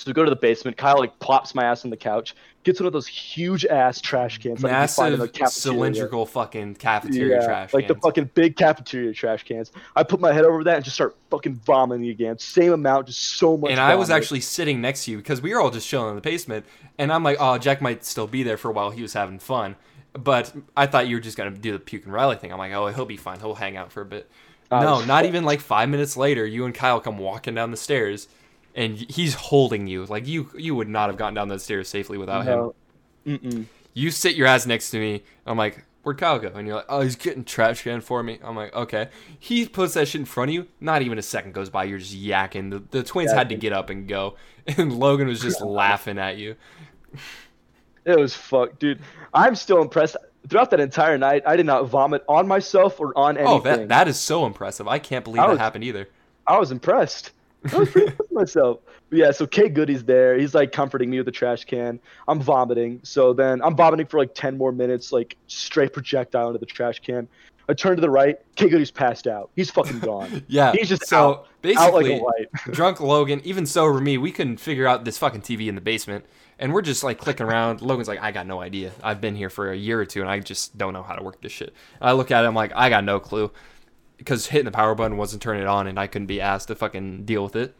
So 0.03 0.09
we 0.09 0.13
go 0.15 0.25
to 0.25 0.29
the 0.29 0.35
basement. 0.35 0.75
Kyle 0.75 0.97
like 0.99 1.17
plops 1.19 1.55
my 1.55 1.63
ass 1.63 1.85
on 1.85 1.89
the 1.89 1.95
couch, 1.95 2.35
gets 2.63 2.77
one 2.81 2.87
of 2.87 2.91
those 2.91 3.07
huge 3.07 3.65
ass 3.65 4.01
trash 4.01 4.37
cans, 4.37 4.61
like 4.61 4.69
you 4.71 4.75
can 4.77 4.87
find 4.89 5.13
in 5.13 5.19
Massive 5.21 5.33
cafeteria. 5.33 5.49
cylindrical 5.49 6.25
fucking 6.25 6.75
cafeteria 6.75 7.39
Yeah, 7.39 7.45
trash. 7.45 7.73
like 7.73 7.87
the 7.87 7.93
cans. 7.93 8.03
fucking 8.03 8.29
big 8.33 8.57
cafeteria 8.57 9.13
trash 9.13 9.43
cans. 9.43 9.71
I 9.95 10.03
put 10.03 10.19
my 10.19 10.33
head 10.33 10.43
over 10.43 10.61
that 10.65 10.75
and 10.75 10.83
just 10.83 10.95
start 10.97 11.15
fucking 11.31 11.55
vomiting 11.55 12.09
again. 12.09 12.37
Same 12.37 12.73
amount, 12.73 13.07
just 13.07 13.37
so 13.37 13.55
much. 13.55 13.71
and 13.71 13.79
I 13.79 13.95
was 13.95 14.09
actually 14.09 14.41
sitting 14.41 14.81
next 14.81 15.05
to 15.05 15.11
you 15.11 15.17
because 15.17 15.41
we 15.41 15.53
were 15.53 15.61
all 15.61 15.71
just 15.71 15.87
chilling 15.87 16.09
in 16.09 16.15
the 16.15 16.21
basement, 16.21 16.65
and 16.97 17.13
I'm 17.13 17.23
like, 17.23 17.37
oh, 17.39 17.57
Jack 17.57 17.81
might 17.81 18.03
still 18.03 18.27
be 18.27 18.43
there 18.43 18.57
for 18.57 18.69
a 18.71 18.73
while. 18.73 18.89
He 18.91 19.01
was 19.01 19.13
having 19.13 19.39
fun, 19.39 19.77
but 20.11 20.53
I 20.75 20.85
thought 20.85 21.07
you 21.07 21.15
were 21.15 21.21
just 21.21 21.37
gonna 21.37 21.51
do 21.51 21.71
the 21.71 21.79
puke 21.79 22.03
and 22.03 22.13
rally 22.13 22.35
thing. 22.35 22.51
I'm 22.51 22.57
like, 22.59 22.73
oh, 22.73 22.87
he'll 22.87 23.05
be 23.05 23.15
fine. 23.15 23.39
He'll 23.39 23.55
hang 23.55 23.77
out 23.77 23.93
for 23.93 24.01
a 24.01 24.05
bit. 24.05 24.29
I 24.69 24.83
no, 24.83 24.99
not 25.05 25.23
even 25.23 25.45
like 25.45 25.61
five 25.61 25.87
minutes 25.87 26.17
later, 26.17 26.45
you 26.45 26.65
and 26.65 26.75
Kyle 26.75 26.99
come 26.99 27.17
walking 27.19 27.55
down 27.55 27.71
the 27.71 27.77
stairs, 27.77 28.27
and 28.75 28.97
he's 28.97 29.33
holding 29.35 29.87
you. 29.87 30.05
Like 30.05 30.27
you, 30.27 30.49
you 30.57 30.75
would 30.75 30.89
not 30.89 31.09
have 31.09 31.17
gotten 31.17 31.33
down 31.33 31.47
those 31.47 31.63
stairs 31.63 31.87
safely 31.87 32.17
without 32.17 32.45
him. 32.45 32.71
Mm-mm. 33.25 33.65
You 33.93 34.09
sit 34.11 34.35
your 34.35 34.47
ass 34.47 34.65
next 34.65 34.89
to 34.91 34.99
me. 34.99 35.23
I'm 35.45 35.57
like, 35.57 35.85
where'd 36.01 36.17
Kyle 36.17 36.39
go? 36.39 36.47
And 36.49 36.67
you're 36.67 36.77
like, 36.77 36.85
oh, 36.89 37.01
he's 37.01 37.15
getting 37.15 37.43
trash 37.43 37.83
can 37.83 38.01
for 38.01 38.23
me. 38.23 38.39
I'm 38.43 38.55
like, 38.55 38.73
okay. 38.73 39.09
He 39.39 39.67
puts 39.67 39.93
that 39.93 40.07
shit 40.07 40.19
in 40.19 40.25
front 40.25 40.49
of 40.49 40.55
you. 40.55 40.67
Not 40.81 41.01
even 41.01 41.17
a 41.17 41.21
second 41.21 41.53
goes 41.53 41.69
by. 41.69 41.85
You're 41.85 41.99
just 41.99 42.15
yakking. 42.17 42.71
The, 42.71 42.83
the 42.97 43.03
twins 43.03 43.31
had 43.31 43.49
to 43.49 43.55
get 43.55 43.71
up 43.73 43.89
and 43.89 44.07
go, 44.07 44.35
and 44.67 44.91
Logan 44.93 45.27
was 45.27 45.41
just 45.41 45.61
laughing 45.65 46.17
at 46.17 46.37
you. 46.37 46.55
It 48.05 48.19
was 48.19 48.35
fucked, 48.35 48.79
dude. 48.79 48.99
I'm 49.33 49.55
still 49.55 49.81
impressed. 49.81 50.17
Throughout 50.49 50.71
that 50.71 50.81
entire 50.81 51.17
night, 51.17 51.43
I 51.45 51.55
did 51.55 51.65
not 51.65 51.87
vomit 51.87 52.21
on 52.27 52.47
myself 52.49 52.99
or 52.99 53.17
on 53.17 53.37
anything. 53.37 53.53
Oh, 53.55 53.59
that 53.61 53.87
that 53.87 54.07
is 54.09 54.19
so 54.19 54.45
impressive. 54.45 54.89
I 54.89 54.99
can't 54.99 55.23
believe 55.23 55.41
I 55.41 55.45
that 55.45 55.51
was- 55.53 55.59
happened 55.59 55.85
either. 55.85 56.09
I 56.45 56.57
was 56.59 56.71
impressed. 56.71 57.31
I 57.71 57.77
was 57.77 57.89
pretty 57.89 58.07
impressed 58.07 58.19
with 58.19 58.31
myself. 58.31 58.79
But 59.09 59.19
yeah, 59.19 59.31
so 59.31 59.47
K 59.47 59.69
Goody's 59.69 60.03
there. 60.03 60.37
He's 60.37 60.53
like 60.55 60.71
comforting 60.71 61.09
me 61.09 61.17
with 61.17 61.25
the 61.25 61.31
trash 61.31 61.65
can. 61.65 61.99
I'm 62.27 62.41
vomiting. 62.41 62.99
So 63.03 63.33
then 63.33 63.61
I'm 63.61 63.75
vomiting 63.75 64.05
for 64.05 64.19
like 64.19 64.33
10 64.33 64.57
more 64.57 64.71
minutes, 64.71 65.11
like 65.11 65.37
straight 65.47 65.93
projectile 65.93 66.47
into 66.47 66.59
the 66.59 66.65
trash 66.65 66.99
can. 66.99 67.27
I 67.69 67.73
turn 67.73 67.95
to 67.95 68.01
the 68.01 68.09
right. 68.09 68.37
K 68.55 68.67
Goody's 68.69 68.91
passed 68.91 69.27
out. 69.27 69.49
He's 69.55 69.69
fucking 69.71 69.99
gone. 69.99 70.43
Yeah. 70.49 70.73
He's 70.73 70.89
just 70.89 71.07
so 71.07 71.17
out, 71.17 71.47
out 71.77 71.93
like 71.93 72.05
basically, 72.05 72.17
a 72.17 72.23
light. 72.23 72.47
drunk 72.71 72.99
Logan, 72.99 73.41
even 73.45 73.65
so 73.65 73.91
me, 73.93 74.17
we 74.17 74.31
couldn't 74.31 74.57
figure 74.57 74.85
out 74.85 75.05
this 75.05 75.17
fucking 75.17 75.41
TV 75.41 75.67
in 75.67 75.75
the 75.75 75.81
basement. 75.81 76.25
And 76.59 76.73
we're 76.73 76.81
just 76.81 77.03
like 77.03 77.17
clicking 77.17 77.45
around. 77.45 77.81
Logan's 77.81 78.07
like, 78.07 78.21
I 78.21 78.31
got 78.31 78.45
no 78.45 78.61
idea. 78.61 78.91
I've 79.01 79.21
been 79.21 79.35
here 79.35 79.49
for 79.49 79.71
a 79.71 79.75
year 79.75 79.99
or 79.99 80.05
two 80.05 80.21
and 80.21 80.29
I 80.29 80.39
just 80.39 80.77
don't 80.77 80.93
know 80.93 81.03
how 81.03 81.15
to 81.15 81.23
work 81.23 81.41
this 81.41 81.51
shit. 81.51 81.73
And 81.99 82.09
I 82.09 82.13
look 82.13 82.31
at 82.31 82.45
him 82.45 82.53
like, 82.53 82.71
I 82.75 82.89
got 82.89 83.03
no 83.03 83.19
clue. 83.19 83.51
Because 84.23 84.47
hitting 84.47 84.65
the 84.65 84.71
power 84.71 84.95
button 84.95 85.17
wasn't 85.17 85.41
turning 85.41 85.63
it 85.63 85.67
on 85.67 85.87
and 85.87 85.99
I 85.99 86.07
couldn't 86.07 86.27
be 86.27 86.39
asked 86.39 86.69
to 86.69 86.75
fucking 86.75 87.25
deal 87.25 87.43
with 87.43 87.55
it. 87.55 87.75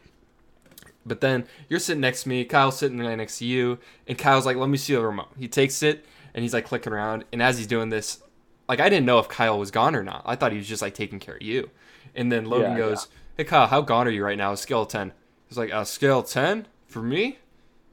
But 1.06 1.20
then 1.20 1.46
you're 1.68 1.80
sitting 1.80 2.00
next 2.00 2.24
to 2.24 2.28
me, 2.28 2.44
Kyle's 2.44 2.78
sitting 2.78 2.98
right 2.98 3.16
next 3.16 3.38
to 3.38 3.44
you, 3.44 3.78
and 4.06 4.16
Kyle's 4.16 4.46
like, 4.46 4.56
let 4.56 4.68
me 4.68 4.78
see 4.78 4.94
the 4.94 5.04
remote. 5.04 5.28
He 5.38 5.48
takes 5.48 5.82
it 5.82 6.04
and 6.34 6.42
he's 6.42 6.54
like 6.54 6.66
clicking 6.66 6.92
around. 6.92 7.24
And 7.32 7.42
as 7.42 7.58
he's 7.58 7.66
doing 7.66 7.90
this, 7.90 8.22
like 8.68 8.80
I 8.80 8.88
didn't 8.88 9.06
know 9.06 9.18
if 9.18 9.28
Kyle 9.28 9.58
was 9.58 9.70
gone 9.70 9.94
or 9.94 10.02
not. 10.02 10.22
I 10.24 10.36
thought 10.36 10.52
he 10.52 10.58
was 10.58 10.68
just 10.68 10.82
like 10.82 10.94
taking 10.94 11.18
care 11.20 11.36
of 11.36 11.42
you. 11.42 11.70
And 12.14 12.30
then 12.30 12.46
Logan 12.46 12.72
Yeah, 12.72 12.78
goes, 12.78 13.08
Hey 13.36 13.44
Kyle, 13.44 13.66
how 13.66 13.80
gone 13.80 14.06
are 14.06 14.10
you 14.10 14.24
right 14.24 14.38
now? 14.38 14.52
A 14.52 14.56
scale 14.56 14.82
of 14.82 14.88
ten. 14.88 15.12
He's 15.48 15.58
like, 15.58 15.70
a 15.72 15.84
scale 15.84 16.20
of 16.20 16.28
ten? 16.28 16.66
For 16.86 17.02
me? 17.02 17.38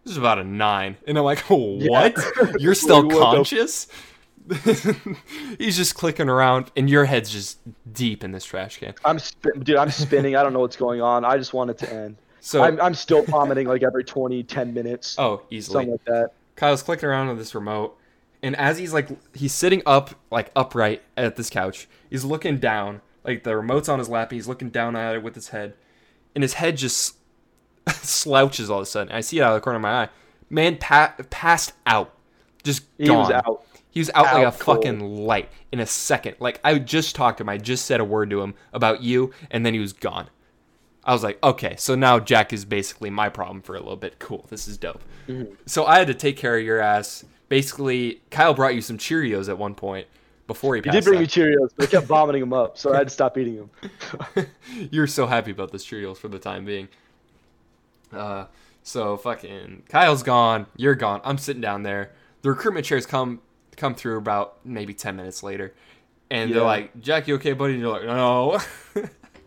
This 0.04 0.12
is 0.12 0.18
about 0.18 0.40
a 0.40 0.44
nine. 0.44 0.98
And 1.08 1.18
I'm 1.18 1.24
like, 1.24 1.40
what? 1.50 2.16
You're 2.60 2.76
still 2.76 3.10
conscious? 3.10 3.88
He's 5.58 5.78
just 5.78 5.96
clicking 5.96 6.30
around 6.30 6.72
and 6.76 6.90
your 6.90 7.06
head's 7.06 7.30
just 7.32 7.60
deep 7.94 8.24
in 8.24 8.32
this 8.32 8.46
trash 8.46 8.78
can. 8.78 8.94
I'm 9.06 9.20
spin- 9.20 9.62
dude, 9.62 9.76
I'm 9.78 9.92
spinning. 9.92 10.36
I 10.36 10.44
don't 10.44 10.54
know 10.54 10.60
what's 10.60 10.76
going 10.76 11.02
on. 11.02 11.26
I 11.26 11.38
just 11.38 11.54
want 11.54 11.70
it 11.70 11.78
to 11.80 11.94
end. 11.94 12.18
So 12.40 12.64
I'm, 12.64 12.82
I'm 12.82 12.96
still 12.96 13.24
vomiting 13.24 13.68
like 13.68 13.84
every 13.84 14.04
20, 14.04 14.44
10 14.44 14.74
minutes. 14.74 15.16
Oh, 15.20 15.44
easily. 15.52 15.74
something 15.74 15.92
like 15.92 16.06
that. 16.06 16.32
Kyle's 16.56 16.82
clicking 16.84 17.08
around 17.08 17.30
on 17.30 17.38
this 17.38 17.54
remote, 17.56 17.98
and 18.44 18.56
as 18.56 18.78
he's 18.78 18.94
like, 18.94 19.10
he's 19.36 19.54
sitting 19.54 19.82
up, 19.86 20.16
like 20.32 20.52
upright 20.56 21.04
at 21.16 21.36
this 21.36 21.50
couch. 21.50 21.88
He's 22.10 22.26
looking 22.26 22.58
down, 22.58 23.02
like 23.24 23.44
the 23.44 23.56
remote's 23.56 23.90
on 23.90 24.00
his 24.00 24.10
lap. 24.10 24.32
And 24.32 24.38
he's 24.38 24.48
looking 24.48 24.70
down 24.70 24.96
at 24.96 25.16
it 25.16 25.24
with 25.24 25.36
his 25.36 25.50
head, 25.50 25.76
and 26.36 26.44
his 26.44 26.54
head 26.56 26.78
just 26.78 27.16
slouches 27.90 28.70
all 28.70 28.80
of 28.80 28.84
a 28.84 28.86
sudden. 28.88 29.14
I 29.14 29.22
see 29.22 29.38
it 29.38 29.42
out 29.42 29.54
of 29.54 29.56
the 29.56 29.62
corner 29.62 29.78
of 29.78 29.84
my 29.84 30.04
eye. 30.04 30.10
Man, 30.50 30.78
pa- 30.78 31.14
passed 31.30 31.74
out, 31.86 32.14
just 32.64 32.84
He 32.98 33.06
gone. 33.06 33.18
was 33.20 33.32
out. 33.32 33.66
He 33.90 34.00
was 34.00 34.10
out, 34.16 34.34
like 34.34 34.48
a 34.48 34.58
cold. 34.58 34.78
fucking 34.78 35.00
light 35.00 35.50
in 35.72 35.80
a 35.80 35.86
second. 35.86 36.38
Like 36.40 36.60
I 36.64 36.80
just 36.80 37.16
talked 37.16 37.40
to 37.40 37.44
him. 37.44 37.50
I 37.50 37.58
just 37.58 37.86
said 37.86 38.00
a 38.00 38.06
word 38.06 38.30
to 38.30 38.42
him 38.42 38.54
about 38.74 39.02
you, 39.04 39.34
and 39.50 39.66
then 39.66 39.74
he 39.74 39.80
was 39.80 39.94
gone. 39.94 40.30
I 41.04 41.14
was 41.14 41.24
like, 41.24 41.40
okay, 41.44 41.76
so 41.78 41.96
now 41.96 42.20
Jack 42.20 42.54
is 42.54 42.64
basically 42.64 43.10
my 43.10 43.28
problem 43.28 43.62
for 43.62 43.76
a 43.76 43.80
little 43.80 43.98
bit. 43.98 44.20
Cool, 44.20 44.46
this 44.50 44.68
is 44.68 44.78
dope. 44.78 45.02
Mm-hmm. 45.28 45.54
So 45.66 45.86
I 45.86 45.98
had 45.98 46.08
to 46.08 46.14
take 46.14 46.38
care 46.38 46.58
of 46.58 46.64
your 46.64 46.80
ass. 46.80 47.26
Basically, 47.50 48.22
Kyle 48.30 48.54
brought 48.54 48.76
you 48.76 48.82
some 48.82 48.98
Cheerios 48.98 49.50
at 49.50 49.58
one 49.58 49.74
point 49.76 50.08
before 50.48 50.76
he 50.76 50.82
passed. 50.82 50.94
He 50.94 51.02
did 51.02 51.06
bring 51.06 51.20
me. 51.20 51.28
Cheerios, 51.28 51.72
but 51.76 51.88
I 51.88 51.92
kept 51.92 52.06
vomiting 52.08 52.42
them 52.42 52.54
up, 52.54 52.78
so 52.78 52.94
I 52.94 52.98
had 52.98 53.08
to 53.08 53.14
stop 53.14 53.38
eating 53.38 53.56
them. 54.36 54.48
you 54.92 55.02
were 55.02 55.08
so 55.08 55.26
happy 55.26 55.52
about 55.52 55.72
those 55.72 55.86
Cheerios 55.86 56.18
for 56.18 56.28
the 56.28 56.40
time 56.40 56.66
being. 56.66 56.88
Uh, 58.14 58.46
so 58.84 59.18
fucking 59.18 59.84
Kyle's 59.90 60.24
gone. 60.24 60.68
You're 60.76 60.96
gone. 60.96 61.22
I'm 61.24 61.38
sitting 61.38 61.62
down 61.62 61.84
there. 61.84 62.12
The 62.42 62.50
recruitment 62.50 62.86
chairs 62.86 63.06
come 63.06 63.42
come 63.78 63.96
through 63.96 64.18
about 64.18 64.66
maybe 64.66 64.94
ten 64.94 65.16
minutes 65.16 65.44
later, 65.44 65.74
and 66.30 66.54
they're 66.54 66.64
like, 66.64 67.00
"Jack, 67.02 67.28
you 67.28 67.36
okay, 67.36 67.54
buddy?" 67.54 67.74
And 67.74 67.82
you're 67.82 67.92
like, 67.92 68.06
"No." 68.06 68.60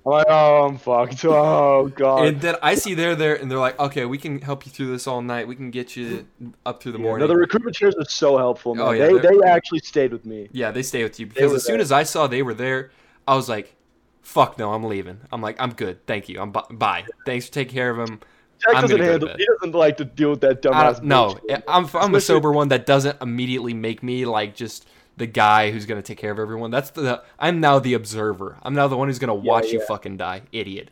I'm 0.07 0.13
like, 0.13 0.27
oh, 0.29 0.67
I'm 0.67 0.77
fucked. 0.77 1.25
Oh, 1.25 1.89
God. 1.89 2.27
and 2.27 2.39
then 2.43 2.57
I 2.63 2.75
see 2.75 2.93
they're 2.93 3.15
there, 3.17 3.37
and 3.37 3.51
they're 3.51 3.59
like, 3.59 3.79
"Okay, 3.81 4.05
we 4.05 4.19
can 4.19 4.39
help 4.43 4.67
you 4.67 4.71
through 4.73 4.89
this 4.93 5.07
all 5.07 5.23
night. 5.23 5.49
We 5.49 5.57
can 5.57 5.71
get 5.71 5.97
you 5.97 6.27
up 6.67 6.83
through 6.83 6.93
the 6.93 6.99
Yeah, 6.99 7.05
morning." 7.05 7.27
no, 7.27 7.33
the 7.33 7.39
recruitment 7.39 7.75
chairs 7.75 7.95
are 7.97 8.05
so 8.05 8.37
helpful, 8.37 8.73
oh, 8.73 8.75
man. 8.75 8.87
Oh, 8.87 8.91
yeah, 8.93 9.07
they, 9.07 9.19
they're- 9.19 9.45
actually 9.47 9.79
stayed 9.79 10.13
with 10.13 10.27
me. 10.27 10.49
Yeah, 10.53 10.73
they 10.73 10.83
stay 10.83 11.03
with 11.05 11.19
you 11.19 11.27
because 11.27 11.55
as 11.55 11.65
soon 11.65 11.77
there. 11.77 11.83
as 11.83 11.91
I 11.91 12.03
saw 12.03 12.27
they 12.27 12.43
were 12.43 12.53
there, 12.55 12.91
I 13.27 13.35
was 13.35 13.49
like, 13.49 13.75
"Fuck 14.21 14.59
no, 14.59 14.75
I'm 14.75 14.85
leaving." 14.85 15.21
I'm 15.33 15.41
like, 15.41 15.57
"I'm 15.59 15.73
good, 15.73 16.07
thank 16.07 16.29
you. 16.29 16.39
I'm 16.39 16.53
bu- 16.53 16.75
bye. 16.75 17.05
Thanks 17.25 17.47
for 17.47 17.53
taking 17.55 17.73
care 17.75 17.89
of 17.91 17.99
him." 18.09 18.21
Jack 18.61 18.77
I'm 18.77 18.83
doesn't 18.83 18.97
gonna 18.97 19.19
go 19.19 19.19
to 19.19 19.27
handle. 19.27 19.39
He 19.39 19.47
doesn't 19.61 19.75
like 19.75 19.97
to 19.99 20.05
deal 20.05 20.31
with 20.31 20.41
that 20.43 20.65
uh, 20.65 20.71
dumbass. 20.71 21.03
no. 21.03 21.39
Eh, 21.49 21.61
I'm 21.69 21.89
I'm 21.95 22.15
a 22.15 22.21
sober 22.21 22.53
one 22.53 22.69
that 22.69 22.87
doesn't 22.87 23.21
immediately 23.21 23.75
make 23.75 24.03
me 24.03 24.25
like 24.25 24.55
just 24.55 24.87
the 25.17 25.27
guy 25.27 25.71
who's 25.71 25.87
gonna 25.87 26.03
take 26.03 26.19
care 26.19 26.33
of 26.33 26.39
everyone. 26.39 26.71
That's 26.71 26.91
the 26.91 27.23
I'm 27.39 27.61
now 27.61 27.79
the 27.79 27.95
observer. 27.95 28.57
I'm 28.63 28.75
now 28.75 28.89
the 28.89 28.97
one 28.97 29.09
who's 29.09 29.19
gonna 29.19 29.35
watch 29.35 29.67
you 29.67 29.81
yeah. 29.81 29.87
fucking 29.87 30.17
die, 30.17 30.43
idiot. 30.53 30.91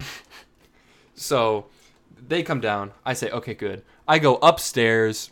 so 1.14 1.66
they 2.28 2.42
come 2.42 2.60
down. 2.60 2.92
I 3.04 3.14
say, 3.14 3.30
okay, 3.30 3.54
good. 3.54 3.82
I 4.06 4.18
go 4.18 4.36
upstairs. 4.36 5.30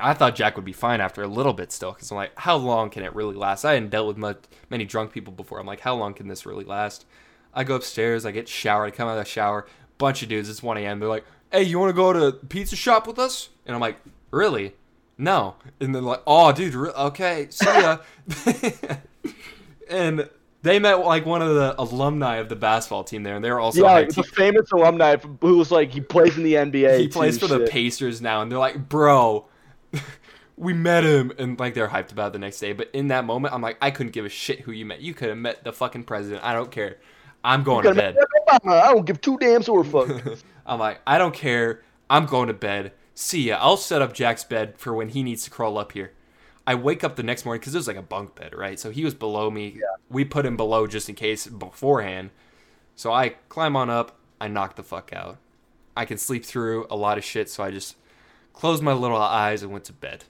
I 0.00 0.14
thought 0.14 0.36
Jack 0.36 0.54
would 0.54 0.64
be 0.64 0.72
fine 0.72 1.00
after 1.00 1.22
a 1.22 1.26
little 1.26 1.52
bit 1.52 1.72
still, 1.72 1.92
because 1.92 2.10
I'm 2.12 2.16
like, 2.16 2.30
how 2.36 2.56
long 2.56 2.88
can 2.88 3.02
it 3.02 3.14
really 3.16 3.34
last? 3.34 3.64
I 3.64 3.74
hadn't 3.74 3.90
dealt 3.90 4.06
with 4.06 4.16
much, 4.16 4.38
many 4.70 4.84
drunk 4.84 5.12
people 5.12 5.32
before. 5.32 5.58
I'm 5.58 5.66
like, 5.66 5.80
how 5.80 5.96
long 5.96 6.14
can 6.14 6.28
this 6.28 6.46
really 6.46 6.64
last? 6.64 7.04
I 7.52 7.64
go 7.64 7.74
upstairs. 7.74 8.24
I 8.24 8.30
get 8.30 8.48
showered. 8.48 8.86
I 8.86 8.90
come 8.90 9.08
out 9.08 9.18
of 9.18 9.24
the 9.24 9.30
shower. 9.30 9.66
Bunch 9.98 10.22
of 10.22 10.28
dudes. 10.28 10.48
It's 10.48 10.62
1 10.62 10.78
a.m. 10.78 11.00
They're 11.00 11.08
like, 11.08 11.24
"Hey, 11.50 11.64
you 11.64 11.78
want 11.78 11.90
to 11.90 11.94
go 11.94 12.12
to 12.12 12.32
pizza 12.46 12.76
shop 12.76 13.06
with 13.06 13.18
us?" 13.18 13.48
And 13.66 13.74
I'm 13.74 13.80
like, 13.80 13.98
"Really? 14.30 14.74
No." 15.16 15.56
And 15.80 15.94
then 15.94 16.04
like, 16.04 16.22
"Oh, 16.26 16.52
dude, 16.52 16.74
re- 16.74 16.90
okay, 16.90 17.48
see 17.50 17.66
ya." 17.66 17.98
and 19.90 20.28
they 20.62 20.78
met 20.78 21.04
like 21.04 21.24
one 21.26 21.42
of 21.42 21.54
the 21.54 21.74
alumni 21.80 22.36
of 22.36 22.48
the 22.48 22.56
basketball 22.56 23.04
team 23.04 23.22
there, 23.22 23.36
and 23.36 23.44
they 23.44 23.50
were 23.50 23.60
also 23.60 23.82
yeah, 23.82 23.98
a 23.98 24.06
team- 24.06 24.24
famous 24.24 24.70
alumni 24.72 25.16
who 25.40 25.58
was 25.58 25.70
like 25.70 25.90
he 25.90 26.00
plays 26.00 26.36
in 26.36 26.42
the 26.42 26.54
NBA. 26.54 26.98
he 26.98 27.08
plays 27.08 27.38
for 27.38 27.46
the. 27.46 27.66
Pacers 27.66 28.20
now, 28.20 28.42
and 28.42 28.50
they're 28.50 28.58
like, 28.58 28.88
"Bro." 28.88 29.46
We 30.60 30.72
met 30.72 31.04
him, 31.04 31.30
and 31.38 31.56
like 31.56 31.74
they're 31.74 31.86
hyped 31.86 32.10
about 32.10 32.30
it 32.30 32.32
the 32.32 32.40
next 32.40 32.58
day. 32.58 32.72
But 32.72 32.90
in 32.92 33.06
that 33.08 33.24
moment, 33.24 33.54
I'm 33.54 33.62
like, 33.62 33.78
I 33.80 33.92
couldn't 33.92 34.10
give 34.10 34.24
a 34.24 34.28
shit 34.28 34.62
who 34.62 34.72
you 34.72 34.84
met. 34.84 35.00
You 35.00 35.14
could 35.14 35.28
have 35.28 35.38
met 35.38 35.62
the 35.62 35.72
fucking 35.72 36.02
president. 36.02 36.44
I 36.44 36.52
don't 36.52 36.72
care. 36.72 36.96
I'm 37.48 37.62
going 37.62 37.84
to 37.84 37.94
bed. 37.94 38.16
Obama. 38.46 38.82
I 38.82 38.92
don't 38.92 39.06
give 39.06 39.20
two 39.22 39.38
damn 39.38 39.62
or 39.68 39.82
fuck. 39.82 40.38
I'm 40.66 40.78
like, 40.78 41.00
I 41.06 41.16
don't 41.16 41.34
care. 41.34 41.82
I'm 42.10 42.26
going 42.26 42.48
to 42.48 42.54
bed. 42.54 42.92
See 43.14 43.48
ya. 43.48 43.58
I'll 43.58 43.78
set 43.78 44.02
up 44.02 44.12
Jack's 44.12 44.44
bed 44.44 44.74
for 44.76 44.92
when 44.92 45.08
he 45.08 45.22
needs 45.22 45.44
to 45.44 45.50
crawl 45.50 45.78
up 45.78 45.92
here. 45.92 46.12
I 46.66 46.74
wake 46.74 47.02
up 47.02 47.16
the 47.16 47.22
next 47.22 47.46
morning 47.46 47.60
because 47.60 47.74
it 47.74 47.78
was 47.78 47.88
like 47.88 47.96
a 47.96 48.02
bunk 48.02 48.34
bed, 48.34 48.54
right? 48.54 48.78
So 48.78 48.90
he 48.90 49.02
was 49.02 49.14
below 49.14 49.50
me. 49.50 49.80
We 50.10 50.26
put 50.26 50.44
him 50.44 50.58
below 50.58 50.86
just 50.86 51.08
in 51.08 51.14
case 51.14 51.46
beforehand. 51.46 52.30
So 52.96 53.12
I 53.12 53.30
climb 53.48 53.74
on 53.76 53.88
up. 53.88 54.18
I 54.38 54.48
knock 54.48 54.76
the 54.76 54.82
fuck 54.82 55.10
out. 55.14 55.38
I 55.96 56.04
can 56.04 56.18
sleep 56.18 56.44
through 56.44 56.86
a 56.90 56.96
lot 56.96 57.16
of 57.16 57.24
shit, 57.24 57.48
so 57.48 57.64
I 57.64 57.70
just 57.70 57.96
closed 58.52 58.82
my 58.82 58.92
little 58.92 59.16
eyes 59.16 59.62
and 59.62 59.72
went 59.72 59.84
to 59.86 59.94
bed. 59.94 60.24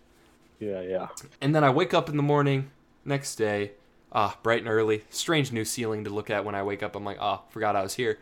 yeah, 0.61 0.81
yeah. 0.83 1.09
And 1.41 1.53
then 1.55 1.65
I 1.65 1.71
wake 1.71 1.93
up 1.93 2.09
in 2.09 2.17
the 2.17 2.23
morning, 2.23 2.71
next 3.05 3.35
day, 3.35 3.73
ah, 4.13 4.37
bright 4.43 4.61
and 4.61 4.69
early. 4.69 5.05
Strange 5.11 5.53
new 5.53 5.65
ceiling 5.65 6.05
to 6.05 6.11
look 6.11 6.31
at 6.31 6.45
when 6.45 6.55
I 6.55 6.63
wake 6.63 6.83
up. 6.83 6.97
I'm 6.97 7.05
like, 7.05 7.19
ah, 7.21 7.43
forgot 7.51 7.77
I 7.77 7.83
was 7.83 7.95
here. 7.95 8.19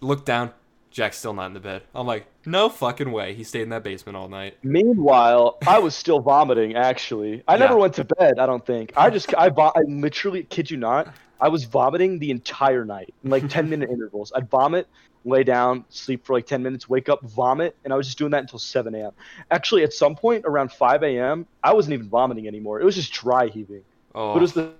Look 0.00 0.24
down, 0.24 0.52
Jack's 0.90 1.18
still 1.18 1.34
not 1.34 1.46
in 1.46 1.54
the 1.54 1.60
bed. 1.60 1.82
I'm 1.94 2.06
like, 2.06 2.26
no 2.46 2.68
fucking 2.68 3.10
way. 3.10 3.34
He 3.34 3.44
stayed 3.44 3.62
in 3.62 3.68
that 3.70 3.82
basement 3.82 4.16
all 4.16 4.28
night. 4.28 4.56
Meanwhile, 4.62 5.58
I 5.66 5.78
was 5.78 5.94
still 5.94 6.20
vomiting. 6.20 6.76
Actually, 6.76 7.42
I 7.48 7.56
never 7.56 7.76
went 7.76 7.94
to 7.94 8.04
bed. 8.04 8.38
I 8.38 8.46
don't 8.46 8.64
think. 8.64 8.92
I 8.96 9.10
just, 9.10 9.34
I, 9.34 9.48
vo- 9.48 9.72
I 9.74 9.80
literally 9.86 10.44
kid 10.44 10.70
you 10.70 10.76
not. 10.76 11.14
I 11.40 11.48
was 11.48 11.64
vomiting 11.64 12.18
the 12.18 12.30
entire 12.30 12.84
night 12.84 13.14
in 13.22 13.30
like 13.30 13.48
ten 13.48 13.68
minute 13.70 13.90
intervals. 13.90 14.32
I'd 14.34 14.50
vomit, 14.50 14.88
lay 15.24 15.44
down, 15.44 15.84
sleep 15.88 16.24
for 16.26 16.32
like 16.32 16.46
ten 16.46 16.62
minutes, 16.62 16.88
wake 16.88 17.08
up, 17.08 17.22
vomit, 17.22 17.76
and 17.84 17.92
I 17.92 17.96
was 17.96 18.06
just 18.06 18.18
doing 18.18 18.32
that 18.32 18.40
until 18.42 18.58
seven 18.58 18.94
a.m. 18.94 19.12
Actually, 19.50 19.84
at 19.84 19.92
some 19.92 20.16
point 20.16 20.44
around 20.46 20.72
five 20.72 21.02
a.m., 21.04 21.46
I 21.62 21.74
wasn't 21.74 21.94
even 21.94 22.08
vomiting 22.08 22.48
anymore. 22.48 22.80
It 22.80 22.84
was 22.84 22.96
just 22.96 23.12
dry 23.12 23.46
heaving. 23.48 23.82
Oh, 24.14 24.32
But 24.32 24.38
it 24.38 24.42
was 24.42 24.52
the, 24.54 24.72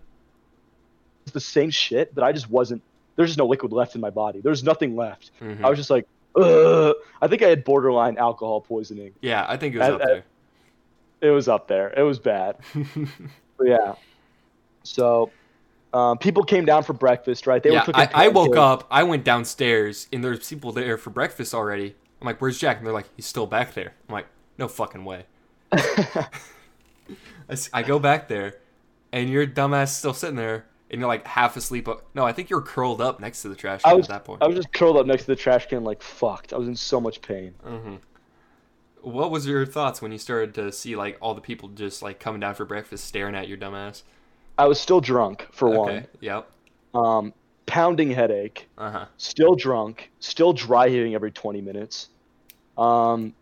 the 1.33 1.41
same 1.41 1.71
shit, 1.71 2.15
but 2.15 2.25
I 2.25 2.33
just 2.33 2.49
wasn't. 2.51 2.83
There's 3.17 3.31
just 3.31 3.39
no 3.39 3.47
liquid 3.47 3.73
left 3.73 3.95
in 3.95 4.01
my 4.01 4.11
body. 4.11 4.41
There's 4.41 4.63
nothing 4.63 4.95
left. 4.97 5.31
mhm. 5.41 5.65
I 5.65 5.69
was 5.69 5.79
just 5.79 5.91
like, 5.91 6.07
Ugh. 6.37 6.95
I 7.21 7.27
think 7.27 7.43
I 7.43 7.49
had 7.49 7.65
borderline 7.65 8.17
alcohol 8.19 8.61
poisoning. 8.61 9.13
yeah, 9.21 9.45
I 9.49 9.57
think 9.57 9.75
it 9.75 9.79
was 9.79 9.89
I- 9.89 9.93
up 9.93 10.01
I- 10.03 10.07
there. 10.07 10.25
It 11.21 11.31
was 11.31 11.49
up 11.49 11.67
there. 11.67 11.93
It 11.97 12.03
was 12.03 12.19
bad. 12.21 12.57
Yeah. 13.61 13.97
So, 14.85 15.33
um, 15.93 16.17
people 16.19 16.45
came 16.45 16.65
down 16.65 16.85
for 16.85 16.93
breakfast, 16.93 17.45
right? 17.49 17.61
They 17.61 17.73
yeah, 17.73 17.81
were 17.81 17.87
cooking. 17.87 18.09
I, 18.15 18.27
I 18.27 18.29
woke 18.29 18.57
up, 18.57 18.87
I 18.89 19.03
went 19.03 19.25
downstairs, 19.25 20.07
and 20.13 20.23
there's 20.23 20.49
people 20.49 20.71
there 20.71 20.97
for 20.97 21.11
breakfast 21.11 21.53
already. 21.55 21.97
I'm 22.21 22.27
like, 22.27 22.41
where's 22.41 22.57
Jack? 22.61 22.77
And 22.79 22.87
they're 22.87 22.95
like, 22.95 23.09
he's 23.17 23.27
still 23.27 23.47
back 23.49 23.75
there. 23.75 23.95
I'm 24.09 24.13
like, 24.13 24.27
no 24.59 24.69
fucking 24.69 25.05
way. 25.05 25.25
I 27.73 27.83
go 27.83 27.99
back 27.99 28.29
there, 28.29 28.55
and 29.13 29.29
your 29.29 29.45
dumbass 29.47 29.89
still 29.89 30.15
sitting 30.15 30.37
there, 30.37 30.67
and 30.91 31.01
you're 31.01 31.09
like 31.09 31.27
half 31.27 31.57
asleep. 31.57 31.89
No, 32.15 32.25
I 32.25 32.33
think 32.33 32.51
you're 32.51 32.63
curled 32.63 33.01
up 33.01 33.21
next 33.21 33.43
to 33.43 33.49
the 33.49 33.57
trash 33.57 33.83
I 33.85 33.91
can 33.91 33.99
was, 33.99 34.07
at 34.07 34.11
that 34.11 34.25
point. 34.25 34.43
I 34.43 34.47
was 34.47 34.57
just 34.57 34.73
curled 34.73 34.97
up 34.97 35.07
next 35.07 35.23
to 35.25 35.29
the 35.29 35.37
trash 35.37 35.67
can, 35.67 35.85
like 35.85 36.03
fucked. 36.03 36.53
I 36.53 36.57
was 36.57 36.69
in 36.69 36.77
so 36.77 37.01
much 37.01 37.21
pain. 37.21 37.55
hmm 37.65 37.97
What 39.03 39.31
was 39.31 39.47
your 39.47 39.67
thoughts 39.67 40.01
when 40.01 40.13
you 40.13 40.19
started 40.19 40.55
to 40.55 40.73
see 40.73 40.97
like 40.97 41.19
all 41.21 41.35
the 41.35 41.41
people 41.41 41.69
just 41.69 42.03
like 42.03 42.21
coming 42.21 42.41
down 42.41 42.55
for 42.55 42.65
breakfast, 42.65 43.05
staring 43.05 43.35
at 43.35 43.49
your 43.49 43.59
dumbass? 43.59 44.03
I 44.57 44.67
was 44.67 44.81
still 44.81 45.01
drunk 45.01 45.47
for 45.53 45.71
one. 45.71 46.07
Yep. 46.21 46.51
Um, 46.95 47.33
pounding 47.67 48.11
headache. 48.11 48.69
Uh 48.77 48.91
huh. 48.91 49.07
Still 49.17 49.55
drunk. 49.55 50.11
Still 50.21 50.53
dry 50.53 50.89
heaving 50.89 51.15
every 51.15 51.31
20 51.31 51.61
minutes. 51.61 52.09
Um, 52.77 53.35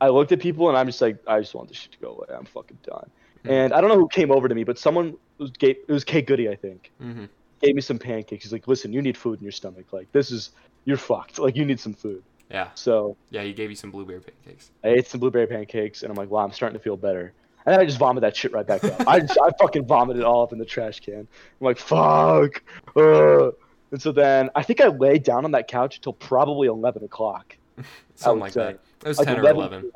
I 0.00 0.08
looked 0.08 0.32
at 0.32 0.40
people 0.40 0.68
and 0.68 0.76
I'm 0.76 0.86
just 0.86 1.00
like, 1.00 1.18
I 1.26 1.38
just 1.40 1.54
want 1.54 1.68
this 1.68 1.78
shit 1.78 1.92
to 1.92 1.98
go 1.98 2.10
away. 2.10 2.26
I'm 2.36 2.44
fucking 2.44 2.78
done. 2.82 3.08
Mhm. 3.44 3.50
And 3.50 3.72
I 3.72 3.80
don't 3.80 3.88
know 3.90 3.98
who 3.98 4.08
came 4.08 4.30
over 4.30 4.48
to 4.48 4.54
me, 4.54 4.64
but 4.64 4.78
someone 4.78 5.16
was 5.38 5.50
gave, 5.50 5.76
it 5.86 5.92
was 5.92 6.04
K 6.04 6.22
Goody, 6.22 6.48
I 6.48 6.56
think. 6.56 6.90
hmm 7.00 7.24
gave 7.62 7.74
me 7.74 7.80
some 7.80 7.98
pancakes. 7.98 8.44
He's 8.44 8.52
like, 8.52 8.68
"Listen, 8.68 8.92
you 8.92 9.00
need 9.00 9.16
food 9.16 9.38
in 9.38 9.42
your 9.44 9.52
stomach. 9.52 9.86
Like 9.90 10.10
this 10.12 10.30
is 10.30 10.50
you're 10.84 10.98
fucked. 10.98 11.38
Like 11.38 11.56
you 11.56 11.64
need 11.64 11.80
some 11.80 11.94
food." 11.94 12.22
Yeah. 12.50 12.68
So 12.74 13.16
Yeah. 13.30 13.42
He 13.42 13.54
gave 13.54 13.70
you 13.70 13.76
some 13.76 13.90
blueberry 13.90 14.20
pancakes. 14.20 14.70
I 14.84 14.88
ate 14.88 15.06
some 15.06 15.18
blueberry 15.20 15.46
pancakes, 15.46 16.02
and 16.02 16.10
I'm 16.10 16.16
like, 16.16 16.28
"Wow, 16.30 16.44
I'm 16.44 16.52
starting 16.52 16.76
to 16.78 16.82
feel 16.82 16.96
better." 16.98 17.32
And 17.64 17.72
then 17.72 17.80
I 17.80 17.86
just 17.86 17.96
vomit 17.96 18.20
that 18.20 18.36
shit 18.36 18.52
right 18.52 18.66
back 18.66 18.84
up. 18.84 19.08
I 19.08 19.20
just, 19.20 19.38
I 19.42 19.48
fucking 19.58 19.86
vomited 19.86 20.20
it 20.20 20.26
all 20.26 20.42
up 20.42 20.52
in 20.52 20.58
the 20.58 20.66
trash 20.66 21.00
can. 21.00 21.20
I'm 21.20 21.26
like, 21.60 21.78
"Fuck." 21.78 22.62
Ugh. 22.96 23.54
And 23.92 24.02
so 24.02 24.12
then 24.12 24.50
I 24.54 24.62
think 24.62 24.82
I 24.82 24.88
laid 24.88 25.22
down 25.22 25.46
on 25.46 25.52
that 25.52 25.66
couch 25.68 25.96
until 25.96 26.12
probably 26.12 26.68
11 26.68 27.02
o'clock. 27.04 27.56
Something 28.16 28.40
like 28.40 28.52
say. 28.52 28.60
that. 28.64 28.80
It 29.04 29.08
was 29.08 29.18
Like 29.18 29.28
ten 29.28 29.36
or 29.38 29.40
11 29.40 29.56
eleven. 29.62 29.92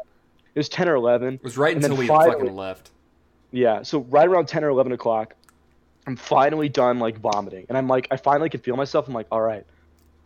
It 0.55 0.59
was 0.59 0.68
10 0.70 0.88
or 0.88 0.94
11. 0.94 1.34
It 1.34 1.44
was 1.44 1.59
right 1.59 1.74
And 1.76 1.84
until 1.84 1.99
we 1.99 2.07
finally- 2.07 2.32
fucking 2.32 2.57
left. 2.57 2.92
Yeah, 3.51 3.82
so 3.82 4.01
right 4.11 4.28
around 4.28 4.46
10 4.46 4.64
or 4.64 4.68
11 4.68 4.92
o'clock, 4.92 5.34
I'm 6.07 6.16
finally 6.16 6.68
done 6.68 6.99
like 6.99 7.18
vomiting, 7.18 7.66
and 7.68 7.76
I'm 7.78 7.88
like, 7.88 8.09
I 8.11 8.16
finally 8.16 8.51
can 8.51 8.61
feel 8.61 8.76
myself. 8.76 9.09
I'm 9.09 9.14
like, 9.14 9.26
all 9.30 9.40
right, 9.40 9.64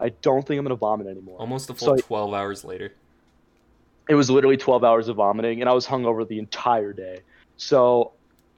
I 0.00 0.10
don't 0.22 0.46
think 0.46 0.58
I'm 0.58 0.64
gonna 0.64 0.74
vomit 0.76 1.06
anymore. 1.06 1.38
Almost 1.38 1.70
a 1.70 1.76
So 1.78 1.86
full 1.86 1.94
I- 1.94 2.00
twelve 2.00 2.34
hours 2.34 2.64
later. 2.64 2.92
it 4.08 4.14
was 4.16 4.28
literally 4.28 4.56
12 4.56 4.82
hours 4.82 5.06
of 5.08 5.14
vomiting 5.16 5.60
and 5.60 5.70
i 5.70 5.72
was 5.72 5.86
hungover 5.86 6.26
the 6.26 6.38
entire 6.40 6.92
day. 6.92 7.20
So 7.56 8.10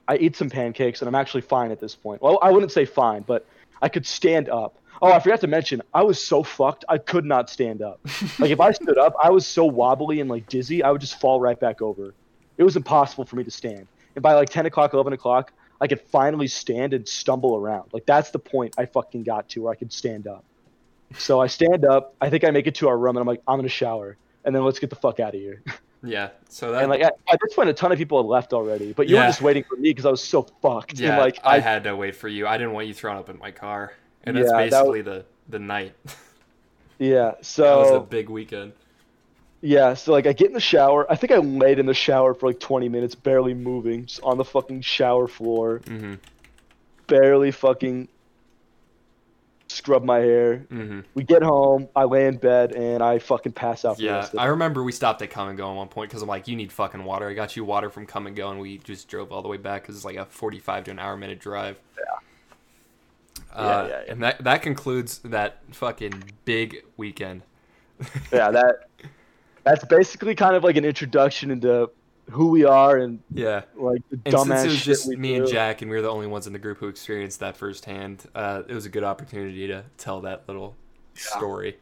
i 0.07 0.17
eat 0.17 0.35
some 0.35 0.49
pancakes 0.49 1.01
and 1.01 1.07
i'm 1.07 1.13
actually 1.15 1.41
fine 1.41 1.69
at 1.71 1.79
this 1.79 1.93
point. 1.95 2.21
Well 2.23 2.39
i 2.41 2.49
wouldn't 2.51 2.71
say 2.71 2.85
fine 2.85 3.21
but 3.21 3.45
i 3.81 3.87
could 3.87 4.05
stand 4.07 4.49
up. 4.49 4.75
Oh 5.03 5.11
i 5.11 5.19
forgot 5.19 5.41
to 5.41 5.47
mention 5.47 5.83
i 5.93 6.01
was 6.01 6.17
so 6.23 6.41
fucked 6.41 6.83
i 6.89 6.97
could 6.97 7.25
not 7.25 7.49
stand 7.51 7.83
up. 7.83 7.99
Like 8.39 8.49
if 8.49 8.59
i 8.59 8.71
stood 8.71 8.97
up 8.97 9.13
i 9.21 9.29
was 9.29 9.45
so 9.45 9.65
wobbly 9.65 10.19
and 10.19 10.29
like 10.29 10.47
dizzy 10.49 10.81
i 10.81 10.89
would 10.91 11.01
just 11.01 11.19
fall 11.21 11.39
right 11.39 11.59
back 11.59 11.79
over. 11.81 12.15
It 12.57 12.63
was 12.63 12.75
impossible 12.75 13.25
for 13.25 13.35
me 13.35 13.43
to 13.43 13.51
stand 13.51 13.85
and 14.15 14.23
by 14.23 14.33
like 14.33 14.49
10 14.49 14.65
o'clock 14.65 14.93
11 14.93 15.13
o'clock 15.13 15.53
i 15.81 15.87
could 15.87 16.01
finally 16.01 16.47
stand 16.47 16.93
and 16.93 17.07
stumble 17.07 17.55
around 17.55 17.89
like 17.93 18.05
that's 18.05 18.31
the 18.31 18.39
point 18.39 18.73
i 18.77 18.85
fucking 18.85 19.23
got 19.23 19.47
to 19.49 19.61
where 19.63 19.71
i 19.71 19.75
could 19.75 19.91
stand 19.91 20.27
up 20.27 20.43
so 21.17 21.41
i 21.41 21.47
stand 21.47 21.85
up 21.85 22.15
i 22.21 22.29
think 22.29 22.43
i 22.43 22.51
make 22.51 22.67
it 22.67 22.75
to 22.75 22.87
our 22.87 22.97
room 22.97 23.15
and 23.15 23.21
i'm 23.21 23.27
like 23.27 23.41
i'm 23.47 23.57
gonna 23.57 23.67
shower 23.69 24.17
and 24.43 24.55
then 24.55 24.63
let's 24.63 24.79
get 24.79 24.89
the 24.89 24.95
fuck 24.95 25.19
out 25.19 25.33
of 25.35 25.39
here 25.39 25.61
Yeah. 26.05 26.29
So 26.49 26.71
that 26.71 26.83
and 26.83 26.89
like 26.89 27.01
at, 27.01 27.17
at 27.31 27.39
this 27.41 27.53
point, 27.53 27.69
a 27.69 27.73
ton 27.73 27.91
of 27.91 27.97
people 27.97 28.21
had 28.21 28.27
left 28.27 28.53
already, 28.53 28.93
but 28.93 29.07
you 29.07 29.15
Yeah. 29.15 29.21
were 29.21 29.27
just 29.27 29.41
waiting 29.41 29.63
for 29.63 29.75
me 29.75 29.89
because 29.89 30.05
I 30.05 30.11
was 30.11 30.23
so 30.23 30.43
fucked. 30.61 30.99
yeah, 30.99 31.09
and 31.09 31.17
like 31.17 31.39
I, 31.43 31.55
I, 31.55 31.59
had 31.59 31.83
to 31.85 31.95
wait 31.95 32.15
for 32.15 32.27
you. 32.27 32.47
I 32.47 32.57
didn't 32.57 32.73
want 32.73 32.87
you 32.87 32.93
thrown 32.93 33.17
up 33.17 33.29
in 33.29 33.37
my 33.37 33.51
car, 33.51 33.93
and 34.23 34.37
that's 34.37 34.49
Yeah, 34.51 34.57
that 34.57 34.69
basically 34.69 35.01
the 35.01 35.25
the 35.49 35.59
night. 35.59 35.93
yeah. 36.99 37.33
So 37.41 37.63
that 37.63 37.91
was 37.91 38.03
a 38.03 38.05
big 38.05 38.29
weekend. 38.29 38.73
Yeah, 39.65 39.95
so 39.95 40.11
like 40.11 40.27
I 40.27 40.33
get 40.33 40.47
in 40.47 40.53
the 40.53 40.59
shower. 40.59 41.11
I 41.11 41.15
think 41.15 41.31
I 41.31 41.37
laid 41.37 41.79
in 41.79 41.87
the 41.87 41.93
shower 41.93 42.33
for 42.35 42.47
like 42.47 42.59
20 42.59 42.87
minutes, 42.87 43.15
barely 43.15 43.55
moving, 43.55 44.05
just 44.05 44.21
on 44.21 44.37
the 44.37 44.45
fucking 44.45 44.81
shower 44.81 45.27
floor, 45.27 45.81
hmm 45.87 46.15
barely 47.07 47.51
fucking 47.51 48.07
scrub 49.67 50.03
my 50.03 50.19
hair. 50.19 50.57
hmm 50.69 51.01
We 51.13 51.23
get 51.23 51.41
home, 51.43 51.87
I 51.95 52.03
lay 52.05 52.27
in 52.27 52.37
bed, 52.37 52.73
and 52.73 53.01
I 53.03 53.19
fucking 53.19 53.53
pass 53.53 53.85
out. 53.85 53.99
Yeah, 53.99 54.29
I 54.37 54.45
remember 54.45 54.83
we 54.83 54.91
stopped 54.91 55.21
at 55.21 55.29
Kum 55.31 55.55
& 55.55 55.57
Go 55.57 55.69
at 55.71 55.75
one 55.75 55.87
point 55.87 56.09
because 56.09 56.21
I'm 56.21 56.27
like, 56.29 56.47
you 56.47 56.55
need 56.55 56.71
fucking 56.71 57.03
water. 57.03 57.27
I 57.29 57.33
got 57.33 57.55
you 57.55 57.65
water 57.65 57.89
from 57.89 58.05
Kum 58.05 58.31
& 58.33 58.35
Go, 58.35 58.49
and 58.51 58.59
we 58.59 58.77
just 58.79 59.07
drove 59.07 59.31
all 59.31 59.41
the 59.41 59.47
way 59.47 59.57
back 59.57 59.81
because 59.81 59.95
it's 59.95 60.05
like 60.05 60.17
a 60.17 60.25
45 60.25 60.85
to 60.85 60.91
an 60.91 60.99
hour 60.99 61.17
minute 61.17 61.39
drive. 61.39 61.77
Yeah, 61.97 62.03
Uh, 63.53 63.87
yeah, 63.89 64.01
yeah. 64.05 64.11
And 64.11 64.23
that 64.23 64.43
that 64.43 64.61
concludes 64.61 65.19
that 65.19 65.59
fucking 65.71 66.23
big 66.45 66.83
weekend. 66.97 67.41
yeah, 68.31 68.51
that 68.51 68.89
that's 69.65 69.83
basically 69.85 70.35
kind 70.35 70.55
of 70.55 70.63
like 70.63 70.77
an 70.77 70.85
introduction 70.85 71.51
into 71.51 71.89
who 72.31 72.47
we 72.47 72.63
are 72.65 72.97
and 72.97 73.19
Yeah. 73.33 73.63
like 73.75 74.01
the 74.09 74.19
And 74.25 74.33
dumbass 74.33 74.61
since 74.61 74.63
it 74.63 74.67
was 74.67 74.77
shit 74.77 74.85
just 74.85 75.07
me 75.09 75.35
do. 75.35 75.43
and 75.43 75.51
Jack, 75.51 75.81
and 75.81 75.91
we 75.91 75.97
were 75.97 76.01
the 76.01 76.09
only 76.09 76.27
ones 76.27 76.47
in 76.47 76.53
the 76.53 76.59
group 76.59 76.77
who 76.79 76.87
experienced 76.87 77.39
that 77.41 77.57
firsthand, 77.57 78.25
uh, 78.33 78.63
it 78.67 78.73
was 78.73 78.85
a 78.85 78.89
good 78.89 79.03
opportunity 79.03 79.67
to 79.67 79.83
tell 79.97 80.21
that 80.21 80.43
little 80.47 80.75
story. 81.13 81.77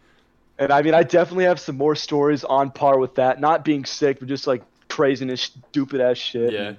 And 0.59 0.71
I 0.71 0.81
mean, 0.81 0.93
I 0.93 1.03
definitely 1.03 1.45
have 1.45 1.59
some 1.59 1.77
more 1.77 1.95
stories 1.95 2.43
on 2.43 2.71
par 2.71 2.99
with 2.99 3.15
that. 3.15 3.39
Not 3.39 3.63
being 3.65 3.85
sick, 3.85 4.19
but 4.19 4.27
just 4.27 4.45
like 4.47 4.63
craziness, 4.89 5.41
stupid 5.69 6.01
ass 6.01 6.17
shit. 6.17 6.53
Yeah. 6.53 6.61
And 6.69 6.77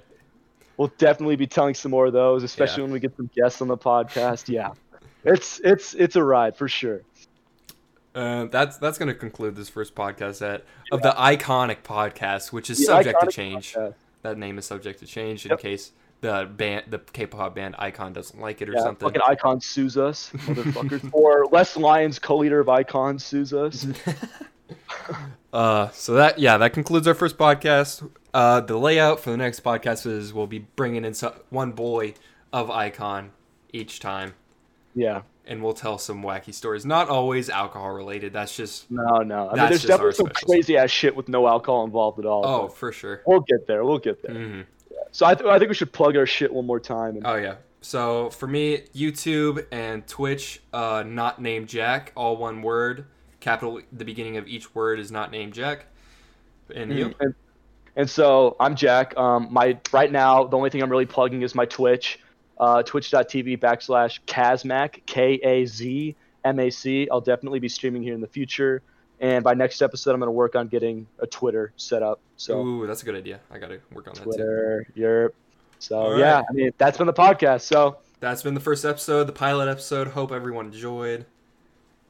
We'll 0.77 0.91
definitely 0.97 1.37
be 1.37 1.47
telling 1.47 1.73
some 1.73 1.91
more 1.91 2.05
of 2.05 2.11
those, 2.13 2.43
especially 2.43 2.81
Yeah. 2.81 2.83
when 2.83 2.91
we 2.93 2.99
get 2.99 3.15
some 3.15 3.29
guests 3.33 3.61
on 3.61 3.69
the 3.69 3.77
podcast. 3.77 4.49
Yeah. 4.49 4.71
It's 5.23 5.59
it's 5.63 5.93
it's 5.93 6.15
a 6.17 6.23
ride 6.23 6.55
for 6.57 6.67
sure. 6.67 7.01
Uh, 8.15 8.45
that's 8.45 8.77
that's 8.77 8.97
going 8.97 9.09
to 9.09 9.13
conclude 9.13 9.55
this 9.55 9.67
first 9.69 9.93
podcast 9.93 10.41
at 10.41 10.63
of 10.91 11.01
the 11.01 11.11
Ikonic 11.11 11.83
podcast, 11.83 12.51
which 12.53 12.69
is 12.69 12.77
The 12.79 12.85
subject 12.85 13.19
to 13.21 13.27
change. 13.27 13.73
Podcast. 13.73 13.93
That 14.21 14.37
name 14.37 14.57
is 14.57 14.65
subject 14.65 14.99
to 14.99 15.05
change 15.05 15.45
in 15.45 15.49
Yep. 15.51 15.59
case 15.59 15.91
the 16.21 16.49
band, 16.55 16.85
the 16.89 16.97
K-pop 16.99 17.53
band 17.53 17.75
Icon 17.77 18.13
doesn't 18.13 18.39
like 18.39 18.61
it 18.61 18.69
or 18.69 18.73
Yeah, 18.73 18.81
something. 18.83 19.07
fucking 19.09 19.21
Icon 19.27 19.59
sues 19.61 19.97
us, 19.97 20.31
motherfuckers. 20.33 21.07
or 21.13 21.45
Les 21.51 21.75
Lyons, 21.77 22.17
co-leader 22.17 22.59
of 22.61 22.69
Icon, 22.69 23.19
sues 23.19 23.53
us. 23.53 23.85
Uh, 25.53 25.89
so 25.91 26.15
that 26.15 26.37
yeah, 26.39 26.57
that 26.57 26.73
concludes 26.73 27.07
our 27.07 27.13
first 27.13 27.37
podcast. 27.37 28.09
Uh, 28.33 28.59
the 28.59 28.77
layout 28.77 29.19
for 29.21 29.29
the 29.31 29.37
next 29.37 29.63
podcast 29.63 30.05
is 30.05 30.33
we'll 30.33 30.47
be 30.47 30.59
bringing 30.59 31.05
in 31.05 31.13
so- 31.13 31.35
one 31.49 31.71
boy 31.71 32.13
of 32.51 32.67
Ikon 32.69 33.29
each 33.71 33.99
time, 33.99 34.33
Yeah. 34.95 35.21
And 35.47 35.63
we'll 35.63 35.73
tell 35.73 35.97
some 35.97 36.23
wacky 36.23 36.53
stories. 36.53 36.85
Not 36.85 37.09
always 37.09 37.49
alcohol 37.49 37.91
related. 37.91 38.33
That's 38.33 38.55
just 38.55 38.89
No, 38.91 39.17
no. 39.19 39.49
I 39.49 39.55
mean, 39.55 39.69
there's 39.69 39.83
definitely 39.85 40.13
some 40.13 40.27
crazy 40.27 40.77
ass 40.77 40.89
shit 40.91 41.15
with 41.15 41.27
no 41.29 41.47
alcohol 41.47 41.83
involved 41.85 42.19
at 42.19 42.25
all. 42.25 42.45
oh 42.45 42.67
for 42.67 42.91
sure. 42.91 43.21
We'll 43.25 43.41
get 43.41 43.67
there. 43.67 43.83
We'll 43.83 43.99
get 43.99 44.21
there. 44.21 44.33
hmm 44.35 44.61
So 45.11 45.25
I, 45.25 45.35
th- 45.35 45.47
I 45.49 45.59
think 45.59 45.69
we 45.69 45.75
should 45.75 45.91
plug 45.93 46.15
our 46.17 46.25
shit 46.25 46.51
one 46.53 46.65
more 46.65 46.79
time. 46.79 47.15
And, 47.17 47.25
Oh 47.25 47.35
yeah. 47.35 47.55
So 47.81 48.31
for 48.31 48.47
me, 48.47 48.79
YouTube 48.95 49.65
and 49.71 50.07
Twitch, 50.07 50.59
uh, 50.73 51.03
not 51.05 51.39
named 51.39 51.67
Jack, 51.69 52.11
all 52.15 52.35
one 52.37 52.61
word. 52.63 53.05
Capital. 53.39 53.79
The 53.91 54.05
beginning 54.05 54.37
of 54.37 54.47
each 54.47 54.73
word 54.73 54.99
is 54.99 55.11
not 55.11 55.29
named 55.29 55.53
Jack. 55.53 55.85
And 56.73 56.91
you? 56.91 57.13
and, 57.19 57.35
and 57.95 58.09
so 58.09 58.55
I'm 58.59 58.75
Jack. 58.75 59.15
Um, 59.17 59.49
my 59.51 59.77
right 59.91 60.11
now 60.11 60.45
the 60.45 60.57
only 60.57 60.71
thing 60.71 60.81
I'm 60.81 60.89
really 60.89 61.05
plugging 61.05 61.43
is 61.43 61.53
my 61.53 61.65
Twitch, 61.65 62.19
uh, 62.57 62.83
twitch.tv 62.83 63.59
backslash 63.59 64.19
Kazmac 64.27 65.05
K 65.05 65.33
A 65.43 65.65
Z 65.65 66.15
M 66.43 66.59
A 66.59 66.69
C. 66.69 67.07
I'll 67.11 67.21
definitely 67.21 67.59
be 67.59 67.69
streaming 67.69 68.03
here 68.03 68.13
in 68.13 68.21
the 68.21 68.27
future. 68.27 68.81
And 69.19 69.43
by 69.43 69.53
next 69.53 69.81
episode, 69.81 70.11
I'm 70.11 70.19
going 70.19 70.27
to 70.27 70.31
work 70.31 70.55
on 70.55 70.67
getting 70.67 71.07
a 71.19 71.27
Twitter 71.27 71.71
set 71.77 72.03
up. 72.03 72.19
So 72.37 72.61
Ooh, 72.61 72.87
that's 72.87 73.01
a 73.01 73.05
good 73.05 73.15
idea. 73.15 73.39
I 73.49 73.57
gotta 73.57 73.79
work 73.93 74.07
on 74.07 74.13
that 74.13 74.19
too. 74.19 74.25
Twitter, 74.25 74.87
Europe. 74.93 75.35
So 75.79 75.97
All 75.97 76.19
yeah. 76.19 76.43
I 76.49 76.53
mean 76.53 76.71
that's 76.77 76.97
been 76.97 77.07
the 77.07 77.13
podcast. 77.13 77.61
So 77.61 77.97
That's 78.19 78.43
been 78.43 78.53
the 78.53 78.59
first 78.59 78.85
episode, 78.85 79.25
the 79.25 79.33
pilot 79.33 79.69
episode. 79.69 80.09
Hope 80.09 80.31
everyone 80.31 80.67
enjoyed. 80.67 81.25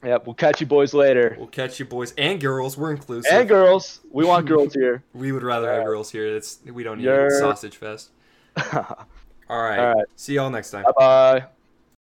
Yep, 0.04 0.26
we'll 0.26 0.34
catch 0.34 0.60
you 0.60 0.66
boys 0.66 0.94
later. 0.94 1.34
We'll 1.38 1.48
catch 1.48 1.80
you 1.80 1.84
boys 1.84 2.12
and 2.18 2.40
girls. 2.40 2.76
We're 2.76 2.92
inclusive. 2.92 3.32
And 3.32 3.48
girls, 3.48 4.00
we 4.10 4.24
want 4.24 4.46
girls 4.46 4.74
here. 4.74 5.02
we 5.14 5.32
would 5.32 5.42
rather 5.42 5.72
have 5.72 5.84
girls 5.84 6.10
here. 6.10 6.36
It's 6.36 6.58
we 6.64 6.82
don't 6.82 6.98
need 6.98 7.30
sausage 7.32 7.76
fest. 7.76 8.10
bye 9.48 9.54
All 9.54 9.62
right. 9.62 9.78
All 9.78 9.94
right. 9.94 10.06
See 10.16 10.34
y'all 10.34 10.50
next 10.50 10.70
time. 10.70 10.84
bye. 10.98 11.46